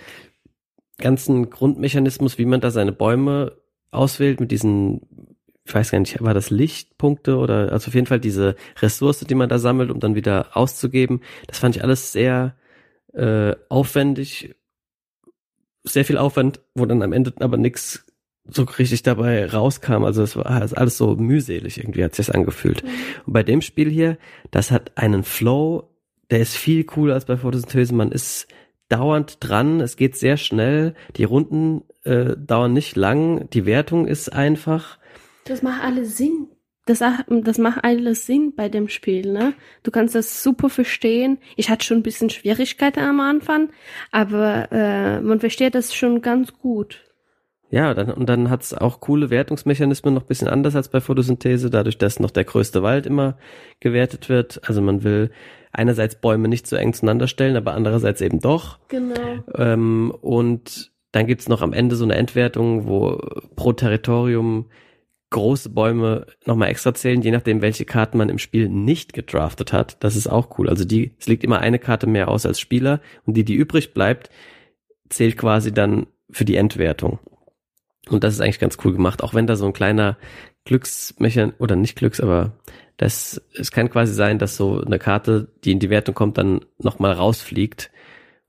ganzen 0.98 1.50
Grundmechanismus, 1.50 2.38
wie 2.38 2.46
man 2.46 2.60
da 2.60 2.70
seine 2.70 2.92
Bäume 2.92 3.52
auswählt 3.90 4.40
mit 4.40 4.50
diesen 4.50 5.00
ich 5.66 5.74
weiß 5.74 5.90
gar 5.90 5.98
nicht, 5.98 6.22
war 6.22 6.34
das 6.34 6.50
Lichtpunkte 6.50 7.38
oder 7.38 7.72
also 7.72 7.88
auf 7.88 7.94
jeden 7.94 8.06
Fall 8.06 8.20
diese 8.20 8.54
Ressource, 8.80 9.20
die 9.20 9.34
man 9.34 9.48
da 9.48 9.58
sammelt, 9.58 9.90
um 9.90 9.98
dann 9.98 10.14
wieder 10.14 10.56
auszugeben. 10.56 11.22
Das 11.48 11.58
fand 11.58 11.74
ich 11.74 11.82
alles 11.82 12.12
sehr 12.12 12.54
äh, 13.12 13.56
aufwendig, 13.68 14.54
sehr 15.82 16.04
viel 16.04 16.18
Aufwand, 16.18 16.60
wo 16.74 16.86
dann 16.86 17.02
am 17.02 17.12
Ende 17.12 17.32
aber 17.40 17.56
nichts 17.56 18.04
so 18.48 18.62
richtig 18.62 19.02
dabei 19.02 19.46
rauskam. 19.46 20.04
Also 20.04 20.22
es 20.22 20.36
war 20.36 20.46
alles 20.46 20.96
so 20.96 21.16
mühselig 21.16 21.78
irgendwie, 21.78 22.04
hat 22.04 22.14
sich 22.14 22.26
das 22.26 22.34
angefühlt. 22.34 22.84
Mhm. 22.84 22.88
Und 23.26 23.32
bei 23.32 23.42
dem 23.42 23.60
Spiel 23.60 23.90
hier, 23.90 24.18
das 24.52 24.70
hat 24.70 24.96
einen 24.96 25.24
Flow, 25.24 25.90
der 26.30 26.40
ist 26.40 26.56
viel 26.56 26.84
cooler 26.84 27.14
als 27.14 27.24
bei 27.24 27.36
Photosynthese. 27.36 27.92
Man 27.92 28.12
ist 28.12 28.46
dauernd 28.88 29.38
dran, 29.40 29.80
es 29.80 29.96
geht 29.96 30.16
sehr 30.16 30.36
schnell, 30.36 30.94
die 31.16 31.24
Runden 31.24 31.82
äh, 32.04 32.36
dauern 32.36 32.72
nicht 32.72 32.96
lang, 32.96 33.48
die 33.50 33.66
Wertung 33.66 34.06
ist 34.06 34.32
einfach 34.32 34.98
das 35.46 35.62
macht 35.62 35.82
alles 35.82 36.16
Sinn. 36.16 36.48
Das, 36.86 37.02
das 37.28 37.58
macht 37.58 37.84
alles 37.84 38.26
Sinn 38.26 38.54
bei 38.54 38.68
dem 38.68 38.88
Spiel, 38.88 39.32
ne? 39.32 39.54
Du 39.82 39.90
kannst 39.90 40.14
das 40.14 40.42
super 40.42 40.68
verstehen. 40.68 41.38
Ich 41.56 41.68
hatte 41.68 41.84
schon 41.84 41.98
ein 41.98 42.02
bisschen 42.02 42.30
Schwierigkeiten 42.30 43.00
am 43.00 43.18
Anfang, 43.20 43.70
aber 44.12 44.70
äh, 44.70 45.20
man 45.20 45.40
versteht 45.40 45.74
das 45.74 45.94
schon 45.94 46.22
ganz 46.22 46.52
gut. 46.52 47.05
Ja, 47.70 47.94
dann, 47.94 48.10
und 48.10 48.28
dann 48.28 48.48
hat's 48.48 48.72
auch 48.74 49.00
coole 49.00 49.30
Wertungsmechanismen 49.30 50.14
noch 50.14 50.22
bisschen 50.22 50.48
anders 50.48 50.76
als 50.76 50.88
bei 50.88 51.00
Photosynthese, 51.00 51.68
dadurch, 51.68 51.98
dass 51.98 52.20
noch 52.20 52.30
der 52.30 52.44
größte 52.44 52.82
Wald 52.82 53.06
immer 53.06 53.38
gewertet 53.80 54.28
wird. 54.28 54.60
Also 54.68 54.80
man 54.80 55.02
will 55.02 55.30
einerseits 55.72 56.20
Bäume 56.20 56.48
nicht 56.48 56.66
so 56.66 56.76
eng 56.76 56.92
zueinander 56.92 57.26
stellen, 57.26 57.56
aber 57.56 57.74
andererseits 57.74 58.20
eben 58.20 58.40
doch. 58.40 58.78
Genau. 58.88 59.44
Ähm, 59.56 60.14
und 60.20 60.92
dann 61.12 61.26
gibt's 61.26 61.48
noch 61.48 61.62
am 61.62 61.72
Ende 61.72 61.96
so 61.96 62.04
eine 62.04 62.14
Endwertung, 62.14 62.86
wo 62.86 63.20
pro 63.56 63.72
Territorium 63.72 64.66
große 65.30 65.70
Bäume 65.70 66.26
nochmal 66.44 66.68
extra 66.68 66.94
zählen, 66.94 67.20
je 67.20 67.32
nachdem, 67.32 67.62
welche 67.62 67.84
Karten 67.84 68.16
man 68.16 68.28
im 68.28 68.38
Spiel 68.38 68.68
nicht 68.68 69.12
gedraftet 69.12 69.72
hat. 69.72 70.02
Das 70.04 70.14
ist 70.14 70.28
auch 70.28 70.58
cool. 70.58 70.68
Also 70.68 70.84
die, 70.84 71.14
es 71.18 71.26
liegt 71.26 71.42
immer 71.42 71.58
eine 71.58 71.78
Karte 71.78 72.06
mehr 72.06 72.28
aus 72.28 72.46
als 72.46 72.60
Spieler 72.60 73.00
und 73.24 73.36
die, 73.36 73.44
die 73.44 73.54
übrig 73.54 73.92
bleibt, 73.92 74.30
zählt 75.08 75.36
quasi 75.36 75.72
dann 75.72 76.06
für 76.30 76.44
die 76.44 76.56
Endwertung. 76.56 77.18
Und 78.08 78.24
das 78.24 78.34
ist 78.34 78.40
eigentlich 78.40 78.60
ganz 78.60 78.78
cool 78.84 78.92
gemacht, 78.92 79.22
auch 79.22 79.34
wenn 79.34 79.46
da 79.46 79.56
so 79.56 79.66
ein 79.66 79.72
kleiner 79.72 80.16
Glücksmechan 80.64 81.54
oder 81.58 81.76
nicht 81.76 81.96
Glücks, 81.96 82.20
aber 82.20 82.52
das, 82.96 83.42
es 83.54 83.70
kann 83.70 83.90
quasi 83.90 84.14
sein, 84.14 84.38
dass 84.38 84.56
so 84.56 84.80
eine 84.80 84.98
Karte, 84.98 85.48
die 85.64 85.72
in 85.72 85.80
die 85.80 85.90
Wertung 85.90 86.14
kommt, 86.14 86.38
dann 86.38 86.64
nochmal 86.78 87.12
rausfliegt. 87.12 87.90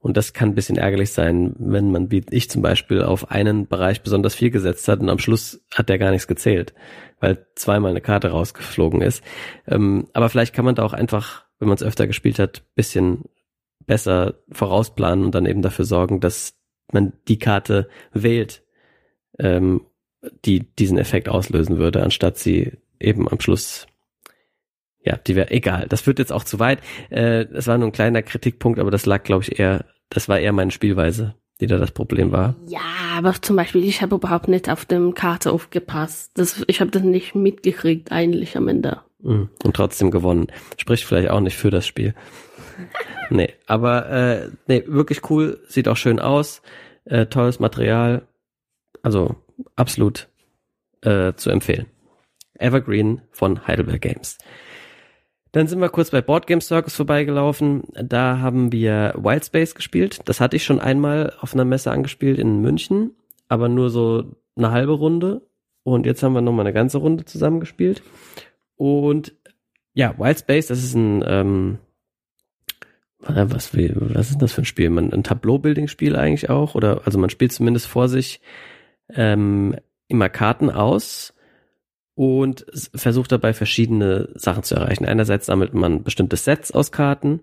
Und 0.00 0.16
das 0.16 0.32
kann 0.32 0.50
ein 0.50 0.54
bisschen 0.54 0.76
ärgerlich 0.76 1.12
sein, 1.12 1.54
wenn 1.58 1.90
man, 1.90 2.10
wie 2.10 2.24
ich 2.30 2.48
zum 2.48 2.62
Beispiel, 2.62 3.02
auf 3.02 3.30
einen 3.30 3.66
Bereich 3.66 4.02
besonders 4.02 4.34
viel 4.34 4.50
gesetzt 4.50 4.86
hat 4.86 5.00
und 5.00 5.10
am 5.10 5.18
Schluss 5.18 5.60
hat 5.74 5.88
der 5.88 5.98
gar 5.98 6.12
nichts 6.12 6.28
gezählt, 6.28 6.72
weil 7.20 7.46
zweimal 7.56 7.90
eine 7.90 8.00
Karte 8.00 8.28
rausgeflogen 8.30 9.02
ist. 9.02 9.24
Ähm, 9.66 10.06
aber 10.12 10.28
vielleicht 10.28 10.54
kann 10.54 10.64
man 10.64 10.76
da 10.76 10.84
auch 10.84 10.92
einfach, 10.92 11.46
wenn 11.58 11.68
man 11.68 11.76
es 11.76 11.82
öfter 11.82 12.06
gespielt 12.06 12.38
hat, 12.38 12.62
bisschen 12.76 13.24
besser 13.86 14.34
vorausplanen 14.52 15.24
und 15.24 15.34
dann 15.34 15.46
eben 15.46 15.62
dafür 15.62 15.84
sorgen, 15.84 16.20
dass 16.20 16.54
man 16.92 17.12
die 17.26 17.38
Karte 17.38 17.88
wählt, 18.12 18.62
ähm, 19.38 19.82
die 20.44 20.60
diesen 20.60 20.98
Effekt 20.98 21.28
auslösen 21.28 21.78
würde, 21.78 22.02
anstatt 22.02 22.38
sie 22.38 22.72
eben 22.98 23.28
am 23.28 23.40
Schluss 23.40 23.86
ja, 25.08 25.16
die 25.16 25.36
wäre 25.36 25.50
egal. 25.50 25.86
Das 25.88 26.02
führt 26.02 26.18
jetzt 26.18 26.32
auch 26.32 26.44
zu 26.44 26.58
weit. 26.58 26.80
Äh, 27.08 27.46
das 27.46 27.66
war 27.66 27.78
nur 27.78 27.88
ein 27.88 27.92
kleiner 27.92 28.22
Kritikpunkt, 28.22 28.78
aber 28.78 28.90
das 28.90 29.06
lag, 29.06 29.22
glaube 29.22 29.44
ich, 29.44 29.58
eher, 29.58 29.86
das 30.10 30.28
war 30.28 30.38
eher 30.38 30.52
meine 30.52 30.70
Spielweise, 30.70 31.34
die 31.60 31.66
da 31.66 31.78
das 31.78 31.92
Problem 31.92 32.30
war. 32.32 32.56
Ja, 32.66 32.80
aber 33.16 33.32
zum 33.40 33.56
Beispiel, 33.56 33.84
ich 33.84 34.02
habe 34.02 34.16
überhaupt 34.16 34.48
nicht 34.48 34.68
auf 34.68 34.84
dem 34.84 35.14
Karte 35.14 35.52
aufgepasst. 35.52 36.32
Das, 36.34 36.62
ich 36.66 36.80
habe 36.80 36.90
das 36.90 37.02
nicht 37.02 37.34
mitgekriegt 37.34 38.12
eigentlich 38.12 38.56
am 38.56 38.68
Ende. 38.68 39.00
Mhm. 39.20 39.48
Und 39.64 39.76
trotzdem 39.76 40.10
gewonnen. 40.10 40.48
Spricht 40.76 41.04
vielleicht 41.04 41.30
auch 41.30 41.40
nicht 41.40 41.56
für 41.56 41.70
das 41.70 41.86
Spiel. 41.86 42.14
nee, 43.30 43.54
aber 43.66 44.10
äh, 44.10 44.50
nee, 44.66 44.84
wirklich 44.86 45.30
cool, 45.30 45.60
sieht 45.68 45.88
auch 45.88 45.96
schön 45.96 46.20
aus, 46.20 46.60
äh, 47.04 47.26
tolles 47.26 47.60
Material, 47.60 48.28
also 49.02 49.36
absolut 49.76 50.28
äh, 51.02 51.32
zu 51.34 51.50
empfehlen. 51.50 51.86
Evergreen 52.58 53.22
von 53.30 53.66
Heidelberg 53.66 54.00
Games. 54.00 54.38
Dann 55.52 55.66
sind 55.66 55.80
wir 55.80 55.88
kurz 55.88 56.10
bei 56.10 56.20
Board 56.20 56.46
Game 56.46 56.60
Circus 56.60 56.94
vorbeigelaufen. 56.96 57.84
Da 57.94 58.38
haben 58.38 58.70
wir 58.70 59.14
Wildspace 59.16 59.74
gespielt. 59.74 60.20
Das 60.26 60.40
hatte 60.40 60.56
ich 60.56 60.64
schon 60.64 60.80
einmal 60.80 61.32
auf 61.40 61.54
einer 61.54 61.64
Messe 61.64 61.90
angespielt 61.90 62.38
in 62.38 62.60
München, 62.60 63.12
aber 63.48 63.68
nur 63.68 63.88
so 63.90 64.36
eine 64.56 64.70
halbe 64.72 64.92
Runde. 64.92 65.42
Und 65.84 66.04
jetzt 66.04 66.22
haben 66.22 66.34
wir 66.34 66.42
nochmal 66.42 66.66
eine 66.66 66.74
ganze 66.74 66.98
Runde 66.98 67.24
zusammengespielt. 67.24 68.02
Und 68.76 69.34
ja, 69.94 70.18
Wildspace, 70.18 70.66
das 70.66 70.84
ist 70.84 70.94
ein, 70.94 71.24
ähm, 71.26 71.78
was, 73.20 73.74
was 73.74 74.30
ist 74.30 74.42
das 74.42 74.52
für 74.52 74.62
ein 74.62 74.66
Spiel? 74.66 74.90
Man, 74.90 75.12
ein 75.12 75.24
Tableau-Building-Spiel 75.24 76.14
eigentlich 76.14 76.50
auch? 76.50 76.74
Oder, 76.74 77.02
also 77.04 77.18
man 77.18 77.30
spielt 77.30 77.52
zumindest 77.52 77.86
vor 77.86 78.08
sich 78.08 78.40
ähm, 79.14 79.76
immer 80.08 80.28
Karten 80.28 80.70
aus 80.70 81.34
und 82.14 82.66
versucht 82.94 83.30
dabei 83.30 83.52
verschiedene 83.52 84.28
Sachen 84.34 84.64
zu 84.64 84.74
erreichen. 84.74 85.04
Einerseits 85.04 85.46
sammelt 85.46 85.74
man 85.74 86.02
bestimmte 86.02 86.36
Sets 86.36 86.72
aus 86.72 86.90
Karten. 86.90 87.40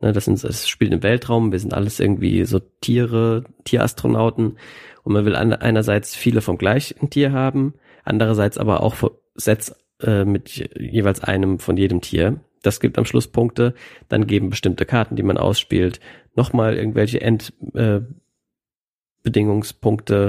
Ne, 0.00 0.12
das, 0.12 0.26
sind, 0.26 0.42
das 0.44 0.68
spielt 0.68 0.92
im 0.92 1.02
Weltraum. 1.02 1.50
Wir 1.50 1.58
sind 1.58 1.74
alles 1.74 1.98
irgendwie 1.98 2.44
so 2.44 2.60
Tiere, 2.80 3.44
Tierastronauten. 3.64 4.58
Und 5.02 5.12
man 5.12 5.24
will 5.24 5.34
einerseits 5.34 6.14
viele 6.14 6.40
vom 6.40 6.58
gleichen 6.58 7.10
Tier 7.10 7.32
haben, 7.32 7.74
andererseits 8.04 8.58
aber 8.58 8.82
auch 8.82 8.94
Sets 9.34 9.74
äh, 10.00 10.24
mit 10.24 10.50
jeweils 10.78 11.22
einem 11.24 11.58
von 11.58 11.76
jedem 11.76 12.00
Tier. 12.00 12.38
Das 12.62 12.78
gibt 12.78 12.98
am 12.98 13.04
Schluss 13.04 13.26
Punkte. 13.26 13.74
Dann 14.08 14.28
geben 14.28 14.50
bestimmte 14.50 14.86
Karten, 14.86 15.16
die 15.16 15.24
man 15.24 15.38
ausspielt, 15.38 15.98
nochmal 16.36 16.76
irgendwelche 16.76 17.20
Endbedingungspunkte 17.20 18.08
äh, 18.08 18.22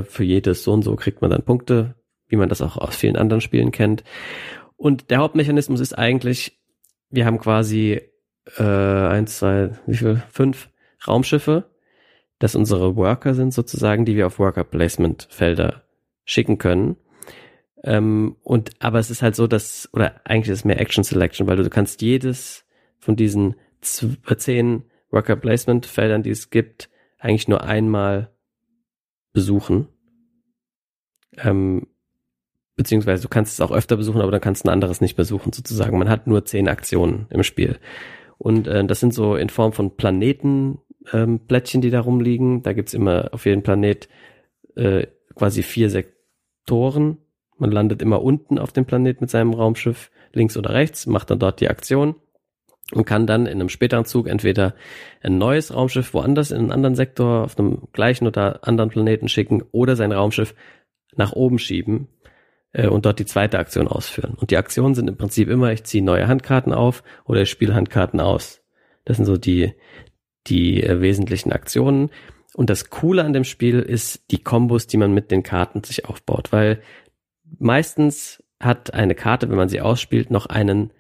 für 0.03 0.23
jedes. 0.23 0.63
So 0.63 0.73
und 0.73 0.83
so 0.83 0.95
kriegt 0.95 1.21
man 1.21 1.31
dann 1.31 1.43
Punkte 1.43 1.95
wie 2.33 2.37
man 2.37 2.49
das 2.49 2.63
auch 2.63 2.77
aus 2.77 2.95
vielen 2.95 3.15
anderen 3.15 3.41
Spielen 3.41 3.71
kennt. 3.71 4.03
Und 4.75 5.11
der 5.11 5.19
Hauptmechanismus 5.19 5.79
ist 5.79 5.93
eigentlich, 5.93 6.59
wir 7.11 7.27
haben 7.27 7.37
quasi 7.37 8.01
äh, 8.57 8.63
eins, 8.63 9.37
zwei, 9.37 9.69
wie 9.85 9.97
viel? 9.97 10.23
Fünf 10.31 10.69
Raumschiffe, 11.07 11.69
das 12.39 12.55
unsere 12.55 12.95
Worker 12.95 13.35
sind 13.35 13.53
sozusagen, 13.53 14.03
die 14.03 14.15
wir 14.15 14.25
auf 14.25 14.39
Worker 14.39 14.63
Placement 14.63 15.27
Felder 15.29 15.83
schicken 16.25 16.57
können. 16.57 16.97
Ähm, 17.83 18.35
und 18.41 18.71
aber 18.79 18.97
es 18.97 19.11
ist 19.11 19.21
halt 19.21 19.35
so, 19.35 19.45
dass 19.45 19.87
oder 19.93 20.19
eigentlich 20.23 20.49
ist 20.49 20.59
es 20.59 20.65
mehr 20.65 20.79
Action 20.79 21.03
Selection, 21.03 21.45
weil 21.45 21.57
du, 21.57 21.63
du 21.63 21.69
kannst 21.69 22.01
jedes 22.01 22.65
von 22.97 23.15
diesen 23.15 23.57
zehn 23.81 24.85
Worker 25.11 25.35
Placement 25.35 25.85
Feldern, 25.85 26.23
die 26.23 26.31
es 26.31 26.49
gibt, 26.49 26.89
eigentlich 27.19 27.47
nur 27.47 27.63
einmal 27.63 28.32
besuchen. 29.33 29.87
Ähm, 31.37 31.87
beziehungsweise 32.75 33.23
du 33.23 33.29
kannst 33.29 33.53
es 33.53 33.61
auch 33.61 33.71
öfter 33.71 33.97
besuchen, 33.97 34.21
aber 34.21 34.31
dann 34.31 34.41
kannst 34.41 34.63
du 34.63 34.69
ein 34.69 34.73
anderes 34.73 35.01
nicht 35.01 35.15
besuchen, 35.15 35.51
sozusagen. 35.51 35.97
Man 35.97 36.09
hat 36.09 36.27
nur 36.27 36.45
zehn 36.45 36.67
Aktionen 36.67 37.27
im 37.29 37.43
Spiel. 37.43 37.79
Und 38.37 38.67
äh, 38.67 38.85
das 38.85 38.99
sind 38.99 39.13
so 39.13 39.35
in 39.35 39.49
Form 39.49 39.73
von 39.73 39.95
Planeten 39.95 40.79
ähm, 41.11 41.39
Plättchen, 41.47 41.81
die 41.81 41.89
da 41.89 41.99
rumliegen. 41.99 42.61
Da 42.61 42.73
gibt's 42.73 42.93
immer 42.93 43.29
auf 43.31 43.45
jedem 43.45 43.63
Planet 43.63 44.07
äh, 44.75 45.07
quasi 45.35 45.63
vier 45.63 45.89
Sektoren. 45.89 47.17
Man 47.57 47.71
landet 47.71 48.01
immer 48.01 48.21
unten 48.21 48.57
auf 48.59 48.71
dem 48.71 48.85
Planet 48.85 49.21
mit 49.21 49.29
seinem 49.29 49.53
Raumschiff, 49.53 50.11
links 50.33 50.57
oder 50.57 50.71
rechts, 50.71 51.05
macht 51.05 51.29
dann 51.29 51.39
dort 51.39 51.61
die 51.61 51.69
Aktion 51.69 52.15
und 52.93 53.05
kann 53.05 53.27
dann 53.27 53.45
in 53.45 53.53
einem 53.53 53.69
späteren 53.69 54.05
Zug 54.05 54.27
entweder 54.27 54.75
ein 55.21 55.37
neues 55.37 55.73
Raumschiff 55.73 56.13
woanders 56.13 56.51
in 56.51 56.57
einen 56.57 56.71
anderen 56.71 56.95
Sektor 56.95 57.43
auf 57.43 57.57
einem 57.57 57.87
gleichen 57.91 58.27
oder 58.27 58.67
anderen 58.67 58.89
Planeten 58.89 59.27
schicken 59.27 59.63
oder 59.71 59.95
sein 59.95 60.11
Raumschiff 60.11 60.53
nach 61.15 61.33
oben 61.33 61.59
schieben 61.59 62.07
äh, 62.73 62.87
und 62.87 63.05
dort 63.05 63.19
die 63.19 63.25
zweite 63.25 63.59
Aktion 63.59 63.87
ausführen. 63.87 64.35
Und 64.35 64.51
die 64.51 64.57
Aktionen 64.57 64.95
sind 64.95 65.07
im 65.07 65.17
Prinzip 65.17 65.49
immer, 65.49 65.71
ich 65.71 65.83
ziehe 65.83 66.03
neue 66.03 66.27
Handkarten 66.27 66.73
auf 66.73 67.03
oder 67.25 67.41
ich 67.41 67.49
spiele 67.49 67.75
Handkarten 67.75 68.19
aus. 68.19 68.61
Das 69.05 69.17
sind 69.17 69.25
so 69.25 69.37
die, 69.37 69.73
die 70.47 70.83
äh, 70.83 71.01
wesentlichen 71.01 71.51
Aktionen. 71.51 72.09
Und 72.55 72.69
das 72.69 72.89
Coole 72.89 73.23
an 73.23 73.33
dem 73.33 73.43
Spiel 73.43 73.79
ist 73.79 74.29
die 74.31 74.43
Kombos, 74.43 74.87
die 74.87 74.97
man 74.97 75.13
mit 75.13 75.31
den 75.31 75.41
Karten 75.41 75.83
sich 75.83 76.05
aufbaut, 76.05 76.51
weil 76.51 76.81
meistens 77.57 78.43
hat 78.59 78.93
eine 78.93 79.15
Karte, 79.15 79.49
wenn 79.49 79.57
man 79.57 79.69
sie 79.69 79.81
ausspielt, 79.81 80.29
noch 80.29 80.45
einen 80.45 80.93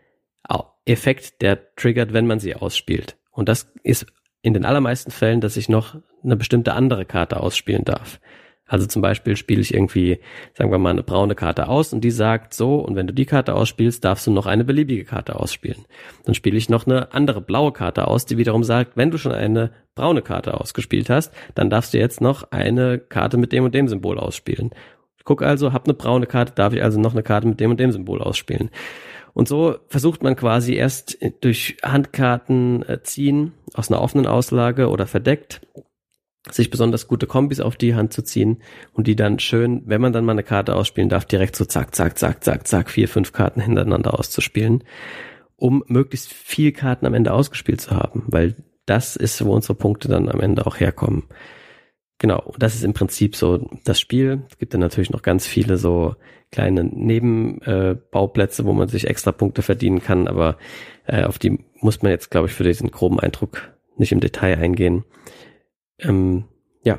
Effekt, 0.85 1.41
der 1.41 1.75
triggert, 1.75 2.13
wenn 2.13 2.27
man 2.27 2.39
sie 2.39 2.55
ausspielt. 2.55 3.17
Und 3.31 3.49
das 3.49 3.71
ist 3.83 4.05
in 4.41 4.53
den 4.53 4.65
allermeisten 4.65 5.11
Fällen, 5.11 5.41
dass 5.41 5.57
ich 5.57 5.69
noch 5.69 5.95
eine 6.23 6.35
bestimmte 6.35 6.73
andere 6.73 7.05
Karte 7.05 7.39
ausspielen 7.39 7.85
darf. 7.85 8.19
Also 8.65 8.87
zum 8.87 9.01
Beispiel 9.01 9.35
spiele 9.35 9.61
ich 9.61 9.73
irgendwie, 9.73 10.19
sagen 10.53 10.71
wir 10.71 10.77
mal, 10.77 10.91
eine 10.91 11.03
braune 11.03 11.35
Karte 11.35 11.67
aus 11.67 11.93
und 11.93 12.01
die 12.01 12.11
sagt 12.11 12.53
so, 12.53 12.77
und 12.77 12.95
wenn 12.95 13.07
du 13.07 13.13
die 13.13 13.25
Karte 13.25 13.55
ausspielst, 13.55 14.03
darfst 14.03 14.25
du 14.25 14.31
noch 14.31 14.45
eine 14.45 14.63
beliebige 14.63 15.03
Karte 15.03 15.37
ausspielen. 15.37 15.85
Dann 16.25 16.33
spiele 16.33 16.57
ich 16.57 16.69
noch 16.69 16.87
eine 16.87 17.13
andere 17.13 17.41
blaue 17.41 17.73
Karte 17.73 18.07
aus, 18.07 18.25
die 18.25 18.37
wiederum 18.37 18.63
sagt, 18.63 18.95
wenn 18.95 19.11
du 19.11 19.17
schon 19.17 19.33
eine 19.33 19.71
braune 19.95 20.21
Karte 20.21 20.59
ausgespielt 20.59 21.09
hast, 21.09 21.33
dann 21.55 21.69
darfst 21.69 21.93
du 21.93 21.99
jetzt 21.99 22.21
noch 22.21 22.51
eine 22.51 22.99
Karte 22.99 23.37
mit 23.37 23.51
dem 23.51 23.65
und 23.65 23.75
dem 23.75 23.87
Symbol 23.87 24.17
ausspielen. 24.17 24.71
guck 25.25 25.41
also, 25.41 25.73
hab 25.73 25.85
eine 25.85 25.93
braune 25.93 26.25
Karte, 26.25 26.53
darf 26.55 26.73
ich 26.73 26.81
also 26.81 26.99
noch 26.99 27.13
eine 27.13 27.23
Karte 27.23 27.47
mit 27.47 27.59
dem 27.59 27.71
und 27.71 27.79
dem 27.79 27.91
Symbol 27.91 28.21
ausspielen. 28.21 28.71
Und 29.33 29.47
so 29.47 29.77
versucht 29.87 30.21
man 30.23 30.35
quasi 30.35 30.73
erst 30.73 31.17
durch 31.41 31.77
Handkarten 31.83 32.83
äh, 32.87 33.01
ziehen 33.03 33.53
aus 33.73 33.91
einer 33.91 34.01
offenen 34.01 34.27
Auslage 34.27 34.89
oder 34.89 35.07
verdeckt 35.07 35.61
sich 36.51 36.69
besonders 36.69 37.07
gute 37.07 37.25
Kombis 37.25 37.61
auf 37.61 37.77
die 37.77 37.95
Hand 37.95 38.11
zu 38.11 38.21
ziehen 38.21 38.61
und 38.91 39.07
die 39.07 39.15
dann 39.15 39.39
schön, 39.39 39.81
wenn 39.85 40.01
man 40.01 40.11
dann 40.11 40.25
mal 40.25 40.33
eine 40.33 40.43
Karte 40.43 40.75
ausspielen 40.75 41.09
darf, 41.09 41.25
direkt 41.25 41.55
so 41.55 41.65
zack, 41.65 41.95
zack, 41.95 42.17
zack, 42.17 42.43
zack, 42.43 42.67
zack, 42.67 42.89
vier, 42.89 43.07
fünf 43.07 43.31
Karten 43.31 43.61
hintereinander 43.61 44.17
auszuspielen, 44.19 44.83
um 45.55 45.83
möglichst 45.87 46.33
viel 46.33 46.73
Karten 46.73 47.05
am 47.05 47.13
Ende 47.13 47.31
ausgespielt 47.31 47.79
zu 47.79 47.91
haben, 47.91 48.23
weil 48.27 48.55
das 48.85 49.15
ist, 49.15 49.43
wo 49.45 49.53
unsere 49.53 49.75
Punkte 49.75 50.09
dann 50.09 50.27
am 50.27 50.41
Ende 50.41 50.67
auch 50.67 50.79
herkommen. 50.79 51.23
Genau, 52.23 52.53
das 52.57 52.73
ist 52.73 52.85
im 52.85 52.93
Prinzip 52.93 53.35
so 53.35 53.69
das 53.83 53.99
Spiel. 53.99 54.43
Es 54.49 54.57
gibt 54.57 54.73
dann 54.73 54.79
natürlich 54.79 55.09
noch 55.09 55.23
ganz 55.23 55.45
viele 55.45 55.75
so 55.75 56.15
kleine 56.53 56.85
Nebenbauplätze, 56.85 58.61
äh, 58.61 58.65
wo 58.65 58.71
man 58.71 58.87
sich 58.87 59.07
extra 59.07 59.33
Punkte 59.33 59.61
verdienen 59.61 60.01
kann, 60.01 60.29
aber 60.29 60.57
äh, 61.05 61.25
auf 61.25 61.37
die 61.37 61.59
muss 61.81 62.01
man 62.01 62.13
jetzt, 62.13 62.31
glaube 62.31 62.47
ich, 62.47 62.53
für 62.53 62.63
diesen 62.63 62.91
groben 62.91 63.19
Eindruck 63.19 63.73
nicht 63.97 64.13
im 64.13 64.21
Detail 64.21 64.57
eingehen. 64.57 65.03
Ähm, 65.99 66.45
ja. 66.85 66.97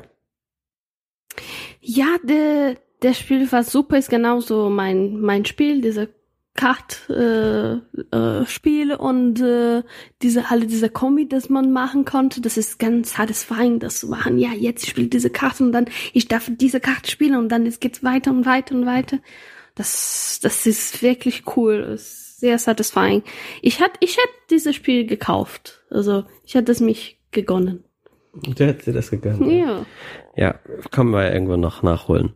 Ja, 1.81 2.17
der, 2.23 2.75
der 3.01 3.15
Spiel 3.15 3.51
war 3.51 3.63
super, 3.63 3.97
ist 3.97 4.11
genauso 4.11 4.69
mein, 4.69 5.19
mein 5.21 5.43
Spiel, 5.45 5.81
diese 5.81 6.09
Kart 6.55 7.09
äh, 7.09 7.73
äh, 7.73 8.45
Spiel 8.47 8.95
und 8.95 9.41
äh, 9.41 9.83
diese 10.21 10.49
alle 10.49 10.65
diese 10.65 10.89
Kombi, 10.89 11.27
das 11.27 11.49
man 11.49 11.71
machen 11.71 12.05
konnte, 12.05 12.41
das 12.41 12.57
ist 12.57 12.79
ganz 12.79 13.13
satisfying, 13.13 13.79
das 13.79 13.99
zu 13.99 14.07
machen. 14.07 14.37
Ja, 14.37 14.51
jetzt 14.53 14.87
spielt 14.87 15.13
diese 15.13 15.29
Karte 15.29 15.63
und 15.63 15.71
dann 15.73 15.85
ich 16.13 16.27
darf 16.27 16.49
diese 16.49 16.79
Karte 16.79 17.11
spielen 17.11 17.35
und 17.35 17.49
dann 17.49 17.65
es 17.65 17.79
geht's 17.79 18.03
weiter 18.03 18.31
und 18.31 18.45
weiter 18.45 18.73
und 18.73 18.85
weiter. 18.85 19.19
Das, 19.75 20.39
das 20.41 20.65
ist 20.65 21.01
wirklich 21.03 21.43
cool. 21.55 21.75
Ist 21.95 22.39
sehr 22.39 22.57
satisfying. 22.57 23.23
Ich 23.61 23.81
hatte, 23.81 23.97
ich 23.99 24.17
hätte 24.17 24.33
dieses 24.49 24.75
Spiel 24.75 25.05
gekauft. 25.05 25.83
Also, 25.89 26.23
ich 26.45 26.55
hätte 26.55 26.71
es 26.71 26.79
mich 26.79 27.19
gegonnen. 27.31 27.83
Du 28.33 28.65
hättest 28.65 28.87
dir 28.87 28.93
das 28.93 29.11
gegönnt. 29.11 29.45
Ja. 29.51 29.85
Ja, 30.35 30.59
können 30.91 31.11
wir 31.11 31.23
ja 31.23 31.33
irgendwo 31.33 31.55
noch 31.57 31.83
nachholen. 31.83 32.33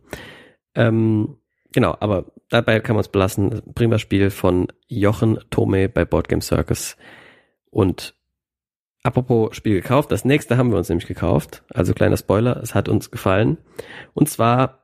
Ähm, 0.74 1.36
genau, 1.72 1.96
aber 2.00 2.26
dabei 2.48 2.80
kann 2.80 2.96
man 2.96 3.00
es 3.00 3.08
belassen. 3.08 3.62
Prima 3.74 3.98
Spiel 3.98 4.30
von 4.30 4.68
Jochen 4.88 5.38
Tome 5.50 5.88
bei 5.88 6.04
Board 6.04 6.28
Game 6.28 6.40
Circus. 6.40 6.96
Und 7.70 8.14
apropos 9.02 9.56
Spiel 9.56 9.74
gekauft, 9.74 10.12
das 10.12 10.24
nächste 10.24 10.56
haben 10.56 10.70
wir 10.70 10.78
uns 10.78 10.88
nämlich 10.88 11.06
gekauft. 11.06 11.62
Also 11.72 11.94
kleiner 11.94 12.16
Spoiler, 12.16 12.56
es 12.62 12.74
hat 12.74 12.88
uns 12.88 13.10
gefallen. 13.10 13.58
Und 14.14 14.28
zwar 14.28 14.80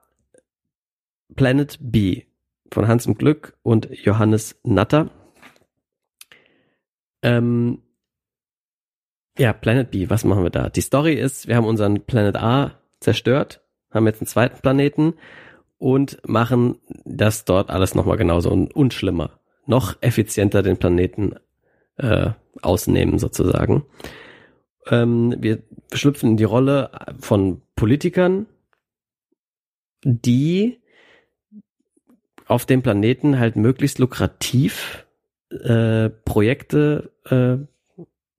Planet 1.34 1.78
B 1.80 2.24
von 2.72 2.88
Hans 2.88 3.06
im 3.06 3.16
Glück 3.16 3.56
und 3.62 3.88
Johannes 3.90 4.58
Natter. 4.64 5.10
Ähm, 7.22 7.82
ja, 9.38 9.52
Planet 9.52 9.90
B, 9.90 10.08
was 10.08 10.24
machen 10.24 10.44
wir 10.44 10.50
da? 10.50 10.70
Die 10.70 10.80
Story 10.80 11.14
ist, 11.14 11.46
wir 11.46 11.56
haben 11.56 11.66
unseren 11.66 12.02
Planet 12.06 12.36
A 12.36 12.80
zerstört, 13.00 13.62
haben 13.90 14.06
jetzt 14.06 14.20
einen 14.20 14.28
zweiten 14.28 14.60
Planeten 14.60 15.14
und 15.78 16.19
machen 16.27 16.78
das 17.05 17.44
dort 17.44 17.70
alles 17.70 17.94
nochmal 17.94 18.16
genauso 18.16 18.51
und, 18.51 18.74
und 18.74 18.94
schlimmer. 18.94 19.40
Noch 19.66 19.97
effizienter 20.01 20.62
den 20.62 20.77
Planeten 20.77 21.35
äh, 21.97 22.31
ausnehmen 22.62 23.19
sozusagen. 23.19 23.85
Ähm, 24.86 25.35
wir 25.39 25.62
schlüpfen 25.93 26.31
in 26.31 26.36
die 26.36 26.44
Rolle 26.44 26.90
von 27.19 27.62
Politikern, 27.74 28.47
die 30.05 30.78
auf 32.47 32.65
dem 32.65 32.82
Planeten 32.82 33.39
halt 33.39 33.57
möglichst 33.57 33.98
lukrativ 33.98 35.07
äh, 35.51 36.11
Projekte 36.11 37.12
äh, 37.24 37.57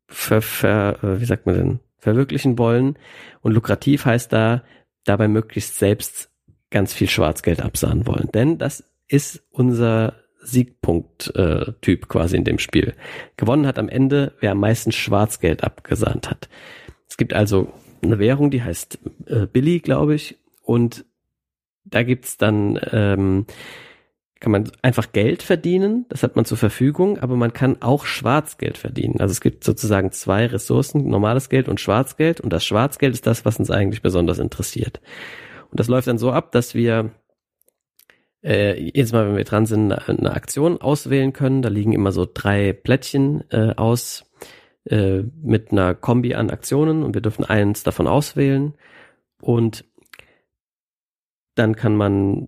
ver, 0.07 0.41
ver, 0.41 1.03
äh, 1.03 1.19
wie 1.19 1.25
sagt 1.25 1.45
man 1.45 1.55
denn, 1.55 1.79
verwirklichen 1.97 2.57
wollen. 2.57 2.97
Und 3.41 3.51
lukrativ 3.51 4.05
heißt 4.05 4.31
da, 4.31 4.63
dabei 5.03 5.27
möglichst 5.27 5.77
selbst 5.77 6.31
ganz 6.69 6.93
viel 6.93 7.09
Schwarzgeld 7.09 7.61
absahen 7.61 8.07
wollen. 8.07 8.29
Denn 8.33 8.57
das 8.57 8.83
ist 9.07 9.43
unser 9.51 10.15
Siegpunkt-Typ 10.41 12.03
äh, 12.03 12.07
quasi 12.07 12.37
in 12.37 12.43
dem 12.43 12.59
Spiel. 12.59 12.93
Gewonnen 13.35 13.67
hat 13.67 13.79
am 13.79 13.89
Ende, 13.89 14.33
wer 14.39 14.51
am 14.51 14.59
meisten 14.59 14.91
Schwarzgeld 14.91 15.63
abgesahnt 15.63 16.29
hat. 16.29 16.49
Es 17.09 17.17
gibt 17.17 17.33
also 17.33 17.71
eine 18.01 18.19
Währung, 18.19 18.51
die 18.51 18.63
heißt 18.63 18.99
äh, 19.25 19.45
Billy, 19.47 19.79
glaube 19.79 20.15
ich. 20.15 20.37
Und 20.61 21.05
da 21.83 22.03
gibt's 22.03 22.37
dann 22.37 22.79
ähm, 22.91 23.45
kann 24.39 24.51
man 24.51 24.71
einfach 24.81 25.11
Geld 25.13 25.41
verdienen, 25.41 26.05
das 26.09 26.23
hat 26.23 26.35
man 26.35 26.45
zur 26.45 26.57
Verfügung, 26.57 27.17
aber 27.17 27.35
man 27.35 27.53
kann 27.53 27.81
auch 27.81 28.05
Schwarzgeld 28.05 28.77
verdienen. 28.77 29.19
Also 29.19 29.31
es 29.31 29.41
gibt 29.41 29.63
sozusagen 29.63 30.11
zwei 30.11 30.45
Ressourcen, 30.45 31.07
normales 31.09 31.49
Geld 31.49 31.67
und 31.67 31.79
Schwarzgeld 31.79 32.39
und 32.41 32.53
das 32.53 32.65
Schwarzgeld 32.65 33.13
ist 33.13 33.25
das, 33.25 33.45
was 33.45 33.57
uns 33.57 33.71
eigentlich 33.71 34.01
besonders 34.01 34.37
interessiert. 34.37 35.01
Und 35.69 35.79
das 35.79 35.87
läuft 35.87 36.07
dann 36.07 36.17
so 36.17 36.31
ab, 36.31 36.51
dass 36.51 36.75
wir 36.75 37.11
äh, 38.43 38.79
jedes 38.79 39.11
Mal, 39.11 39.27
wenn 39.27 39.37
wir 39.37 39.43
dran 39.43 39.65
sind, 39.65 39.91
eine 39.91 40.33
Aktion 40.33 40.79
auswählen 40.79 41.33
können. 41.33 41.61
Da 41.61 41.69
liegen 41.69 41.93
immer 41.93 42.11
so 42.11 42.27
drei 42.31 42.73
Plättchen 42.73 43.43
äh, 43.51 43.73
aus 43.75 44.25
äh, 44.85 45.23
mit 45.41 45.71
einer 45.71 45.95
Kombi 45.95 46.35
an 46.35 46.49
Aktionen 46.49 47.03
und 47.03 47.13
wir 47.13 47.21
dürfen 47.21 47.43
eins 47.43 47.83
davon 47.83 48.07
auswählen 48.07 48.73
und 49.41 49.85
dann 51.55 51.75
kann 51.75 51.95
man 51.95 52.47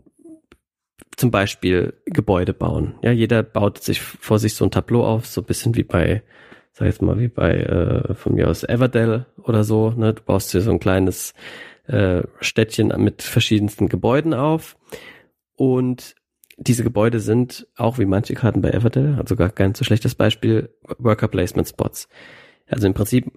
zum 1.17 1.31
Beispiel 1.31 1.93
Gebäude 2.05 2.53
bauen. 2.53 2.95
Ja, 3.01 3.11
jeder 3.11 3.43
baut 3.43 3.79
sich 3.79 3.99
vor 4.01 4.39
sich 4.39 4.55
so 4.55 4.63
ein 4.63 4.71
Tableau 4.71 5.05
auf, 5.05 5.25
so 5.25 5.41
ein 5.41 5.45
bisschen 5.45 5.75
wie 5.75 5.83
bei, 5.83 6.23
sag 6.71 6.85
jetzt 6.85 7.01
mal, 7.01 7.19
wie 7.19 7.27
bei 7.27 7.55
äh, 7.55 8.13
von 8.13 8.35
mir 8.35 8.47
aus 8.47 8.63
Everdell 8.63 9.25
oder 9.43 9.63
so. 9.63 9.89
Ne? 9.91 10.13
Du 10.13 10.21
baust 10.21 10.53
dir 10.53 10.61
so 10.61 10.71
ein 10.71 10.79
kleines 10.79 11.33
äh, 11.89 12.23
Städtchen 12.39 12.93
mit 12.97 13.21
verschiedensten 13.21 13.89
Gebäuden 13.89 14.33
auf. 14.33 14.77
Und 15.55 16.15
diese 16.57 16.83
Gebäude 16.83 17.19
sind 17.19 17.67
auch 17.75 17.99
wie 17.99 18.05
manche 18.05 18.33
Karten 18.33 18.61
bei 18.61 18.71
Everdell, 18.71 19.15
hat 19.15 19.29
sogar 19.29 19.49
kein 19.49 19.75
so 19.75 19.83
schlechtes 19.83 20.15
Beispiel, 20.15 20.69
Worker 20.97 21.27
Placement 21.27 21.67
Spots. 21.67 22.07
Also 22.67 22.85
im 22.85 22.93
Prinzip 22.93 23.31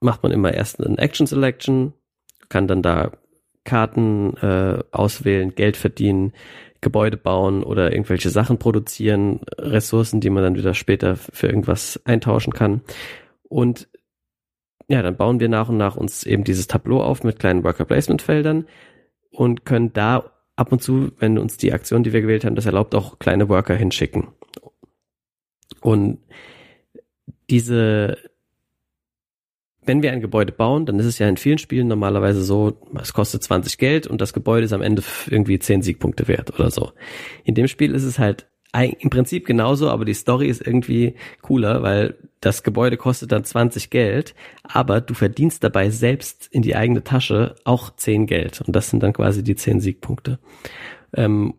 macht 0.00 0.22
man 0.22 0.32
immer 0.32 0.52
erst 0.54 0.84
einen 0.84 0.98
Action 0.98 1.26
Selection, 1.26 1.92
kann 2.48 2.68
dann 2.68 2.82
da 2.82 3.12
Karten 3.64 4.36
äh, 4.36 4.82
auswählen, 4.92 5.54
Geld 5.54 5.76
verdienen, 5.76 6.32
Gebäude 6.80 7.16
bauen 7.16 7.64
oder 7.64 7.90
irgendwelche 7.90 8.30
Sachen 8.30 8.58
produzieren, 8.58 9.40
Ressourcen, 9.58 10.20
die 10.20 10.30
man 10.30 10.44
dann 10.44 10.56
wieder 10.56 10.74
später 10.74 11.16
für 11.16 11.48
irgendwas 11.48 12.00
eintauschen 12.04 12.52
kann. 12.52 12.82
Und 13.48 13.88
ja, 14.88 15.02
dann 15.02 15.16
bauen 15.16 15.40
wir 15.40 15.48
nach 15.48 15.68
und 15.68 15.76
nach 15.76 15.96
uns 15.96 16.24
eben 16.24 16.44
dieses 16.44 16.66
Tableau 16.66 17.02
auf 17.02 17.22
mit 17.22 17.38
kleinen 17.38 17.62
Worker 17.64 17.84
Placement 17.84 18.22
Feldern 18.22 18.66
und 19.30 19.64
können 19.64 19.92
da 19.92 20.32
ab 20.56 20.72
und 20.72 20.82
zu, 20.82 21.12
wenn 21.18 21.38
uns 21.38 21.56
die 21.56 21.72
Aktion, 21.72 22.02
die 22.02 22.12
wir 22.12 22.22
gewählt 22.22 22.44
haben, 22.44 22.56
das 22.56 22.66
erlaubt, 22.66 22.94
auch 22.94 23.18
kleine 23.18 23.48
Worker 23.48 23.74
hinschicken. 23.74 24.28
Und 25.80 26.18
diese 27.50 28.16
wenn 29.88 30.02
wir 30.02 30.12
ein 30.12 30.20
Gebäude 30.20 30.52
bauen, 30.52 30.84
dann 30.84 30.98
ist 30.98 31.06
es 31.06 31.18
ja 31.18 31.26
in 31.28 31.38
vielen 31.38 31.56
Spielen 31.56 31.88
normalerweise 31.88 32.42
so, 32.42 32.78
es 33.00 33.14
kostet 33.14 33.42
20 33.42 33.78
Geld 33.78 34.06
und 34.06 34.20
das 34.20 34.34
Gebäude 34.34 34.66
ist 34.66 34.74
am 34.74 34.82
Ende 34.82 35.02
irgendwie 35.28 35.58
10 35.58 35.80
Siegpunkte 35.80 36.28
wert 36.28 36.54
oder 36.54 36.70
so. 36.70 36.92
In 37.42 37.54
dem 37.54 37.68
Spiel 37.68 37.94
ist 37.94 38.04
es 38.04 38.18
halt 38.18 38.46
im 38.72 39.10
Prinzip 39.10 39.46
genauso, 39.46 39.88
aber 39.88 40.04
die 40.04 40.14
Story 40.14 40.48
ist 40.48 40.66
irgendwie 40.66 41.14
cooler, 41.42 41.82
weil 41.82 42.16
das 42.40 42.62
Gebäude 42.62 42.96
kostet 42.96 43.32
dann 43.32 43.44
20 43.44 43.90
Geld, 43.90 44.34
aber 44.62 45.00
du 45.00 45.14
verdienst 45.14 45.64
dabei 45.64 45.90
selbst 45.90 46.48
in 46.50 46.62
die 46.62 46.76
eigene 46.76 47.02
Tasche 47.02 47.56
auch 47.64 47.94
10 47.94 48.26
Geld. 48.26 48.60
Und 48.60 48.76
das 48.76 48.90
sind 48.90 49.02
dann 49.02 49.12
quasi 49.12 49.42
die 49.42 49.56
10 49.56 49.80
Siegpunkte. 49.80 50.38
Ähm, 51.14 51.54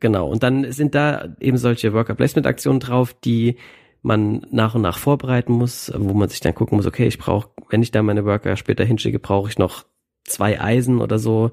genau, 0.00 0.28
und 0.28 0.42
dann 0.42 0.70
sind 0.72 0.94
da 0.94 1.34
eben 1.40 1.56
solche 1.56 1.92
Worker 1.92 2.14
Placement 2.14 2.46
Aktionen 2.46 2.80
drauf, 2.80 3.14
die 3.14 3.56
man 4.02 4.46
nach 4.50 4.74
und 4.74 4.82
nach 4.82 4.98
vorbereiten 4.98 5.52
muss, 5.52 5.92
wo 5.94 6.14
man 6.14 6.28
sich 6.28 6.40
dann 6.40 6.54
gucken 6.54 6.76
muss, 6.76 6.86
okay, 6.86 7.06
ich 7.06 7.18
brauche, 7.18 7.50
wenn 7.68 7.82
ich 7.82 7.90
da 7.90 8.02
meine 8.02 8.24
Worker 8.24 8.56
später 8.56 8.84
hinschicke, 8.84 9.18
brauche 9.18 9.48
ich 9.48 9.58
noch 9.58 9.84
zwei 10.24 10.60
Eisen 10.60 11.00
oder 11.00 11.18
so, 11.18 11.52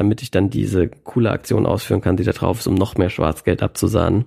damit 0.00 0.22
ich 0.22 0.30
dann 0.30 0.48
diese 0.48 0.88
coole 0.88 1.30
Aktion 1.30 1.66
ausführen 1.66 2.00
kann, 2.00 2.16
die 2.16 2.24
da 2.24 2.32
drauf 2.32 2.58
ist, 2.58 2.66
um 2.66 2.74
noch 2.74 2.96
mehr 2.96 3.10
Schwarzgeld 3.10 3.62
abzusahnen. 3.62 4.24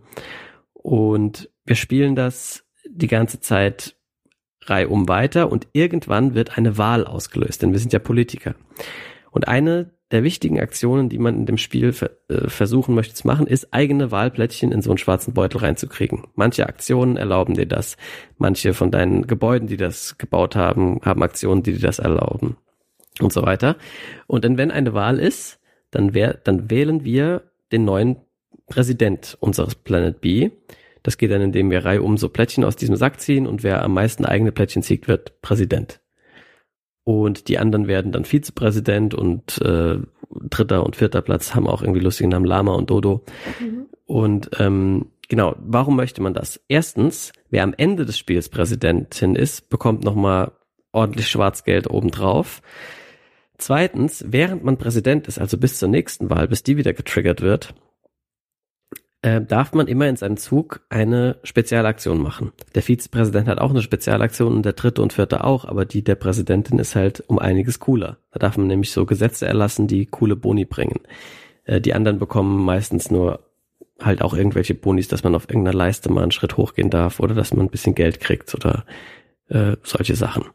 Und 0.71 1.49
wir 1.65 1.75
spielen 1.75 2.15
das 2.15 2.63
die 2.87 3.07
ganze 3.07 3.39
Zeit 3.39 3.95
reihum 4.61 5.09
weiter 5.09 5.51
und 5.51 5.67
irgendwann 5.73 6.35
wird 6.35 6.59
eine 6.59 6.77
Wahl 6.77 7.07
ausgelöst, 7.07 7.63
denn 7.63 7.71
wir 7.71 7.79
sind 7.79 7.91
ja 7.91 7.97
Politiker. 7.97 8.53
Und 9.31 9.47
eine 9.47 9.95
der 10.11 10.23
wichtigen 10.23 10.59
Aktionen, 10.59 11.09
die 11.09 11.17
man 11.17 11.35
in 11.39 11.47
dem 11.47 11.57
Spiel 11.57 11.91
äh, 12.29 12.47
versuchen 12.47 12.93
möchte 12.93 13.15
zu 13.15 13.25
machen, 13.25 13.47
ist 13.47 13.73
eigene 13.73 14.11
Wahlplättchen 14.11 14.71
in 14.71 14.83
so 14.83 14.91
einen 14.91 14.99
schwarzen 14.99 15.33
Beutel 15.33 15.57
reinzukriegen. 15.57 16.27
Manche 16.35 16.67
Aktionen 16.67 17.17
erlauben 17.17 17.55
dir 17.55 17.65
das. 17.65 17.97
Manche 18.37 18.75
von 18.75 18.91
deinen 18.91 19.25
Gebäuden, 19.25 19.67
die 19.67 19.77
das 19.77 20.19
gebaut 20.19 20.55
haben, 20.55 20.99
haben 21.03 21.23
Aktionen, 21.23 21.63
die 21.63 21.73
dir 21.73 21.87
das 21.87 21.97
erlauben. 21.97 22.57
Und 23.19 23.33
so 23.33 23.41
weiter. 23.41 23.75
Und 24.27 24.45
dann, 24.45 24.57
wenn 24.57 24.69
eine 24.69 24.93
Wahl 24.93 25.19
ist, 25.19 25.59
dann, 25.93 26.13
wär, 26.13 26.35
dann 26.35 26.69
wählen 26.69 27.03
wir 27.03 27.43
den 27.71 27.85
neuen 27.85 28.17
Präsident 28.67 29.37
unseres 29.39 29.75
Planet 29.75 30.21
B. 30.21 30.51
Das 31.01 31.17
geht 31.17 31.31
dann, 31.31 31.41
indem 31.41 31.69
wir 31.69 31.83
Reihe 31.83 32.01
um 32.01 32.17
so 32.17 32.29
Plättchen 32.29 32.63
aus 32.63 32.75
diesem 32.75 32.95
Sack 32.95 33.19
ziehen 33.19 33.47
und 33.47 33.63
wer 33.63 33.83
am 33.83 33.93
meisten 33.93 34.25
eigene 34.25 34.51
Plättchen 34.51 34.83
zieht, 34.83 35.07
wird 35.07 35.41
Präsident 35.41 35.99
und 37.03 37.47
die 37.47 37.59
anderen 37.59 37.87
werden 37.87 38.11
dann 38.11 38.25
Vizepräsident 38.25 39.13
und 39.13 39.61
äh, 39.61 39.97
dritter 40.29 40.83
und 40.85 40.95
vierter 40.95 41.21
Platz 41.21 41.53
haben 41.53 41.67
auch 41.67 41.81
irgendwie 41.81 41.99
lustige 41.99 42.29
Namen 42.29 42.45
Lama 42.45 42.73
und 42.73 42.89
Dodo. 42.89 43.23
Mhm. 43.59 43.87
Und 44.05 44.51
ähm, 44.59 45.07
genau, 45.27 45.55
warum 45.59 45.95
möchte 45.95 46.21
man 46.21 46.33
das? 46.33 46.61
Erstens, 46.67 47.33
wer 47.49 47.63
am 47.63 47.73
Ende 47.75 48.05
des 48.05 48.17
Spiels 48.17 48.49
Präsidentin 48.49 49.35
ist, 49.35 49.69
bekommt 49.69 50.03
nochmal 50.03 50.53
ordentlich 50.91 51.27
Schwarzgeld 51.27 51.89
obendrauf. 51.89 52.61
Zweitens, 53.57 54.25
während 54.27 54.63
man 54.63 54.77
Präsident 54.77 55.27
ist, 55.27 55.39
also 55.39 55.57
bis 55.57 55.79
zur 55.79 55.89
nächsten 55.89 56.29
Wahl, 56.29 56.47
bis 56.47 56.63
die 56.63 56.77
wieder 56.77 56.93
getriggert 56.93 57.41
wird, 57.41 57.73
äh, 59.23 59.41
darf 59.41 59.73
man 59.73 59.87
immer 59.87 60.07
in 60.07 60.17
seinem 60.17 60.37
Zug 60.37 60.81
eine 60.89 61.37
Spezialaktion 61.43 62.21
machen. 62.21 62.51
Der 62.75 62.81
Vizepräsident 62.81 63.47
hat 63.47 63.59
auch 63.59 63.69
eine 63.69 63.81
Spezialaktion 63.81 64.53
und 64.53 64.65
der 64.65 64.73
dritte 64.73 65.01
und 65.01 65.13
vierte 65.13 65.43
auch, 65.43 65.65
aber 65.65 65.85
die 65.85 66.03
der 66.03 66.15
Präsidentin 66.15 66.77
ist 66.77 66.95
halt 66.95 67.23
um 67.27 67.39
einiges 67.39 67.79
cooler. 67.79 68.17
Da 68.31 68.39
darf 68.39 68.57
man 68.57 68.67
nämlich 68.67 68.91
so 68.91 69.05
Gesetze 69.05 69.47
erlassen, 69.47 69.87
die 69.87 70.05
coole 70.07 70.35
Boni 70.35 70.65
bringen. 70.65 70.99
Äh, 71.63 71.79
die 71.79 71.93
anderen 71.93 72.19
bekommen 72.19 72.65
meistens 72.65 73.11
nur 73.11 73.39
halt 74.01 74.21
auch 74.21 74.33
irgendwelche 74.33 74.73
Bonis, 74.73 75.07
dass 75.07 75.23
man 75.23 75.35
auf 75.35 75.47
irgendeiner 75.47 75.77
Leiste 75.77 76.11
mal 76.11 76.23
einen 76.23 76.31
Schritt 76.31 76.57
hochgehen 76.57 76.89
darf 76.89 77.19
oder 77.19 77.33
dass 77.33 77.53
man 77.53 77.67
ein 77.67 77.71
bisschen 77.71 77.95
Geld 77.95 78.19
kriegt 78.19 78.53
oder 78.53 78.85
äh, 79.47 79.77
solche 79.83 80.15
Sachen. 80.15 80.45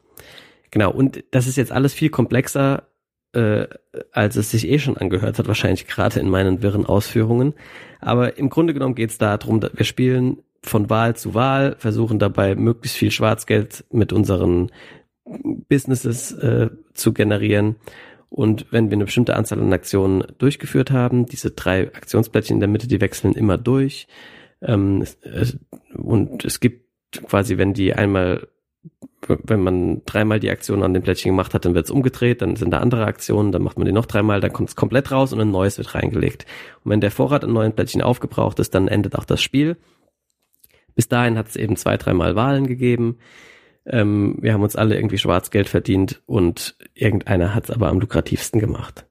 Genau, 0.71 0.91
und 0.91 1.25
das 1.31 1.47
ist 1.47 1.57
jetzt 1.57 1.73
alles 1.73 1.95
viel 1.95 2.11
komplexer 2.11 2.89
äh, 3.33 3.67
als 4.13 4.37
es 4.37 4.51
sich 4.51 4.67
eh 4.69 4.79
schon 4.79 4.97
angehört 4.97 5.39
hat, 5.39 5.49
wahrscheinlich 5.49 5.87
gerade 5.87 6.21
in 6.21 6.31
meinen 6.31 6.63
wirren 6.63 6.87
Ausführungen. 6.87 7.55
Aber 8.01 8.39
im 8.39 8.49
Grunde 8.49 8.75
genommen 8.75 8.95
geht 8.95 9.11
es 9.11 9.19
darum, 9.19 9.63
wir 9.63 9.85
spielen 9.85 10.39
von 10.63 10.91
Wahl 10.91 11.15
zu 11.17 11.35
Wahl, 11.35 11.77
versuchen 11.79 12.19
dabei 12.19 12.55
möglichst 12.55 12.97
viel 12.97 13.11
Schwarzgeld 13.11 13.85
mit 13.91 14.13
unseren 14.13 14.71
Businesses 15.69 16.33
äh, 16.33 16.71
zu 16.95 17.13
generieren. 17.13 17.77
Und 18.31 18.67
wenn 18.73 18.91
wir 18.91 18.97
eine 18.97 19.05
bestimmte 19.05 19.37
Anzahl 19.37 19.61
an 19.61 19.73
Aktionen 19.73 20.25
durchgeführt 20.39 20.91
haben, 20.91 21.27
diese 21.27 21.51
drei 21.51 21.87
Aktionsplättchen 21.87 22.57
in 22.57 22.61
der 22.61 22.69
Mitte, 22.69 22.89
die 22.89 23.01
wechseln 23.01 23.35
immer 23.35 23.57
durch. 23.57 24.07
Ähm, 24.61 25.05
und 25.95 26.45
es 26.45 26.61
gibt 26.61 26.87
quasi, 27.27 27.57
wenn 27.57 27.73
die 27.73 27.95
einmal, 27.95 28.49
wenn 29.27 29.61
man 29.61 30.03
dreimal 30.07 30.41
die 30.41 30.51
Aktion 30.51 30.83
an 30.83 30.95
dem 30.95 31.03
Plättchen 31.03 31.33
gemacht 31.33 31.53
hat, 31.53 31.65
dann 31.65 31.75
wird 31.75 31.87
es 31.87 31.91
umgedreht, 31.91 32.41
dann 32.41 32.57
sind 32.57 32.71
da 32.71 32.79
andere 32.79 33.05
Aktionen, 33.05 33.53
dann 33.53 33.63
macht 33.63 33.77
man 33.77 33.87
die 33.87 33.93
noch 33.93 34.07
dreimal, 34.07 34.41
dann 34.41 34.53
kommt 34.53 34.71
es 34.71 34.77
komplett 34.77 35.11
raus 35.11 35.33
und 35.33 35.41
ein 35.41 35.51
neues 35.51 35.77
wird 35.77 35.95
reingelegt. 35.95 36.47
Und 36.85 36.93
wenn 36.93 37.01
der 37.01 37.11
Vorrat 37.11 37.45
an 37.45 37.53
neuen 37.53 37.75
Plättchen 37.75 38.03
aufgebraucht 38.03 38.59
ist, 38.59 38.75
dann 38.75 38.89
endet 38.89 39.17
auch 39.17 39.25
das 39.25 39.43
Spiel. 39.43 39.77
Bis 40.95 41.09
dahin 41.09 41.37
hat 41.37 41.49
es 41.49 41.57
eben 41.57 41.77
zwei, 41.77 41.97
dreimal 41.97 42.37
Wahlen 42.37 42.67
gegeben. 42.67 43.19
Ähm, 43.87 44.37
wir 44.41 44.53
haben 44.53 44.63
uns 44.63 44.77
alle 44.77 44.97
irgendwie 44.97 45.19
Schwarzgeld 45.19 45.69
verdient 45.69 46.23
und 46.27 46.77
irgendeiner 46.95 47.55
hat 47.55 47.65
es 47.65 47.71
aber 47.71 47.89
am 47.89 48.01
lukrativsten 48.01 48.61
gemacht. 48.61 49.07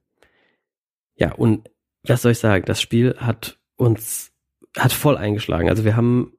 Ja, 1.16 1.34
und 1.34 1.70
was 2.04 2.22
soll 2.22 2.34
ich 2.34 2.40
sagen? 2.40 2.66
Das 2.66 2.82
Spiel 2.82 3.16
hat 3.18 3.60
uns, 3.76 4.32
hat 4.78 4.94
voll 4.94 5.18
eingeschlagen. 5.18 5.70
Also 5.70 5.84
wir 5.84 5.96
haben, 5.96 6.37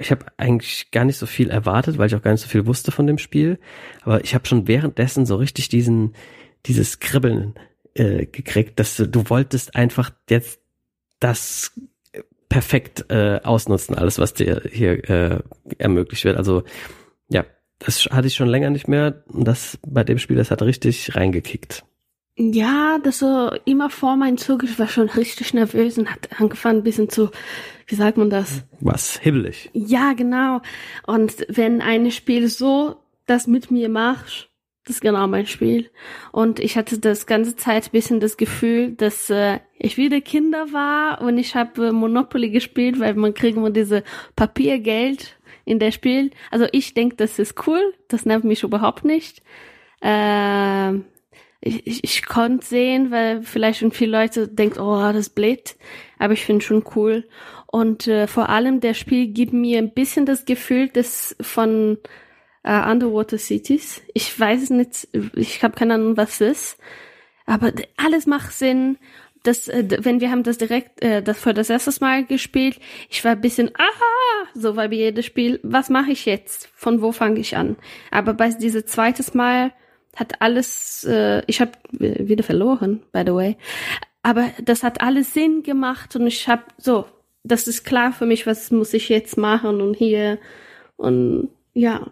ich 0.00 0.10
habe 0.10 0.26
eigentlich 0.38 0.90
gar 0.90 1.04
nicht 1.04 1.18
so 1.18 1.26
viel 1.26 1.50
erwartet, 1.50 1.98
weil 1.98 2.06
ich 2.06 2.14
auch 2.14 2.22
gar 2.22 2.32
nicht 2.32 2.40
so 2.40 2.48
viel 2.48 2.66
wusste 2.66 2.90
von 2.90 3.06
dem 3.06 3.18
Spiel. 3.18 3.58
Aber 4.02 4.24
ich 4.24 4.34
habe 4.34 4.46
schon 4.46 4.66
währenddessen 4.66 5.26
so 5.26 5.36
richtig 5.36 5.68
diesen, 5.68 6.14
dieses 6.66 7.00
Kribbeln 7.00 7.54
äh, 7.94 8.26
gekriegt, 8.26 8.80
dass 8.80 8.96
du, 8.96 9.06
du 9.06 9.28
wolltest 9.28 9.76
einfach 9.76 10.10
jetzt 10.28 10.60
das 11.20 11.72
perfekt 12.48 13.06
äh, 13.10 13.40
ausnutzen, 13.44 13.94
alles, 13.94 14.18
was 14.18 14.32
dir 14.32 14.62
hier 14.70 15.08
äh, 15.08 15.38
ermöglicht 15.78 16.24
wird. 16.24 16.38
Also 16.38 16.64
ja, 17.28 17.44
das 17.78 18.06
hatte 18.06 18.26
ich 18.26 18.34
schon 18.34 18.48
länger 18.48 18.70
nicht 18.70 18.88
mehr. 18.88 19.22
Und 19.28 19.44
das 19.44 19.78
bei 19.86 20.02
dem 20.02 20.18
Spiel, 20.18 20.36
das 20.36 20.50
hat 20.50 20.62
richtig 20.62 21.14
reingekickt. 21.14 21.84
Ja, 22.42 22.98
das 23.02 23.18
so 23.18 23.50
immer 23.66 23.90
vor 23.90 24.16
meinem 24.16 24.38
Zug, 24.38 24.62
ich 24.62 24.78
war 24.78 24.88
schon 24.88 25.10
richtig 25.10 25.52
nervös 25.52 25.98
und 25.98 26.10
hat 26.10 26.40
angefangen 26.40 26.78
ein 26.78 26.82
bisschen 26.82 27.10
zu, 27.10 27.28
wie 27.86 27.94
sagt 27.96 28.16
man 28.16 28.30
das? 28.30 28.62
Was? 28.80 29.18
Hibbelig. 29.18 29.68
Ja, 29.74 30.14
genau. 30.14 30.62
Und 31.06 31.44
wenn 31.50 31.82
ein 31.82 32.10
Spiel 32.10 32.48
so 32.48 32.96
das 33.26 33.46
mit 33.46 33.70
mir 33.70 33.90
macht, 33.90 34.48
das 34.84 34.96
ist 34.96 35.00
genau 35.02 35.26
mein 35.26 35.46
Spiel. 35.46 35.90
Und 36.32 36.60
ich 36.60 36.78
hatte 36.78 36.98
das 36.98 37.26
ganze 37.26 37.56
Zeit 37.56 37.88
ein 37.88 37.92
bisschen 37.92 38.20
das 38.20 38.38
Gefühl, 38.38 38.92
dass 38.92 39.28
äh, 39.28 39.58
ich 39.78 39.98
wieder 39.98 40.22
Kinder 40.22 40.72
war 40.72 41.20
und 41.20 41.36
ich 41.36 41.54
habe 41.54 41.88
äh, 41.88 41.92
Monopoly 41.92 42.48
gespielt, 42.48 43.00
weil 43.00 43.12
man 43.16 43.34
kriegt 43.34 43.58
immer 43.58 43.68
diese 43.68 44.02
Papiergeld 44.34 45.38
in 45.66 45.78
der 45.78 45.92
Spiel. 45.92 46.30
Also 46.50 46.66
ich 46.72 46.94
denke, 46.94 47.16
das 47.16 47.38
ist 47.38 47.66
cool. 47.66 47.92
Das 48.08 48.24
nervt 48.24 48.46
mich 48.46 48.62
überhaupt 48.62 49.04
nicht. 49.04 49.42
Äh, 50.00 50.94
ich, 51.60 51.86
ich, 51.86 52.04
ich 52.04 52.26
konnte 52.26 52.66
sehen, 52.66 53.10
weil 53.10 53.42
vielleicht 53.42 53.80
schon 53.80 53.92
viele 53.92 54.18
Leute 54.18 54.48
denken, 54.48 54.80
oh, 54.80 55.12
das 55.12 55.28
blöd. 55.28 55.76
Aber 56.18 56.32
ich 56.32 56.44
finde 56.44 56.64
schon 56.64 56.84
cool. 56.94 57.28
Und 57.66 58.06
äh, 58.06 58.26
vor 58.26 58.48
allem 58.48 58.80
der 58.80 58.94
Spiel 58.94 59.28
gibt 59.28 59.52
mir 59.52 59.78
ein 59.78 59.92
bisschen 59.92 60.26
das 60.26 60.44
Gefühl, 60.44 60.88
dass 60.88 61.36
von 61.40 61.98
äh, 62.62 62.90
Underwater 62.90 63.38
Cities. 63.38 64.02
Ich 64.14 64.38
weiß 64.38 64.62
es 64.62 64.70
nicht, 64.70 65.08
ich 65.34 65.62
habe 65.62 65.76
keine 65.76 65.94
Ahnung, 65.94 66.16
was 66.16 66.40
es 66.40 66.60
ist. 66.60 66.78
Aber 67.46 67.72
alles 67.96 68.26
macht 68.26 68.52
Sinn 68.52 68.98
das, 69.42 69.68
äh, 69.68 69.84
wenn 70.00 70.20
wir 70.20 70.30
haben 70.30 70.42
das 70.42 70.58
direkt, 70.58 71.02
äh, 71.02 71.22
das 71.22 71.40
für 71.40 71.54
das 71.54 71.70
erste 71.70 71.92
Mal 72.00 72.24
gespielt, 72.24 72.78
ich 73.08 73.24
war 73.24 73.32
ein 73.32 73.40
bisschen, 73.40 73.70
aha, 73.74 74.48
so 74.54 74.76
war 74.76 74.90
wie 74.90 74.98
jedes 74.98 75.26
Spiel, 75.26 75.60
was 75.62 75.88
mache 75.88 76.12
ich 76.12 76.26
jetzt? 76.26 76.68
Von 76.74 77.02
wo 77.02 77.12
fange 77.12 77.40
ich 77.40 77.56
an? 77.56 77.76
Aber 78.10 78.34
bei 78.34 78.50
dieses 78.50 78.86
zweites 78.86 79.34
Mal 79.34 79.72
hat 80.16 80.40
alles, 80.40 81.04
äh, 81.04 81.42
ich 81.46 81.60
habe 81.60 81.72
wieder 81.92 82.42
verloren, 82.42 83.00
by 83.12 83.22
the 83.26 83.34
way, 83.34 83.56
aber 84.22 84.50
das 84.62 84.82
hat 84.82 85.00
alles 85.00 85.32
Sinn 85.32 85.62
gemacht 85.62 86.16
und 86.16 86.26
ich 86.26 86.48
habe 86.48 86.64
so, 86.78 87.06
das 87.42 87.66
ist 87.66 87.84
klar 87.84 88.12
für 88.12 88.26
mich, 88.26 88.46
was 88.46 88.70
muss 88.70 88.92
ich 88.92 89.08
jetzt 89.08 89.36
machen 89.36 89.80
und 89.80 89.96
hier 89.96 90.38
und 90.96 91.48
ja, 91.72 92.10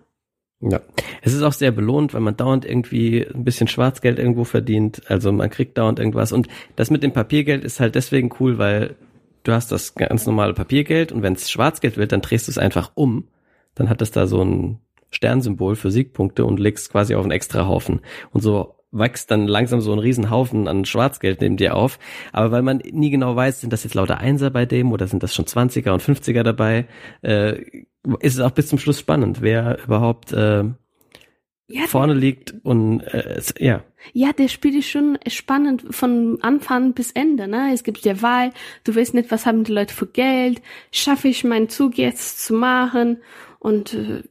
ja, 0.61 0.81
es 1.23 1.35
ist 1.35 1.43
auch 1.43 1.53
sehr 1.53 1.71
belohnt, 1.71 2.15
weil 2.15 2.21
man 2.21 2.37
dauernd 2.37 2.65
irgendwie 2.65 3.25
ein 3.25 3.45
bisschen 3.45 3.69
Schwarzgeld 3.69 4.19
irgendwo 4.19 4.43
verdient. 4.43 5.03
Also 5.09 5.31
man 5.31 5.51
kriegt 5.51 5.79
dauernd 5.79 6.01
irgendwas. 6.01 6.33
Und 6.33 6.49
das 6.75 6.91
mit 6.91 7.05
dem 7.05 7.13
Papiergeld 7.13 7.65
ist 7.65 7.79
halt 7.79 7.95
deswegen 7.95 8.31
cool, 8.41 8.59
weil 8.59 8.97
du 9.45 9.53
hast 9.53 9.71
das 9.71 9.95
ganz 9.95 10.27
normale 10.27 10.55
Papiergeld 10.55 11.13
und 11.13 11.23
wenn 11.23 11.35
es 11.35 11.51
Schwarzgeld 11.51 11.97
wird, 11.97 12.11
dann 12.11 12.23
drehst 12.23 12.49
du 12.49 12.51
es 12.51 12.59
einfach 12.59 12.91
um. 12.95 13.29
Dann 13.77 13.89
hat 13.89 14.03
es 14.03 14.11
da 14.11 14.27
so 14.27 14.43
ein 14.43 14.81
Sternsymbol 15.11 15.77
für 15.77 15.91
Siegpunkte 15.91 16.45
und 16.45 16.61
legst 16.61 16.91
quasi 16.91 17.15
auf 17.15 17.23
einen 17.23 17.33
extra 17.33 17.67
Haufen. 17.67 18.01
Und 18.31 18.43
so 18.43 18.75
wächst 18.91 19.31
dann 19.31 19.47
langsam 19.47 19.81
so 19.81 19.93
ein 19.93 19.99
Riesenhaufen 19.99 20.67
an 20.67 20.85
Schwarzgeld 20.85 21.41
neben 21.41 21.57
dir 21.57 21.77
auf. 21.77 21.99
Aber 22.33 22.51
weil 22.51 22.63
man 22.63 22.79
nie 22.79 23.11
genau 23.11 23.37
weiß, 23.37 23.61
sind 23.61 23.73
das 23.73 23.85
jetzt 23.85 23.95
lauter 23.95 24.19
Einser 24.19 24.51
bei 24.51 24.67
dem 24.67 24.93
oder 24.93 25.07
sind 25.07 25.23
das 25.23 25.35
schon 25.35 25.45
20er 25.45 25.91
und 25.91 26.03
50er 26.03 26.43
dabei, 26.43 26.87
äh, 27.23 27.61
ist 28.21 28.35
es 28.35 28.41
auch 28.41 28.53
bis 28.53 28.69
zum 28.69 28.79
Schluss 28.79 29.01
spannend, 29.01 29.43
wer 29.43 29.83
überhaupt 29.85 30.33
äh, 30.33 30.65
ja, 31.71 31.83
vorne 31.87 32.15
liegt 32.15 32.55
und 32.63 33.01
äh, 33.01 33.41
ja. 33.59 33.85
Ja, 34.15 34.33
der 34.33 34.49
Spiel 34.49 34.79
ist 34.79 34.89
schon 34.89 35.19
spannend 35.27 35.85
von 35.91 36.39
Anfang 36.41 36.95
bis 36.95 37.11
Ende. 37.11 37.47
Ne? 37.47 37.73
Es 37.75 37.83
gibt 37.83 38.07
ja 38.07 38.23
Wahl, 38.23 38.53
du 38.85 38.97
weißt 38.97 39.13
nicht, 39.13 39.31
was 39.31 39.45
haben 39.45 39.65
die 39.65 39.73
Leute 39.73 39.93
für 39.93 40.07
Geld, 40.07 40.63
schaffe 40.93 41.29
ich 41.29 41.45
meinen 41.45 41.69
Zug 41.69 41.99
jetzt 41.99 42.43
zu 42.43 42.55
machen 42.55 43.19
und 43.59 43.93
äh, 43.93 44.23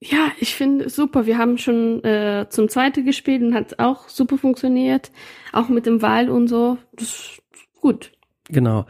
ja, 0.00 0.30
ich 0.38 0.54
finde 0.54 0.88
super. 0.88 1.26
Wir 1.26 1.38
haben 1.38 1.58
schon 1.58 2.04
äh, 2.04 2.46
zum 2.50 2.68
zweiten 2.68 3.04
gespielt 3.04 3.42
und 3.42 3.54
hat 3.54 3.78
auch 3.78 4.08
super 4.08 4.38
funktioniert. 4.38 5.10
Auch 5.52 5.68
mit 5.68 5.86
dem 5.86 6.02
Wahl 6.02 6.30
und 6.30 6.46
so. 6.46 6.78
Das 6.92 7.08
ist 7.08 7.42
gut. 7.80 8.12
Genau. 8.48 8.86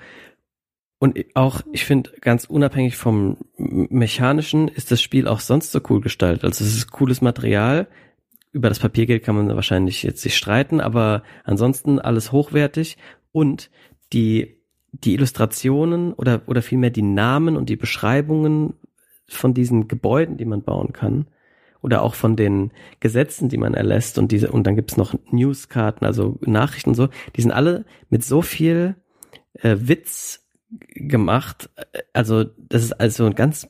Und 0.99 1.19
auch, 1.35 1.63
ich 1.73 1.85
finde, 1.85 2.11
ganz 2.21 2.45
unabhängig 2.45 2.97
vom 2.97 3.39
Mechanischen 3.57 4.69
ist 4.69 4.91
das 4.91 5.01
Spiel 5.01 5.29
auch 5.29 5.41
sonst 5.41 5.73
so 5.73 5.81
cool 5.89 6.01
gestaltet. 6.01 6.45
Also 6.45 6.65
es 6.65 6.77
ist 6.77 6.91
cooles 6.91 7.21
Material. 7.23 7.89
Über 8.53 8.69
das 8.69 8.81
Papiergeld 8.81 9.23
kann 9.23 9.37
man 9.37 9.55
wahrscheinlich 9.55 10.03
jetzt 10.03 10.23
sich 10.23 10.37
streiten, 10.37 10.81
aber 10.81 11.23
ansonsten 11.45 12.01
alles 12.01 12.33
hochwertig 12.33 12.97
und 13.31 13.71
die, 14.13 14.57
die 14.93 15.15
Illustrationen 15.15 16.13
oder, 16.15 16.43
oder 16.47 16.63
vielmehr 16.63 16.91
die 16.91 17.03
Namen 17.03 17.57
und 17.57 17.69
die 17.69 17.77
Beschreibungen 17.77 18.75
von 19.29 19.55
diesen 19.55 19.89
Gebäuden, 19.89 20.37
die 20.37 20.45
man 20.45 20.63
bauen 20.63 20.93
kann, 20.93 21.27
oder 21.81 22.03
auch 22.03 22.15
von 22.15 22.37
den 22.37 22.73
Gesetzen, 23.01 23.49
die 23.49 23.57
man 23.57 23.75
erlässt 23.75 24.19
und 24.19 24.33
diese, 24.33 24.51
und 24.51 24.67
dann 24.67 24.77
gibt's 24.77 24.97
noch 24.97 25.15
Newskarten, 25.31 26.07
also 26.07 26.39
Nachrichten 26.41 26.91
und 26.91 26.97
so, 26.97 27.09
die 27.37 27.43
sind 27.43 27.53
alle 27.53 27.85
mit 28.11 28.25
so 28.25 28.43
viel 28.43 28.97
äh, 29.55 29.77
Witz 29.79 30.45
gemacht. 30.71 31.71
Also, 32.13 32.45
das 32.45 32.83
ist 32.83 32.93
also 32.93 33.27
ein 33.27 33.35
ganz 33.35 33.69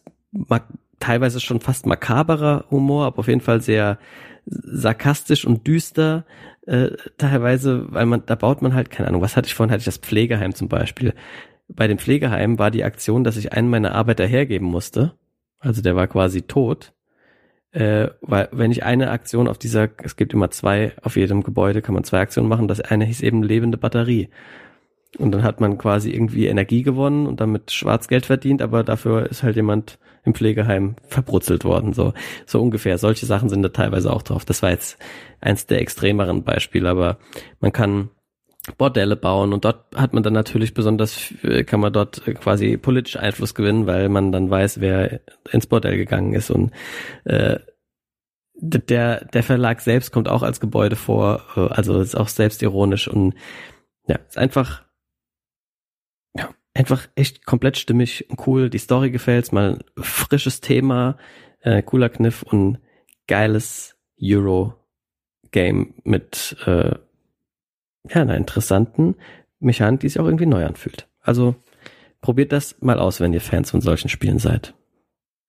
teilweise 1.01 1.41
schon 1.41 1.61
fast 1.61 1.87
makaberer 1.87 2.65
Humor, 2.71 3.07
aber 3.07 3.21
auf 3.21 3.29
jeden 3.29 3.41
Fall 3.41 3.61
sehr 3.61 3.99
sarkastisch 4.47 5.45
und 5.45 5.67
düster 5.67 6.25
äh, 6.67 6.91
teilweise, 7.19 7.87
weil 7.93 8.07
man, 8.07 8.25
da 8.27 8.35
baut 8.35 8.63
man 8.63 8.75
halt, 8.75 8.91
keine 8.91 9.09
Ahnung, 9.09 9.21
was 9.21 9.37
hatte 9.37 9.47
ich 9.47 9.55
vorhin, 9.55 9.71
hatte 9.71 9.81
ich 9.81 9.85
das 9.85 9.99
Pflegeheim 9.99 10.55
zum 10.55 10.69
Beispiel. 10.69 11.15
Bei 11.69 11.87
dem 11.87 11.99
Pflegeheim 11.99 12.59
war 12.59 12.71
die 12.71 12.85
Aktion, 12.85 13.25
dass 13.25 13.37
ich 13.37 13.53
einen 13.53 13.69
meiner 13.69 13.95
Arbeiter 13.95 14.27
hergeben 14.27 14.67
musste 14.67 15.15
also 15.59 15.83
der 15.83 15.97
war 15.97 16.07
quasi 16.07 16.43
tot. 16.43 16.93
Äh, 17.71 18.09
weil 18.23 18.49
wenn 18.53 18.71
ich 18.71 18.85
eine 18.85 19.11
Aktion 19.11 19.47
auf 19.47 19.59
dieser, 19.59 19.89
es 20.03 20.17
gibt 20.17 20.33
immer 20.33 20.51
zwei, 20.51 20.93
auf 21.03 21.17
jedem 21.17 21.43
Gebäude 21.43 21.83
kann 21.83 21.95
man 21.95 22.05
zwei 22.05 22.21
Aktionen 22.21 22.49
machen, 22.49 22.67
das 22.67 22.81
eine 22.81 23.05
hieß 23.05 23.21
eben 23.23 23.43
lebende 23.43 23.77
Batterie. 23.77 24.31
Und 25.19 25.33
dann 25.33 25.43
hat 25.43 25.61
man 25.61 25.79
quasi 25.79 26.11
irgendwie 26.11 26.47
Energie 26.47 26.83
gewonnen 26.83 27.27
und 27.27 27.41
damit 27.41 27.71
Schwarzgeld 27.71 28.27
verdient, 28.27 28.63
aber 28.63 28.85
dafür 28.85 29.27
ist 29.31 29.43
halt 29.43 29.57
jemand 29.57 29.99
im 30.25 30.35
Pflegeheim 30.35 30.97
verbrutzelt 31.09 31.65
worden, 31.65 31.93
so, 31.93 32.13
so 32.47 32.61
ungefähr. 32.61 32.99
Solche 32.99 33.27
Sachen 33.27 33.49
sind 33.49 33.63
da 33.63 33.71
teilweise 33.71 34.13
auch 34.13 34.23
drauf. 34.23 34.45
Das 34.45 34.63
war 34.63 34.71
jetzt 34.71 34.99
eins 35.41 35.67
der 35.67 35.81
extremeren 35.81 36.45
Beispiele, 36.45 36.89
aber 36.89 37.19
man 37.61 37.73
kann 37.73 38.11
Bordelle 38.77 39.17
bauen 39.17 39.53
und 39.53 39.65
dort 39.65 39.95
hat 39.97 40.13
man 40.15 40.23
dann 40.23 40.33
natürlich 40.33 40.75
besonders, 40.75 41.33
kann 41.67 41.81
man 41.81 41.93
dort 41.93 42.23
quasi 42.41 42.77
politisch 42.77 43.17
Einfluss 43.17 43.55
gewinnen, 43.55 43.87
weil 43.87 44.09
man 44.09 44.33
dann 44.33 44.51
weiß, 44.51 44.81
wer 44.81 45.21
ins 45.51 45.67
Bordell 45.67 45.97
gegangen 45.97 46.35
ist 46.35 46.51
und 46.51 46.73
äh, 47.25 47.59
der, 48.61 49.25
der 49.27 49.43
Verlag 49.43 49.81
selbst 49.81 50.13
kommt 50.13 50.29
auch 50.29 50.43
als 50.43 50.61
Gebäude 50.61 50.97
vor, 50.97 51.43
äh, 51.57 51.73
also 51.73 52.01
ist 52.01 52.17
auch 52.17 52.29
selbstironisch 52.29 53.09
und 53.09 53.35
ja, 54.07 54.17
ist 54.17 54.39
einfach, 54.39 54.85
ja, 56.35 56.51
einfach 56.75 57.09
echt 57.15 57.47
komplett 57.47 57.77
stimmig 57.77 58.29
und 58.31 58.47
cool. 58.47 58.71
Die 58.71 58.79
Story 58.79 59.11
gefällt's, 59.11 59.53
mal 59.53 59.79
frisches 59.99 60.61
Thema, 60.61 61.19
äh, 61.61 61.83
cooler 61.83 62.09
Kniff 62.09 62.43
und 62.43 62.79
geiles 63.27 63.97
Euro 64.21 64.75
Game 65.51 65.95
mit 66.05 66.57
äh, 66.67 66.97
ja, 68.09 68.23
einer 68.23 68.37
interessanten 68.37 69.17
Mechanik, 69.61 70.01
die 70.01 70.09
sich 70.09 70.21
auch 70.21 70.27
irgendwie 70.27 70.47
neu 70.47 70.65
anfühlt. 70.65 71.09
Also 71.21 71.57
probiert 72.21 72.53
das 72.53 72.77
mal 72.81 72.99
aus, 72.99 73.21
wenn 73.21 73.33
ihr 73.33 73.41
Fans 73.41 73.71
von 73.71 73.81
solchen 73.81 74.09
Spielen 74.09 74.39
seid. 74.39 74.75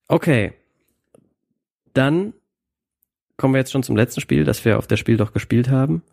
Okay. 0.07 0.53
Dann 1.93 2.33
kommen 3.37 3.53
wir 3.53 3.59
jetzt 3.59 3.71
schon 3.71 3.83
zum 3.83 3.95
letzten 3.95 4.21
Spiel, 4.21 4.43
das 4.43 4.63
wir 4.65 4.77
auf 4.77 4.87
der 4.87 4.97
Spiel 4.97 5.17
doch 5.17 5.33
gespielt 5.33 5.69
haben. 5.69 6.03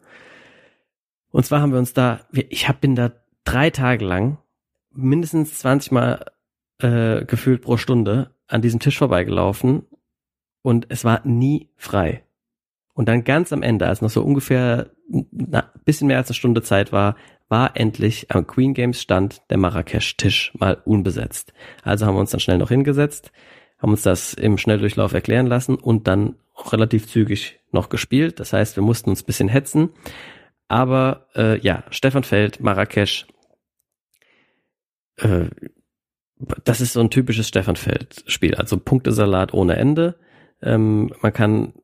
Und 1.31 1.45
zwar 1.45 1.61
haben 1.61 1.73
wir 1.73 1.79
uns 1.79 1.93
da, 1.93 2.21
ich 2.33 2.69
hab, 2.69 2.81
bin 2.81 2.95
da 2.95 3.13
drei 3.45 3.71
Tage 3.71 4.05
lang 4.05 4.39
mindestens 4.93 5.59
20 5.59 5.93
Mal 5.93 6.25
äh, 6.79 7.25
gefühlt 7.25 7.63
pro 7.63 7.77
Stunde 7.77 8.31
an 8.47 8.63
diesem 8.63 8.81
Tisch 8.81 8.99
vorbeigelaufen 8.99 9.85
und 10.63 10.87
es 10.89 11.05
war 11.05 11.27
nie 11.27 11.71
frei. 11.77 12.26
Und 12.97 13.11
dann 13.11 13.25
ganz 13.25 13.53
am 13.53 13.63
Ende, 13.63 13.87
als 13.87 14.01
noch 14.01 14.09
so 14.09 14.23
ungefähr 14.23 14.91
ein 15.13 15.63
bisschen 15.85 16.09
mehr 16.09 16.17
als 16.17 16.29
eine 16.29 16.35
Stunde 16.35 16.63
Zeit 16.63 16.93
war, 16.93 17.15
war 17.51 17.77
endlich 17.77 18.31
am 18.31 18.47
Queen 18.47 18.73
Games 18.73 19.03
Stand 19.03 19.43
der 19.51 19.59
Marrakesch-Tisch 19.59 20.53
mal 20.59 20.81
unbesetzt. 20.83 21.53
Also 21.83 22.07
haben 22.07 22.17
wir 22.17 22.21
uns 22.21 22.31
dann 22.31 22.41
schnell 22.41 22.57
noch 22.57 22.71
hingesetzt, 22.71 23.33
haben 23.79 23.91
uns 23.93 24.01
das 24.01 24.33
im 24.33 24.57
Schnelldurchlauf 24.57 25.13
erklären 25.13 25.47
lassen 25.47 25.75
und 25.77 26.09
dann 26.09 26.37
auch 26.55 26.73
relativ 26.73 27.07
zügig 27.07 27.61
noch 27.71 27.91
gespielt. 27.91 28.41
Das 28.41 28.55
heißt, 28.55 28.77
wir 28.77 28.83
mussten 28.83 29.11
uns 29.11 29.23
bisschen 29.23 29.49
hetzen. 29.49 29.91
Aber 30.67 31.29
äh, 31.37 31.61
ja, 31.61 31.85
Stefan 31.91 32.25
Feld, 32.25 32.61
Marrakesch, 32.61 33.27
äh, 35.19 35.51
das 36.65 36.81
ist 36.81 36.95
so 36.95 37.01
ein 37.01 37.11
typisches 37.11 37.47
Stefan 37.47 37.77
Feld-Spiel. 37.77 38.55
Also 38.55 38.79
Punktesalat 38.79 39.53
ohne 39.53 39.77
Ende. 39.77 40.19
Ähm, 40.63 41.13
man 41.21 41.35
kann 41.35 41.75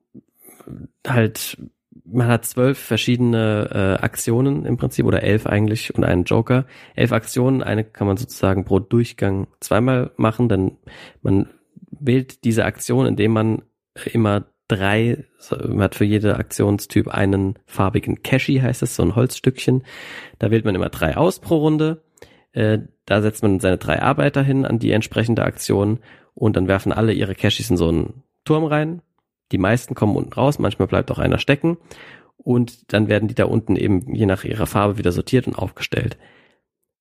halt, 1.06 1.58
man 2.04 2.28
hat 2.28 2.44
zwölf 2.44 2.78
verschiedene 2.78 3.70
äh, 3.72 4.02
Aktionen 4.02 4.64
im 4.64 4.76
Prinzip 4.76 5.06
oder 5.06 5.22
elf 5.22 5.46
eigentlich 5.46 5.94
und 5.94 6.04
einen 6.04 6.24
Joker. 6.24 6.66
Elf 6.94 7.12
Aktionen, 7.12 7.62
eine 7.62 7.84
kann 7.84 8.06
man 8.06 8.16
sozusagen 8.16 8.64
pro 8.64 8.78
Durchgang 8.78 9.46
zweimal 9.60 10.10
machen, 10.16 10.48
denn 10.48 10.76
man 11.22 11.48
wählt 11.90 12.44
diese 12.44 12.64
Aktion, 12.64 13.06
indem 13.06 13.32
man 13.32 13.62
immer 14.12 14.46
drei, 14.68 15.24
man 15.50 15.82
hat 15.82 15.94
für 15.94 16.04
jede 16.04 16.36
Aktionstyp 16.36 17.08
einen 17.08 17.58
farbigen 17.66 18.22
Cashy, 18.22 18.58
heißt 18.60 18.82
es, 18.82 18.96
so 18.96 19.02
ein 19.02 19.14
Holzstückchen. 19.14 19.84
Da 20.38 20.50
wählt 20.50 20.64
man 20.64 20.74
immer 20.74 20.88
drei 20.88 21.16
aus 21.16 21.40
pro 21.40 21.56
Runde. 21.58 22.02
Äh, 22.52 22.80
da 23.04 23.22
setzt 23.22 23.42
man 23.42 23.60
seine 23.60 23.78
drei 23.78 24.00
Arbeiter 24.00 24.42
hin 24.42 24.64
an 24.64 24.78
die 24.78 24.92
entsprechende 24.92 25.44
Aktion 25.44 25.98
und 26.34 26.56
dann 26.56 26.68
werfen 26.68 26.92
alle 26.92 27.12
ihre 27.12 27.34
Cashys 27.34 27.70
in 27.70 27.76
so 27.76 27.88
einen 27.88 28.22
Turm 28.44 28.64
rein. 28.64 29.02
Die 29.52 29.58
meisten 29.58 29.94
kommen 29.94 30.16
unten 30.16 30.32
raus, 30.32 30.58
manchmal 30.58 30.88
bleibt 30.88 31.10
auch 31.10 31.18
einer 31.18 31.38
stecken 31.38 31.76
und 32.36 32.92
dann 32.92 33.08
werden 33.08 33.28
die 33.28 33.34
da 33.34 33.44
unten 33.44 33.76
eben 33.76 34.14
je 34.14 34.26
nach 34.26 34.44
ihrer 34.44 34.66
Farbe 34.66 34.98
wieder 34.98 35.12
sortiert 35.12 35.46
und 35.46 35.56
aufgestellt. 35.56 36.18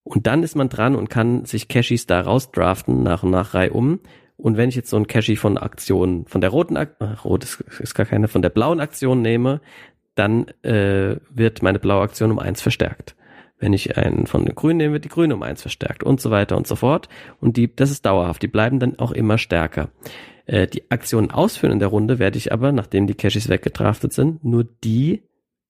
Und 0.04 0.28
dann 0.28 0.44
ist 0.44 0.56
man 0.56 0.70
dran 0.70 0.96
und 0.96 1.10
kann 1.10 1.46
sich 1.46 1.68
Cashys 1.68 2.08
da 2.08 2.22
rausdraften 2.22 3.04
nach 3.04 3.24
und 3.24 3.32
nach 3.32 3.54
Reihe 3.54 3.72
um 3.72 4.00
und 4.42 4.58
wenn 4.58 4.70
ich 4.70 4.76
jetzt 4.76 4.90
so 4.90 4.98
ein 4.98 5.06
Cashy 5.06 5.36
von 5.36 5.58
Aktion, 5.60 6.26
von 6.26 6.42
der 6.42 6.50
roten 6.50 6.76
Aktion, 6.76 7.14
rot 7.24 7.44
ist, 7.44 7.62
ist 7.80 7.94
gar 7.94 8.08
keine, 8.08 8.28
von 8.28 8.42
der 8.42 8.50
blauen 8.50 8.80
Aktion 8.80 9.22
nehme, 9.22 9.62
dann 10.16 10.48
äh, 10.64 11.18
wird 11.30 11.62
meine 11.62 11.78
blaue 11.78 12.02
Aktion 12.02 12.32
um 12.32 12.40
eins 12.40 12.60
verstärkt. 12.60 13.16
Wenn 13.62 13.74
ich 13.74 13.96
einen 13.96 14.26
von 14.26 14.44
den 14.44 14.56
Grünen 14.56 14.78
nehme, 14.78 14.94
wird 14.94 15.06
die 15.06 15.10
Grüne 15.10 15.36
um 15.36 15.44
eins 15.44 15.62
verstärkt 15.62 16.04
und 16.04 16.20
so 16.20 16.32
weiter 16.32 16.58
und 16.58 16.66
so 16.66 16.76
fort. 16.76 17.08
Und 17.40 17.58
die, 17.58 17.74
das 17.74 17.92
ist 17.92 18.08
dauerhaft. 18.08 18.42
Die 18.42 18.48
bleiben 18.48 18.80
dann 18.80 18.98
auch 18.98 19.12
immer 19.12 19.38
stärker. 19.38 19.90
Äh, 20.48 20.66
die 20.66 20.90
Aktionen 20.90 21.30
ausführen 21.30 21.72
in 21.72 21.80
der 21.80 21.90
Runde 21.90 22.18
werde 22.18 22.40
ich 22.40 22.52
aber, 22.52 22.72
nachdem 22.72 23.06
die 23.06 23.14
Cashys 23.14 23.50
weggedraftet 23.50 24.14
sind, 24.14 24.44
nur 24.44 24.64
die 24.64 25.22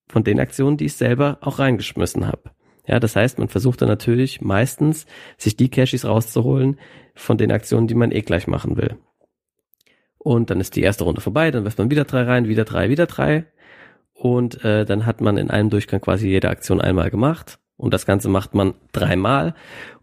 von 0.08 0.24
den 0.24 0.40
Aktionen, 0.40 0.78
die 0.78 0.86
ich 0.86 0.94
selber 0.94 1.36
auch 1.42 1.58
reingeschmissen 1.58 2.26
habe. 2.26 2.52
Ja, 2.86 2.98
das 2.98 3.14
heißt, 3.14 3.38
man 3.38 3.48
versucht 3.48 3.82
dann 3.82 3.90
natürlich 3.90 4.40
meistens, 4.40 5.04
sich 5.36 5.54
die 5.56 5.68
Cashys 5.68 6.06
rauszuholen 6.06 6.78
von 7.14 7.36
den 7.36 7.52
Aktionen, 7.52 7.88
die 7.88 7.94
man 7.94 8.10
eh 8.10 8.22
gleich 8.22 8.46
machen 8.46 8.78
will. 8.78 8.96
Und 10.16 10.48
dann 10.48 10.60
ist 10.60 10.76
die 10.76 10.82
erste 10.82 11.04
Runde 11.04 11.20
vorbei, 11.20 11.50
dann 11.50 11.64
wirft 11.64 11.78
man 11.78 11.90
wieder 11.90 12.04
drei 12.04 12.22
rein, 12.22 12.48
wieder 12.48 12.64
drei, 12.64 12.88
wieder 12.88 13.06
drei. 13.06 13.44
Und 14.14 14.64
äh, 14.64 14.86
dann 14.86 15.04
hat 15.04 15.20
man 15.20 15.36
in 15.36 15.50
einem 15.50 15.68
Durchgang 15.68 16.00
quasi 16.00 16.28
jede 16.28 16.48
Aktion 16.48 16.80
einmal 16.80 17.10
gemacht. 17.10 17.58
Und 17.82 17.92
das 17.92 18.06
Ganze 18.06 18.28
macht 18.28 18.54
man 18.54 18.74
dreimal. 18.92 19.54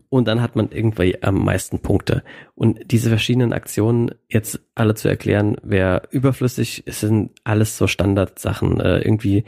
Und 0.09 0.27
dann 0.27 0.41
hat 0.41 0.55
man 0.55 0.69
irgendwie 0.71 1.21
am 1.23 1.45
meisten 1.45 1.79
Punkte. 1.79 2.23
Und 2.55 2.91
diese 2.91 3.09
verschiedenen 3.09 3.53
Aktionen 3.53 4.11
jetzt 4.27 4.59
alle 4.75 4.95
zu 4.95 5.07
erklären, 5.07 5.55
wäre 5.63 6.01
überflüssig. 6.09 6.83
Es 6.85 6.99
sind 6.99 7.31
alles 7.43 7.77
so 7.77 7.87
Standardsachen. 7.87 8.79
Äh, 8.79 8.99
irgendwie 8.99 9.45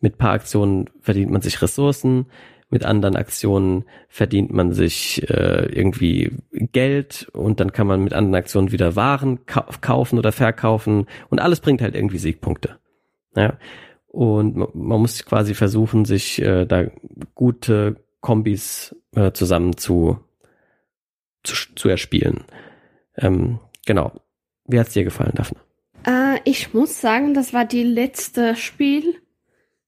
mit 0.00 0.18
paar 0.18 0.32
Aktionen 0.32 0.88
verdient 1.00 1.30
man 1.30 1.42
sich 1.42 1.60
Ressourcen 1.60 2.26
mit 2.70 2.84
anderen 2.84 3.14
Aktionen 3.14 3.84
verdient 4.08 4.52
man 4.52 4.72
sich 4.72 5.22
äh, 5.30 5.66
irgendwie 5.66 6.32
Geld 6.50 7.28
und 7.32 7.60
dann 7.60 7.72
kann 7.72 7.86
man 7.86 8.02
mit 8.02 8.12
anderen 8.14 8.34
Aktionen 8.34 8.72
wieder 8.72 8.96
Waren 8.96 9.46
ka 9.46 9.68
kaufen 9.80 10.18
oder 10.18 10.32
verkaufen 10.32 11.06
und 11.28 11.38
alles 11.38 11.60
bringt 11.60 11.82
halt 11.82 11.94
irgendwie 11.94 12.18
Siegpunkte. 12.18 12.78
Ja. 13.36 13.58
Und 14.14 14.56
man 14.76 15.00
muss 15.00 15.24
quasi 15.24 15.54
versuchen, 15.54 16.04
sich 16.04 16.40
äh, 16.40 16.66
da 16.66 16.86
gute 17.34 17.96
Kombis 18.20 18.94
äh, 19.16 19.32
zusammen 19.32 19.76
zu, 19.76 20.20
zu, 21.42 21.74
zu 21.74 21.88
erspielen. 21.88 22.44
Ähm, 23.16 23.58
genau. 23.84 24.12
Wie 24.66 24.78
hat's 24.78 24.92
dir 24.92 25.02
gefallen, 25.02 25.32
Daphne? 25.34 25.58
Äh, 26.06 26.38
ich 26.44 26.72
muss 26.74 27.00
sagen, 27.00 27.34
das 27.34 27.52
war 27.52 27.64
die 27.64 27.82
letzte 27.82 28.54
Spiel, 28.54 29.16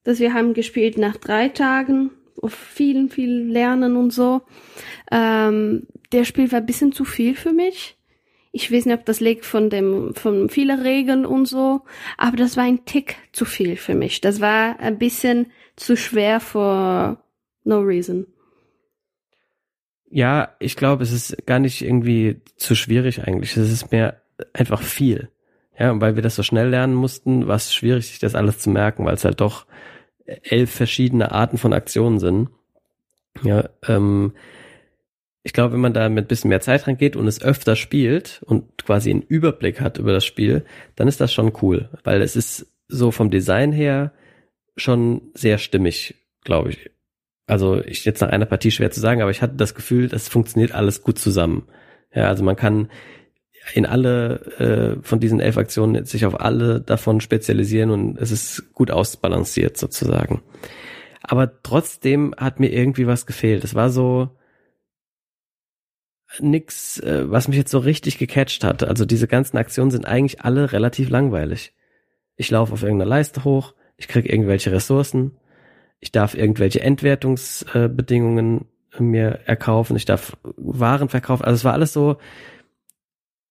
das 0.03 0.19
wir 0.19 0.35
haben 0.35 0.55
gespielt 0.55 0.99
nach 0.99 1.17
drei 1.17 1.49
Tagen 1.49 2.11
auf 2.43 2.53
vielen, 2.53 3.11
viel 3.11 3.45
Lernen 3.45 3.97
und 3.97 4.11
so. 4.11 4.43
Ähm, 5.13 5.87
der 6.11 6.25
Spiel 6.25 6.51
war 6.51 6.59
ein 6.59 6.67
bisschen 6.67 6.91
zu 6.91 7.05
viel 7.05 7.37
für 7.37 7.53
mich. 7.53 7.96
Ich 8.57 8.73
weiß 8.73 8.87
nicht, 8.87 8.99
ob 8.99 9.05
das 9.05 9.21
liegt 9.21 9.45
von 9.45 9.69
dem, 9.69 10.15
von 10.15 10.49
vielen 10.49 10.81
Regeln 10.81 11.27
und 11.27 11.45
so, 11.45 11.83
aber 12.17 12.39
das 12.39 12.57
war 12.57 12.65
ein 12.65 12.87
Tick 12.87 13.17
zu 13.31 13.45
viel 13.45 13.77
für 13.77 13.95
mich. 13.95 14.23
Das 14.23 14.41
war 14.41 14.81
ein 14.81 14.97
bisschen 14.97 15.53
zu 15.77 15.95
schwer 15.95 16.41
for 16.41 17.23
no 17.65 17.81
reason. 17.81 18.27
Ja, 20.09 20.57
ich 20.59 20.75
glaube, 20.75 21.03
es 21.03 21.13
ist 21.13 21.47
gar 21.47 21.59
nicht 21.59 21.83
irgendwie 21.83 22.41
zu 22.57 22.75
schwierig 22.75 23.23
eigentlich. 23.23 23.55
Es 23.59 23.71
ist 23.71 23.93
mehr 23.93 24.23
einfach 24.55 24.81
viel. 24.81 25.29
Ja, 25.79 25.91
und 25.91 26.01
weil 26.01 26.17
wir 26.17 26.23
das 26.23 26.37
so 26.37 26.43
schnell 26.43 26.71
lernen 26.71 26.95
mussten, 26.95 27.47
war 27.47 27.57
es 27.57 27.75
schwierig, 27.75 28.07
sich 28.07 28.21
das 28.21 28.35
alles 28.35 28.59
zu 28.59 28.71
merken, 28.71 29.05
weil 29.05 29.17
es 29.17 29.25
halt 29.27 29.43
doch 29.43 29.67
elf 30.25 30.71
verschiedene 30.71 31.31
Arten 31.31 31.59
von 31.59 31.75
Aktionen 31.75 32.21
sind. 32.21 32.49
Ja, 33.43 33.69
ähm, 33.87 34.33
ich 35.47 35.53
glaube, 35.53 35.75
wenn 35.75 35.81
man 35.81 35.93
da 35.93 36.09
mit 36.09 36.27
bisschen 36.27 36.49
mehr 36.49 36.61
Zeit 36.61 36.89
rangeht 36.89 37.15
und 37.15 37.29
es 37.29 37.41
öfter 37.41 37.77
spielt 37.77 38.43
und 38.47 38.85
quasi 38.85 39.11
einen 39.11 39.23
Überblick 39.23 39.81
hat 39.81 39.97
über 39.97 40.13
das 40.13 40.25
Spiel, 40.25 40.65
dann 40.97 41.07
ist 41.07 41.21
das 41.21 41.33
schon 41.33 41.53
cool, 41.63 41.89
weil 42.03 42.21
es 42.21 42.35
ist 42.35 42.67
so 42.89 43.13
vom 43.13 43.31
Design 43.31 43.71
her 43.71 44.13
schon 44.77 45.31
sehr 45.35 45.59
stimmig, 45.59 46.17
glaube 46.43 46.71
ich. 46.71 46.91
Also 47.47 47.81
ich 47.81 48.05
jetzt 48.05 48.23
nach 48.23 48.31
einer 48.31 48.47
Partie 48.47 48.73
schwer 48.73 48.91
zu 48.91 48.99
sagen, 48.99 49.23
aber 49.23 49.31
ich 49.31 49.41
hatte 49.41 49.55
das 49.55 49.77
Gefühl, 49.77 50.09
das 50.09 50.29
funktioniert 50.29 50.73
alles 50.73 51.05
gut 51.05 51.17
zusammen. 51.17 51.69
Ja, 52.13 52.27
also 52.27 52.43
man 52.43 52.57
kann 52.57 52.91
in 53.73 53.87
alle 53.87 54.97
äh, 54.99 55.03
von 55.05 55.21
diesen 55.21 55.39
elf 55.39 55.59
Aktionen 55.59 56.07
sich 56.07 56.27
auf 56.27 56.41
alle 56.41 56.81
davon 56.81 57.21
spezialisieren 57.21 57.91
und 57.93 58.19
es 58.19 58.33
ist 58.33 58.75
gut 58.75 58.91
ausbalanciert 58.91 59.77
sozusagen. 59.77 60.43
Aber 61.23 61.63
trotzdem 61.63 62.35
hat 62.37 62.59
mir 62.59 62.73
irgendwie 62.73 63.07
was 63.07 63.27
gefehlt. 63.27 63.63
Es 63.63 63.77
war 63.77 63.91
so 63.91 64.31
nix, 66.41 66.99
äh, 67.01 67.31
was 67.31 67.49
mich 67.49 67.57
jetzt 67.57 67.71
so 67.71 67.79
richtig 67.79 68.19
gecatcht 68.19 68.65
hat. 68.65 68.83
Also 68.83 69.05
diese 69.05 69.29
ganzen 69.29 69.57
Aktionen 69.57 69.91
sind 69.91 70.07
eigentlich 70.07 70.43
alle 70.43 70.73
relativ 70.73 71.09
langweilig. 71.09 71.73
Ich 72.37 72.51
laufe 72.51 72.73
auf 72.73 72.83
irgendeiner 72.83 73.09
Leiste 73.09 73.45
hoch, 73.45 73.75
ich 73.97 74.09
krieg 74.09 74.31
irgendwelche 74.31 74.73
Ressourcen, 74.73 75.33
ich 76.01 76.13
darf 76.13 76.35
irgendwelche 76.35 76.81
Entwertungsbedingungen 76.81 78.67
äh, 78.93 79.03
mir 79.03 79.41
erkaufen, 79.47 79.97
ich 79.97 80.05
darf 80.05 80.37
Waren 80.57 81.09
verkaufen. 81.09 81.45
Also 81.45 81.57
es 81.57 81.65
war 81.65 81.73
alles 81.73 81.93
so, 81.93 82.17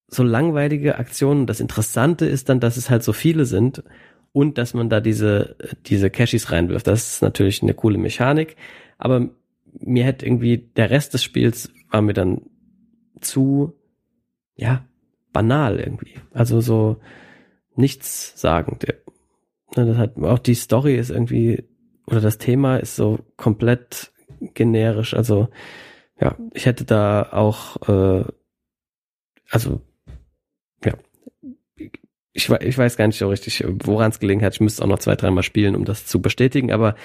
so 0.07 0.23
langweilige 0.23 0.97
Aktionen. 0.97 1.47
Das 1.47 1.59
Interessante 1.59 2.25
ist 2.25 2.49
dann, 2.49 2.59
dass 2.59 2.77
es 2.77 2.89
halt 2.89 3.03
so 3.03 3.13
viele 3.13 3.45
sind 3.45 3.83
und 4.31 4.57
dass 4.57 4.73
man 4.73 4.89
da 4.89 5.01
diese, 5.01 5.55
diese 5.85 6.09
Cashis 6.09 6.51
reinwirft. 6.51 6.87
Das 6.87 7.13
ist 7.13 7.21
natürlich 7.21 7.61
eine 7.63 7.73
coole 7.73 7.97
Mechanik, 7.97 8.55
aber 8.97 9.29
mir 9.79 10.03
hätte 10.05 10.25
irgendwie 10.25 10.57
der 10.57 10.89
Rest 10.89 11.13
des 11.13 11.23
Spiels 11.23 11.71
war 11.89 12.01
mir 12.01 12.13
dann 12.13 12.41
zu, 13.21 13.73
ja, 14.55 14.85
banal 15.33 15.79
irgendwie. 15.79 16.15
Also 16.31 16.61
so 16.61 16.97
nichts 17.75 18.39
sagend. 18.39 18.87
Ne, 19.75 19.85
das 19.85 19.97
hat, 19.97 20.17
auch 20.17 20.39
die 20.39 20.55
Story 20.55 20.95
ist 20.95 21.09
irgendwie, 21.09 21.63
oder 22.07 22.21
das 22.21 22.37
Thema 22.37 22.77
ist 22.77 22.95
so 22.95 23.19
komplett 23.37 24.11
generisch. 24.53 25.13
Also, 25.13 25.49
ja, 26.19 26.35
ich 26.53 26.65
hätte 26.65 26.85
da 26.85 27.29
auch, 27.31 27.87
äh, 27.89 28.25
also 29.49 29.81
ich, 32.35 32.49
ich 32.49 32.77
weiß 32.77 32.97
gar 32.97 33.07
nicht 33.07 33.17
so 33.17 33.29
richtig, 33.29 33.63
woran 33.65 34.11
es 34.11 34.19
gelegen 34.19 34.43
hat. 34.43 34.53
Ich 34.53 34.59
müsste 34.59 34.83
auch 34.83 34.87
noch 34.87 34.99
zwei, 34.99 35.15
dreimal 35.15 35.43
spielen, 35.43 35.73
um 35.75 35.85
das 35.85 36.05
zu 36.05 36.21
bestätigen, 36.21 36.71
aber 36.71 36.95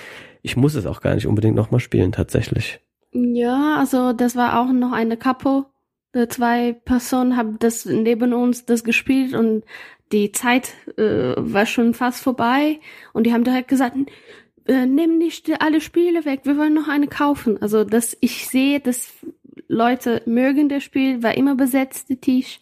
ich 0.43 0.57
muss 0.57 0.75
es 0.75 0.87
auch 0.87 1.01
gar 1.01 1.15
nicht 1.15 1.29
unbedingt 1.29 1.55
nochmal 1.55 1.79
spielen, 1.79 2.11
tatsächlich. 2.11 2.81
Ja, 3.13 3.77
also 3.79 4.13
das 4.13 4.35
war 4.35 4.61
auch 4.61 4.73
noch 4.73 4.93
eine 4.93 5.17
Couple. 5.17 5.67
Die 6.15 6.29
zwei 6.29 6.73
Personen 6.73 7.37
haben 7.37 7.59
das 7.59 7.85
neben 7.87 8.33
uns 8.33 8.65
das 8.65 8.85
gespielt 8.85 9.35
und 9.35 9.65
die 10.13 10.33
Zeit 10.33 10.75
äh, 10.97 11.35
war 11.37 11.67
schon 11.67 11.95
fast 11.95 12.23
vorbei 12.23 12.81
und 13.13 13.25
die 13.25 13.33
haben 13.33 13.45
direkt 13.45 13.69
gesagt, 13.69 13.97
äh, 14.67 14.87
nimm 14.87 15.19
nicht 15.19 15.63
alle 15.63 15.81
Spiele 15.81 16.25
weg, 16.25 16.41
wir 16.45 16.57
wollen 16.59 16.75
noch 16.75 16.89
eine 16.89 17.07
kaufen. 17.07 17.63
Also 17.63 17.85
dass 17.85 18.17
ich 18.21 18.49
sehe, 18.49 18.81
dass 18.81 19.13
Leute 19.69 20.23
mögen 20.27 20.69
das 20.69 20.83
Spiel, 20.83 21.23
war 21.23 21.37
immer 21.37 21.55
besetzt, 21.55 22.11
der 22.11 22.21
Tisch. 22.21 22.61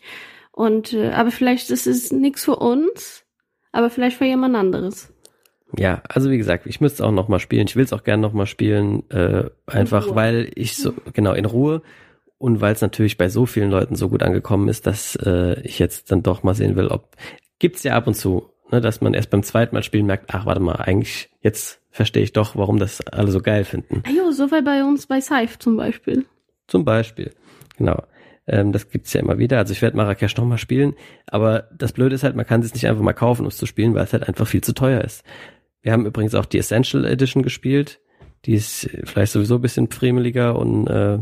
Und 0.52 0.92
äh, 0.92 1.10
aber 1.10 1.30
vielleicht 1.30 1.70
ist 1.70 1.86
es 1.86 2.12
nichts 2.12 2.44
für 2.44 2.56
uns, 2.56 3.24
aber 3.72 3.88
vielleicht 3.88 4.18
für 4.18 4.26
jemand 4.26 4.56
anderes. 4.56 5.12
Ja, 5.76 6.02
also 6.08 6.30
wie 6.30 6.38
gesagt, 6.38 6.66
ich 6.66 6.80
müsste 6.80 7.06
auch 7.06 7.12
noch 7.12 7.28
mal 7.28 7.38
spielen. 7.38 7.66
Ich 7.66 7.76
will 7.76 7.84
es 7.84 7.92
auch 7.92 8.04
gerne 8.04 8.22
noch 8.22 8.32
mal 8.32 8.46
spielen, 8.46 9.08
äh, 9.10 9.44
einfach 9.66 10.14
weil 10.14 10.50
ich 10.54 10.76
so 10.76 10.94
genau 11.12 11.32
in 11.32 11.44
Ruhe 11.44 11.82
und 12.39 12.60
weil 12.60 12.73
es 12.73 12.81
natürlich 12.81 13.19
bei 13.19 13.28
so 13.28 13.47
vielen 13.47 13.70
Leuten 13.70 13.97
so 13.97 14.09
gut 14.09 14.23
angekommen 14.23 14.69
ist, 14.69 14.86
dass 14.86 15.16
äh, 15.16 15.60
ich 15.62 15.78
jetzt 15.78 16.10
dann 16.10 16.23
doch 16.23 16.43
mal 16.43 16.55
sehen 16.55 16.77
will, 16.77 16.89
ob 16.89 17.16
gibt's 17.59 17.82
ja 17.82 17.94
ab 17.94 18.06
und 18.06 18.15
zu, 18.15 18.51
ne, 18.70 18.81
dass 18.81 19.01
man 19.01 19.15
erst 19.15 19.31
beim 19.31 19.43
zweiten 19.43 19.74
Mal 19.74 19.82
spielen 19.82 20.06
merkt, 20.06 20.32
ach 20.32 20.47
warte 20.47 20.60
mal, 20.60 20.77
eigentlich 20.77 21.31
jetzt 21.40 21.81
verstehe 21.90 22.23
ich 22.23 22.32
doch, 22.32 22.55
warum 22.55 22.78
das 22.78 23.05
alle 23.09 23.32
so 23.32 23.40
geil 23.40 23.65
finden. 23.65 24.02
Ah 24.06 24.10
jo, 24.10 24.31
so 24.31 24.51
war 24.51 24.62
bei 24.62 24.85
uns 24.85 25.06
bei 25.06 25.20
Scythe 25.20 25.59
zum 25.59 25.77
Beispiel. 25.77 26.24
Zum 26.69 26.85
Beispiel, 26.85 27.32
genau. 27.77 28.05
Ähm, 28.47 28.73
das 28.73 28.89
gibt's 28.89 29.12
ja 29.12 29.20
immer 29.20 29.39
wieder. 29.39 29.59
Also 29.59 29.73
ich 29.73 29.82
werde 29.82 29.97
Marrakesch 29.97 30.36
noch 30.36 30.44
mal 30.44 30.59
spielen, 30.59 30.94
aber 31.27 31.69
das 31.77 31.93
Blöde 31.93 32.15
ist 32.15 32.23
halt, 32.23 32.36
man 32.36 32.47
kann 32.47 32.60
es 32.62 32.73
nicht 32.73 32.86
einfach 32.86 33.02
mal 33.02 33.15
kaufen, 33.15 33.43
um 33.43 33.48
es 33.48 33.56
zu 33.56 33.66
spielen, 33.66 33.94
weil 33.94 34.05
es 34.05 34.12
halt 34.12 34.28
einfach 34.28 34.47
viel 34.47 34.62
zu 34.62 34.74
teuer 34.74 35.02
ist. 35.02 35.24
Wir 35.82 35.93
haben 35.93 36.06
übrigens 36.06 36.35
auch 36.35 36.47
die 36.47 36.59
Essential 36.59 37.05
Edition 37.05 37.43
gespielt. 37.43 38.01
Die 38.44 38.55
ist 38.55 38.89
vielleicht 39.05 39.32
sowieso 39.32 39.56
ein 39.56 39.60
bisschen 39.60 39.90
friemeliger 39.90 40.56
und 40.56 40.86
äh, 40.86 41.19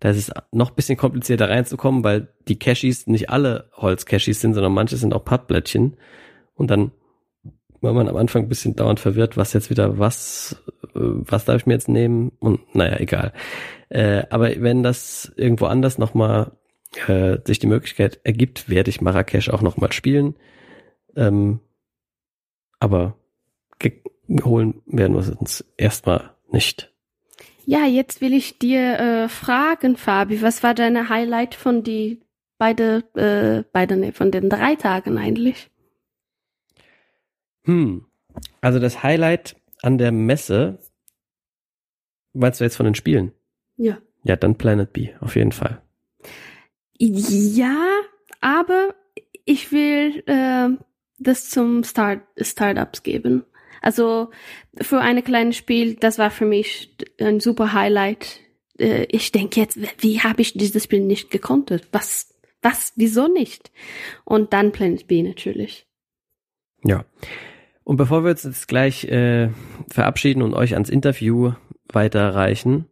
da 0.00 0.10
ist 0.10 0.16
es 0.16 0.32
noch 0.52 0.70
bisschen 0.70 0.96
komplizierter 0.96 1.48
reinzukommen, 1.50 2.04
weil 2.04 2.28
die 2.46 2.58
Cashies 2.58 3.06
nicht 3.06 3.30
alle 3.30 3.70
Holz-Cashies 3.76 4.40
sind, 4.40 4.54
sondern 4.54 4.72
manche 4.72 4.96
sind 4.96 5.14
auch 5.14 5.24
Pappblättchen. 5.24 5.96
Und 6.54 6.70
dann 6.70 6.92
war 7.80 7.92
man 7.92 8.08
am 8.08 8.16
Anfang 8.16 8.44
ein 8.44 8.48
bisschen 8.48 8.76
dauernd 8.76 9.00
verwirrt, 9.00 9.36
was 9.36 9.52
jetzt 9.52 9.70
wieder 9.70 9.98
was, 9.98 10.62
äh, 10.94 11.00
was 11.00 11.44
darf 11.44 11.56
ich 11.56 11.66
mir 11.66 11.74
jetzt 11.74 11.88
nehmen? 11.88 12.32
Und 12.38 12.74
naja, 12.74 12.98
egal. 12.98 13.32
Äh, 13.88 14.24
aber 14.30 14.50
wenn 14.60 14.82
das 14.82 15.32
irgendwo 15.36 15.66
anders 15.66 15.98
nochmal 15.98 16.52
äh, 17.06 17.38
sich 17.44 17.58
die 17.58 17.66
Möglichkeit 17.66 18.20
ergibt, 18.24 18.68
werde 18.68 18.90
ich 18.90 19.00
Marrakesch 19.00 19.50
auch 19.50 19.62
nochmal 19.62 19.92
spielen. 19.92 20.34
Ähm, 21.16 21.60
aber 22.80 23.16
holen 24.44 24.82
werden 24.86 25.14
wir 25.14 25.40
uns 25.40 25.64
erstmal 25.76 26.34
nicht. 26.50 26.92
Ja, 27.68 27.84
jetzt 27.84 28.22
will 28.22 28.32
ich 28.32 28.58
dir 28.58 28.98
äh, 28.98 29.28
fragen, 29.28 29.98
Fabi, 29.98 30.40
was 30.40 30.62
war 30.62 30.72
deine 30.72 31.10
Highlight 31.10 31.54
von 31.54 31.82
die 31.82 32.22
beide, 32.56 33.04
äh, 33.14 33.62
beide, 33.74 33.98
nee, 33.98 34.10
von 34.12 34.30
den 34.30 34.48
drei 34.48 34.74
Tagen 34.74 35.18
eigentlich? 35.18 35.70
Hm. 37.64 38.06
Also 38.62 38.78
das 38.78 39.02
Highlight 39.02 39.54
an 39.82 39.98
der 39.98 40.12
Messe, 40.12 40.78
meinst 42.32 42.58
du 42.58 42.64
jetzt 42.64 42.76
von 42.76 42.86
den 42.86 42.94
Spielen? 42.94 43.32
Ja. 43.76 43.98
Ja, 44.22 44.36
dann 44.36 44.56
Planet 44.56 44.90
B, 44.94 45.10
auf 45.20 45.36
jeden 45.36 45.52
Fall. 45.52 45.82
Ja, 46.98 47.76
aber 48.40 48.94
ich 49.44 49.72
will 49.72 50.22
äh, 50.24 50.70
das 51.18 51.50
zum 51.50 51.84
Start 51.84 52.22
Startups 52.40 53.02
geben. 53.02 53.44
Also 53.82 54.30
für 54.80 55.00
ein 55.00 55.22
kleines 55.24 55.56
Spiel, 55.56 55.94
das 55.94 56.18
war 56.18 56.30
für 56.30 56.46
mich 56.46 56.96
ein 57.20 57.40
super 57.40 57.72
Highlight. 57.72 58.40
Äh, 58.78 59.04
ich 59.08 59.32
denke 59.32 59.60
jetzt, 59.60 59.78
wie 60.02 60.20
habe 60.20 60.42
ich 60.42 60.54
dieses 60.54 60.84
Spiel 60.84 61.00
nicht 61.00 61.30
gekonnt? 61.30 61.70
Was, 61.92 62.34
was, 62.62 62.92
wieso 62.96 63.28
nicht? 63.28 63.70
Und 64.24 64.52
dann 64.52 64.72
Planet 64.72 65.06
B 65.06 65.22
natürlich. 65.22 65.86
Ja. 66.84 67.04
Und 67.84 67.96
bevor 67.96 68.22
wir 68.22 68.30
uns 68.30 68.44
jetzt 68.44 68.68
gleich 68.68 69.04
äh, 69.04 69.48
verabschieden 69.88 70.42
und 70.42 70.54
euch 70.54 70.74
ans 70.74 70.90
Interview 70.90 71.52
weiterreichen, 71.90 72.86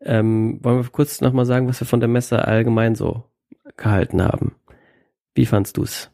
ähm, 0.00 0.58
wollen 0.62 0.82
wir 0.82 0.90
kurz 0.90 1.20
nochmal 1.20 1.46
sagen, 1.46 1.68
was 1.68 1.80
wir 1.80 1.86
von 1.86 2.00
der 2.00 2.08
Messe 2.08 2.44
allgemein 2.44 2.94
so 2.94 3.24
gehalten 3.76 4.22
haben. 4.22 4.56
Wie 5.34 5.46
fandst 5.46 5.76
du's? 5.76 6.10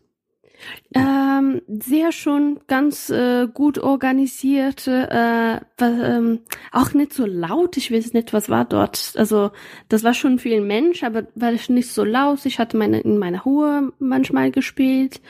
Ähm, 0.95 1.63
sehr 1.67 2.13
schon 2.13 2.61
ganz 2.67 3.11
äh, 3.11 3.49
gut 3.53 3.79
organisiert, 3.79 4.87
äh, 4.87 5.61
was, 5.79 5.93
ähm, 6.03 6.41
auch 6.71 6.93
nicht 6.93 7.13
so 7.13 7.25
laut. 7.27 7.77
Ich 7.77 7.91
weiß 7.91 8.13
nicht, 8.13 8.33
was 8.33 8.49
war 8.49 8.65
dort. 8.65 9.15
Also 9.17 9.51
das 9.89 10.05
war 10.05 10.15
schon 10.15 10.39
viel 10.39 10.61
Mensch, 10.61 11.03
aber 11.03 11.27
war 11.35 11.53
ich 11.53 11.71
nicht 11.71 11.91
so 11.91 12.05
laut. 12.05 12.45
Ich 12.45 12.59
hatte 12.59 12.77
meine 12.77 13.01
in 13.01 13.19
meiner 13.19 13.43
Ruhe 13.43 13.93
manchmal 13.99 14.51
gespielt 14.51 15.21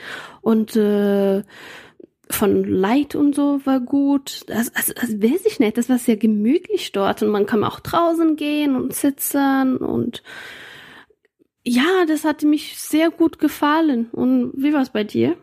und 0.41 0.75
äh, 0.75 1.43
von 2.29 2.63
Light 2.63 3.15
und 3.15 3.35
so 3.35 3.61
war 3.65 3.79
gut. 3.79 4.45
Also, 4.49 4.71
also, 4.73 4.93
also 4.99 5.21
weiß 5.21 5.45
ich 5.45 5.59
nicht, 5.59 5.77
das 5.77 5.89
war 5.89 5.97
sehr 5.97 6.17
gemütlich 6.17 6.91
dort 6.91 7.21
und 7.23 7.29
man 7.29 7.45
kann 7.45 7.63
auch 7.63 7.79
draußen 7.79 8.35
gehen 8.35 8.75
und 8.75 8.93
sitzen 8.93 9.77
und 9.77 10.23
ja, 11.65 12.05
das 12.07 12.25
hat 12.25 12.43
mich 12.43 12.77
sehr 12.77 13.09
gut 13.09 13.39
gefallen. 13.39 14.09
Und 14.11 14.53
wie 14.55 14.73
war 14.73 14.81
es 14.81 14.89
bei 14.89 15.03
dir? 15.03 15.37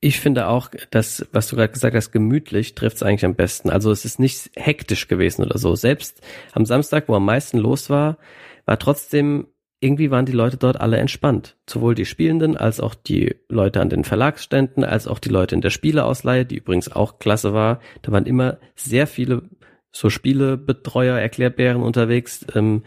Ich 0.00 0.20
finde 0.20 0.46
auch, 0.46 0.70
dass, 0.90 1.26
was 1.32 1.48
du 1.48 1.56
gerade 1.56 1.72
gesagt 1.72 1.96
hast, 1.96 2.12
gemütlich 2.12 2.76
trifft 2.76 2.96
es 2.96 3.02
eigentlich 3.02 3.24
am 3.24 3.34
besten. 3.34 3.68
Also 3.68 3.90
es 3.90 4.04
ist 4.04 4.20
nicht 4.20 4.50
hektisch 4.54 5.08
gewesen 5.08 5.44
oder 5.44 5.58
so. 5.58 5.74
Selbst 5.74 6.22
am 6.52 6.64
Samstag, 6.66 7.08
wo 7.08 7.16
am 7.16 7.24
meisten 7.24 7.58
los 7.58 7.90
war, 7.90 8.16
war 8.64 8.78
trotzdem, 8.78 9.48
irgendwie 9.80 10.12
waren 10.12 10.24
die 10.24 10.32
Leute 10.32 10.56
dort 10.56 10.80
alle 10.80 10.98
entspannt. 10.98 11.56
Sowohl 11.68 11.96
die 11.96 12.04
Spielenden 12.04 12.56
als 12.56 12.78
auch 12.78 12.94
die 12.94 13.34
Leute 13.48 13.80
an 13.80 13.90
den 13.90 14.04
Verlagsständen, 14.04 14.84
als 14.84 15.08
auch 15.08 15.18
die 15.18 15.30
Leute 15.30 15.56
in 15.56 15.62
der 15.62 15.70
Spieleausleihe, 15.70 16.46
die 16.46 16.58
übrigens 16.58 16.92
auch 16.92 17.18
klasse 17.18 17.52
war. 17.52 17.80
Da 18.02 18.12
waren 18.12 18.26
immer 18.26 18.58
sehr 18.76 19.08
viele 19.08 19.42
so 19.90 20.10
Spielebetreuer, 20.10 21.18
Erklärbären 21.18 21.82
unterwegs. 21.82 22.46
Ähm, 22.54 22.84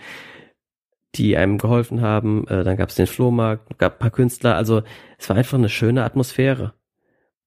die 1.16 1.38
einem 1.38 1.58
geholfen 1.58 2.02
haben. 2.02 2.48
Äh, 2.48 2.64
dann 2.64 2.78
gab 2.78 2.90
es 2.90 2.96
den 2.96 3.08
Flohmarkt, 3.08 3.78
gab 3.78 3.94
ein 3.94 4.00
paar 4.00 4.12
Künstler. 4.12 4.56
Also 4.56 4.84
es 5.18 5.30
war 5.30 5.36
einfach 5.36 5.58
eine 5.58 5.70
schöne 5.70 6.04
Atmosphäre. 6.04 6.74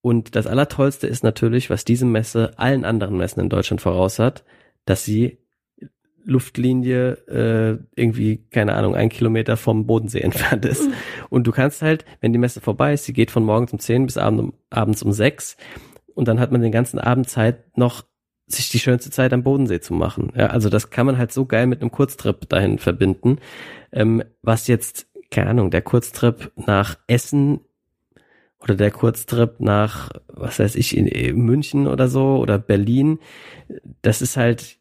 Und 0.01 0.37
das 0.37 0.47
Allertollste 0.47 1.07
ist 1.07 1.25
natürlich, 1.25 1.71
was 1.71 1.85
diese 1.85 2.05
Messe 2.05 2.53
allen 2.57 2.85
anderen 2.85 3.17
Messen 3.17 3.41
in 3.41 3.49
Deutschland 3.49 3.81
voraus 3.81 4.19
hat, 4.19 4.45
dass 4.85 5.05
sie 5.05 5.39
Luftlinie 6.27 7.13
äh, 7.29 7.79
irgendwie, 7.95 8.47
keine 8.51 8.75
Ahnung, 8.75 8.95
ein 8.95 9.09
Kilometer 9.09 9.57
vom 9.57 9.87
Bodensee 9.87 10.21
entfernt 10.21 10.65
ist. 10.65 10.89
Und 11.31 11.47
du 11.47 11.53
kannst 11.53 11.83
halt, 11.83 12.05
wenn 12.21 12.33
die 12.33 12.39
Messe 12.39 12.61
vorbei 12.61 12.95
ist, 12.95 13.05
sie 13.05 13.13
geht 13.13 13.31
von 13.31 13.45
morgens 13.45 13.73
um 13.73 13.79
zehn 13.79 14.07
bis 14.07 14.17
abend 14.17 14.41
um, 14.41 14.55
abends 14.71 15.03
um 15.03 15.13
sechs 15.13 15.57
und 16.15 16.29
dann 16.29 16.41
hat 16.41 16.53
man 16.53 16.63
den 16.63 16.73
ganzen 16.73 16.99
Abend 16.99 17.29
Zeit, 17.29 17.77
noch 17.77 18.05
sich 18.47 18.69
die 18.71 18.79
schönste 18.79 19.11
Zeit 19.11 19.33
am 19.33 19.43
Bodensee 19.43 19.81
zu 19.81 19.95
machen. 19.95 20.33
Ja, 20.37 20.49
also 20.49 20.69
das 20.69 20.91
kann 20.91 21.07
man 21.07 21.19
halt 21.19 21.33
so 21.33 21.47
geil 21.47 21.67
mit 21.67 21.81
einem 21.81 21.91
Kurztrip 21.91 22.49
dahin 22.49 22.79
verbinden. 22.79 23.39
Ähm, 23.93 24.23
was 24.43 24.67
jetzt, 24.67 25.07
keine 25.31 25.51
Ahnung, 25.51 25.71
der 25.71 25.83
Kurztrip 25.83 26.53
nach 26.57 26.99
Essen 27.07 27.61
oder 28.61 28.75
der 28.75 28.91
Kurztrip 28.91 29.61
nach, 29.61 30.11
was 30.29 30.59
weiß 30.59 30.75
ich, 30.77 30.97
in, 30.97 31.07
in 31.07 31.37
München 31.37 31.87
oder 31.87 32.09
so 32.09 32.37
oder 32.37 32.59
Berlin, 32.59 33.19
das 34.03 34.23
ist 34.23 34.37
halt 34.37 34.79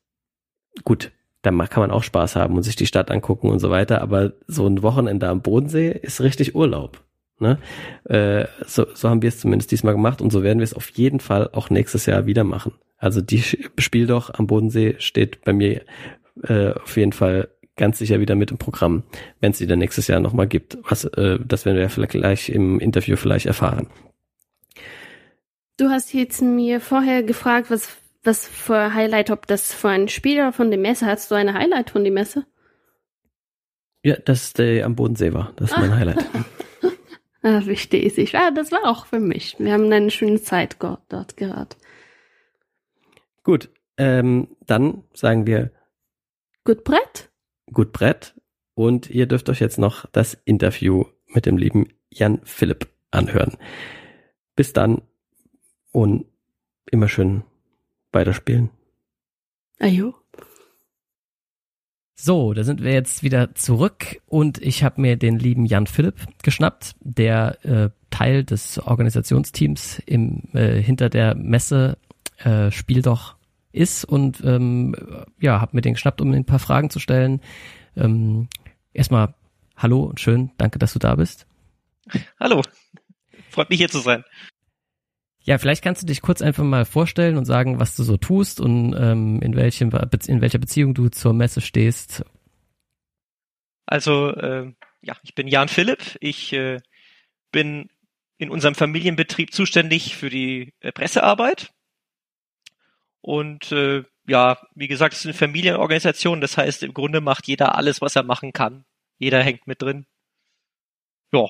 gut. 0.83 1.11
Da 1.41 1.51
kann 1.51 1.81
man 1.81 1.91
auch 1.91 2.03
Spaß 2.03 2.37
haben 2.37 2.55
und 2.55 2.63
sich 2.63 2.77
die 2.77 2.85
Stadt 2.85 3.11
angucken 3.11 3.49
und 3.49 3.59
so 3.59 3.69
weiter, 3.69 4.01
aber 4.01 4.31
so 4.47 4.65
ein 4.65 4.81
Wochenende 4.81 5.27
am 5.27 5.41
Bodensee 5.41 5.91
ist 5.91 6.21
richtig 6.21 6.55
Urlaub. 6.55 7.03
Ne? 7.39 7.57
Äh, 8.05 8.45
so, 8.65 8.85
so 8.93 9.09
haben 9.09 9.21
wir 9.21 9.29
es 9.29 9.39
zumindest 9.39 9.71
diesmal 9.71 9.93
gemacht 9.93 10.21
und 10.21 10.31
so 10.31 10.43
werden 10.43 10.59
wir 10.59 10.63
es 10.63 10.73
auf 10.73 10.89
jeden 10.91 11.19
Fall 11.19 11.49
auch 11.51 11.69
nächstes 11.69 12.05
Jahr 12.05 12.25
wieder 12.25 12.43
machen. 12.43 12.73
Also 12.97 13.21
die 13.21 13.43
Spiel 13.77 14.07
doch 14.07 14.33
am 14.33 14.47
Bodensee 14.47 14.95
steht 14.99 15.43
bei 15.43 15.51
mir 15.51 15.81
äh, 16.43 16.71
auf 16.71 16.95
jeden 16.95 17.11
Fall 17.11 17.49
ganz 17.75 17.97
sicher 17.97 18.19
wieder 18.19 18.35
mit 18.35 18.51
im 18.51 18.57
Programm, 18.57 19.03
wenn 19.39 19.51
es 19.51 19.57
sie 19.57 19.67
dann 19.67 19.79
nächstes 19.79 20.07
Jahr 20.07 20.19
nochmal 20.19 20.47
gibt. 20.47 20.77
Was, 20.87 21.05
äh, 21.05 21.39
das 21.43 21.65
werden 21.65 21.77
wir 21.77 21.89
vielleicht 21.89 22.11
gleich 22.11 22.49
im 22.49 22.79
Interview 22.79 23.15
vielleicht 23.15 23.45
erfahren. 23.45 23.87
Du 25.77 25.89
hast 25.89 26.13
jetzt 26.13 26.41
mir 26.41 26.79
vorher 26.79 27.23
gefragt, 27.23 27.71
was, 27.71 27.89
was 28.23 28.47
für 28.47 28.93
Highlight, 28.93 29.31
ob 29.31 29.47
das 29.47 29.73
für 29.73 29.89
ein 29.89 30.07
Spieler 30.07 30.53
von 30.53 30.69
der 30.69 30.79
Messe, 30.79 31.07
hast 31.07 31.31
du 31.31 31.35
eine 31.35 31.55
Highlight 31.55 31.89
von 31.89 32.03
der 32.03 32.13
Messe? 32.13 32.45
Ja, 34.03 34.17
dass 34.17 34.53
der 34.53 34.85
am 34.85 34.95
Bodensee 34.95 35.33
war. 35.33 35.53
Das 35.55 35.71
ist 35.71 35.77
mein 35.77 35.91
ah. 35.91 35.97
Highlight. 35.97 36.25
ah, 37.43 37.61
verstehe 37.61 38.01
ich. 38.01 38.31
Ja, 38.31 38.51
das 38.51 38.71
war 38.71 38.85
auch 38.85 39.05
für 39.05 39.19
mich. 39.19 39.55
Wir 39.59 39.73
haben 39.73 39.91
eine 39.91 40.11
schöne 40.11 40.41
Zeit 40.41 40.77
dort 40.79 41.37
gehabt. 41.37 41.77
Gut, 43.43 43.69
ähm, 43.97 44.55
dann 44.65 45.03
sagen 45.13 45.45
wir 45.45 45.71
Gut 46.63 46.83
Brett. 46.83 47.29
Gut 47.71 47.91
Brett. 47.91 48.33
Und 48.75 49.09
ihr 49.09 49.27
dürft 49.27 49.49
euch 49.49 49.59
jetzt 49.59 49.77
noch 49.77 50.05
das 50.07 50.33
Interview 50.45 51.05
mit 51.27 51.45
dem 51.45 51.57
lieben 51.57 51.89
Jan 52.09 52.41
Philipp 52.43 52.87
anhören. 53.11 53.57
Bis 54.55 54.73
dann 54.73 55.01
und 55.91 56.25
immer 56.89 57.07
schön 57.07 57.43
weiterspielen. 58.11 58.69
Ajo. 59.79 60.22
So, 62.25 62.53
da 62.53 62.63
sind 62.63 62.81
wir 62.81 62.93
jetzt 62.93 63.21
wieder 63.21 63.53
zurück 63.53 64.21
und 64.27 64.57
ich 64.61 64.85
habe 64.85 65.01
mir 65.01 65.17
den 65.17 65.37
lieben 65.37 65.65
Jan 65.65 65.87
Philipp 65.87 66.25
geschnappt, 66.41 66.95
der 67.01 67.65
äh, 67.65 67.89
Teil 68.11 68.45
des 68.45 68.79
Organisationsteams 68.79 70.01
im, 70.05 70.43
äh, 70.53 70.81
hinter 70.81 71.09
der 71.09 71.35
Messe 71.35 71.97
äh, 72.37 72.71
Spiel 72.71 73.01
doch 73.01 73.35
ist 73.73 74.05
und 74.05 74.41
ähm, 74.45 74.95
ja, 75.41 75.59
habe 75.59 75.75
mir 75.75 75.81
den 75.81 75.95
geschnappt, 75.95 76.21
um 76.21 76.31
ein 76.31 76.45
paar 76.45 76.59
Fragen 76.59 76.89
zu 76.89 76.99
stellen. 76.99 77.41
Ähm, 77.97 78.47
erstmal 78.93 79.33
hallo 79.75 80.03
und 80.03 80.21
schön, 80.21 80.51
danke, 80.57 80.79
dass 80.79 80.93
du 80.93 80.99
da 80.99 81.15
bist. 81.15 81.45
Hallo, 82.39 82.61
freut 83.49 83.69
mich 83.69 83.79
hier 83.79 83.89
zu 83.89 83.99
sein. 83.99 84.23
Ja, 85.45 85.57
vielleicht 85.57 85.83
kannst 85.83 86.01
du 86.01 86.05
dich 86.05 86.21
kurz 86.21 86.41
einfach 86.41 86.63
mal 86.63 86.85
vorstellen 86.85 87.37
und 87.37 87.45
sagen, 87.45 87.79
was 87.79 87.95
du 87.95 88.03
so 88.03 88.15
tust 88.15 88.61
und 88.61 88.95
ähm, 88.97 89.41
in, 89.41 89.55
welchem, 89.55 89.91
in 90.27 90.41
welcher 90.41 90.59
Beziehung 90.59 90.93
du 90.93 91.09
zur 91.09 91.33
Messe 91.33 91.59
stehst. 91.59 92.23
Also, 93.85 94.29
äh, 94.29 94.71
ja, 95.01 95.17
ich 95.21 95.35
bin 95.35 95.49
Jan 95.49 95.67
Philipp. 95.67 96.17
Ich 96.21 96.53
äh, 96.53 96.79
bin 97.51 97.89
in 98.37 98.49
unserem 98.49 98.73
Familienbetrieb 98.73 99.53
zuständig 99.53 100.15
für 100.15 100.29
die 100.29 100.73
äh, 100.79 100.93
Pressearbeit. 100.93 101.73
Und 103.19 103.71
äh, 103.73 104.03
ja, 104.25 104.57
wie 104.75 104.87
gesagt, 104.87 105.13
es 105.13 105.21
ist 105.21 105.25
eine 105.25 105.33
Familienorganisation. 105.33 106.39
Das 106.39 106.57
heißt, 106.57 106.83
im 106.83 106.93
Grunde 106.93 107.19
macht 107.19 107.47
jeder 107.47 107.75
alles, 107.75 108.01
was 108.01 108.15
er 108.15 108.23
machen 108.23 108.53
kann. 108.53 108.85
Jeder 109.17 109.43
hängt 109.43 109.67
mit 109.67 109.81
drin. 109.81 110.05
Ja, 111.33 111.47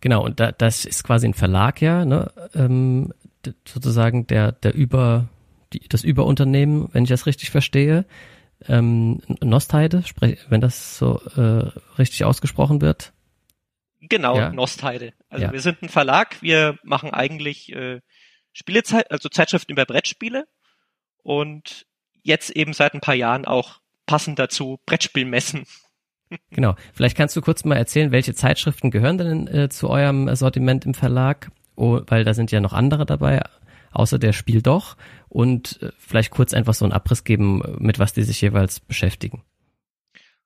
Genau, 0.00 0.24
und 0.24 0.40
da, 0.40 0.52
das 0.52 0.84
ist 0.84 1.04
quasi 1.04 1.26
ein 1.26 1.34
Verlag, 1.34 1.82
ja, 1.82 2.04
ne? 2.04 2.32
ähm, 2.54 3.12
sozusagen 3.66 4.26
der, 4.26 4.52
der 4.52 4.74
Über, 4.74 5.28
die, 5.72 5.80
das 5.88 6.04
Überunternehmen, 6.04 6.88
wenn 6.92 7.04
ich 7.04 7.10
das 7.10 7.26
richtig 7.26 7.50
verstehe. 7.50 8.06
Ähm, 8.68 9.20
Nostheide, 9.42 10.04
wenn 10.48 10.60
das 10.60 10.98
so 10.98 11.20
äh, 11.36 11.70
richtig 11.98 12.24
ausgesprochen 12.24 12.80
wird. 12.80 13.12
Genau, 14.00 14.36
ja. 14.36 14.52
Nostheide. 14.52 15.12
Also 15.28 15.46
ja. 15.46 15.52
wir 15.52 15.60
sind 15.60 15.82
ein 15.82 15.88
Verlag, 15.88 16.40
wir 16.42 16.78
machen 16.82 17.12
eigentlich 17.12 17.72
äh, 17.72 18.00
Spielezeit, 18.52 19.10
also 19.10 19.28
Zeitschriften 19.28 19.72
über 19.72 19.84
Brettspiele 19.84 20.46
und 21.22 21.86
jetzt 22.22 22.50
eben 22.50 22.72
seit 22.72 22.94
ein 22.94 23.00
paar 23.00 23.14
Jahren 23.14 23.44
auch 23.44 23.80
passend 24.06 24.38
dazu 24.38 24.80
Brettspielmessen. 24.86 25.64
Genau. 26.50 26.76
Vielleicht 26.92 27.16
kannst 27.16 27.36
du 27.36 27.40
kurz 27.40 27.64
mal 27.64 27.76
erzählen, 27.76 28.12
welche 28.12 28.34
Zeitschriften 28.34 28.90
gehören 28.90 29.18
denn 29.18 29.48
äh, 29.48 29.68
zu 29.68 29.90
eurem 29.90 30.34
Sortiment 30.34 30.84
im 30.84 30.94
Verlag? 30.94 31.50
Oh, 31.76 32.00
weil 32.06 32.24
da 32.24 32.34
sind 32.34 32.52
ja 32.52 32.60
noch 32.60 32.72
andere 32.72 33.06
dabei, 33.06 33.42
außer 33.92 34.18
der 34.18 34.32
Spiel 34.32 34.62
doch. 34.62 34.96
Und 35.28 35.80
äh, 35.82 35.90
vielleicht 35.98 36.30
kurz 36.30 36.54
einfach 36.54 36.74
so 36.74 36.84
einen 36.84 36.92
Abriss 36.92 37.24
geben, 37.24 37.62
mit 37.78 37.98
was 37.98 38.12
die 38.12 38.22
sich 38.22 38.40
jeweils 38.40 38.80
beschäftigen. 38.80 39.42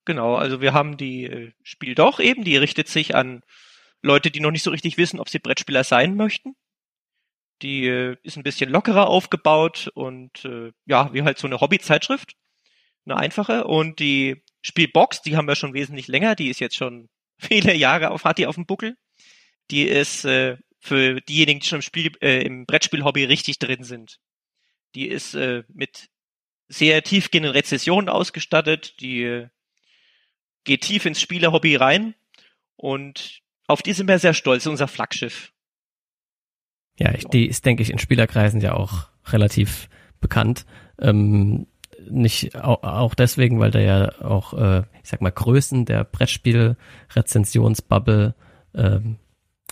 Genau, 0.04 0.34
also 0.34 0.60
wir 0.60 0.74
haben 0.74 0.96
die 0.96 1.24
äh, 1.24 1.52
Spiel 1.62 1.94
doch 1.94 2.20
eben, 2.20 2.44
die 2.44 2.56
richtet 2.56 2.88
sich 2.88 3.14
an 3.14 3.42
Leute, 4.02 4.30
die 4.30 4.40
noch 4.40 4.50
nicht 4.50 4.62
so 4.62 4.70
richtig 4.70 4.98
wissen, 4.98 5.18
ob 5.18 5.30
sie 5.30 5.38
Brettspieler 5.38 5.82
sein 5.82 6.14
möchten. 6.14 6.54
Die 7.62 7.86
äh, 7.86 8.16
ist 8.22 8.36
ein 8.36 8.42
bisschen 8.42 8.70
lockerer 8.70 9.08
aufgebaut 9.08 9.90
und 9.94 10.44
äh, 10.44 10.72
ja, 10.84 11.12
wie 11.14 11.22
halt 11.22 11.38
so 11.38 11.46
eine 11.46 11.60
Hobbyzeitschrift, 11.60 12.34
eine 13.06 13.16
einfache. 13.16 13.64
Und 13.64 13.98
die 13.98 14.43
Spielbox, 14.64 15.20
die 15.20 15.36
haben 15.36 15.46
wir 15.46 15.56
schon 15.56 15.74
wesentlich 15.74 16.08
länger, 16.08 16.34
die 16.34 16.48
ist 16.48 16.58
jetzt 16.58 16.76
schon 16.76 17.08
viele 17.38 17.74
Jahre 17.74 18.10
auf, 18.10 18.24
hat 18.24 18.38
die 18.38 18.46
auf 18.46 18.54
dem 18.54 18.66
Buckel. 18.66 18.96
Die 19.70 19.82
ist 19.82 20.24
äh, 20.24 20.56
für 20.80 21.20
diejenigen, 21.20 21.60
die 21.60 21.66
schon 21.66 21.78
im, 21.78 21.82
Spiel, 21.82 22.12
äh, 22.20 22.42
im 22.42 22.66
Brettspiel-Hobby 22.66 23.24
richtig 23.24 23.58
drin 23.58 23.84
sind. 23.84 24.18
Die 24.94 25.08
ist 25.08 25.34
äh, 25.34 25.64
mit 25.68 26.08
sehr 26.68 27.02
tiefgehenden 27.02 27.52
Rezessionen 27.52 28.08
ausgestattet, 28.08 29.00
die 29.00 29.22
äh, 29.22 29.48
geht 30.64 30.82
tief 30.82 31.04
ins 31.04 31.20
Spielerhobby 31.20 31.76
rein 31.76 32.14
und 32.76 33.42
auf 33.66 33.82
die 33.82 33.92
sind 33.92 34.08
wir 34.08 34.18
sehr 34.18 34.34
stolz, 34.34 34.66
unser 34.66 34.88
Flaggschiff. 34.88 35.52
Ja, 36.98 37.12
ich, 37.12 37.24
die 37.24 37.46
ist, 37.46 37.66
denke 37.66 37.82
ich, 37.82 37.90
in 37.90 37.98
Spielerkreisen 37.98 38.60
ja 38.60 38.74
auch 38.74 39.08
relativ 39.26 39.88
bekannt. 40.20 40.64
Ähm, 40.98 41.66
nicht 42.10 42.56
auch, 42.56 43.14
deswegen, 43.14 43.60
weil 43.60 43.70
da 43.70 43.80
ja 43.80 44.22
auch, 44.22 44.54
äh, 44.54 44.84
ich 45.02 45.10
sag 45.10 45.20
mal, 45.20 45.30
Größen 45.30 45.84
der 45.84 46.04
Brettspiel-Rezensionsbubble 46.04 48.34
äh, 48.72 49.00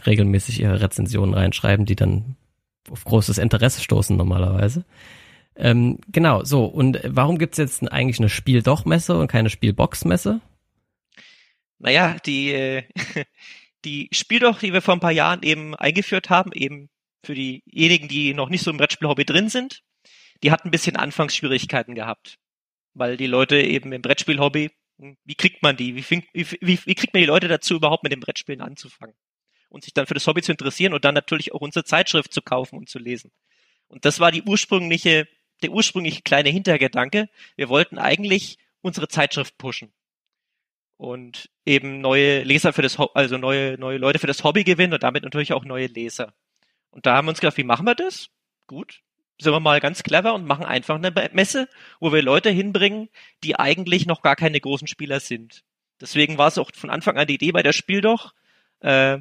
regelmäßig 0.06 0.60
ihre 0.60 0.80
Rezensionen 0.80 1.34
reinschreiben, 1.34 1.86
die 1.86 1.96
dann 1.96 2.36
auf 2.90 3.04
großes 3.04 3.38
Interesse 3.38 3.80
stoßen 3.80 4.16
normalerweise. 4.16 4.84
Ähm, 5.56 5.98
genau, 6.08 6.44
so. 6.44 6.64
Und 6.64 7.00
warum 7.04 7.38
gibt's 7.38 7.58
jetzt 7.58 7.90
eigentlich 7.90 8.18
eine 8.18 8.28
Spiel-Doch-Messe 8.28 9.16
und 9.16 9.28
keine 9.28 9.50
Spielbox-Messe? 9.50 10.40
Naja, 11.78 12.16
die, 12.24 12.52
äh, 12.52 12.82
die 13.84 14.08
Spieldoch, 14.12 14.60
die 14.60 14.72
wir 14.72 14.82
vor 14.82 14.94
ein 14.94 15.00
paar 15.00 15.12
Jahren 15.12 15.42
eben 15.42 15.74
eingeführt 15.74 16.30
haben, 16.30 16.52
eben 16.52 16.88
für 17.24 17.34
diejenigen, 17.34 18.08
die 18.08 18.34
noch 18.34 18.48
nicht 18.48 18.64
so 18.64 18.70
im 18.70 18.78
Brettspiel-Hobby 18.78 19.24
drin 19.24 19.48
sind, 19.48 19.82
die 20.42 20.50
hat 20.50 20.64
ein 20.64 20.70
bisschen 20.70 20.96
Anfangsschwierigkeiten 20.96 21.94
gehabt. 21.94 22.38
Weil 22.94 23.16
die 23.16 23.26
Leute 23.26 23.60
eben 23.60 23.92
im 23.92 24.02
Brettspiel-Hobby, 24.02 24.70
hm, 24.98 25.16
wie 25.24 25.34
kriegt 25.34 25.62
man 25.62 25.76
die? 25.76 25.96
Wie, 25.96 26.04
wie, 26.10 26.46
wie, 26.60 26.78
wie 26.84 26.94
kriegt 26.94 27.14
man 27.14 27.22
die 27.22 27.26
Leute 27.26 27.48
dazu, 27.48 27.74
überhaupt 27.74 28.02
mit 28.02 28.12
dem 28.12 28.20
Brettspielen 28.20 28.60
anzufangen? 28.60 29.14
Und 29.68 29.84
sich 29.84 29.94
dann 29.94 30.06
für 30.06 30.14
das 30.14 30.26
Hobby 30.26 30.42
zu 30.42 30.52
interessieren 30.52 30.92
und 30.92 31.04
dann 31.04 31.14
natürlich 31.14 31.54
auch 31.54 31.60
unsere 31.60 31.84
Zeitschrift 31.84 32.32
zu 32.32 32.42
kaufen 32.42 32.76
und 32.76 32.90
zu 32.90 32.98
lesen. 32.98 33.32
Und 33.88 34.04
das 34.04 34.20
war 34.20 34.30
die 34.30 34.42
ursprüngliche, 34.42 35.26
der 35.62 35.70
ursprüngliche 35.70 36.22
kleine 36.22 36.50
Hintergedanke. 36.50 37.30
Wir 37.56 37.68
wollten 37.68 37.98
eigentlich 37.98 38.58
unsere 38.82 39.08
Zeitschrift 39.08 39.56
pushen. 39.56 39.92
Und 40.98 41.50
eben 41.64 42.00
neue 42.00 42.42
Leser 42.42 42.72
für 42.72 42.82
das, 42.82 42.98
also 42.98 43.38
neue, 43.38 43.78
neue 43.78 43.98
Leute 43.98 44.18
für 44.18 44.26
das 44.26 44.44
Hobby 44.44 44.62
gewinnen 44.62 44.92
und 44.92 45.02
damit 45.02 45.24
natürlich 45.24 45.52
auch 45.52 45.64
neue 45.64 45.86
Leser. 45.86 46.34
Und 46.90 47.06
da 47.06 47.16
haben 47.16 47.26
wir 47.26 47.30
uns 47.30 47.40
gedacht, 47.40 47.56
wie 47.56 47.64
machen 47.64 47.86
wir 47.86 47.94
das? 47.94 48.28
Gut, 48.66 49.02
sind 49.40 49.52
wir 49.52 49.60
mal 49.60 49.80
ganz 49.80 50.02
clever 50.02 50.34
und 50.34 50.46
machen 50.46 50.64
einfach 50.64 50.96
eine 50.96 51.12
Messe, 51.32 51.68
wo 52.00 52.12
wir 52.12 52.22
Leute 52.22 52.50
hinbringen, 52.50 53.08
die 53.42 53.58
eigentlich 53.58 54.06
noch 54.06 54.22
gar 54.22 54.36
keine 54.36 54.60
großen 54.60 54.86
Spieler 54.86 55.20
sind. 55.20 55.64
Deswegen 56.00 56.38
war 56.38 56.48
es 56.48 56.58
auch 56.58 56.70
von 56.74 56.90
Anfang 56.90 57.16
an 57.16 57.26
die 57.26 57.34
Idee 57.34 57.52
bei 57.52 57.62
der 57.62 57.72
Spiel 57.72 58.00
doch, 58.00 58.34
äh, 58.80 59.18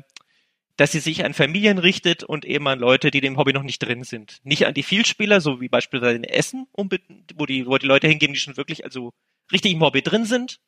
dass 0.77 0.91
sie 0.91 0.99
sich 0.99 1.23
an 1.23 1.33
Familien 1.33 1.77
richtet 1.77 2.23
und 2.23 2.45
eben 2.45 2.67
an 2.67 2.79
Leute, 2.79 3.11
die 3.11 3.21
dem 3.21 3.38
Hobby 3.38 3.53
noch 3.53 3.63
nicht 3.63 3.79
drin 3.79 4.03
sind. 4.03 4.39
Nicht 4.43 4.65
an 4.65 4.73
die 4.73 4.83
Vielspieler, 4.83 5.41
so 5.41 5.61
wie 5.61 5.69
beispielsweise 5.69 6.15
in 6.15 6.23
Essen, 6.23 6.67
wo 6.73 7.45
die, 7.45 7.67
wo 7.67 7.77
die 7.77 7.85
Leute 7.85 8.07
hingehen, 8.07 8.33
die 8.33 8.39
schon 8.39 8.57
wirklich 8.57 8.83
also 8.83 9.13
richtig 9.51 9.73
im 9.73 9.81
Hobby 9.81 10.01
drin 10.01 10.25
sind. 10.25 10.59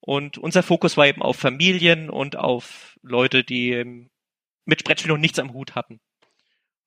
Und 0.00 0.36
unser 0.36 0.62
Fokus 0.62 0.96
war 0.96 1.06
eben 1.06 1.22
auf 1.22 1.36
Familien 1.36 2.10
und 2.10 2.36
auf 2.36 2.98
Leute, 3.02 3.44
die 3.44 3.70
ähm, 3.70 4.10
mit 4.64 4.84
Brettspiel 4.84 5.12
noch 5.12 5.18
nichts 5.18 5.38
am 5.38 5.52
Hut 5.52 5.74
hatten. 5.74 6.00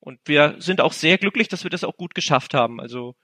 Und 0.06 0.20
wir 0.26 0.56
sind 0.60 0.82
auch 0.82 0.94
sehr 0.94 1.18
glücklich, 1.18 1.48
dass 1.48 1.64
wir 1.64 1.72
das 1.72 1.84
auch 1.84 1.98
gut 1.98 2.14
geschafft 2.14 2.54
haben. 2.54 2.80
Also 2.80 3.16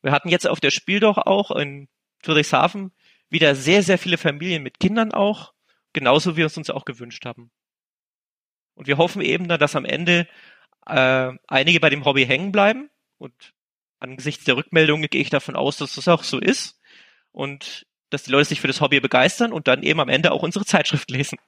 wir 0.00 0.10
hatten 0.10 0.30
jetzt 0.30 0.48
auf 0.48 0.58
der 0.58 0.70
Spiel 0.70 0.98
doch 0.98 1.18
auch 1.18 1.50
in 1.50 1.86
Friedrichshafen 2.22 2.92
wieder 3.28 3.54
sehr, 3.54 3.82
sehr 3.82 3.98
viele 3.98 4.16
Familien 4.16 4.62
mit 4.62 4.80
Kindern 4.80 5.12
auch, 5.12 5.52
genauso 5.92 6.32
wie 6.32 6.38
wir 6.38 6.46
es 6.46 6.56
uns 6.56 6.70
auch 6.70 6.86
gewünscht 6.86 7.26
haben. 7.26 7.50
Und 8.74 8.86
wir 8.86 8.96
hoffen 8.96 9.20
eben, 9.20 9.48
dass 9.48 9.76
am 9.76 9.84
Ende 9.84 10.26
äh, 10.86 11.30
einige 11.46 11.78
bei 11.78 11.90
dem 11.90 12.06
Hobby 12.06 12.24
hängen 12.24 12.52
bleiben. 12.52 12.88
Und 13.18 13.52
angesichts 13.98 14.44
der 14.44 14.56
Rückmeldungen 14.56 15.10
gehe 15.10 15.20
ich 15.20 15.28
davon 15.28 15.56
aus, 15.56 15.76
dass 15.76 15.96
das 15.96 16.08
auch 16.08 16.22
so 16.22 16.38
ist. 16.38 16.80
Und 17.32 17.86
dass 18.08 18.22
die 18.22 18.30
Leute 18.30 18.46
sich 18.48 18.62
für 18.62 18.66
das 18.66 18.80
Hobby 18.80 18.98
begeistern 19.00 19.52
und 19.52 19.68
dann 19.68 19.82
eben 19.82 20.00
am 20.00 20.08
Ende 20.08 20.32
auch 20.32 20.42
unsere 20.42 20.64
Zeitschrift 20.64 21.10
lesen. 21.10 21.38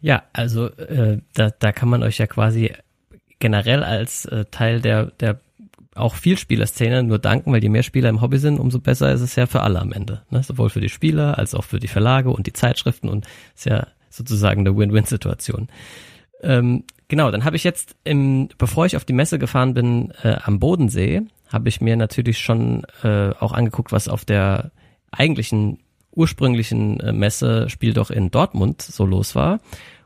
Ja, 0.00 0.22
also 0.32 0.66
äh, 0.66 1.20
da, 1.34 1.50
da 1.50 1.72
kann 1.72 1.88
man 1.88 2.02
euch 2.02 2.18
ja 2.18 2.26
quasi 2.26 2.72
generell 3.38 3.82
als 3.82 4.24
äh, 4.26 4.44
Teil 4.50 4.80
der, 4.80 5.06
der 5.06 5.40
auch 5.94 6.14
Vielspielerszene 6.14 7.02
nur 7.02 7.18
danken, 7.18 7.52
weil 7.52 7.62
je 7.62 7.68
mehr 7.68 7.82
Spieler 7.82 8.08
im 8.08 8.20
Hobby 8.20 8.38
sind, 8.38 8.58
umso 8.58 8.78
besser 8.78 9.12
ist 9.12 9.20
es 9.20 9.36
ja 9.36 9.46
für 9.46 9.60
alle 9.60 9.80
am 9.80 9.92
Ende. 9.92 10.22
Ne? 10.30 10.42
Sowohl 10.42 10.70
für 10.70 10.80
die 10.80 10.88
Spieler 10.88 11.38
als 11.38 11.54
auch 11.54 11.64
für 11.64 11.80
die 11.80 11.88
Verlage 11.88 12.30
und 12.30 12.46
die 12.46 12.52
Zeitschriften 12.52 13.08
und 13.08 13.26
ist 13.54 13.66
ja 13.66 13.86
sozusagen 14.08 14.60
eine 14.60 14.76
Win-Win-Situation. 14.76 15.68
Ähm, 16.42 16.84
genau, 17.08 17.30
dann 17.30 17.44
habe 17.44 17.56
ich 17.56 17.64
jetzt, 17.64 17.96
im, 18.04 18.48
bevor 18.56 18.86
ich 18.86 18.96
auf 18.96 19.04
die 19.04 19.12
Messe 19.12 19.38
gefahren 19.38 19.74
bin 19.74 20.12
äh, 20.22 20.36
am 20.42 20.58
Bodensee, 20.58 21.22
habe 21.48 21.68
ich 21.68 21.80
mir 21.80 21.96
natürlich 21.96 22.38
schon 22.38 22.84
äh, 23.02 23.30
auch 23.38 23.52
angeguckt, 23.52 23.92
was 23.92 24.08
auf 24.08 24.24
der 24.24 24.70
eigentlichen 25.10 25.78
ursprünglichen 26.20 27.00
äh, 27.00 27.12
Messe 27.12 27.66
doch 27.94 28.10
in 28.10 28.30
Dortmund 28.30 28.82
so 28.82 29.04
los 29.04 29.34
war 29.34 29.60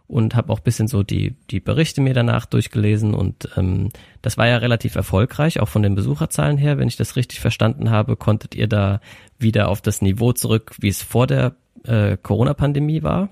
und 0.07 0.35
habe 0.35 0.53
auch 0.53 0.61
bisschen 0.61 0.89
so 0.89 1.03
die 1.03 1.35
die 1.51 1.61
Berichte 1.61 2.01
mir 2.01 2.15
danach 2.15 2.47
durchgelesen 2.47 3.15
und 3.15 3.49
ähm, 3.57 3.91
das 4.23 4.39
war 4.39 4.47
ja 4.47 4.59
relativ 4.59 4.95
erfolgreich 4.95 5.61
auch 5.61 5.69
von 5.69 5.83
den 5.83 5.95
Besucherzahlen 5.95 6.59
her 6.59 6.79
wenn 6.79 6.89
ich 6.89 6.97
das 6.97 7.17
richtig 7.17 7.41
verstanden 7.41 7.91
habe 7.91 8.17
konntet 8.17 8.55
ihr 8.55 8.69
da 8.69 9.01
wieder 9.39 9.69
auf 9.69 9.81
das 9.81 10.03
Niveau 10.03 10.33
zurück 10.33 10.75
wie 10.81 10.89
es 10.89 11.03
vor 11.03 11.27
der 11.27 11.57
äh, 11.85 12.17
Corona 12.17 12.55
Pandemie 12.55 13.03
war 13.03 13.29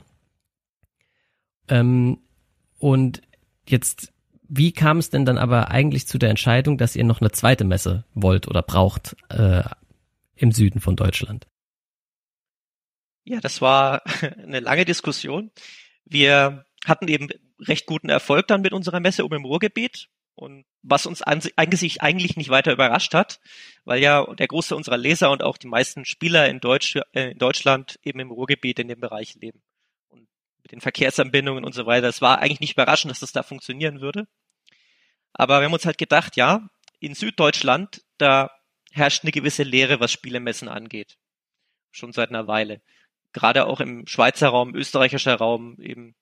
ähm, 1.69 2.19
und 2.79 3.23
jetzt, 3.67 4.13
wie 4.49 4.73
kam 4.73 4.99
es 4.99 5.11
denn 5.11 5.25
dann 5.25 5.39
aber 5.39 5.71
eigentlich 5.71 6.07
zu 6.07 6.19
der 6.19 6.31
Entscheidung, 6.31 6.79
dass 6.79 6.97
ihr 6.97 7.05
noch 7.05 7.21
eine 7.21 7.31
zweite 7.31 7.65
Messe 7.65 8.05
wollt 8.15 8.49
oder 8.49 8.63
braucht 8.63 9.17
äh, 9.29 9.63
im 10.35 10.53
Süden 10.53 10.81
von 10.81 10.97
Deutschland? 10.97 11.47
Ja, 13.25 13.41
das 13.41 13.61
war 13.61 14.03
eine 14.43 14.61
lange 14.61 14.85
Diskussion. 14.85 15.51
Wir 16.05 16.65
hatten 16.85 17.09
eben 17.09 17.29
recht 17.61 17.87
guten 17.87 18.09
Erfolg 18.09 18.49
dann 18.49 18.63
mit 18.63 18.73
unserer 18.73 19.01
Messe 19.01 19.25
um 19.25 19.33
im 19.33 19.45
Ruhrgebiet 19.45 20.09
und 20.35 20.65
was 20.83 21.07
uns 21.07 21.23
eigentlich, 21.23 22.03
eigentlich 22.03 22.37
nicht 22.37 22.51
weiter 22.51 22.73
überrascht 22.73 23.15
hat, 23.15 23.41
weil 23.85 24.03
ja 24.03 24.25
der 24.35 24.49
Großteil 24.49 24.77
unserer 24.77 24.97
Leser 24.97 25.31
und 25.31 25.43
auch 25.43 25.57
die 25.57 25.69
meisten 25.69 26.05
Spieler 26.05 26.49
in, 26.49 26.61
Deutsch, 26.61 26.97
äh, 27.13 27.31
in 27.31 27.39
Deutschland 27.39 27.99
eben 28.03 28.19
im 28.19 28.31
Ruhrgebiet 28.31 28.79
in 28.79 28.89
dem 28.89 29.01
Bereich 29.01 29.35
leben. 29.37 29.63
Und 30.09 30.27
mit 30.63 30.73
den 30.73 30.81
Verkehrsanbindungen 30.81 31.65
und 31.65 31.75
so 31.75 31.87
weiter. 31.87 32.09
Es 32.09 32.23
war 32.23 32.41
eigentlich 32.41 32.61
nicht 32.61 32.73
überraschend, 32.73 33.11
dass 33.11 33.21
das 33.21 33.33
da 33.33 33.43
funktionieren 33.43 34.01
würde. 34.01 34.27
Aber 35.33 35.61
wir 35.61 35.67
haben 35.67 35.73
uns 35.73 35.87
halt 35.87 35.99
gedacht, 35.99 36.37
ja, 36.37 36.69
in 36.99 37.15
Süddeutschland, 37.15 38.03
da 38.19 38.51
herrscht 38.91 39.25
eine 39.25 39.33
gewisse 39.33 39.63
Lehre, 39.63 40.01
was 40.01 40.13
Spielemessen 40.13 40.69
angeht. 40.69 41.19
Schon 41.91 42.13
seit 42.13 42.31
einer 42.31 42.47
Weile. 42.47 42.81
Gerade 43.33 43.67
auch 43.67 43.81
im 43.81 44.07
Schweizer 44.07 44.49
Raum, 44.49 44.75
österreichischer 44.75 45.37
Raum 45.37 45.77
eben. 45.81 46.15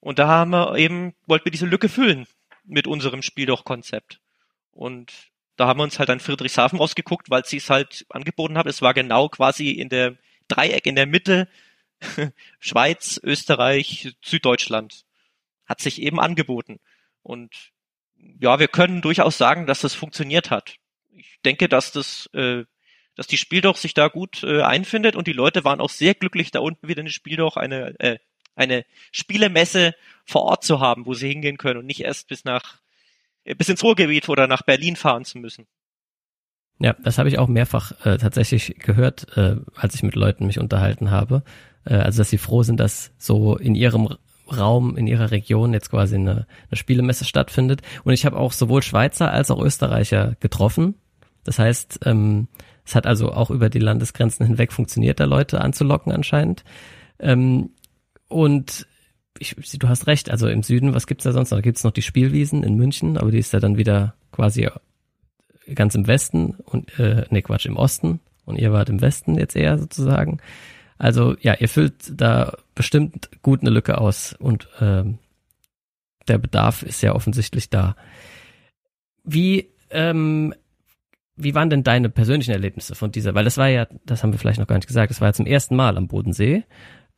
Und 0.00 0.18
da 0.18 0.28
haben 0.28 0.50
wir 0.50 0.76
eben, 0.76 1.14
wollten 1.26 1.46
wir 1.46 1.52
diese 1.52 1.66
Lücke 1.66 1.88
füllen 1.88 2.26
mit 2.64 2.86
unserem 2.86 3.22
Spiel 3.22 3.46
doch 3.46 3.64
Konzept. 3.64 4.20
Und 4.72 5.12
da 5.56 5.66
haben 5.66 5.78
wir 5.78 5.84
uns 5.84 5.98
halt 5.98 6.10
an 6.10 6.20
Friedrichshafen 6.20 6.80
ausgeguckt, 6.80 7.30
weil 7.30 7.44
sie 7.44 7.58
es 7.58 7.70
halt 7.70 8.04
angeboten 8.08 8.58
haben. 8.58 8.68
Es 8.68 8.82
war 8.82 8.94
genau 8.94 9.28
quasi 9.28 9.70
in 9.70 9.88
der 9.88 10.16
Dreieck 10.48 10.86
in 10.86 10.96
der 10.96 11.06
Mitte 11.06 11.48
Schweiz, 12.58 13.20
Österreich, 13.22 14.14
Süddeutschland. 14.22 15.04
Hat 15.64 15.80
sich 15.80 16.02
eben 16.02 16.20
angeboten. 16.20 16.80
Und 17.22 17.72
ja, 18.40 18.58
wir 18.58 18.68
können 18.68 19.00
durchaus 19.00 19.38
sagen, 19.38 19.66
dass 19.66 19.80
das 19.80 19.94
funktioniert 19.94 20.50
hat. 20.50 20.76
Ich 21.12 21.40
denke, 21.44 21.68
dass 21.68 21.92
das, 21.92 22.28
äh, 22.34 22.64
dass 23.16 23.26
die 23.26 23.36
Spieldoch 23.36 23.76
sich 23.76 23.94
da 23.94 24.08
gut 24.08 24.42
äh, 24.42 24.62
einfindet 24.62 25.16
und 25.16 25.26
die 25.26 25.32
Leute 25.32 25.64
waren 25.64 25.80
auch 25.80 25.90
sehr 25.90 26.14
glücklich, 26.14 26.50
da 26.50 26.60
unten 26.60 26.88
wieder 26.88 27.00
eine 27.00 27.10
Spieldoch, 27.10 27.56
eine, 27.56 27.98
äh, 28.00 28.18
eine 28.54 28.84
Spielemesse 29.12 29.94
vor 30.24 30.42
Ort 30.42 30.64
zu 30.64 30.80
haben, 30.80 31.06
wo 31.06 31.14
sie 31.14 31.28
hingehen 31.28 31.56
können 31.56 31.78
und 31.78 31.86
nicht 31.86 32.00
erst 32.00 32.28
bis 32.28 32.44
nach 32.44 32.80
äh, 33.44 33.54
bis 33.54 33.68
ins 33.68 33.82
Ruhrgebiet 33.82 34.28
oder 34.28 34.46
nach 34.46 34.62
Berlin 34.62 34.96
fahren 34.96 35.24
zu 35.24 35.38
müssen. 35.38 35.66
Ja, 36.80 36.94
das 37.02 37.18
habe 37.18 37.28
ich 37.28 37.38
auch 37.38 37.48
mehrfach 37.48 37.92
äh, 38.04 38.18
tatsächlich 38.18 38.76
gehört, 38.78 39.36
äh, 39.36 39.56
als 39.76 39.94
ich 39.94 40.02
mit 40.02 40.16
Leuten 40.16 40.46
mich 40.46 40.58
unterhalten 40.58 41.10
habe. 41.10 41.44
Äh, 41.84 41.94
also, 41.94 42.18
dass 42.18 42.30
sie 42.30 42.38
froh 42.38 42.62
sind, 42.62 42.80
dass 42.80 43.12
so 43.16 43.56
in 43.56 43.74
ihrem 43.74 44.16
Raum, 44.54 44.96
in 44.96 45.06
ihrer 45.06 45.30
Region 45.30 45.72
jetzt 45.72 45.90
quasi 45.90 46.16
eine, 46.16 46.46
eine 46.68 46.76
Spielemesse 46.76 47.24
stattfindet. 47.24 47.82
Und 48.02 48.12
ich 48.12 48.26
habe 48.26 48.36
auch 48.36 48.52
sowohl 48.52 48.82
Schweizer 48.82 49.30
als 49.30 49.50
auch 49.50 49.62
Österreicher 49.62 50.36
getroffen. 50.40 50.96
Das 51.44 51.58
heißt, 51.58 52.00
ähm, 52.04 52.48
es 52.84 52.94
hat 52.94 53.06
also 53.06 53.32
auch 53.32 53.50
über 53.50 53.70
die 53.70 53.78
Landesgrenzen 53.78 54.46
hinweg 54.46 54.72
funktioniert, 54.72 55.20
da 55.20 55.24
Leute 55.24 55.60
anzulocken 55.60 56.12
anscheinend. 56.12 56.64
Ähm, 57.18 57.70
und 58.28 58.86
ich, 59.38 59.56
du 59.56 59.88
hast 59.88 60.06
recht, 60.06 60.30
also 60.30 60.48
im 60.48 60.62
Süden, 60.62 60.94
was 60.94 61.06
gibt's 61.06 61.24
da 61.24 61.32
sonst 61.32 61.50
noch? 61.50 61.58
Da 61.58 61.62
gibt's 61.62 61.84
noch 61.84 61.92
die 61.92 62.02
Spielwiesen 62.02 62.62
in 62.62 62.76
München, 62.76 63.16
aber 63.16 63.30
die 63.30 63.38
ist 63.38 63.52
ja 63.52 63.60
dann 63.60 63.78
wieder 63.78 64.14
quasi 64.32 64.68
ganz 65.74 65.94
im 65.94 66.06
Westen 66.06 66.56
und 66.64 66.98
äh, 66.98 67.24
nee, 67.30 67.42
Quatsch, 67.42 67.66
im 67.66 67.76
Osten 67.76 68.20
und 68.44 68.58
ihr 68.58 68.72
wart 68.72 68.90
im 68.90 69.00
Westen 69.00 69.36
jetzt 69.36 69.56
eher 69.56 69.78
sozusagen. 69.78 70.38
Also 70.98 71.36
ja, 71.40 71.54
ihr 71.54 71.68
füllt 71.68 72.12
da 72.20 72.56
bestimmt 72.74 73.30
gut 73.42 73.62
eine 73.62 73.70
Lücke 73.70 73.98
aus 73.98 74.34
und 74.38 74.68
ähm, 74.80 75.18
der 76.28 76.38
Bedarf 76.38 76.82
ist 76.82 77.02
ja 77.02 77.14
offensichtlich 77.14 77.70
da. 77.70 77.96
Wie 79.24 79.70
ähm, 79.90 80.54
wie 81.36 81.54
waren 81.54 81.70
denn 81.70 81.82
deine 81.82 82.08
persönlichen 82.08 82.52
Erlebnisse 82.52 82.94
von 82.94 83.10
dieser? 83.10 83.34
Weil 83.34 83.44
das 83.44 83.56
war 83.56 83.68
ja, 83.68 83.86
das 84.04 84.22
haben 84.22 84.32
wir 84.32 84.38
vielleicht 84.38 84.60
noch 84.60 84.66
gar 84.66 84.76
nicht 84.76 84.86
gesagt, 84.86 85.10
das 85.10 85.20
war 85.20 85.28
ja 85.28 85.32
zum 85.32 85.46
ersten 85.46 85.76
Mal 85.76 85.96
am 85.96 86.08
Bodensee. 86.08 86.64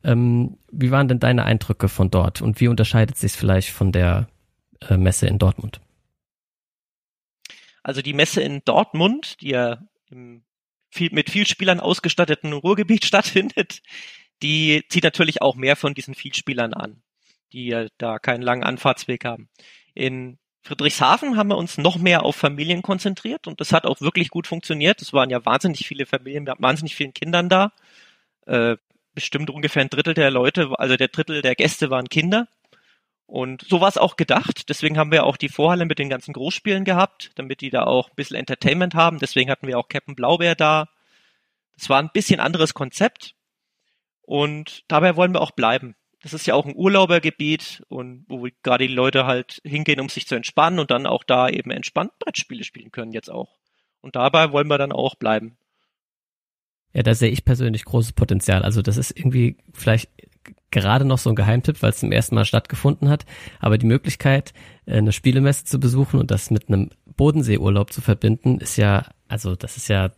Ähm, 0.03 0.57
wie 0.71 0.91
waren 0.91 1.07
denn 1.07 1.19
deine 1.19 1.45
Eindrücke 1.45 1.89
von 1.89 2.09
dort 2.09 2.41
und 2.41 2.59
wie 2.59 2.67
unterscheidet 2.67 3.17
sich 3.17 3.33
vielleicht 3.33 3.69
von 3.69 3.91
der 3.91 4.27
äh, 4.87 4.97
Messe 4.97 5.27
in 5.27 5.39
Dortmund? 5.39 5.81
Also 7.83 8.01
die 8.01 8.13
Messe 8.13 8.41
in 8.41 8.61
Dortmund, 8.65 9.41
die 9.41 9.49
ja 9.49 9.79
im 10.09 10.43
viel, 10.89 11.09
mit 11.11 11.29
viel 11.29 11.45
Spielern 11.45 11.79
ausgestatteten 11.79 12.53
Ruhrgebiet 12.53 13.05
stattfindet, 13.05 13.81
die 14.41 14.83
zieht 14.89 15.03
natürlich 15.03 15.41
auch 15.41 15.55
mehr 15.55 15.75
von 15.75 15.93
diesen 15.93 16.13
Vielspielern 16.13 16.73
an, 16.73 17.01
die 17.53 17.67
ja 17.67 17.87
da 17.97 18.19
keinen 18.19 18.41
langen 18.41 18.63
Anfahrtsweg 18.63 19.25
haben. 19.25 19.49
In 19.93 20.37
Friedrichshafen 20.67 21.37
haben 21.37 21.49
wir 21.49 21.57
uns 21.57 21.77
noch 21.77 21.97
mehr 21.97 22.23
auf 22.23 22.35
Familien 22.35 22.81
konzentriert 22.81 23.47
und 23.47 23.61
das 23.61 23.71
hat 23.71 23.85
auch 23.85 24.01
wirklich 24.01 24.29
gut 24.29 24.47
funktioniert. 24.47 25.01
Es 25.01 25.13
waren 25.13 25.29
ja 25.29 25.45
wahnsinnig 25.45 25.87
viele 25.87 26.05
Familien 26.05 26.43
mit 26.43 26.55
wahnsinnig 26.59 26.93
vielen 26.95 27.13
Kindern 27.13 27.47
da. 27.47 27.71
Äh, 28.45 28.75
bestimmt 29.13 29.49
ungefähr 29.49 29.81
ein 29.81 29.89
Drittel 29.89 30.13
der 30.13 30.29
Leute, 30.29 30.69
also 30.77 30.97
der 30.97 31.07
Drittel 31.07 31.41
der 31.41 31.55
Gäste 31.55 31.89
waren 31.89 32.09
Kinder. 32.09 32.49
Und 33.27 33.65
so 33.67 33.79
war 33.79 33.87
es 33.87 33.97
auch 33.97 34.17
gedacht. 34.17 34.69
Deswegen 34.69 34.97
haben 34.97 35.11
wir 35.11 35.25
auch 35.25 35.37
die 35.37 35.49
Vorhalle 35.49 35.85
mit 35.85 35.99
den 35.99 36.09
ganzen 36.09 36.33
Großspielen 36.33 36.83
gehabt, 36.83 37.31
damit 37.35 37.61
die 37.61 37.69
da 37.69 37.83
auch 37.83 38.09
ein 38.09 38.15
bisschen 38.15 38.37
Entertainment 38.37 38.93
haben. 38.93 39.19
Deswegen 39.19 39.49
hatten 39.49 39.67
wir 39.67 39.79
auch 39.79 39.87
Captain 39.87 40.15
Blaubeer 40.15 40.55
da. 40.55 40.89
Das 41.77 41.89
war 41.89 41.99
ein 41.99 42.09
bisschen 42.13 42.39
anderes 42.39 42.73
Konzept. 42.73 43.35
Und 44.21 44.83
dabei 44.89 45.15
wollen 45.15 45.33
wir 45.33 45.41
auch 45.41 45.51
bleiben. 45.51 45.95
Das 46.27 46.41
ist 46.41 46.45
ja 46.45 46.55
auch 46.55 46.65
ein 46.65 46.75
Urlaubergebiet 46.75 47.83
und 47.87 48.25
wo 48.27 48.49
gerade 48.61 48.85
die 48.85 48.93
Leute 48.93 49.25
halt 49.25 49.61
hingehen, 49.63 50.01
um 50.01 50.09
sich 50.09 50.27
zu 50.27 50.35
entspannen 50.35 50.77
und 50.77 50.91
dann 50.91 51.05
auch 51.05 51.23
da 51.23 51.47
eben 51.47 51.71
entspannt 51.71 52.11
Brettspiele 52.19 52.65
spielen 52.65 52.91
können 52.91 53.13
jetzt 53.13 53.31
auch. 53.31 53.55
Und 54.01 54.17
dabei 54.17 54.51
wollen 54.51 54.67
wir 54.67 54.77
dann 54.77 54.91
auch 54.91 55.15
bleiben. 55.15 55.57
Ja, 56.91 57.01
da 57.01 57.15
sehe 57.15 57.29
ich 57.29 57.45
persönlich 57.45 57.85
großes 57.85 58.11
Potenzial. 58.11 58.63
Also 58.63 58.81
das 58.81 58.97
ist 58.97 59.17
irgendwie 59.17 59.55
vielleicht 59.73 60.09
gerade 60.69 61.05
noch 61.05 61.17
so 61.17 61.29
ein 61.29 61.37
Geheimtipp, 61.37 61.81
weil 61.81 61.91
es 61.91 61.99
zum 61.99 62.11
ersten 62.11 62.35
Mal 62.35 62.43
stattgefunden 62.43 63.07
hat. 63.07 63.25
Aber 63.61 63.77
die 63.77 63.85
Möglichkeit, 63.85 64.53
äh, 64.85 64.97
eine 64.97 65.13
Spielemesse 65.13 65.63
zu 65.63 65.79
besuchen 65.79 66.19
und 66.19 66.29
das 66.29 66.51
mit 66.51 66.67
einem 66.67 66.89
Bodenseeurlaub 67.05 67.93
zu 67.93 68.01
verbinden, 68.01 68.59
ist 68.59 68.75
ja, 68.75 69.05
also 69.29 69.55
das 69.55 69.77
ist 69.77 69.87
ja 69.87 70.11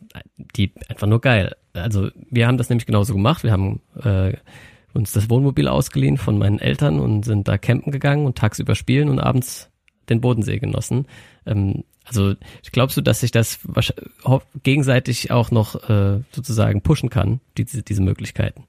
die 0.55 0.73
einfach 0.87 1.05
nur 1.05 1.21
geil. 1.21 1.55
Also 1.73 2.09
wir 2.31 2.47
haben 2.47 2.57
das 2.57 2.69
nämlich 2.69 2.87
genauso 2.87 3.13
gemacht. 3.13 3.43
Wir 3.43 3.51
haben 3.51 3.83
äh, 4.03 4.33
uns 4.93 5.11
das 5.11 5.29
Wohnmobil 5.29 5.67
ausgeliehen 5.67 6.17
von 6.17 6.37
meinen 6.37 6.59
Eltern 6.59 6.99
und 6.99 7.23
sind 7.23 7.47
da 7.47 7.57
campen 7.57 7.91
gegangen 7.91 8.25
und 8.25 8.37
tagsüber 8.37 8.75
spielen 8.75 9.09
und 9.09 9.19
abends 9.19 9.69
den 10.09 10.21
Bodensee 10.21 10.59
genossen. 10.59 11.07
Ähm, 11.45 11.83
also 12.05 12.33
glaubst 12.71 12.97
du, 12.97 13.01
dass 13.01 13.19
sich 13.19 13.31
das 13.31 13.59
gegenseitig 14.63 15.31
auch 15.31 15.51
noch 15.51 15.75
äh, 15.89 16.21
sozusagen 16.31 16.81
pushen 16.81 17.09
kann, 17.09 17.39
diese, 17.57 17.83
diese 17.83 18.01
Möglichkeiten? 18.01 18.65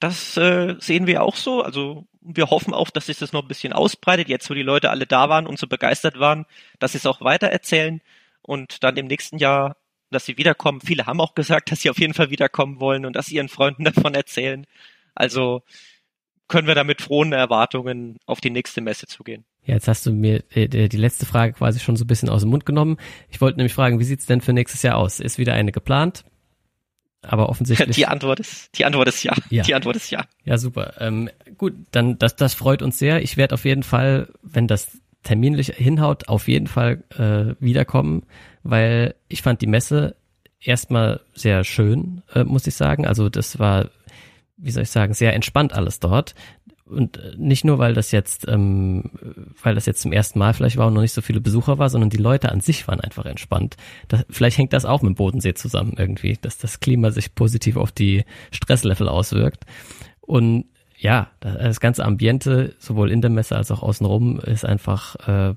Das 0.00 0.36
äh, 0.36 0.76
sehen 0.78 1.06
wir 1.06 1.22
auch 1.22 1.36
so. 1.36 1.62
Also 1.62 2.06
wir 2.20 2.50
hoffen 2.50 2.74
auch, 2.74 2.90
dass 2.90 3.06
sich 3.06 3.18
das 3.18 3.32
noch 3.32 3.42
ein 3.42 3.48
bisschen 3.48 3.72
ausbreitet, 3.72 4.28
jetzt 4.28 4.48
wo 4.50 4.54
die 4.54 4.62
Leute 4.62 4.90
alle 4.90 5.06
da 5.06 5.28
waren 5.28 5.46
und 5.46 5.58
so 5.58 5.66
begeistert 5.66 6.18
waren, 6.18 6.46
dass 6.78 6.92
sie 6.92 6.98
es 6.98 7.06
auch 7.06 7.20
weiter 7.20 7.48
erzählen 7.48 8.00
und 8.42 8.82
dann 8.82 8.96
im 8.96 9.06
nächsten 9.06 9.38
Jahr, 9.38 9.76
dass 10.10 10.26
sie 10.26 10.38
wiederkommen. 10.38 10.80
Viele 10.80 11.06
haben 11.06 11.20
auch 11.20 11.34
gesagt, 11.34 11.70
dass 11.70 11.82
sie 11.82 11.90
auf 11.90 11.98
jeden 11.98 12.14
Fall 12.14 12.30
wiederkommen 12.30 12.80
wollen 12.80 13.06
und 13.06 13.14
dass 13.14 13.26
sie 13.26 13.36
ihren 13.36 13.48
Freunden 13.48 13.84
davon 13.84 14.14
erzählen. 14.14 14.66
Also 15.14 15.62
können 16.48 16.66
wir 16.66 16.74
da 16.74 16.84
mit 16.84 17.02
frohen 17.02 17.32
Erwartungen 17.32 18.18
auf 18.26 18.40
die 18.40 18.50
nächste 18.50 18.80
Messe 18.80 19.06
zugehen. 19.06 19.44
Ja, 19.64 19.74
jetzt 19.74 19.86
hast 19.86 20.06
du 20.06 20.12
mir 20.12 20.44
äh, 20.54 20.66
die 20.66 20.96
letzte 20.96 21.26
Frage 21.26 21.52
quasi 21.52 21.78
schon 21.78 21.96
so 21.96 22.04
ein 22.04 22.06
bisschen 22.06 22.30
aus 22.30 22.40
dem 22.40 22.50
Mund 22.50 22.64
genommen. 22.64 22.96
Ich 23.28 23.40
wollte 23.40 23.58
nämlich 23.58 23.74
fragen, 23.74 24.00
wie 24.00 24.04
sieht's 24.04 24.24
denn 24.24 24.40
für 24.40 24.54
nächstes 24.54 24.82
Jahr 24.82 24.96
aus? 24.96 25.20
Ist 25.20 25.36
wieder 25.36 25.52
eine 25.52 25.72
geplant? 25.72 26.24
Aber 27.22 27.48
offensichtlich. 27.48 27.96
Die 27.96 28.06
Antwort 28.06 28.40
ist, 28.40 28.70
die 28.78 28.84
Antwort 28.84 29.08
ist 29.08 29.22
ja. 29.24 29.34
ja. 29.50 29.62
Die 29.64 29.74
Antwort 29.74 29.96
ist 29.96 30.10
ja. 30.10 30.24
Ja, 30.44 30.56
super. 30.56 30.94
Ähm, 31.00 31.28
gut, 31.58 31.74
dann 31.90 32.18
das, 32.18 32.36
das 32.36 32.54
freut 32.54 32.80
uns 32.80 32.98
sehr. 32.98 33.22
Ich 33.22 33.36
werde 33.36 33.54
auf 33.54 33.64
jeden 33.64 33.82
Fall, 33.82 34.32
wenn 34.42 34.68
das 34.68 34.98
terminlich 35.24 35.74
hinhaut, 35.76 36.28
auf 36.28 36.48
jeden 36.48 36.68
Fall 36.68 37.02
äh, 37.18 37.60
wiederkommen, 37.62 38.22
weil 38.68 39.14
ich 39.28 39.40
fand 39.40 39.62
die 39.62 39.66
Messe 39.66 40.14
erstmal 40.60 41.20
sehr 41.34 41.64
schön, 41.64 42.22
äh, 42.34 42.44
muss 42.44 42.66
ich 42.66 42.74
sagen. 42.74 43.06
Also 43.06 43.30
das 43.30 43.58
war, 43.58 43.88
wie 44.58 44.70
soll 44.70 44.82
ich 44.82 44.90
sagen, 44.90 45.14
sehr 45.14 45.34
entspannt 45.34 45.72
alles 45.72 46.00
dort 46.00 46.34
und 46.84 47.16
äh, 47.16 47.32
nicht 47.38 47.64
nur, 47.64 47.78
weil 47.78 47.94
das 47.94 48.12
jetzt, 48.12 48.46
ähm, 48.46 49.10
weil 49.62 49.74
das 49.74 49.86
jetzt 49.86 50.02
zum 50.02 50.12
ersten 50.12 50.38
Mal 50.38 50.52
vielleicht 50.52 50.76
war 50.76 50.88
und 50.88 50.94
noch 50.94 51.00
nicht 51.00 51.14
so 51.14 51.22
viele 51.22 51.40
Besucher 51.40 51.78
war, 51.78 51.88
sondern 51.88 52.10
die 52.10 52.18
Leute 52.18 52.52
an 52.52 52.60
sich 52.60 52.86
waren 52.88 53.00
einfach 53.00 53.24
entspannt. 53.24 53.76
Das, 54.08 54.26
vielleicht 54.28 54.58
hängt 54.58 54.74
das 54.74 54.84
auch 54.84 55.00
mit 55.00 55.14
dem 55.14 55.14
Bodensee 55.14 55.54
zusammen 55.54 55.94
irgendwie, 55.96 56.36
dass 56.38 56.58
das 56.58 56.80
Klima 56.80 57.10
sich 57.10 57.34
positiv 57.34 57.76
auf 57.78 57.90
die 57.90 58.24
Stresslevel 58.50 59.08
auswirkt. 59.08 59.64
Und 60.20 60.66
ja, 60.98 61.30
das 61.40 61.80
ganze 61.80 62.04
Ambiente, 62.04 62.74
sowohl 62.80 63.10
in 63.10 63.22
der 63.22 63.30
Messe 63.30 63.56
als 63.56 63.70
auch 63.70 63.82
außenrum, 63.82 64.40
ist 64.40 64.66
einfach, 64.66 65.16
äh, 65.28 65.54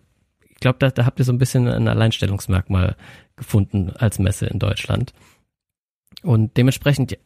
glaube, 0.61 0.79
da, 0.79 0.89
da 0.89 1.05
habt 1.05 1.19
ihr 1.19 1.25
so 1.25 1.33
ein 1.33 1.37
bisschen 1.37 1.67
ein 1.67 1.87
Alleinstellungsmerkmal 1.87 2.95
gefunden 3.35 3.91
als 3.97 4.17
Messe 4.19 4.45
in 4.45 4.59
Deutschland. 4.59 5.13
Und 6.23 6.55
dementsprechend 6.55 7.17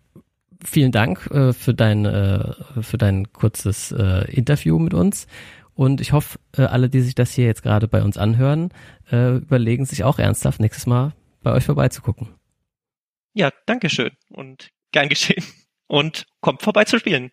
vielen 0.64 0.92
Dank 0.92 1.28
äh, 1.32 1.54
für 1.54 1.74
dein 1.74 2.06
äh, 2.06 2.54
für 2.82 2.98
dein 2.98 3.32
kurzes 3.32 3.92
äh, 3.92 4.32
Interview 4.32 4.80
mit 4.80 4.94
uns. 4.94 5.28
Und 5.74 6.00
ich 6.00 6.14
hoffe, 6.14 6.40
äh, 6.58 6.64
alle, 6.64 6.90
die 6.90 7.02
sich 7.02 7.16
das 7.16 7.34
hier 7.34 7.46
jetzt 7.46 7.62
gerade 7.62 7.88
bei 7.88 8.02
uns 8.02 8.18
anhören, 8.18 8.70
äh, 9.12 9.36
überlegen 9.36 9.86
sich 9.86 10.04
auch 10.04 10.20
ernsthaft, 10.20 10.60
nächstes 10.60 10.88
Mal 10.88 11.14
bei 11.44 11.52
euch 11.52 11.66
vorbeizugucken. 11.66 12.30
Ja, 13.34 13.52
danke 13.66 13.90
schön 13.90 14.12
und 14.30 14.70
gern 14.92 15.10
geschehen. 15.10 15.44
Und 15.88 16.26
kommt 16.40 16.64
vorbei 16.64 16.86
zu 16.86 16.98
spielen. 16.98 17.32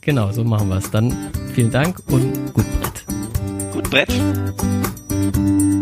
Genau, 0.00 0.32
so 0.32 0.42
machen 0.42 0.68
wir 0.68 0.78
es. 0.78 0.90
Dann 0.90 1.30
vielen 1.54 1.70
Dank 1.70 2.00
und 2.08 2.52
gut 2.54 2.66
Brett. 2.80 3.04
Gut 3.72 3.90
Brett. 3.90 4.93
Thank 5.24 5.36
you. 5.36 5.73